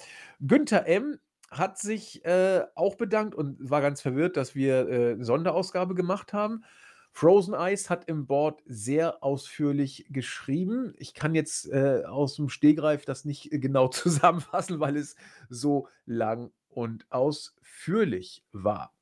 Günther 0.41 0.87
M 0.87 1.19
hat 1.51 1.79
sich 1.79 2.25
äh, 2.25 2.63
auch 2.75 2.97
bedankt 2.97 3.35
und 3.35 3.59
war 3.59 3.81
ganz 3.81 4.01
verwirrt, 4.01 4.37
dass 4.37 4.55
wir 4.55 4.89
äh, 4.89 5.13
eine 5.13 5.25
Sonderausgabe 5.25 5.95
gemacht 5.95 6.33
haben. 6.33 6.65
Frozen 7.13 7.55
Ice 7.55 7.89
hat 7.91 8.09
im 8.09 8.27
Board 8.27 8.61
sehr 8.67 9.23
ausführlich 9.23 10.07
geschrieben. 10.11 10.95
Ich 10.99 11.15
kann 11.15 11.37
jetzt 11.37 11.71
äh, 11.71 12.03
aus 12.05 12.35
dem 12.35 12.49
Stehgreif 12.49 13.05
das 13.05 13.25
nicht 13.25 13.51
genau 13.53 13.87
zusammenfassen, 13.89 14.81
weil 14.81 14.97
es 14.97 15.15
so 15.49 15.89
lang 16.07 16.51
und 16.77 17.07
ausführlich 17.11 18.45
war. 18.53 18.95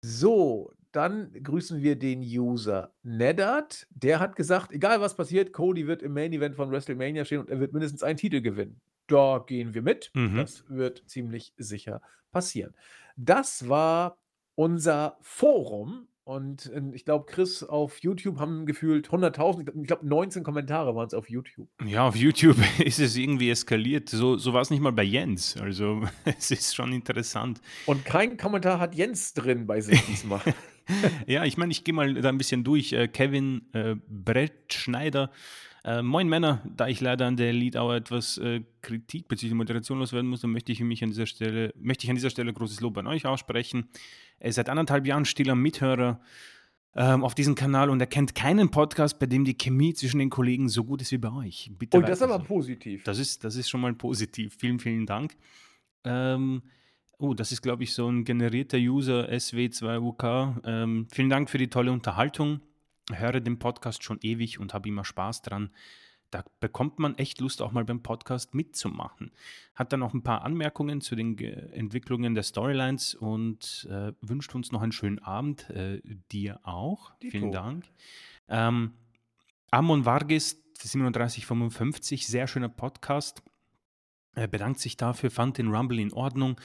So, 0.00 0.72
dann 0.92 1.32
grüßen 1.42 1.82
wir 1.82 1.96
den 1.96 2.20
User 2.20 2.92
Neddard. 3.02 3.86
Der 3.90 4.20
hat 4.20 4.36
gesagt, 4.36 4.72
egal 4.72 5.00
was 5.00 5.16
passiert, 5.16 5.52
Cody 5.52 5.86
wird 5.86 6.02
im 6.02 6.14
Main 6.14 6.32
Event 6.32 6.56
von 6.56 6.70
WrestleMania 6.70 7.24
stehen 7.24 7.40
und 7.40 7.50
er 7.50 7.60
wird 7.60 7.72
mindestens 7.72 8.02
einen 8.02 8.16
Titel 8.16 8.40
gewinnen. 8.40 8.80
Da 9.06 9.44
gehen 9.46 9.74
wir 9.74 9.82
mit. 9.82 10.10
Mhm. 10.14 10.36
Das 10.36 10.64
wird 10.68 11.02
ziemlich 11.06 11.52
sicher 11.56 12.00
passieren. 12.30 12.74
Das 13.16 13.68
war 13.68 14.18
unser 14.54 15.18
Forum. 15.20 16.08
Und 16.28 16.70
äh, 16.74 16.82
ich 16.92 17.06
glaube, 17.06 17.24
Chris 17.24 17.62
auf 17.62 18.00
YouTube 18.00 18.38
haben 18.38 18.66
gefühlt 18.66 19.08
100.000, 19.08 19.80
ich 19.80 19.86
glaube 19.86 20.06
19 20.06 20.42
Kommentare 20.42 20.94
waren 20.94 21.06
es 21.06 21.14
auf 21.14 21.30
YouTube. 21.30 21.68
Ja, 21.86 22.06
auf 22.06 22.16
YouTube 22.16 22.58
ist 22.84 23.00
es 23.00 23.16
irgendwie 23.16 23.48
eskaliert. 23.48 24.10
So, 24.10 24.36
so 24.36 24.52
war 24.52 24.60
es 24.60 24.68
nicht 24.68 24.80
mal 24.80 24.92
bei 24.92 25.04
Jens. 25.04 25.56
Also 25.56 26.02
es 26.26 26.50
ist 26.50 26.76
schon 26.76 26.92
interessant. 26.92 27.62
Und 27.86 28.04
kein 28.04 28.36
Kommentar 28.36 28.78
hat 28.78 28.94
Jens 28.94 29.32
drin 29.32 29.66
bei 29.66 29.80
sich 29.80 30.04
diesmal. 30.04 30.42
ja, 31.26 31.46
ich 31.46 31.56
meine, 31.56 31.72
ich 31.72 31.82
gehe 31.82 31.94
mal 31.94 32.12
da 32.12 32.28
ein 32.28 32.36
bisschen 32.36 32.62
durch. 32.62 32.92
Äh, 32.92 33.08
Kevin 33.08 33.62
äh, 33.72 33.94
Brettschneider 34.06 35.30
äh, 35.84 36.02
moin 36.02 36.28
Männer, 36.28 36.62
da 36.76 36.88
ich 36.88 37.00
leider 37.00 37.26
an 37.26 37.36
der 37.36 37.52
Lead 37.52 37.76
Hour 37.76 37.94
etwas 37.96 38.38
äh, 38.38 38.62
Kritik 38.82 39.28
bezüglich 39.28 39.54
Moderation 39.54 39.98
loswerden 39.98 40.28
muss, 40.28 40.40
dann 40.40 40.50
möchte 40.50 40.72
ich 40.72 40.80
mich 40.80 41.02
an 41.02 41.10
dieser 41.10 41.26
Stelle, 41.26 41.72
möchte 41.76 42.04
ich 42.04 42.10
an 42.10 42.16
dieser 42.16 42.30
Stelle 42.30 42.52
großes 42.52 42.80
Lob 42.80 42.98
an 42.98 43.06
euch 43.06 43.26
aussprechen. 43.26 43.88
Ihr 44.42 44.52
seid 44.52 44.68
anderthalb 44.68 45.06
Jahren 45.06 45.24
stiller 45.24 45.54
Mithörer 45.54 46.20
ähm, 46.94 47.22
auf 47.22 47.34
diesem 47.34 47.54
Kanal 47.54 47.90
und 47.90 48.00
er 48.00 48.06
kennt 48.06 48.34
keinen 48.34 48.70
Podcast, 48.70 49.18
bei 49.18 49.26
dem 49.26 49.44
die 49.44 49.54
Chemie 49.54 49.94
zwischen 49.94 50.18
den 50.18 50.30
Kollegen 50.30 50.68
so 50.68 50.84
gut 50.84 51.02
ist 51.02 51.12
wie 51.12 51.18
bei 51.18 51.32
euch. 51.32 51.70
Bitte 51.78 51.96
und 51.96 52.08
das 52.08 52.18
ist 52.18 52.22
aber 52.22 52.40
positiv. 52.40 53.04
Das 53.04 53.18
ist, 53.18 53.44
das 53.44 53.56
ist 53.56 53.68
schon 53.68 53.80
mal 53.80 53.94
positiv. 53.94 54.56
Vielen, 54.58 54.80
vielen 54.80 55.06
Dank. 55.06 55.36
Ähm, 56.04 56.62
oh, 57.18 57.34
das 57.34 57.52
ist, 57.52 57.62
glaube 57.62 57.84
ich, 57.84 57.92
so 57.94 58.08
ein 58.08 58.24
generierter 58.24 58.78
User 58.78 59.28
SW2UK. 59.28 60.56
Ähm, 60.64 61.06
vielen 61.12 61.30
Dank 61.30 61.50
für 61.50 61.58
die 61.58 61.68
tolle 61.68 61.92
Unterhaltung. 61.92 62.60
Höre 63.12 63.40
den 63.40 63.58
Podcast 63.58 64.02
schon 64.02 64.18
ewig 64.22 64.58
und 64.58 64.74
habe 64.74 64.88
immer 64.88 65.04
Spaß 65.04 65.42
dran. 65.42 65.70
Da 66.30 66.44
bekommt 66.60 66.98
man 66.98 67.16
echt 67.16 67.40
Lust, 67.40 67.62
auch 67.62 67.72
mal 67.72 67.84
beim 67.84 68.02
Podcast 68.02 68.54
mitzumachen. 68.54 69.32
Hat 69.74 69.92
dann 69.92 70.00
noch 70.00 70.12
ein 70.12 70.22
paar 70.22 70.42
Anmerkungen 70.42 71.00
zu 71.00 71.16
den 71.16 71.38
Entwicklungen 71.38 72.34
der 72.34 72.42
Storylines 72.42 73.14
und 73.14 73.88
äh, 73.90 74.12
wünscht 74.20 74.54
uns 74.54 74.70
noch 74.70 74.82
einen 74.82 74.92
schönen 74.92 75.20
Abend. 75.20 75.70
Äh, 75.70 76.02
dir 76.30 76.60
auch. 76.64 77.16
Dito. 77.22 77.30
Vielen 77.30 77.52
Dank. 77.52 77.86
Ähm, 78.48 78.92
Amon 79.70 80.04
Vargas 80.04 80.56
3755, 80.78 82.26
sehr 82.26 82.46
schöner 82.46 82.68
Podcast. 82.68 83.42
Er 84.34 84.46
bedankt 84.46 84.80
sich 84.80 84.96
dafür, 84.96 85.30
fand 85.30 85.58
den 85.58 85.74
Rumble 85.74 85.98
in 85.98 86.12
Ordnung, 86.12 86.60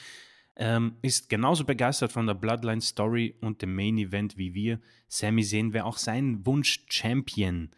ähm, 0.56 0.96
ist 1.02 1.30
genauso 1.30 1.66
begeistert 1.66 2.12
von 2.12 2.28
der 2.28 2.36
Bloodline 2.36 2.82
Story 2.82 3.36
und 3.42 3.62
dem 3.62 3.76
Main 3.76 3.98
Event 3.98 4.38
wie 4.38 4.54
wir. 4.54 4.80
Sammy 5.08 5.44
sehen 5.44 5.74
wir 5.74 5.86
auch 5.86 5.98
sein 5.98 6.46
Wunsch 6.46 6.86
Champion. 6.90 7.70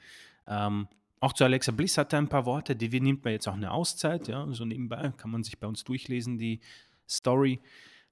Ähm, 0.47 0.87
auch 1.19 1.33
zu 1.33 1.43
Alexa 1.43 1.71
Bliss 1.71 1.97
hat 1.97 2.13
er 2.13 2.19
ein 2.19 2.27
paar 2.27 2.45
Worte, 2.45 2.75
die 2.75 2.99
nimmt 2.99 3.23
man 3.23 3.33
jetzt 3.33 3.47
auch 3.47 3.53
eine 3.53 3.71
Auszeit, 3.71 4.27
ja, 4.27 4.45
so 4.51 4.65
nebenbei 4.65 5.13
kann 5.17 5.31
man 5.31 5.43
sich 5.43 5.57
bei 5.57 5.67
uns 5.67 5.83
durchlesen, 5.83 6.37
die 6.37 6.59
Story. 7.07 7.59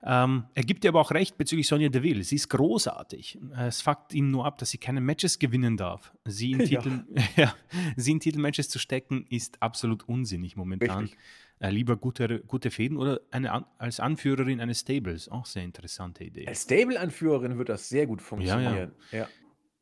Ähm, 0.05 0.45
er 0.53 0.63
gibt 0.63 0.83
ihr 0.83 0.89
aber 0.89 0.99
auch 0.99 1.11
recht 1.11 1.37
bezüglich 1.37 1.67
Sonja 1.67 1.87
Deville. 1.87 2.23
Sie 2.23 2.35
ist 2.35 2.49
großartig. 2.49 3.39
Es 3.57 3.81
fuckt 3.81 4.13
ihm 4.13 4.31
nur 4.31 4.45
ab, 4.45 4.57
dass 4.57 4.71
sie 4.71 4.77
keine 4.77 4.99
Matches 4.99 5.39
gewinnen 5.39 5.77
darf. 5.77 6.13
Sie 6.25 6.51
in, 6.51 6.59
Titel, 6.65 7.05
ja. 7.37 7.53
sie 7.95 8.11
in 8.11 8.19
Titelmatches 8.19 8.67
zu 8.67 8.79
stecken, 8.79 9.25
ist 9.29 9.61
absolut 9.61 10.07
unsinnig 10.09 10.55
momentan. 10.57 11.09
Äh, 11.59 11.69
lieber 11.69 11.95
gute, 11.95 12.41
gute 12.41 12.71
Fäden 12.71 12.97
oder 12.97 13.21
eine, 13.31 13.65
als 13.77 13.99
Anführerin 13.99 14.59
eines 14.59 14.81
Stables. 14.81 15.29
Auch 15.29 15.45
sehr 15.45 15.63
interessante 15.63 16.23
Idee. 16.23 16.47
Als 16.47 16.63
Stable-Anführerin 16.63 17.57
wird 17.57 17.69
das 17.69 17.89
sehr 17.89 18.05
gut 18.05 18.21
funktionieren. 18.21 18.91
Ja, 19.11 19.17
ja. 19.17 19.19
ja. 19.19 19.27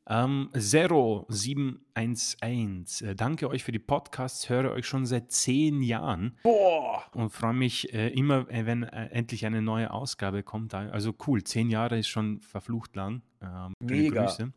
Ähm, 0.08 0.50
0711, 0.54 3.02
äh, 3.02 3.16
danke 3.16 3.50
euch 3.50 3.64
für 3.64 3.72
die 3.72 3.80
Podcasts, 3.80 4.50
höre 4.50 4.72
euch 4.72 4.86
schon 4.88 5.06
seit 5.06 5.32
zehn 5.32 5.82
Jahren. 5.82 6.38
Boah! 6.44 7.06
Und 7.14 7.30
freue 7.30 7.54
mich 7.54 7.94
äh, 7.94 8.10
immer, 8.10 8.50
äh, 8.50 8.66
wenn 8.66 8.84
äh, 8.84 9.08
endlich 9.12 9.46
eine 9.46 9.62
neue 9.62 9.92
Ausgabe 9.92 10.44
kommt. 10.44 10.74
Also 10.74 11.14
cool, 11.28 11.44
zehn 11.44 11.70
Jahre 11.70 12.00
ist 12.00 12.08
schon 12.08 12.42
verflucht 12.42 12.96
lang. 12.96 13.22
Ähm, 13.42 13.74
Mega. 13.80 14.26
Grüße. 14.26 14.52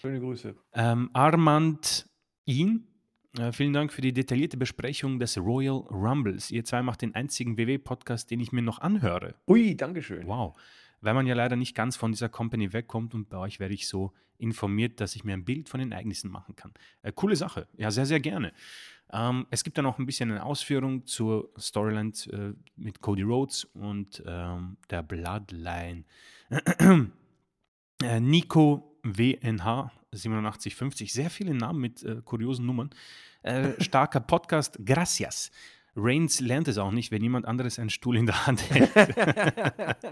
Schöne 0.00 0.20
Grüße. 0.20 0.54
Ähm, 0.72 1.10
Armand 1.12 2.08
ihn, 2.46 2.86
vielen 3.52 3.72
Dank 3.72 3.92
für 3.92 4.00
die 4.00 4.12
detaillierte 4.12 4.56
Besprechung 4.56 5.18
des 5.18 5.38
Royal 5.38 5.84
Rumbles. 5.90 6.50
Ihr 6.50 6.64
zwei 6.64 6.82
macht 6.82 7.02
den 7.02 7.14
einzigen 7.14 7.56
WW-Podcast, 7.56 8.30
den 8.30 8.40
ich 8.40 8.52
mir 8.52 8.62
noch 8.62 8.78
anhöre. 8.80 9.34
Ui, 9.46 9.76
Dankeschön. 9.76 10.26
Wow 10.26 10.56
weil 11.00 11.14
man 11.14 11.26
ja 11.26 11.34
leider 11.34 11.56
nicht 11.56 11.74
ganz 11.74 11.96
von 11.96 12.12
dieser 12.12 12.28
Company 12.28 12.72
wegkommt 12.72 13.14
und 13.14 13.28
bei 13.28 13.38
euch 13.38 13.60
werde 13.60 13.74
ich 13.74 13.88
so 13.88 14.12
informiert, 14.38 15.00
dass 15.00 15.16
ich 15.16 15.24
mir 15.24 15.34
ein 15.34 15.44
Bild 15.44 15.68
von 15.68 15.80
den 15.80 15.92
Ereignissen 15.92 16.30
machen 16.30 16.56
kann. 16.56 16.72
Äh, 17.02 17.12
coole 17.14 17.36
Sache, 17.36 17.68
ja, 17.76 17.90
sehr, 17.90 18.06
sehr 18.06 18.20
gerne. 18.20 18.52
Ähm, 19.12 19.46
es 19.50 19.64
gibt 19.64 19.78
dann 19.78 19.84
noch 19.84 19.98
ein 19.98 20.06
bisschen 20.06 20.30
eine 20.30 20.44
Ausführung 20.44 21.06
zur 21.06 21.50
Storyline 21.58 22.12
äh, 22.32 22.52
mit 22.76 23.00
Cody 23.00 23.22
Rhodes 23.22 23.64
und 23.64 24.22
ähm, 24.26 24.76
der 24.90 25.02
Bloodline. 25.02 26.04
äh, 28.02 28.20
Nico 28.20 28.98
WNH 29.04 29.92
8750, 30.16 31.12
sehr 31.12 31.30
viele 31.30 31.54
Namen 31.54 31.80
mit 31.80 32.02
äh, 32.02 32.20
kuriosen 32.24 32.66
Nummern. 32.66 32.90
Äh, 33.42 33.80
starker 33.82 34.20
Podcast, 34.20 34.78
gracias. 34.84 35.50
Reigns 35.94 36.40
lernt 36.40 36.68
es 36.68 36.78
auch 36.78 36.90
nicht, 36.90 37.10
wenn 37.10 37.22
jemand 37.22 37.46
anderes 37.46 37.78
einen 37.78 37.90
Stuhl 37.90 38.16
in 38.16 38.26
der 38.26 38.46
Hand 38.46 38.70
hält. 38.70 38.90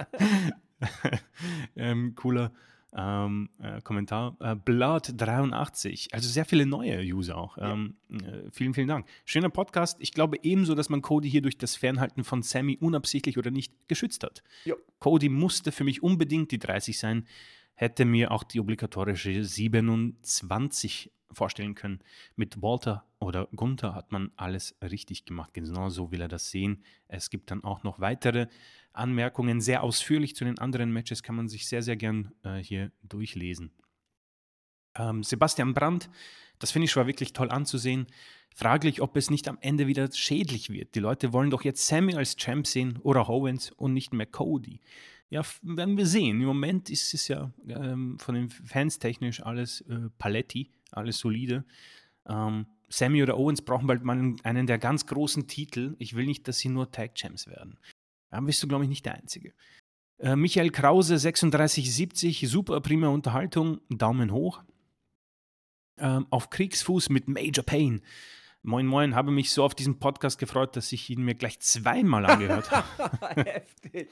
ähm, 1.77 2.15
cooler 2.15 2.53
ähm, 2.95 3.51
äh, 3.59 3.81
Kommentar. 3.83 4.37
Äh, 4.41 4.53
Blood83, 4.53 6.13
also 6.13 6.29
sehr 6.29 6.45
viele 6.45 6.65
neue 6.65 7.01
User 7.01 7.37
auch. 7.37 7.59
Ähm, 7.61 7.97
äh, 8.11 8.51
vielen, 8.53 8.75
vielen 8.75 8.89
Dank. 8.89 9.07
Schöner 9.25 9.51
Podcast. 9.51 9.99
Ich 10.01 10.13
glaube 10.13 10.39
ebenso, 10.43 10.75
dass 10.75 10.89
man 10.89 11.03
Cody 11.03 11.31
hier 11.31 11.43
durch 11.43 11.59
das 11.59 11.77
Fernhalten 11.77 12.25
von 12.25 12.43
Sammy 12.43 12.79
unabsichtlich 12.81 13.37
oder 13.37 13.51
nicht 13.51 13.73
geschützt 13.89 14.23
hat. 14.23 14.43
Jo. 14.65 14.77
Cody 15.01 15.29
musste 15.29 15.73
für 15.73 15.85
mich 15.85 16.03
unbedingt 16.03 16.53
die 16.53 16.59
30 16.59 16.99
sein, 16.99 17.27
hätte 17.75 18.05
mir 18.05 18.31
auch 18.31 18.45
die 18.45 18.61
obligatorische 18.61 19.45
27 19.45 21.13
vorstellen 21.33 21.75
können. 21.75 22.01
Mit 22.37 22.63
Walter 22.63 23.05
oder 23.19 23.49
Gunther 23.55 23.95
hat 23.95 24.13
man 24.13 24.31
alles 24.37 24.77
richtig 24.83 25.25
gemacht. 25.25 25.53
Genau 25.53 25.89
so 25.89 26.11
will 26.11 26.21
er 26.21 26.29
das 26.29 26.51
sehen. 26.51 26.85
Es 27.09 27.31
gibt 27.31 27.51
dann 27.51 27.65
auch 27.65 27.83
noch 27.83 28.01
weitere 28.01 28.47
Anmerkungen. 28.93 29.61
Sehr 29.61 29.83
ausführlich 29.83 30.37
zu 30.37 30.45
den 30.45 30.59
anderen 30.59 30.93
Matches 30.93 31.23
kann 31.23 31.35
man 31.35 31.49
sich 31.49 31.67
sehr, 31.67 31.83
sehr 31.83 31.97
gern 31.97 32.33
äh, 32.45 32.59
hier 32.59 32.93
durchlesen. 33.03 33.73
Ähm, 34.97 35.23
Sebastian 35.23 35.75
Brandt, 35.75 36.09
das 36.59 36.71
finde 36.71 36.85
ich 36.85 36.97
war 36.97 37.07
wirklich 37.07 37.33
toll 37.33 37.51
anzusehen. 37.51 38.07
Fraglich, 38.55 39.03
ob 39.03 39.17
es 39.17 39.31
nicht 39.31 39.49
am 39.49 39.59
Ende 39.61 39.89
wieder 39.89 40.11
schädlich 40.13 40.71
wird. 40.71 40.95
Die 40.95 41.01
Leute 41.01 41.33
wollen 41.33 41.51
doch 41.51 41.65
jetzt 41.65 41.89
Sammy 41.89 42.15
als 42.15 42.37
Champ 42.37 42.69
sehen 42.69 42.99
oder 43.03 43.29
Owens 43.29 43.73
und 43.73 43.93
nicht 43.93 44.15
mehr 44.15 44.27
Cody. 44.27 44.81
Ja, 45.35 45.43
werden 45.63 45.97
wir 45.97 46.07
sehen. 46.07 46.41
Im 46.41 46.47
Moment 46.47 46.91
ist 46.91 47.13
es 47.13 47.27
ja 47.27 47.51
ähm, 47.67 48.21
von 48.21 48.37
den 48.37 48.51
Fans 48.51 49.01
technisch 49.01 49.43
alles 49.43 49.81
äh, 49.81 50.09
Paletti 50.17 50.71
alles 50.93 51.19
solide. 51.19 51.65
Ähm, 52.29 52.67
Sammy 52.89 53.21
oder 53.21 53.37
Owens 53.37 53.61
brauchen 53.61 53.89
bald 53.89 54.05
mal 54.05 54.37
einen 54.45 54.67
der 54.69 54.79
ganz 54.79 55.07
großen 55.07 55.49
Titel. 55.49 55.97
Ich 55.99 56.15
will 56.15 56.27
nicht, 56.27 56.47
dass 56.47 56.59
sie 56.59 56.69
nur 56.69 56.93
Tag 56.93 57.17
Champs 57.17 57.49
werden. 57.49 57.79
Da 58.31 58.39
bist 58.43 58.63
du, 58.63 58.69
glaube 58.69 58.85
ich, 58.85 58.89
nicht 58.89 59.07
der 59.07 59.17
Einzige. 59.17 59.55
Äh, 60.19 60.37
Michael 60.37 60.71
Krause, 60.71 61.15
3670, 61.15 62.49
super 62.49 62.81
prima 62.81 63.09
Unterhaltung, 63.09 63.81
Daumen 63.89 64.31
hoch. 64.31 64.63
Ähm, 65.99 66.29
auf 66.31 66.51
Kriegsfuß 66.51 67.09
mit 67.09 67.27
Major 67.27 67.65
Pain. 67.65 68.03
Moin 68.67 68.87
Moin, 68.87 69.15
habe 69.15 69.31
mich 69.31 69.53
so 69.53 69.63
auf 69.63 69.75
diesen 69.75 69.99
Podcast 69.99 70.39
gefreut, 70.39 70.75
dass 70.75 70.91
ich 70.91 71.09
ihn 71.11 71.23
mir 71.23 71.35
gleich 71.35 71.61
zweimal 71.61 72.27
angehört 72.27 72.71
habe. 72.71 73.45
Heftig. 73.45 74.11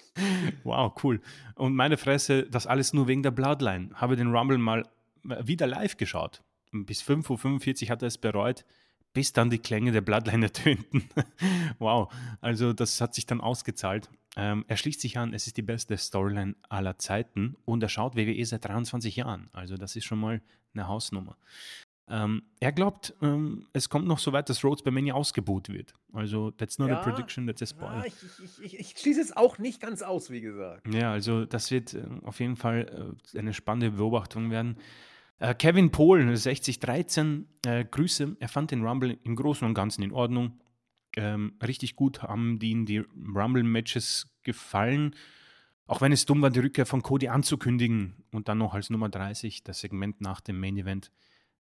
Wow, 0.62 0.92
cool. 1.02 1.20
Und 1.56 1.74
meine 1.74 1.96
Fresse, 1.96 2.44
das 2.44 2.66
alles 2.66 2.92
nur 2.92 3.08
wegen 3.08 3.22
der 3.22 3.30
Bloodline. 3.30 3.90
Habe 3.94 4.14
den 4.14 4.34
Rumble 4.34 4.58
mal 4.58 4.86
äh, 5.28 5.46
wieder 5.46 5.66
live 5.66 5.96
geschaut 5.96 6.42
bis 6.72 7.02
5.45 7.02 7.84
Uhr 7.84 7.90
hat 7.90 8.02
er 8.02 8.08
es 8.08 8.18
bereut, 8.18 8.64
bis 9.12 9.32
dann 9.32 9.50
die 9.50 9.58
Klänge 9.58 9.92
der 9.92 10.00
Bloodline 10.00 10.46
ertönten. 10.46 11.08
wow, 11.78 12.12
also 12.40 12.72
das 12.72 13.00
hat 13.00 13.14
sich 13.14 13.26
dann 13.26 13.40
ausgezahlt. 13.40 14.10
Ähm, 14.34 14.64
er 14.66 14.78
schließt 14.78 15.00
sich 15.00 15.18
an, 15.18 15.34
es 15.34 15.46
ist 15.46 15.58
die 15.58 15.62
beste 15.62 15.96
Storyline 15.98 16.56
aller 16.70 16.98
Zeiten 16.98 17.56
und 17.66 17.82
er 17.82 17.90
schaut 17.90 18.16
WWE 18.16 18.44
seit 18.46 18.64
23 18.64 19.16
Jahren. 19.16 19.50
Also 19.52 19.76
das 19.76 19.94
ist 19.94 20.04
schon 20.04 20.18
mal 20.18 20.40
eine 20.72 20.88
Hausnummer. 20.88 21.36
Ähm, 22.08 22.42
er 22.60 22.72
glaubt, 22.72 23.14
ähm, 23.22 23.66
es 23.72 23.88
kommt 23.88 24.06
noch 24.06 24.18
so 24.18 24.32
weit, 24.32 24.48
dass 24.48 24.64
Rhodes 24.64 24.82
bei 24.82 24.90
Mania 24.90 25.14
ausgebuht 25.14 25.68
wird. 25.68 25.94
Also, 26.12 26.50
that's 26.50 26.78
not 26.78 26.90
ja, 26.90 27.00
a 27.00 27.02
prediction, 27.02 27.46
that's 27.46 27.62
a 27.62 27.66
spoiler. 27.66 27.98
Ja, 27.98 28.04
ich, 28.04 28.14
ich, 28.62 28.80
ich, 28.80 28.98
schließe 28.98 29.20
es 29.20 29.36
auch 29.36 29.58
nicht 29.58 29.80
ganz 29.80 30.02
aus, 30.02 30.30
wie 30.30 30.40
gesagt. 30.40 30.92
Ja, 30.92 31.12
also 31.12 31.44
das 31.44 31.70
wird 31.70 31.94
äh, 31.94 32.04
auf 32.24 32.40
jeden 32.40 32.56
Fall 32.56 33.14
äh, 33.34 33.38
eine 33.38 33.54
spannende 33.54 33.92
Beobachtung 33.92 34.50
werden. 34.50 34.76
Äh, 35.38 35.54
Kevin 35.54 35.90
Pohl, 35.90 36.36
6013, 36.36 37.48
äh, 37.66 37.84
Grüße. 37.84 38.36
Er 38.38 38.48
fand 38.48 38.70
den 38.70 38.84
Rumble 38.84 39.18
im 39.24 39.34
Großen 39.36 39.66
und 39.66 39.74
Ganzen 39.74 40.02
in 40.02 40.12
Ordnung. 40.12 40.60
Ähm, 41.16 41.54
richtig 41.62 41.96
gut 41.96 42.22
haben 42.22 42.58
ihnen 42.62 42.86
die 42.86 42.98
Rumble-Matches 42.98 44.26
gefallen. 44.42 45.14
Auch 45.86 46.00
wenn 46.00 46.12
es 46.12 46.26
dumm 46.26 46.42
war, 46.42 46.50
die 46.50 46.60
Rückkehr 46.60 46.86
von 46.86 47.02
Cody 47.02 47.28
anzukündigen 47.28 48.14
und 48.30 48.48
dann 48.48 48.58
noch 48.58 48.74
als 48.74 48.88
Nummer 48.88 49.08
30, 49.08 49.64
das 49.64 49.80
Segment 49.80 50.20
nach 50.20 50.40
dem 50.40 50.58
Main 50.60 50.76
Event, 50.76 51.10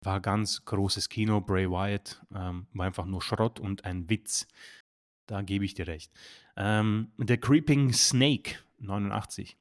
war 0.05 0.19
ganz 0.21 0.65
großes 0.65 1.09
Kino. 1.09 1.41
Bray 1.41 1.69
Wyatt 1.69 2.21
ähm, 2.33 2.67
war 2.73 2.85
einfach 2.85 3.05
nur 3.05 3.21
Schrott 3.21 3.59
und 3.59 3.85
ein 3.85 4.09
Witz. 4.09 4.47
Da 5.27 5.41
gebe 5.41 5.65
ich 5.65 5.73
dir 5.73 5.87
recht. 5.87 6.11
Ähm, 6.55 7.11
der 7.17 7.37
Creeping 7.37 7.93
Snake, 7.93 8.57
89. 8.79 9.57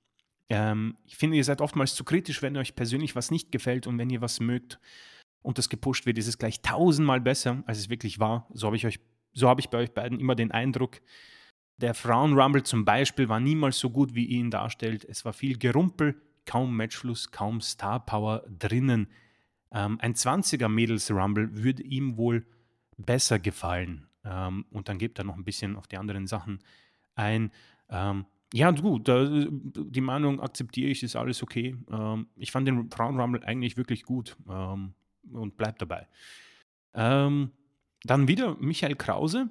Ähm, 0.51 0.97
ich 1.07 1.17
finde, 1.17 1.37
ihr 1.37 1.45
seid 1.45 1.61
oftmals 1.61 1.95
zu 1.95 2.05
kritisch, 2.05 2.43
wenn 2.43 2.57
euch 2.57 2.75
persönlich 2.75 3.17
was 3.17 3.31
nicht 3.31 3.51
gefällt 3.51 3.87
und 3.87 3.99
wenn 3.99 4.11
ihr 4.11 4.21
was 4.21 4.41
mögt 4.41 4.79
und 5.43 5.59
das 5.59 5.69
gepusht 5.69 6.07
wird, 6.07 6.19
ist 6.19 6.29
es 6.29 6.39
gleich 6.39 6.61
tausendmal 6.61 7.21
besser, 7.21 7.63
als 7.67 7.79
es 7.79 7.89
wirklich 7.89 8.21
war. 8.21 8.49
So 8.53 8.67
habe 8.67 8.77
ich 8.77 8.87
euch, 8.87 9.01
so 9.33 9.49
habe 9.49 9.61
ich 9.61 9.71
bei 9.71 9.79
euch 9.79 9.93
beiden 9.93 10.21
immer 10.21 10.35
den 10.35 10.51
Eindruck. 10.51 11.01
Der 11.79 11.95
Frauen-Rumble 11.95 12.63
zum 12.63 12.85
Beispiel 12.85 13.29
war 13.29 13.41
niemals 13.41 13.79
so 13.79 13.91
gut, 13.91 14.15
wie 14.15 14.27
ihr 14.27 14.39
ihn 14.39 14.51
darstellt. 14.51 15.05
Es 15.05 15.25
war 15.25 15.33
viel 15.33 15.59
Gerumpel, 15.59 16.21
kaum 16.47 16.77
Matchfluss, 16.77 17.31
kaum 17.31 17.61
Star-Power 17.61 18.45
drinnen. 18.59 19.09
Ähm, 19.75 19.99
ein 20.01 20.15
20er 20.15 20.69
Mädels-Rumble 20.69 21.63
würde 21.63 21.83
ihm 21.83 22.17
wohl 22.17 22.47
besser 22.97 23.39
gefallen. 23.39 24.07
Ähm, 24.25 24.65
und 24.71 24.89
dann 24.89 24.99
gibt 24.99 25.19
er 25.19 25.25
noch 25.25 25.37
ein 25.37 25.45
bisschen 25.45 25.77
auf 25.77 25.87
die 25.87 25.99
anderen 25.99 26.27
Sachen 26.27 26.61
ein. 27.17 27.51
Ähm, 27.91 28.25
ja, 28.55 28.71
gut, 28.71 29.09
da, 29.09 29.27
die 29.29 30.01
Meinung 30.01 30.41
akzeptiere 30.41 30.91
ich, 30.91 31.03
ist 31.03 31.17
alles 31.17 31.43
okay. 31.43 31.77
Ähm, 31.91 32.29
ich 32.37 32.53
fand 32.53 32.69
den 32.69 32.89
Frauen 32.91 33.21
Rumble 33.21 33.43
eigentlich 33.45 33.77
wirklich 33.77 34.05
gut 34.05 34.37
ähm, 34.49 34.95
und 35.33 35.57
bleib 35.57 35.79
dabei. 35.81 36.07
Ähm, 36.95 37.51
dann 38.05 38.29
wieder 38.29 38.57
Michael 38.61 38.95
Krause. 38.95 39.51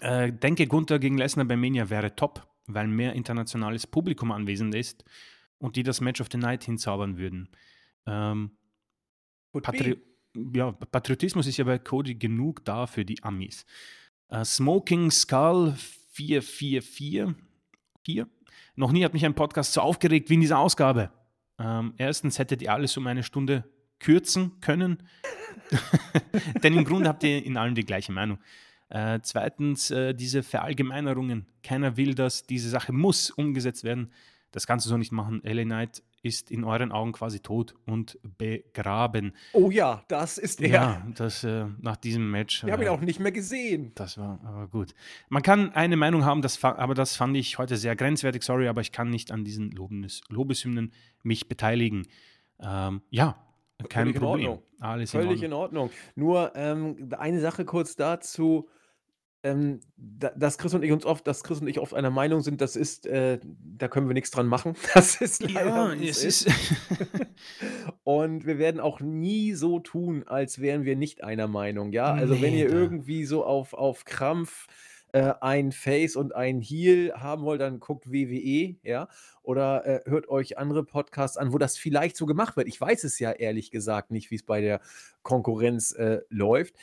Äh, 0.00 0.32
denke, 0.32 0.66
Gunther 0.66 0.98
gegen 0.98 1.16
Lesnar 1.16 1.44
bei 1.44 1.56
Mania 1.56 1.88
wäre 1.88 2.16
top, 2.16 2.44
weil 2.66 2.88
mehr 2.88 3.12
internationales 3.12 3.86
Publikum 3.86 4.32
anwesend 4.32 4.74
ist 4.74 5.04
und 5.58 5.76
die 5.76 5.84
das 5.84 6.00
Match 6.00 6.20
of 6.20 6.26
the 6.32 6.38
Night 6.38 6.64
hinzaubern 6.64 7.18
würden. 7.18 7.48
Ähm, 8.04 8.50
Patri 9.62 9.96
ja, 10.54 10.72
Patriotismus 10.72 11.46
ist 11.46 11.56
ja 11.56 11.64
bei 11.64 11.78
Cody 11.78 12.14
genug 12.14 12.64
da 12.64 12.86
für 12.86 13.04
die 13.04 13.22
Amis. 13.22 13.64
Uh, 14.30 14.44
Smoking 14.44 15.10
Skull 15.10 15.74
444. 16.12 17.34
Hier. 18.04 18.28
Noch 18.74 18.92
nie 18.92 19.04
hat 19.04 19.14
mich 19.14 19.24
ein 19.24 19.34
Podcast 19.34 19.72
so 19.72 19.80
aufgeregt 19.80 20.28
wie 20.30 20.34
in 20.34 20.40
dieser 20.40 20.58
Ausgabe. 20.58 21.10
Ähm, 21.58 21.94
erstens 21.96 22.38
hättet 22.38 22.62
ihr 22.62 22.72
alles 22.72 22.96
um 22.96 23.06
eine 23.06 23.22
Stunde 23.22 23.64
kürzen 23.98 24.60
können. 24.60 25.02
Denn 26.62 26.74
im 26.74 26.84
Grunde 26.84 27.08
habt 27.08 27.22
ihr 27.24 27.44
in 27.44 27.56
allem 27.56 27.74
die 27.74 27.84
gleiche 27.84 28.12
Meinung. 28.12 28.38
Äh, 28.88 29.20
zweitens, 29.22 29.90
äh, 29.90 30.14
diese 30.14 30.42
Verallgemeinerungen. 30.42 31.46
Keiner 31.62 31.96
will 31.96 32.14
das, 32.14 32.46
diese 32.46 32.68
Sache 32.68 32.92
muss 32.92 33.30
umgesetzt 33.30 33.84
werden. 33.84 34.12
Das 34.52 34.66
kannst 34.66 34.86
du 34.86 34.90
so 34.90 34.96
nicht 34.96 35.12
machen. 35.12 35.40
LA 35.42 35.64
Knight 35.64 36.02
ist 36.26 36.50
in 36.50 36.64
euren 36.64 36.92
Augen 36.92 37.12
quasi 37.12 37.40
tot 37.40 37.74
und 37.86 38.18
begraben. 38.38 39.32
Oh 39.52 39.70
ja, 39.70 40.04
das 40.08 40.38
ist 40.38 40.60
er. 40.60 40.68
Ja, 40.68 41.06
das 41.14 41.44
äh, 41.44 41.66
nach 41.80 41.96
diesem 41.96 42.30
Match. 42.30 42.64
Wir 42.64 42.72
haben 42.72 42.82
ihn 42.82 42.88
äh, 42.88 42.90
auch 42.90 43.00
nicht 43.00 43.20
mehr 43.20 43.32
gesehen. 43.32 43.92
Das 43.94 44.18
war 44.18 44.40
aber 44.44 44.68
gut. 44.68 44.94
Man 45.28 45.42
kann 45.42 45.72
eine 45.72 45.96
Meinung 45.96 46.24
haben, 46.24 46.42
das, 46.42 46.62
aber 46.62 46.94
das 46.94 47.16
fand 47.16 47.36
ich 47.36 47.58
heute 47.58 47.76
sehr 47.76 47.96
grenzwertig. 47.96 48.42
Sorry, 48.42 48.68
aber 48.68 48.80
ich 48.80 48.92
kann 48.92 49.10
nicht 49.10 49.32
an 49.32 49.44
diesen 49.44 49.70
Lobes, 49.70 50.20
Lobeshymnen 50.28 50.92
mich 51.22 51.48
beteiligen. 51.48 52.06
Ähm, 52.60 53.02
ja, 53.10 53.36
kein 53.88 54.06
Völlig 54.06 54.20
Problem. 54.20 54.52
In 54.52 54.82
Alles 54.82 55.10
Völlig 55.10 55.42
in 55.42 55.52
Ordnung. 55.52 55.86
In 55.86 55.90
Ordnung. 55.90 55.90
Nur 56.14 56.52
ähm, 56.54 57.10
eine 57.18 57.40
Sache 57.40 57.64
kurz 57.64 57.96
dazu 57.96 58.68
ähm, 59.46 59.80
dass 59.96 60.58
Chris 60.58 60.74
und 60.74 60.82
ich 60.82 60.92
uns 60.92 61.06
oft, 61.06 61.26
dass 61.26 61.44
Chris 61.44 61.60
und 61.60 61.68
ich 61.68 61.78
oft 61.78 61.94
einer 61.94 62.10
Meinung 62.10 62.40
sind, 62.40 62.60
das 62.60 62.74
ist, 62.74 63.06
äh, 63.06 63.38
da 63.78 63.88
können 63.88 64.08
wir 64.08 64.14
nichts 64.14 64.30
dran 64.30 64.46
machen. 64.46 64.74
Das 64.94 65.20
ist 65.20 65.42
leider. 65.42 65.94
Ja, 65.94 65.94
es 65.94 66.24
ist. 66.24 66.50
und 68.04 68.46
wir 68.46 68.58
werden 68.58 68.80
auch 68.80 69.00
nie 69.00 69.52
so 69.52 69.78
tun, 69.78 70.24
als 70.26 70.60
wären 70.60 70.84
wir 70.84 70.96
nicht 70.96 71.22
einer 71.22 71.48
Meinung. 71.48 71.92
Ja, 71.92 72.12
also 72.12 72.34
nee, 72.34 72.42
wenn 72.42 72.54
ihr 72.54 72.68
da. 72.68 72.74
irgendwie 72.74 73.24
so 73.24 73.44
auf, 73.44 73.72
auf 73.74 74.04
Krampf 74.04 74.66
äh, 75.12 75.34
ein 75.40 75.72
Face 75.72 76.16
und 76.16 76.34
ein 76.34 76.60
Heel 76.60 77.12
haben 77.14 77.42
wollt, 77.44 77.60
dann 77.60 77.80
guckt 77.80 78.10
WWE, 78.10 78.76
ja, 78.82 79.08
oder 79.42 79.86
äh, 79.86 80.00
hört 80.10 80.28
euch 80.28 80.58
andere 80.58 80.84
Podcasts 80.84 81.36
an, 81.36 81.52
wo 81.52 81.58
das 81.58 81.78
vielleicht 81.78 82.16
so 82.16 82.26
gemacht 82.26 82.56
wird. 82.56 82.68
Ich 82.68 82.80
weiß 82.80 83.04
es 83.04 83.18
ja 83.18 83.30
ehrlich 83.30 83.70
gesagt 83.70 84.10
nicht, 84.10 84.30
wie 84.30 84.34
es 84.34 84.42
bei 84.42 84.60
der 84.60 84.80
Konkurrenz 85.22 85.92
äh, 85.92 86.20
läuft. 86.28 86.74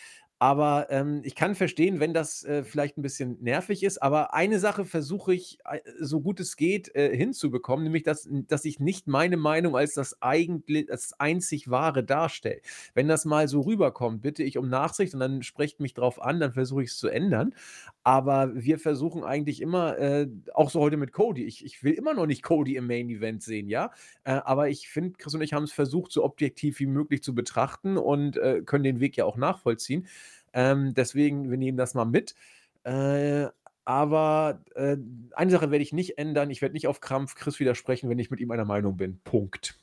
Aber 0.43 0.87
ähm, 0.89 1.21
ich 1.23 1.35
kann 1.35 1.55
verstehen, 1.55 2.01
wenn 2.01 2.13
das 2.13 2.43
äh, 2.43 2.65
vielleicht 2.65 2.97
ein 2.97 3.01
bisschen 3.01 3.37
nervig 3.41 3.81
ist. 3.81 3.99
Aber 4.03 4.33
eine 4.33 4.59
Sache 4.59 4.83
versuche 4.83 5.33
ich, 5.33 5.59
äh, 5.63 5.79
so 6.01 6.19
gut 6.19 6.41
es 6.41 6.57
geht, 6.57 6.93
äh, 6.97 7.15
hinzubekommen, 7.15 7.85
nämlich, 7.85 8.03
dass, 8.03 8.27
dass 8.29 8.65
ich 8.65 8.77
nicht 8.81 9.07
meine 9.07 9.37
Meinung 9.37 9.77
als 9.77 9.93
das 9.93 10.21
eigentlich, 10.21 10.87
das 10.87 11.17
einzig 11.17 11.69
Wahre 11.69 12.03
darstelle. 12.03 12.59
Wenn 12.93 13.07
das 13.07 13.23
mal 13.23 13.47
so 13.47 13.61
rüberkommt, 13.61 14.21
bitte 14.21 14.43
ich 14.43 14.57
um 14.57 14.67
Nachsicht 14.67 15.13
und 15.13 15.21
dann 15.21 15.43
sprecht 15.43 15.79
mich 15.79 15.93
drauf 15.93 16.21
an, 16.21 16.41
dann 16.41 16.51
versuche 16.51 16.83
ich 16.83 16.89
es 16.89 16.97
zu 16.97 17.07
ändern. 17.07 17.55
Aber 18.03 18.51
wir 18.53 18.79
versuchen 18.79 19.23
eigentlich 19.23 19.61
immer, 19.61 19.97
äh, 19.97 20.27
auch 20.53 20.71
so 20.71 20.81
heute 20.81 20.97
mit 20.97 21.13
Cody. 21.13 21.45
Ich, 21.45 21.63
ich 21.63 21.85
will 21.85 21.93
immer 21.93 22.13
noch 22.13 22.25
nicht 22.25 22.43
Cody 22.43 22.75
im 22.75 22.85
Main 22.85 23.09
Event 23.09 23.43
sehen, 23.43 23.69
ja. 23.69 23.91
Äh, 24.25 24.33
aber 24.43 24.67
ich 24.67 24.89
finde, 24.89 25.13
Chris 25.17 25.33
und 25.35 25.41
ich 25.41 25.53
haben 25.53 25.63
es 25.63 25.71
versucht, 25.71 26.11
so 26.11 26.21
objektiv 26.25 26.81
wie 26.81 26.85
möglich 26.85 27.23
zu 27.23 27.33
betrachten 27.33 27.95
und 27.95 28.35
äh, 28.35 28.61
können 28.65 28.83
den 28.83 28.99
Weg 28.99 29.15
ja 29.15 29.23
auch 29.23 29.37
nachvollziehen. 29.37 30.05
Ähm, 30.53 30.93
deswegen, 30.93 31.49
wir 31.49 31.57
nehmen 31.57 31.77
das 31.77 31.93
mal 31.93 32.05
mit. 32.05 32.35
Äh, 32.83 33.47
aber 33.85 34.63
äh, 34.75 34.97
eine 35.35 35.51
Sache 35.51 35.71
werde 35.71 35.83
ich 35.83 35.93
nicht 35.93 36.17
ändern. 36.17 36.49
Ich 36.49 36.61
werde 36.61 36.73
nicht 36.73 36.87
auf 36.87 37.01
Krampf 37.01 37.35
Chris 37.35 37.59
widersprechen, 37.59 38.09
wenn 38.09 38.19
ich 38.19 38.31
mit 38.31 38.39
ihm 38.39 38.51
einer 38.51 38.65
Meinung 38.65 38.95
bin. 38.95 39.19
Punkt. 39.23 39.77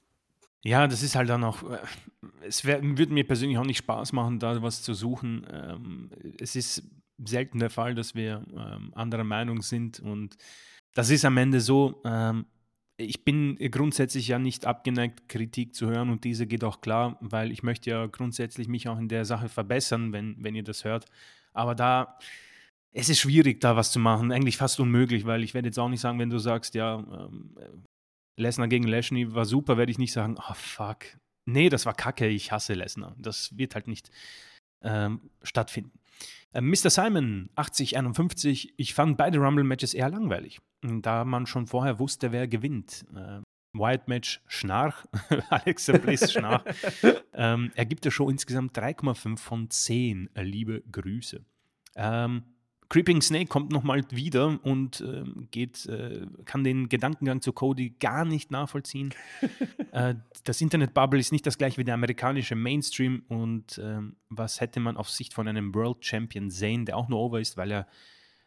Ja, 0.63 0.87
das 0.87 1.03
ist 1.03 1.17
halt 1.17 1.29
dann 1.29 1.45
auch, 1.45 1.63
äh, 1.71 1.79
es 2.47 2.65
würde 2.65 3.13
mir 3.13 3.27
persönlich 3.27 3.59
auch 3.59 3.65
nicht 3.65 3.79
Spaß 3.79 4.13
machen, 4.13 4.39
da 4.39 4.63
was 4.63 4.83
zu 4.83 4.95
suchen. 4.95 5.47
Ähm, 5.51 6.11
es 6.39 6.57
ist 6.57 6.83
selten 7.25 7.59
der 7.59 7.71
Fall, 7.71 7.95
dass 7.95 8.15
wir 8.15 8.45
ähm, 8.55 8.93
anderer 8.95 9.25
Meinung 9.25 9.63
sind 9.63 10.01
und 10.01 10.37
das 10.95 11.11
ist 11.11 11.25
am 11.25 11.37
Ende 11.37 11.61
so, 11.61 12.01
ähm, 12.05 12.47
ich 13.01 13.25
bin 13.25 13.57
grundsätzlich 13.71 14.29
ja 14.29 14.39
nicht 14.39 14.67
abgeneigt, 14.67 15.29
Kritik 15.29 15.75
zu 15.75 15.87
hören 15.89 16.11
und 16.11 16.25
diese 16.25 16.47
geht 16.47 16.65
auch 16.65 16.81
klar, 16.81 17.17
weil 17.21 17.51
ich 17.51 17.63
möchte 17.63 17.91
ja 17.91 18.07
grundsätzlich 18.07 18.69
mich 18.69 18.89
auch 18.89 18.99
in 18.99 19.09
der 19.09 19.25
Sache 19.25 19.49
verbessern, 19.49 20.13
wenn, 20.13 20.37
wenn 20.39 20.55
ihr 20.55 20.63
das 20.63 20.85
hört. 20.85 21.07
Aber 21.53 21.75
da, 21.75 22.19
es 22.93 23.09
ist 23.09 23.21
schwierig, 23.21 23.61
da 23.61 23.77
was 23.77 23.93
zu 23.93 23.99
machen, 23.99 24.33
eigentlich 24.33 24.57
fast 24.57 24.81
unmöglich, 24.81 25.25
weil 25.27 25.43
ich 25.43 25.55
werde 25.55 25.69
jetzt 25.69 25.79
auch 25.79 25.89
nicht 25.89 26.01
sagen, 26.01 26.19
wenn 26.19 26.31
du 26.31 26.39
sagst, 26.39 26.75
ja, 26.75 26.99
ähm, 26.99 27.55
Lesnar 28.37 28.69
gegen 28.69 28.87
Lashley 28.87 29.35
war 29.35 29.45
super, 29.45 29.77
werde 29.77 29.93
ich 29.93 29.99
nicht 29.99 30.13
sagen, 30.13 30.37
oh 30.39 30.55
fuck, 30.55 31.05
nee, 31.47 31.69
das 31.69 31.87
war 31.87 31.95
kacke, 31.95 32.29
ich 32.29 32.53
hasse 32.53 32.75
Lesnar. 32.75 33.15
Das 33.19 33.57
wird 33.57 33.75
halt 33.75 33.87
nicht 33.87 34.11
ähm, 34.83 35.31
stattfinden. 35.43 36.00
Äh, 36.53 36.61
Mr. 36.61 36.91
Simon, 36.91 37.51
8051, 37.55 38.75
ich 38.77 38.95
fand 38.95 39.17
beide 39.17 39.39
Rumble-Matches 39.39 39.95
eher 39.95 40.11
langweilig, 40.11 40.61
da 40.83 41.25
man 41.25 41.47
schon 41.47 41.67
vorher 41.67 41.99
wusste, 41.99 42.33
wer 42.33 42.49
gewinnt. 42.49 43.05
Äh, 43.15 43.41
Wild 43.73 44.09
Match 44.09 44.43
Schnarch, 44.49 45.05
Alexa 45.49 45.97
Bliss 45.99 46.33
Schnarch. 46.33 46.65
ähm, 47.35 47.71
er 47.77 47.87
gibt 47.87 48.05
der 48.05 48.11
Show 48.11 48.29
insgesamt 48.29 48.77
3,5 48.77 49.39
von 49.39 49.71
10. 49.71 50.31
Äh, 50.35 50.43
liebe 50.43 50.83
Grüße. 50.91 51.45
Ähm, 51.95 52.43
Creeping 52.91 53.23
Snake 53.23 53.47
kommt 53.47 53.71
nochmal 53.71 54.03
wieder 54.11 54.59
und 54.65 55.01
äh, 55.01 55.23
geht, 55.53 55.87
äh, 55.87 56.27
kann 56.45 56.65
den 56.65 56.89
Gedankengang 56.89 57.41
zu 57.41 57.53
Cody 57.53 57.95
gar 58.01 58.25
nicht 58.25 58.51
nachvollziehen. 58.51 59.15
äh, 59.93 60.17
das 60.43 60.61
Internet-Bubble 60.61 61.21
ist 61.21 61.31
nicht 61.31 61.47
das 61.47 61.57
gleiche 61.57 61.79
wie 61.79 61.85
der 61.85 61.95
amerikanische 61.95 62.57
Mainstream 62.57 63.23
und 63.29 63.81
ähm, 63.83 64.17
was 64.29 64.61
hätte 64.61 64.81
man 64.81 64.97
auf 64.97 65.09
Sicht 65.09 65.35
von 65.35 65.47
einem 65.47 65.73
World 65.73 66.05
Champion 66.05 66.51
sehen, 66.51 66.85
der 66.85 66.97
auch 66.97 67.09
nur 67.09 67.21
over 67.21 67.41
ist, 67.41 67.57
weil 67.57 67.71
er 67.71 67.87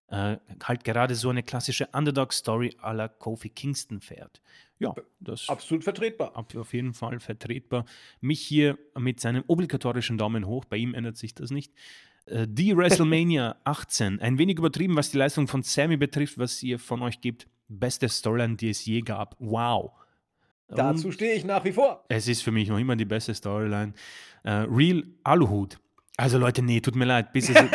äh, 0.08 0.38
halt 0.62 0.84
gerade 0.84 1.16
so 1.16 1.30
eine 1.30 1.42
klassische 1.42 1.88
Underdog-Story 1.94 2.76
à 2.82 2.94
la 2.94 3.08
Kofi 3.08 3.48
Kingston 3.48 4.02
fährt. 4.02 4.42
Ja, 4.78 4.94
das 5.22 5.48
absolut 5.48 5.86
vertretbar. 5.86 6.36
Auf 6.36 6.74
jeden 6.74 6.94
Fall 6.94 7.22
vertretbar. 7.22 7.86
Mich 8.20 8.42
hier 8.42 8.78
mit 9.00 9.22
seinem 9.22 9.46
obligatorischen 9.48 10.18
Daumen 10.18 10.46
hoch, 10.46 10.66
bei 10.66 10.76
ihm 10.76 10.94
ändert 10.94 11.16
sich 11.16 11.34
das 11.34 11.50
nicht. 11.50 11.72
Äh, 12.26 12.48
die 12.48 12.76
WrestleMania 12.76 13.56
18, 13.64 14.22
ein 14.22 14.38
wenig 14.38 14.58
übertrieben, 14.58 14.96
was 14.96 15.12
die 15.12 15.18
Leistung 15.18 15.48
von 15.48 15.64
Sammy 15.64 15.98
betrifft, 15.98 16.38
was 16.38 16.62
ihr 16.64 16.80
von 16.80 17.02
euch 17.02 17.22
gibt. 17.22 17.48
Beste 17.68 18.08
Storyline, 18.08 18.56
die 18.56 18.70
es 18.70 18.86
je 18.86 19.02
gab. 19.02 19.36
Wow. 19.40 19.92
Dazu 20.68 21.12
stehe 21.12 21.36
ich 21.36 21.46
nach 21.46 21.64
wie 21.66 21.72
vor. 21.72 22.04
Es 22.10 22.28
ist 22.28 22.42
für 22.42 22.52
mich 22.52 22.70
noch 22.70 22.80
immer 22.80 22.96
die 22.96 23.06
beste 23.06 23.34
Storyline. 23.34 23.94
Uh, 24.46 24.66
Real 24.70 25.04
Aluhut. 25.24 25.80
Also 26.18 26.38
Leute, 26.38 26.62
nee, 26.62 26.82
tut 26.82 26.96
mir 26.96 27.06
leid. 27.06 27.32
Bitte, 27.32 27.54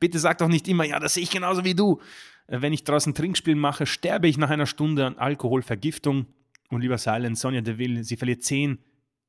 bitte 0.00 0.18
sag 0.18 0.38
doch 0.38 0.48
nicht 0.48 0.66
immer, 0.68 0.84
ja, 0.84 0.98
das 0.98 1.14
sehe 1.14 1.22
ich 1.22 1.30
genauso 1.30 1.64
wie 1.64 1.74
du. 1.74 2.00
Äh, 2.46 2.62
wenn 2.62 2.72
ich 2.72 2.84
draußen 2.84 3.14
Trinkspiel 3.14 3.54
mache, 3.54 3.86
sterbe 3.86 4.28
ich 4.28 4.38
nach 4.38 4.50
einer 4.50 4.66
Stunde 4.66 5.06
an 5.06 5.18
Alkoholvergiftung. 5.18 6.26
Und 6.70 6.80
lieber 6.80 6.98
Silent, 6.98 7.38
Sonja 7.38 7.60
Deville, 7.60 8.04
sie 8.04 8.16
verliert 8.16 8.42
10 8.42 8.78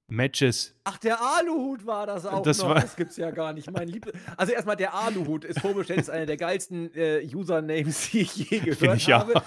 Matches. 0.08 0.76
Ach, 0.84 0.98
der 0.98 1.20
Aluhut 1.20 1.86
war 1.86 2.06
das 2.06 2.26
auch 2.26 2.44
das 2.44 2.60
noch. 2.60 2.70
War 2.70 2.76
das 2.82 2.96
gibt's 2.96 3.18
ja 3.18 3.32
gar 3.32 3.54
nicht. 3.54 3.72
Mein 3.72 3.88
Lieb 3.88 4.12
also 4.38 4.54
erstmal 4.54 4.76
der 4.76 4.94
Aluhut 4.94 5.46
ist 5.46 5.60
vorbestellt, 5.60 6.00
ist 6.00 6.10
einer 6.10 6.28
der 6.28 6.38
geilsten 6.38 6.94
äh, 6.94 7.28
Usernames, 7.34 8.12
die 8.12 8.22
ich 8.22 8.36
je 8.36 8.60
gehört 8.60 8.98
ich 8.98 9.12
habe. 9.12 9.42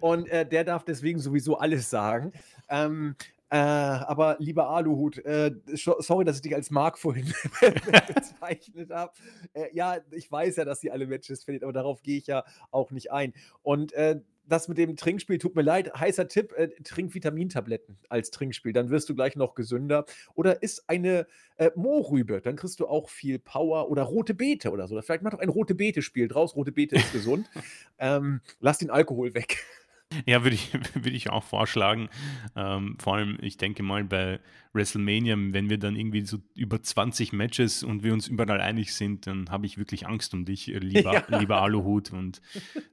Und 0.00 0.28
äh, 0.28 0.46
der 0.46 0.64
darf 0.64 0.84
deswegen 0.84 1.18
sowieso 1.18 1.56
alles 1.56 1.88
sagen. 1.88 2.32
Ähm, 2.68 3.16
äh, 3.52 3.56
aber 3.56 4.36
lieber 4.38 4.70
Aluhut, 4.70 5.18
äh, 5.18 5.54
sorry, 5.74 6.24
dass 6.24 6.36
ich 6.36 6.42
dich 6.42 6.54
als 6.54 6.70
Mark 6.70 6.98
vorhin 6.98 7.34
bezeichnet 8.14 8.90
habe. 8.90 9.12
Äh, 9.52 9.66
ja, 9.74 9.98
ich 10.10 10.32
weiß 10.32 10.56
ja, 10.56 10.64
dass 10.64 10.80
sie 10.80 10.90
alle 10.90 11.06
Matches 11.06 11.44
verliert, 11.44 11.62
aber 11.62 11.74
darauf 11.74 12.02
gehe 12.02 12.16
ich 12.16 12.26
ja 12.26 12.44
auch 12.70 12.90
nicht 12.90 13.12
ein. 13.12 13.34
Und 13.62 13.92
äh, 13.92 14.20
das 14.44 14.68
mit 14.68 14.78
dem 14.78 14.96
Trinkspiel 14.96 15.38
tut 15.38 15.54
mir 15.54 15.62
leid. 15.62 15.92
Heißer 15.94 16.28
Tipp: 16.28 16.52
äh, 16.56 16.68
trink 16.82 17.14
Vitamintabletten 17.14 17.98
als 18.08 18.30
Trinkspiel. 18.30 18.72
Dann 18.72 18.90
wirst 18.90 19.08
du 19.08 19.14
gleich 19.14 19.36
noch 19.36 19.54
gesünder. 19.54 20.04
Oder 20.34 20.62
isst 20.62 20.88
eine 20.88 21.26
äh, 21.56 21.70
Mohrrübe. 21.74 22.40
Dann 22.40 22.56
kriegst 22.56 22.80
du 22.80 22.86
auch 22.86 23.08
viel 23.08 23.38
Power. 23.38 23.90
Oder 23.90 24.02
rote 24.02 24.34
Beete 24.34 24.70
oder 24.70 24.88
so. 24.88 25.00
Vielleicht 25.00 25.22
mach 25.22 25.32
doch 25.32 25.38
ein 25.38 25.48
rote 25.48 25.74
Beete-Spiel 25.74 26.28
draus. 26.28 26.56
Rote 26.56 26.72
Beete 26.72 26.96
ist 26.96 27.12
gesund. 27.12 27.48
ähm, 27.98 28.40
lass 28.60 28.78
den 28.78 28.90
Alkohol 28.90 29.34
weg. 29.34 29.64
Ja, 30.26 30.42
würde 30.42 30.54
ich, 30.54 30.72
würd 30.94 31.14
ich 31.14 31.30
auch 31.30 31.44
vorschlagen. 31.44 32.08
Ähm, 32.56 32.96
vor 32.98 33.16
allem, 33.16 33.38
ich 33.40 33.56
denke 33.56 33.82
mal, 33.82 34.04
bei 34.04 34.40
WrestleMania, 34.72 35.36
wenn 35.36 35.68
wir 35.68 35.78
dann 35.78 35.96
irgendwie 35.96 36.22
so 36.22 36.38
über 36.54 36.82
20 36.82 37.32
Matches 37.32 37.82
und 37.82 38.02
wir 38.02 38.12
uns 38.12 38.28
überall 38.28 38.60
einig 38.60 38.94
sind, 38.94 39.26
dann 39.26 39.50
habe 39.50 39.66
ich 39.66 39.78
wirklich 39.78 40.06
Angst 40.06 40.32
um 40.34 40.44
dich, 40.44 40.68
äh, 40.68 40.78
lieber, 40.78 41.12
ja. 41.30 41.38
lieber 41.38 41.60
Aluhut. 41.60 42.12
Und 42.12 42.40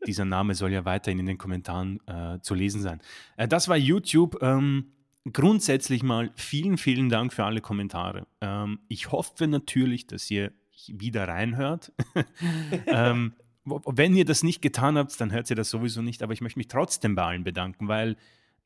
dieser 0.06 0.26
Name 0.26 0.56
soll 0.56 0.72
ja 0.72 0.86
weiterhin 0.86 1.20
in 1.20 1.26
den 1.26 1.38
Kommentaren 1.38 2.00
äh, 2.08 2.40
zu 2.41 2.54
lesen 2.54 2.82
sein. 2.82 3.00
Äh, 3.38 3.48
das 3.48 3.68
war 3.68 3.78
YouTube. 3.78 4.41
Ähm, 4.41 4.91
grundsätzlich 5.32 6.04
mal 6.04 6.32
vielen, 6.36 6.78
vielen 6.78 7.10
Dank 7.10 7.34
für 7.34 7.46
alle 7.46 7.62
Kommentare. 7.62 8.28
Ähm, 8.41 8.80
ich 8.88 9.12
hoffe 9.12 9.48
natürlich, 9.48 10.08
dass 10.08 10.30
ihr 10.32 10.52
wieder 10.88 11.28
reinhört. 11.28 11.91
ähm, 12.88 13.34
wenn 13.65 14.15
ihr 14.15 14.26
das 14.26 14.44
nicht 14.44 14.61
getan 14.61 14.98
habt, 14.98 15.19
dann 15.19 15.31
hört 15.31 15.49
ihr 15.49 15.56
das 15.56 15.69
sowieso 15.69 16.02
nicht, 16.02 16.23
aber 16.23 16.34
ich 16.34 16.41
möchte 16.41 16.60
mich 16.60 16.68
trotzdem 16.68 17.15
bei 17.15 17.23
allen 17.23 17.44
bedanken, 17.44 17.88
weil 17.88 18.15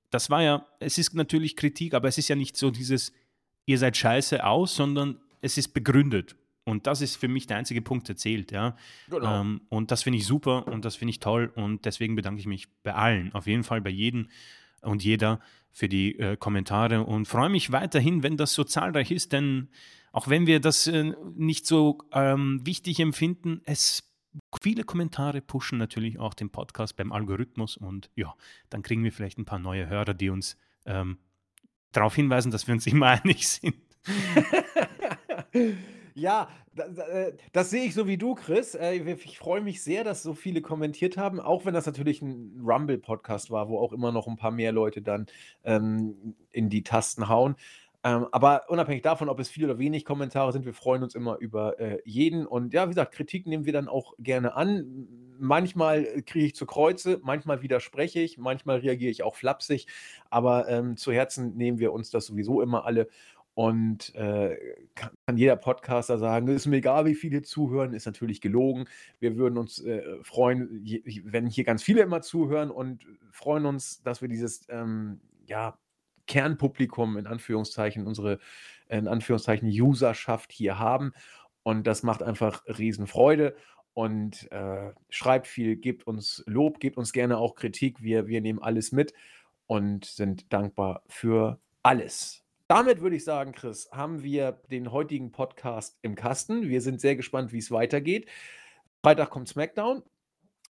das 0.10 0.30
war 0.30 0.44
ja, 0.44 0.66
es 0.80 0.98
ist 0.98 1.16
natürlich 1.16 1.56
Kritik, 1.56 1.94
aber 1.94 2.08
es 2.08 2.18
ist 2.18 2.28
ja 2.28 2.36
nicht 2.36 2.56
so 2.56 2.70
dieses, 2.72 3.12
ihr 3.66 3.78
seid 3.78 3.98
scheiße 3.98 4.46
aus, 4.46 4.76
sondern 4.76 5.20
es 5.42 5.58
ist 5.58 5.74
begründet. 5.74 6.36
Und 6.66 6.88
das 6.88 7.02
ist 7.02 7.18
für 7.18 7.28
mich 7.28 7.48
der 7.48 7.58
einzige 7.58 7.82
Punkt, 7.82 8.08
der 8.08 8.16
zählt. 8.16 8.52
Ja? 8.52 8.78
Genau. 9.10 9.42
Ähm, 9.42 9.62
und 9.70 9.92
das 9.92 10.04
finde 10.04 10.20
ich 10.20 10.26
super 10.26 10.68
und 10.68 10.86
das 10.86 10.96
finde 10.96 11.10
ich 11.10 11.20
toll. 11.20 11.52
Und 11.56 11.86
deswegen 11.86 12.16
bedanke 12.16 12.40
ich 12.40 12.46
mich 12.46 12.68
bei 12.84 12.94
allen, 12.94 13.34
auf 13.34 13.48
jeden 13.48 13.64
Fall 13.64 13.82
bei 13.82 13.90
jedem 13.90 14.30
und 14.82 15.04
jeder 15.04 15.40
für 15.72 15.90
die 15.90 16.18
äh, 16.20 16.38
Kommentare 16.38 17.04
und 17.04 17.28
freue 17.28 17.50
mich 17.50 17.72
weiterhin, 17.72 18.24
wenn 18.24 18.38
das 18.38 18.54
so 18.54 18.64
zahlreich 18.64 19.12
ist, 19.12 19.34
denn 19.34 19.70
auch 20.12 20.28
wenn 20.28 20.46
wir 20.46 20.60
das 20.60 20.88
äh, 20.88 21.14
nicht 21.36 21.66
so 21.66 21.98
ähm, 22.14 22.62
wichtig 22.64 23.00
empfinden, 23.00 23.62
es 23.66 24.13
viele 24.62 24.84
Kommentare 24.84 25.42
pushen 25.42 25.78
natürlich 25.78 26.20
auch 26.20 26.34
den 26.34 26.50
Podcast 26.50 26.96
beim 26.96 27.12
Algorithmus 27.12 27.78
und 27.78 28.10
ja, 28.16 28.34
dann 28.70 28.82
kriegen 28.82 29.04
wir 29.04 29.12
vielleicht 29.12 29.38
ein 29.38 29.46
paar 29.46 29.60
neue 29.60 29.88
Hörer, 29.88 30.14
die 30.14 30.30
uns 30.30 30.58
ähm, 30.86 31.18
darauf 31.92 32.16
hinweisen, 32.16 32.52
dass 32.52 32.68
wir 32.68 32.74
uns 32.74 32.88
immer 32.88 33.08
einig 33.24 33.48
sind. 33.48 33.76
Ja, 36.16 36.48
da, 36.76 36.88
da, 36.90 37.08
äh, 37.08 37.34
das 37.54 37.70
sehe 37.72 37.86
ich 37.86 37.94
so 37.94 38.08
wie 38.08 38.18
du, 38.18 38.36
Chris. 38.36 38.76
Äh, 38.76 38.96
ich 38.96 39.38
freue 39.38 39.62
mich 39.62 39.82
sehr, 39.82 40.04
dass 40.04 40.22
so 40.22 40.34
viele 40.34 40.62
kommentiert 40.62 41.18
haben, 41.18 41.40
auch 41.40 41.66
wenn 41.66 41.74
das 41.74 41.86
natürlich 41.86 42.22
ein 42.22 42.62
Rumble-Podcast 42.64 43.50
war, 43.50 43.68
wo 43.68 43.80
auch 43.80 43.94
immer 43.94 44.12
noch 44.12 44.28
ein 44.28 44.36
paar 44.36 44.52
mehr 44.52 44.72
Leute 44.72 45.02
dann 45.02 45.26
ähm, 45.64 46.36
in 46.52 46.70
die 46.70 46.84
Tasten 46.84 47.30
hauen. 47.30 47.56
Ähm, 48.06 48.28
aber 48.32 48.64
unabhängig 48.68 49.02
davon, 49.02 49.30
ob 49.30 49.40
es 49.40 49.50
viele 49.50 49.68
oder 49.68 49.80
wenig 49.80 50.04
Kommentare 50.04 50.52
sind, 50.52 50.66
wir 50.66 50.74
freuen 50.74 51.04
uns 51.04 51.16
immer 51.16 51.38
über 51.38 51.80
äh, 51.80 52.00
jeden. 52.04 52.46
Und 52.46 52.74
ja, 52.74 52.86
wie 52.86 52.90
gesagt, 52.90 53.14
Kritik 53.14 53.48
nehmen 53.48 53.66
wir 53.66 53.72
dann 53.72 53.88
auch 53.88 54.14
gerne 54.20 54.56
an. 54.56 55.08
Manchmal 55.40 56.22
kriege 56.26 56.46
ich 56.46 56.56
zu 56.56 56.66
Kreuze, 56.66 57.20
manchmal 57.24 57.62
widerspreche 57.62 58.20
ich, 58.20 58.38
manchmal 58.38 58.80
reagiere 58.80 59.10
ich 59.12 59.24
auch 59.24 59.36
flapsig. 59.36 59.88
Aber 60.30 60.68
ähm, 60.68 60.98
zu 60.98 61.14
Herzen 61.14 61.56
nehmen 61.56 61.80
wir 61.80 61.94
uns 61.94 62.10
das 62.10 62.26
sowieso 62.26 62.62
immer 62.62 62.86
alle. 62.86 63.08
Und 63.56 64.14
äh, 64.16 64.58
kann, 64.96 65.12
kann, 65.26 65.38
jeder 65.38 65.56
Podcaster 65.56 66.18
sagen, 66.18 66.48
es 66.48 66.56
ist 66.56 66.66
mir 66.66 66.78
egal, 66.78 67.06
wie 67.06 67.14
viele 67.14 67.44
zuhören, 67.44 67.94
ist 67.94 68.06
natürlich 68.06 68.42
gelogen. 68.42 68.86
Wir 69.20 69.38
würden 69.38 69.58
uns 69.58 69.80
äh, 69.80 70.02
freuen, 70.24 70.82
je, 70.84 71.04
wenn 71.24 71.46
hier 71.46 71.64
ganz 71.64 71.84
viele 71.84 72.02
immer 72.02 72.22
zuhören 72.22 72.72
und 72.72 73.06
freuen 73.32 73.66
uns, 73.66 74.02
dass 74.02 74.22
wir 74.22 74.28
dieses 74.28 74.66
ähm, 74.70 75.22
ja, 75.46 75.78
Kernpublikum 76.28 77.18
in 77.18 77.28
Anführungszeichen, 77.28 78.08
unsere 78.08 78.40
in 78.90 79.08
Anführungszeichen 79.08 79.68
Userschaft 79.70 80.52
hier 80.52 80.80
haben. 80.80 81.14
Und 81.64 81.88
das 81.88 82.04
macht 82.04 82.24
einfach 82.24 82.64
Riesenfreude. 82.68 83.56
Und 83.94 84.52
äh, 84.52 84.92
schreibt 85.10 85.48
viel, 85.48 85.76
gebt 85.76 86.08
uns 86.08 86.44
Lob, 86.48 86.80
gebt 86.80 86.98
uns 86.98 87.14
gerne 87.14 87.38
auch 87.38 87.56
Kritik. 87.56 88.02
Wir, 88.02 88.28
wir 88.28 88.42
nehmen 88.42 88.60
alles 88.60 88.92
mit 88.92 89.14
und 89.68 90.06
sind 90.06 90.52
dankbar 90.52 91.04
für 91.08 91.60
alles. 91.84 92.44
Damit 92.68 93.02
würde 93.02 93.18
ich 93.18 93.24
sagen, 93.24 93.52
Chris, 93.52 93.90
haben 93.92 94.24
wir 94.24 94.54
den 94.72 94.92
heutigen 94.92 95.32
Podcast 95.32 96.00
im 96.02 96.16
Kasten. 96.16 96.70
Wir 96.70 96.82
sind 96.82 97.02
sehr 97.02 97.16
gespannt, 97.16 97.54
wie 97.54 97.60
es 97.60 97.70
weitergeht. 97.70 98.28
Freitag 99.04 99.30
kommt 99.30 99.50
SmackDown, 99.50 100.02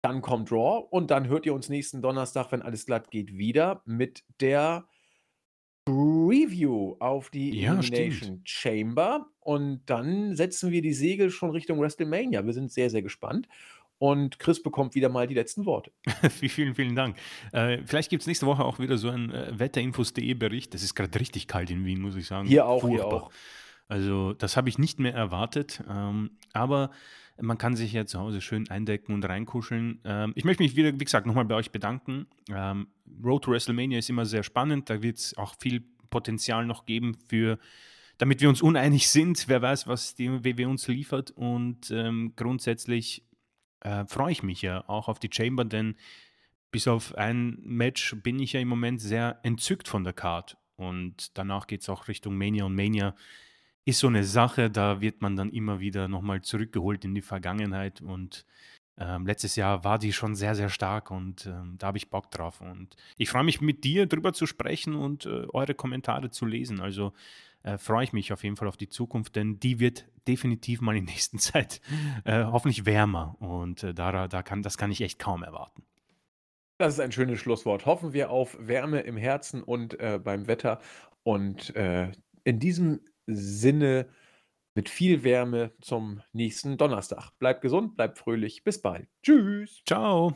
dann 0.01 0.21
kommt 0.21 0.51
Raw 0.51 0.87
und 0.89 1.11
dann 1.11 1.27
hört 1.27 1.45
ihr 1.45 1.53
uns 1.53 1.67
nächsten 1.67 2.01
Donnerstag, 2.01 2.51
wenn 2.51 2.61
alles 2.61 2.85
glatt 2.85 3.11
geht, 3.11 3.37
wieder 3.37 3.81
mit 3.85 4.23
der 4.39 4.85
Review 5.89 6.95
auf 6.99 7.29
die 7.29 7.59
Ja, 7.61 7.73
Elimination 7.73 8.13
stimmt. 8.13 8.49
Chamber. 8.49 9.27
Und 9.39 9.81
dann 9.87 10.35
setzen 10.35 10.71
wir 10.71 10.81
die 10.81 10.93
Segel 10.93 11.29
schon 11.31 11.51
Richtung 11.51 11.79
WrestleMania. 11.79 12.45
Wir 12.45 12.53
sind 12.53 12.71
sehr, 12.71 12.89
sehr 12.89 13.01
gespannt. 13.01 13.47
Und 13.97 14.39
Chris 14.39 14.63
bekommt 14.63 14.95
wieder 14.95 15.09
mal 15.09 15.27
die 15.27 15.33
letzten 15.33 15.65
Worte. 15.65 15.91
vielen, 16.29 16.73
vielen 16.73 16.95
Dank. 16.95 17.17
Äh, 17.51 17.79
vielleicht 17.85 18.09
gibt 18.09 18.21
es 18.21 18.27
nächste 18.27 18.45
Woche 18.45 18.63
auch 18.63 18.79
wieder 18.79 18.97
so 18.97 19.09
einen 19.09 19.31
äh, 19.31 19.59
Wetterinfos.de 19.59 20.33
Bericht. 20.35 20.73
Es 20.73 20.83
ist 20.83 20.95
gerade 20.95 21.19
richtig 21.19 21.47
kalt 21.47 21.69
in 21.69 21.83
Wien, 21.83 21.99
muss 21.99 22.15
ich 22.15 22.25
sagen. 22.25 22.47
Hier 22.47 22.65
auch, 22.65 22.87
hier 22.87 23.05
auch. 23.05 23.29
Also 23.89 24.33
das 24.33 24.55
habe 24.55 24.69
ich 24.69 24.77
nicht 24.77 24.99
mehr 24.99 25.13
erwartet. 25.13 25.83
Ähm, 25.89 26.31
aber 26.53 26.91
man 27.41 27.57
kann 27.57 27.75
sich 27.75 27.93
ja 27.93 28.05
zu 28.05 28.19
Hause 28.19 28.41
schön 28.41 28.69
eindecken 28.69 29.13
und 29.13 29.23
reinkuscheln. 29.23 29.99
Ähm, 30.03 30.33
ich 30.35 30.43
möchte 30.43 30.63
mich 30.63 30.75
wieder, 30.75 30.93
wie 30.93 31.03
gesagt, 31.03 31.25
nochmal 31.25 31.45
bei 31.45 31.55
euch 31.55 31.71
bedanken. 31.71 32.27
Ähm, 32.49 32.87
Road 33.23 33.43
to 33.43 33.51
WrestleMania 33.51 33.99
ist 33.99 34.09
immer 34.09 34.25
sehr 34.25 34.43
spannend. 34.43 34.89
Da 34.89 35.01
wird 35.01 35.17
es 35.17 35.37
auch 35.37 35.55
viel 35.59 35.83
Potenzial 36.09 36.65
noch 36.65 36.85
geben 36.85 37.17
für 37.27 37.59
damit 38.19 38.41
wir 38.41 38.49
uns 38.49 38.61
uneinig 38.61 39.09
sind, 39.09 39.45
wer 39.47 39.61
weiß, 39.63 39.87
was 39.87 40.13
die 40.13 40.29
WW 40.43 40.65
uns 40.65 40.87
liefert. 40.87 41.31
Und 41.31 41.89
ähm, 41.89 42.33
grundsätzlich 42.35 43.25
äh, 43.79 44.05
freue 44.05 44.31
ich 44.31 44.43
mich 44.43 44.61
ja 44.61 44.87
auch 44.87 45.07
auf 45.07 45.17
die 45.17 45.29
Chamber, 45.31 45.65
denn 45.65 45.95
bis 46.71 46.87
auf 46.87 47.15
ein 47.15 47.57
Match 47.63 48.15
bin 48.21 48.39
ich 48.39 48.53
ja 48.53 48.59
im 48.59 48.67
Moment 48.67 49.01
sehr 49.01 49.39
entzückt 49.41 49.87
von 49.87 50.03
der 50.03 50.13
Card. 50.13 50.57
Und 50.75 51.37
danach 51.37 51.65
geht 51.65 51.81
es 51.81 51.89
auch 51.89 52.07
Richtung 52.07 52.37
Mania 52.37 52.65
und 52.65 52.75
Mania 52.75 53.15
ist 53.89 53.99
so 53.99 54.07
eine 54.07 54.23
Sache, 54.23 54.69
da 54.69 55.01
wird 55.01 55.21
man 55.21 55.35
dann 55.35 55.51
immer 55.51 55.79
wieder 55.79 56.07
nochmal 56.07 56.41
zurückgeholt 56.41 57.03
in 57.05 57.15
die 57.15 57.21
Vergangenheit 57.21 58.01
und 58.01 58.45
ähm, 58.97 59.25
letztes 59.25 59.55
Jahr 59.55 59.83
war 59.83 59.97
die 59.97 60.13
schon 60.13 60.35
sehr, 60.35 60.55
sehr 60.55 60.69
stark 60.69 61.09
und 61.09 61.45
ähm, 61.45 61.75
da 61.77 61.87
habe 61.87 61.97
ich 61.97 62.09
Bock 62.09 62.29
drauf. 62.31 62.61
Und 62.61 62.95
ich 63.17 63.29
freue 63.29 63.43
mich 63.43 63.61
mit 63.61 63.83
dir 63.83 64.05
drüber 64.05 64.33
zu 64.33 64.45
sprechen 64.45 64.93
und 64.93 65.25
äh, 65.25 65.47
eure 65.53 65.73
Kommentare 65.73 66.29
zu 66.29 66.45
lesen. 66.45 66.81
Also 66.81 67.13
äh, 67.63 67.77
freue 67.77 68.03
ich 68.03 68.13
mich 68.13 68.33
auf 68.33 68.43
jeden 68.43 68.57
Fall 68.57 68.67
auf 68.67 68.77
die 68.77 68.89
Zukunft, 68.89 69.35
denn 69.35 69.59
die 69.59 69.79
wird 69.79 70.05
definitiv 70.27 70.81
mal 70.81 70.97
in 70.97 71.05
der 71.05 71.13
nächsten 71.13 71.39
Zeit 71.39 71.81
äh, 72.25 72.43
hoffentlich 72.43 72.85
wärmer 72.85 73.35
und 73.39 73.83
äh, 73.83 73.93
da, 73.93 74.27
da 74.27 74.43
kann, 74.43 74.61
das 74.61 74.77
kann 74.77 74.91
ich 74.91 75.01
echt 75.01 75.17
kaum 75.19 75.43
erwarten. 75.43 75.83
Das 76.77 76.93
ist 76.93 76.99
ein 76.99 77.11
schönes 77.11 77.39
Schlusswort. 77.39 77.85
Hoffen 77.85 78.13
wir 78.13 78.29
auf 78.29 78.57
Wärme 78.59 79.01
im 79.01 79.17
Herzen 79.17 79.63
und 79.63 79.99
äh, 79.99 80.19
beim 80.21 80.47
Wetter. 80.47 80.79
Und 81.23 81.75
äh, 81.75 82.11
in 82.45 82.59
diesem 82.59 83.01
Sinne 83.35 84.07
mit 84.75 84.89
viel 84.89 85.23
Wärme 85.23 85.71
zum 85.81 86.21
nächsten 86.31 86.77
Donnerstag. 86.77 87.31
Bleibt 87.39 87.61
gesund, 87.61 87.95
bleibt 87.95 88.17
fröhlich. 88.17 88.63
Bis 88.63 88.81
bald. 88.81 89.07
Tschüss. 89.23 89.81
Ciao. 89.85 90.35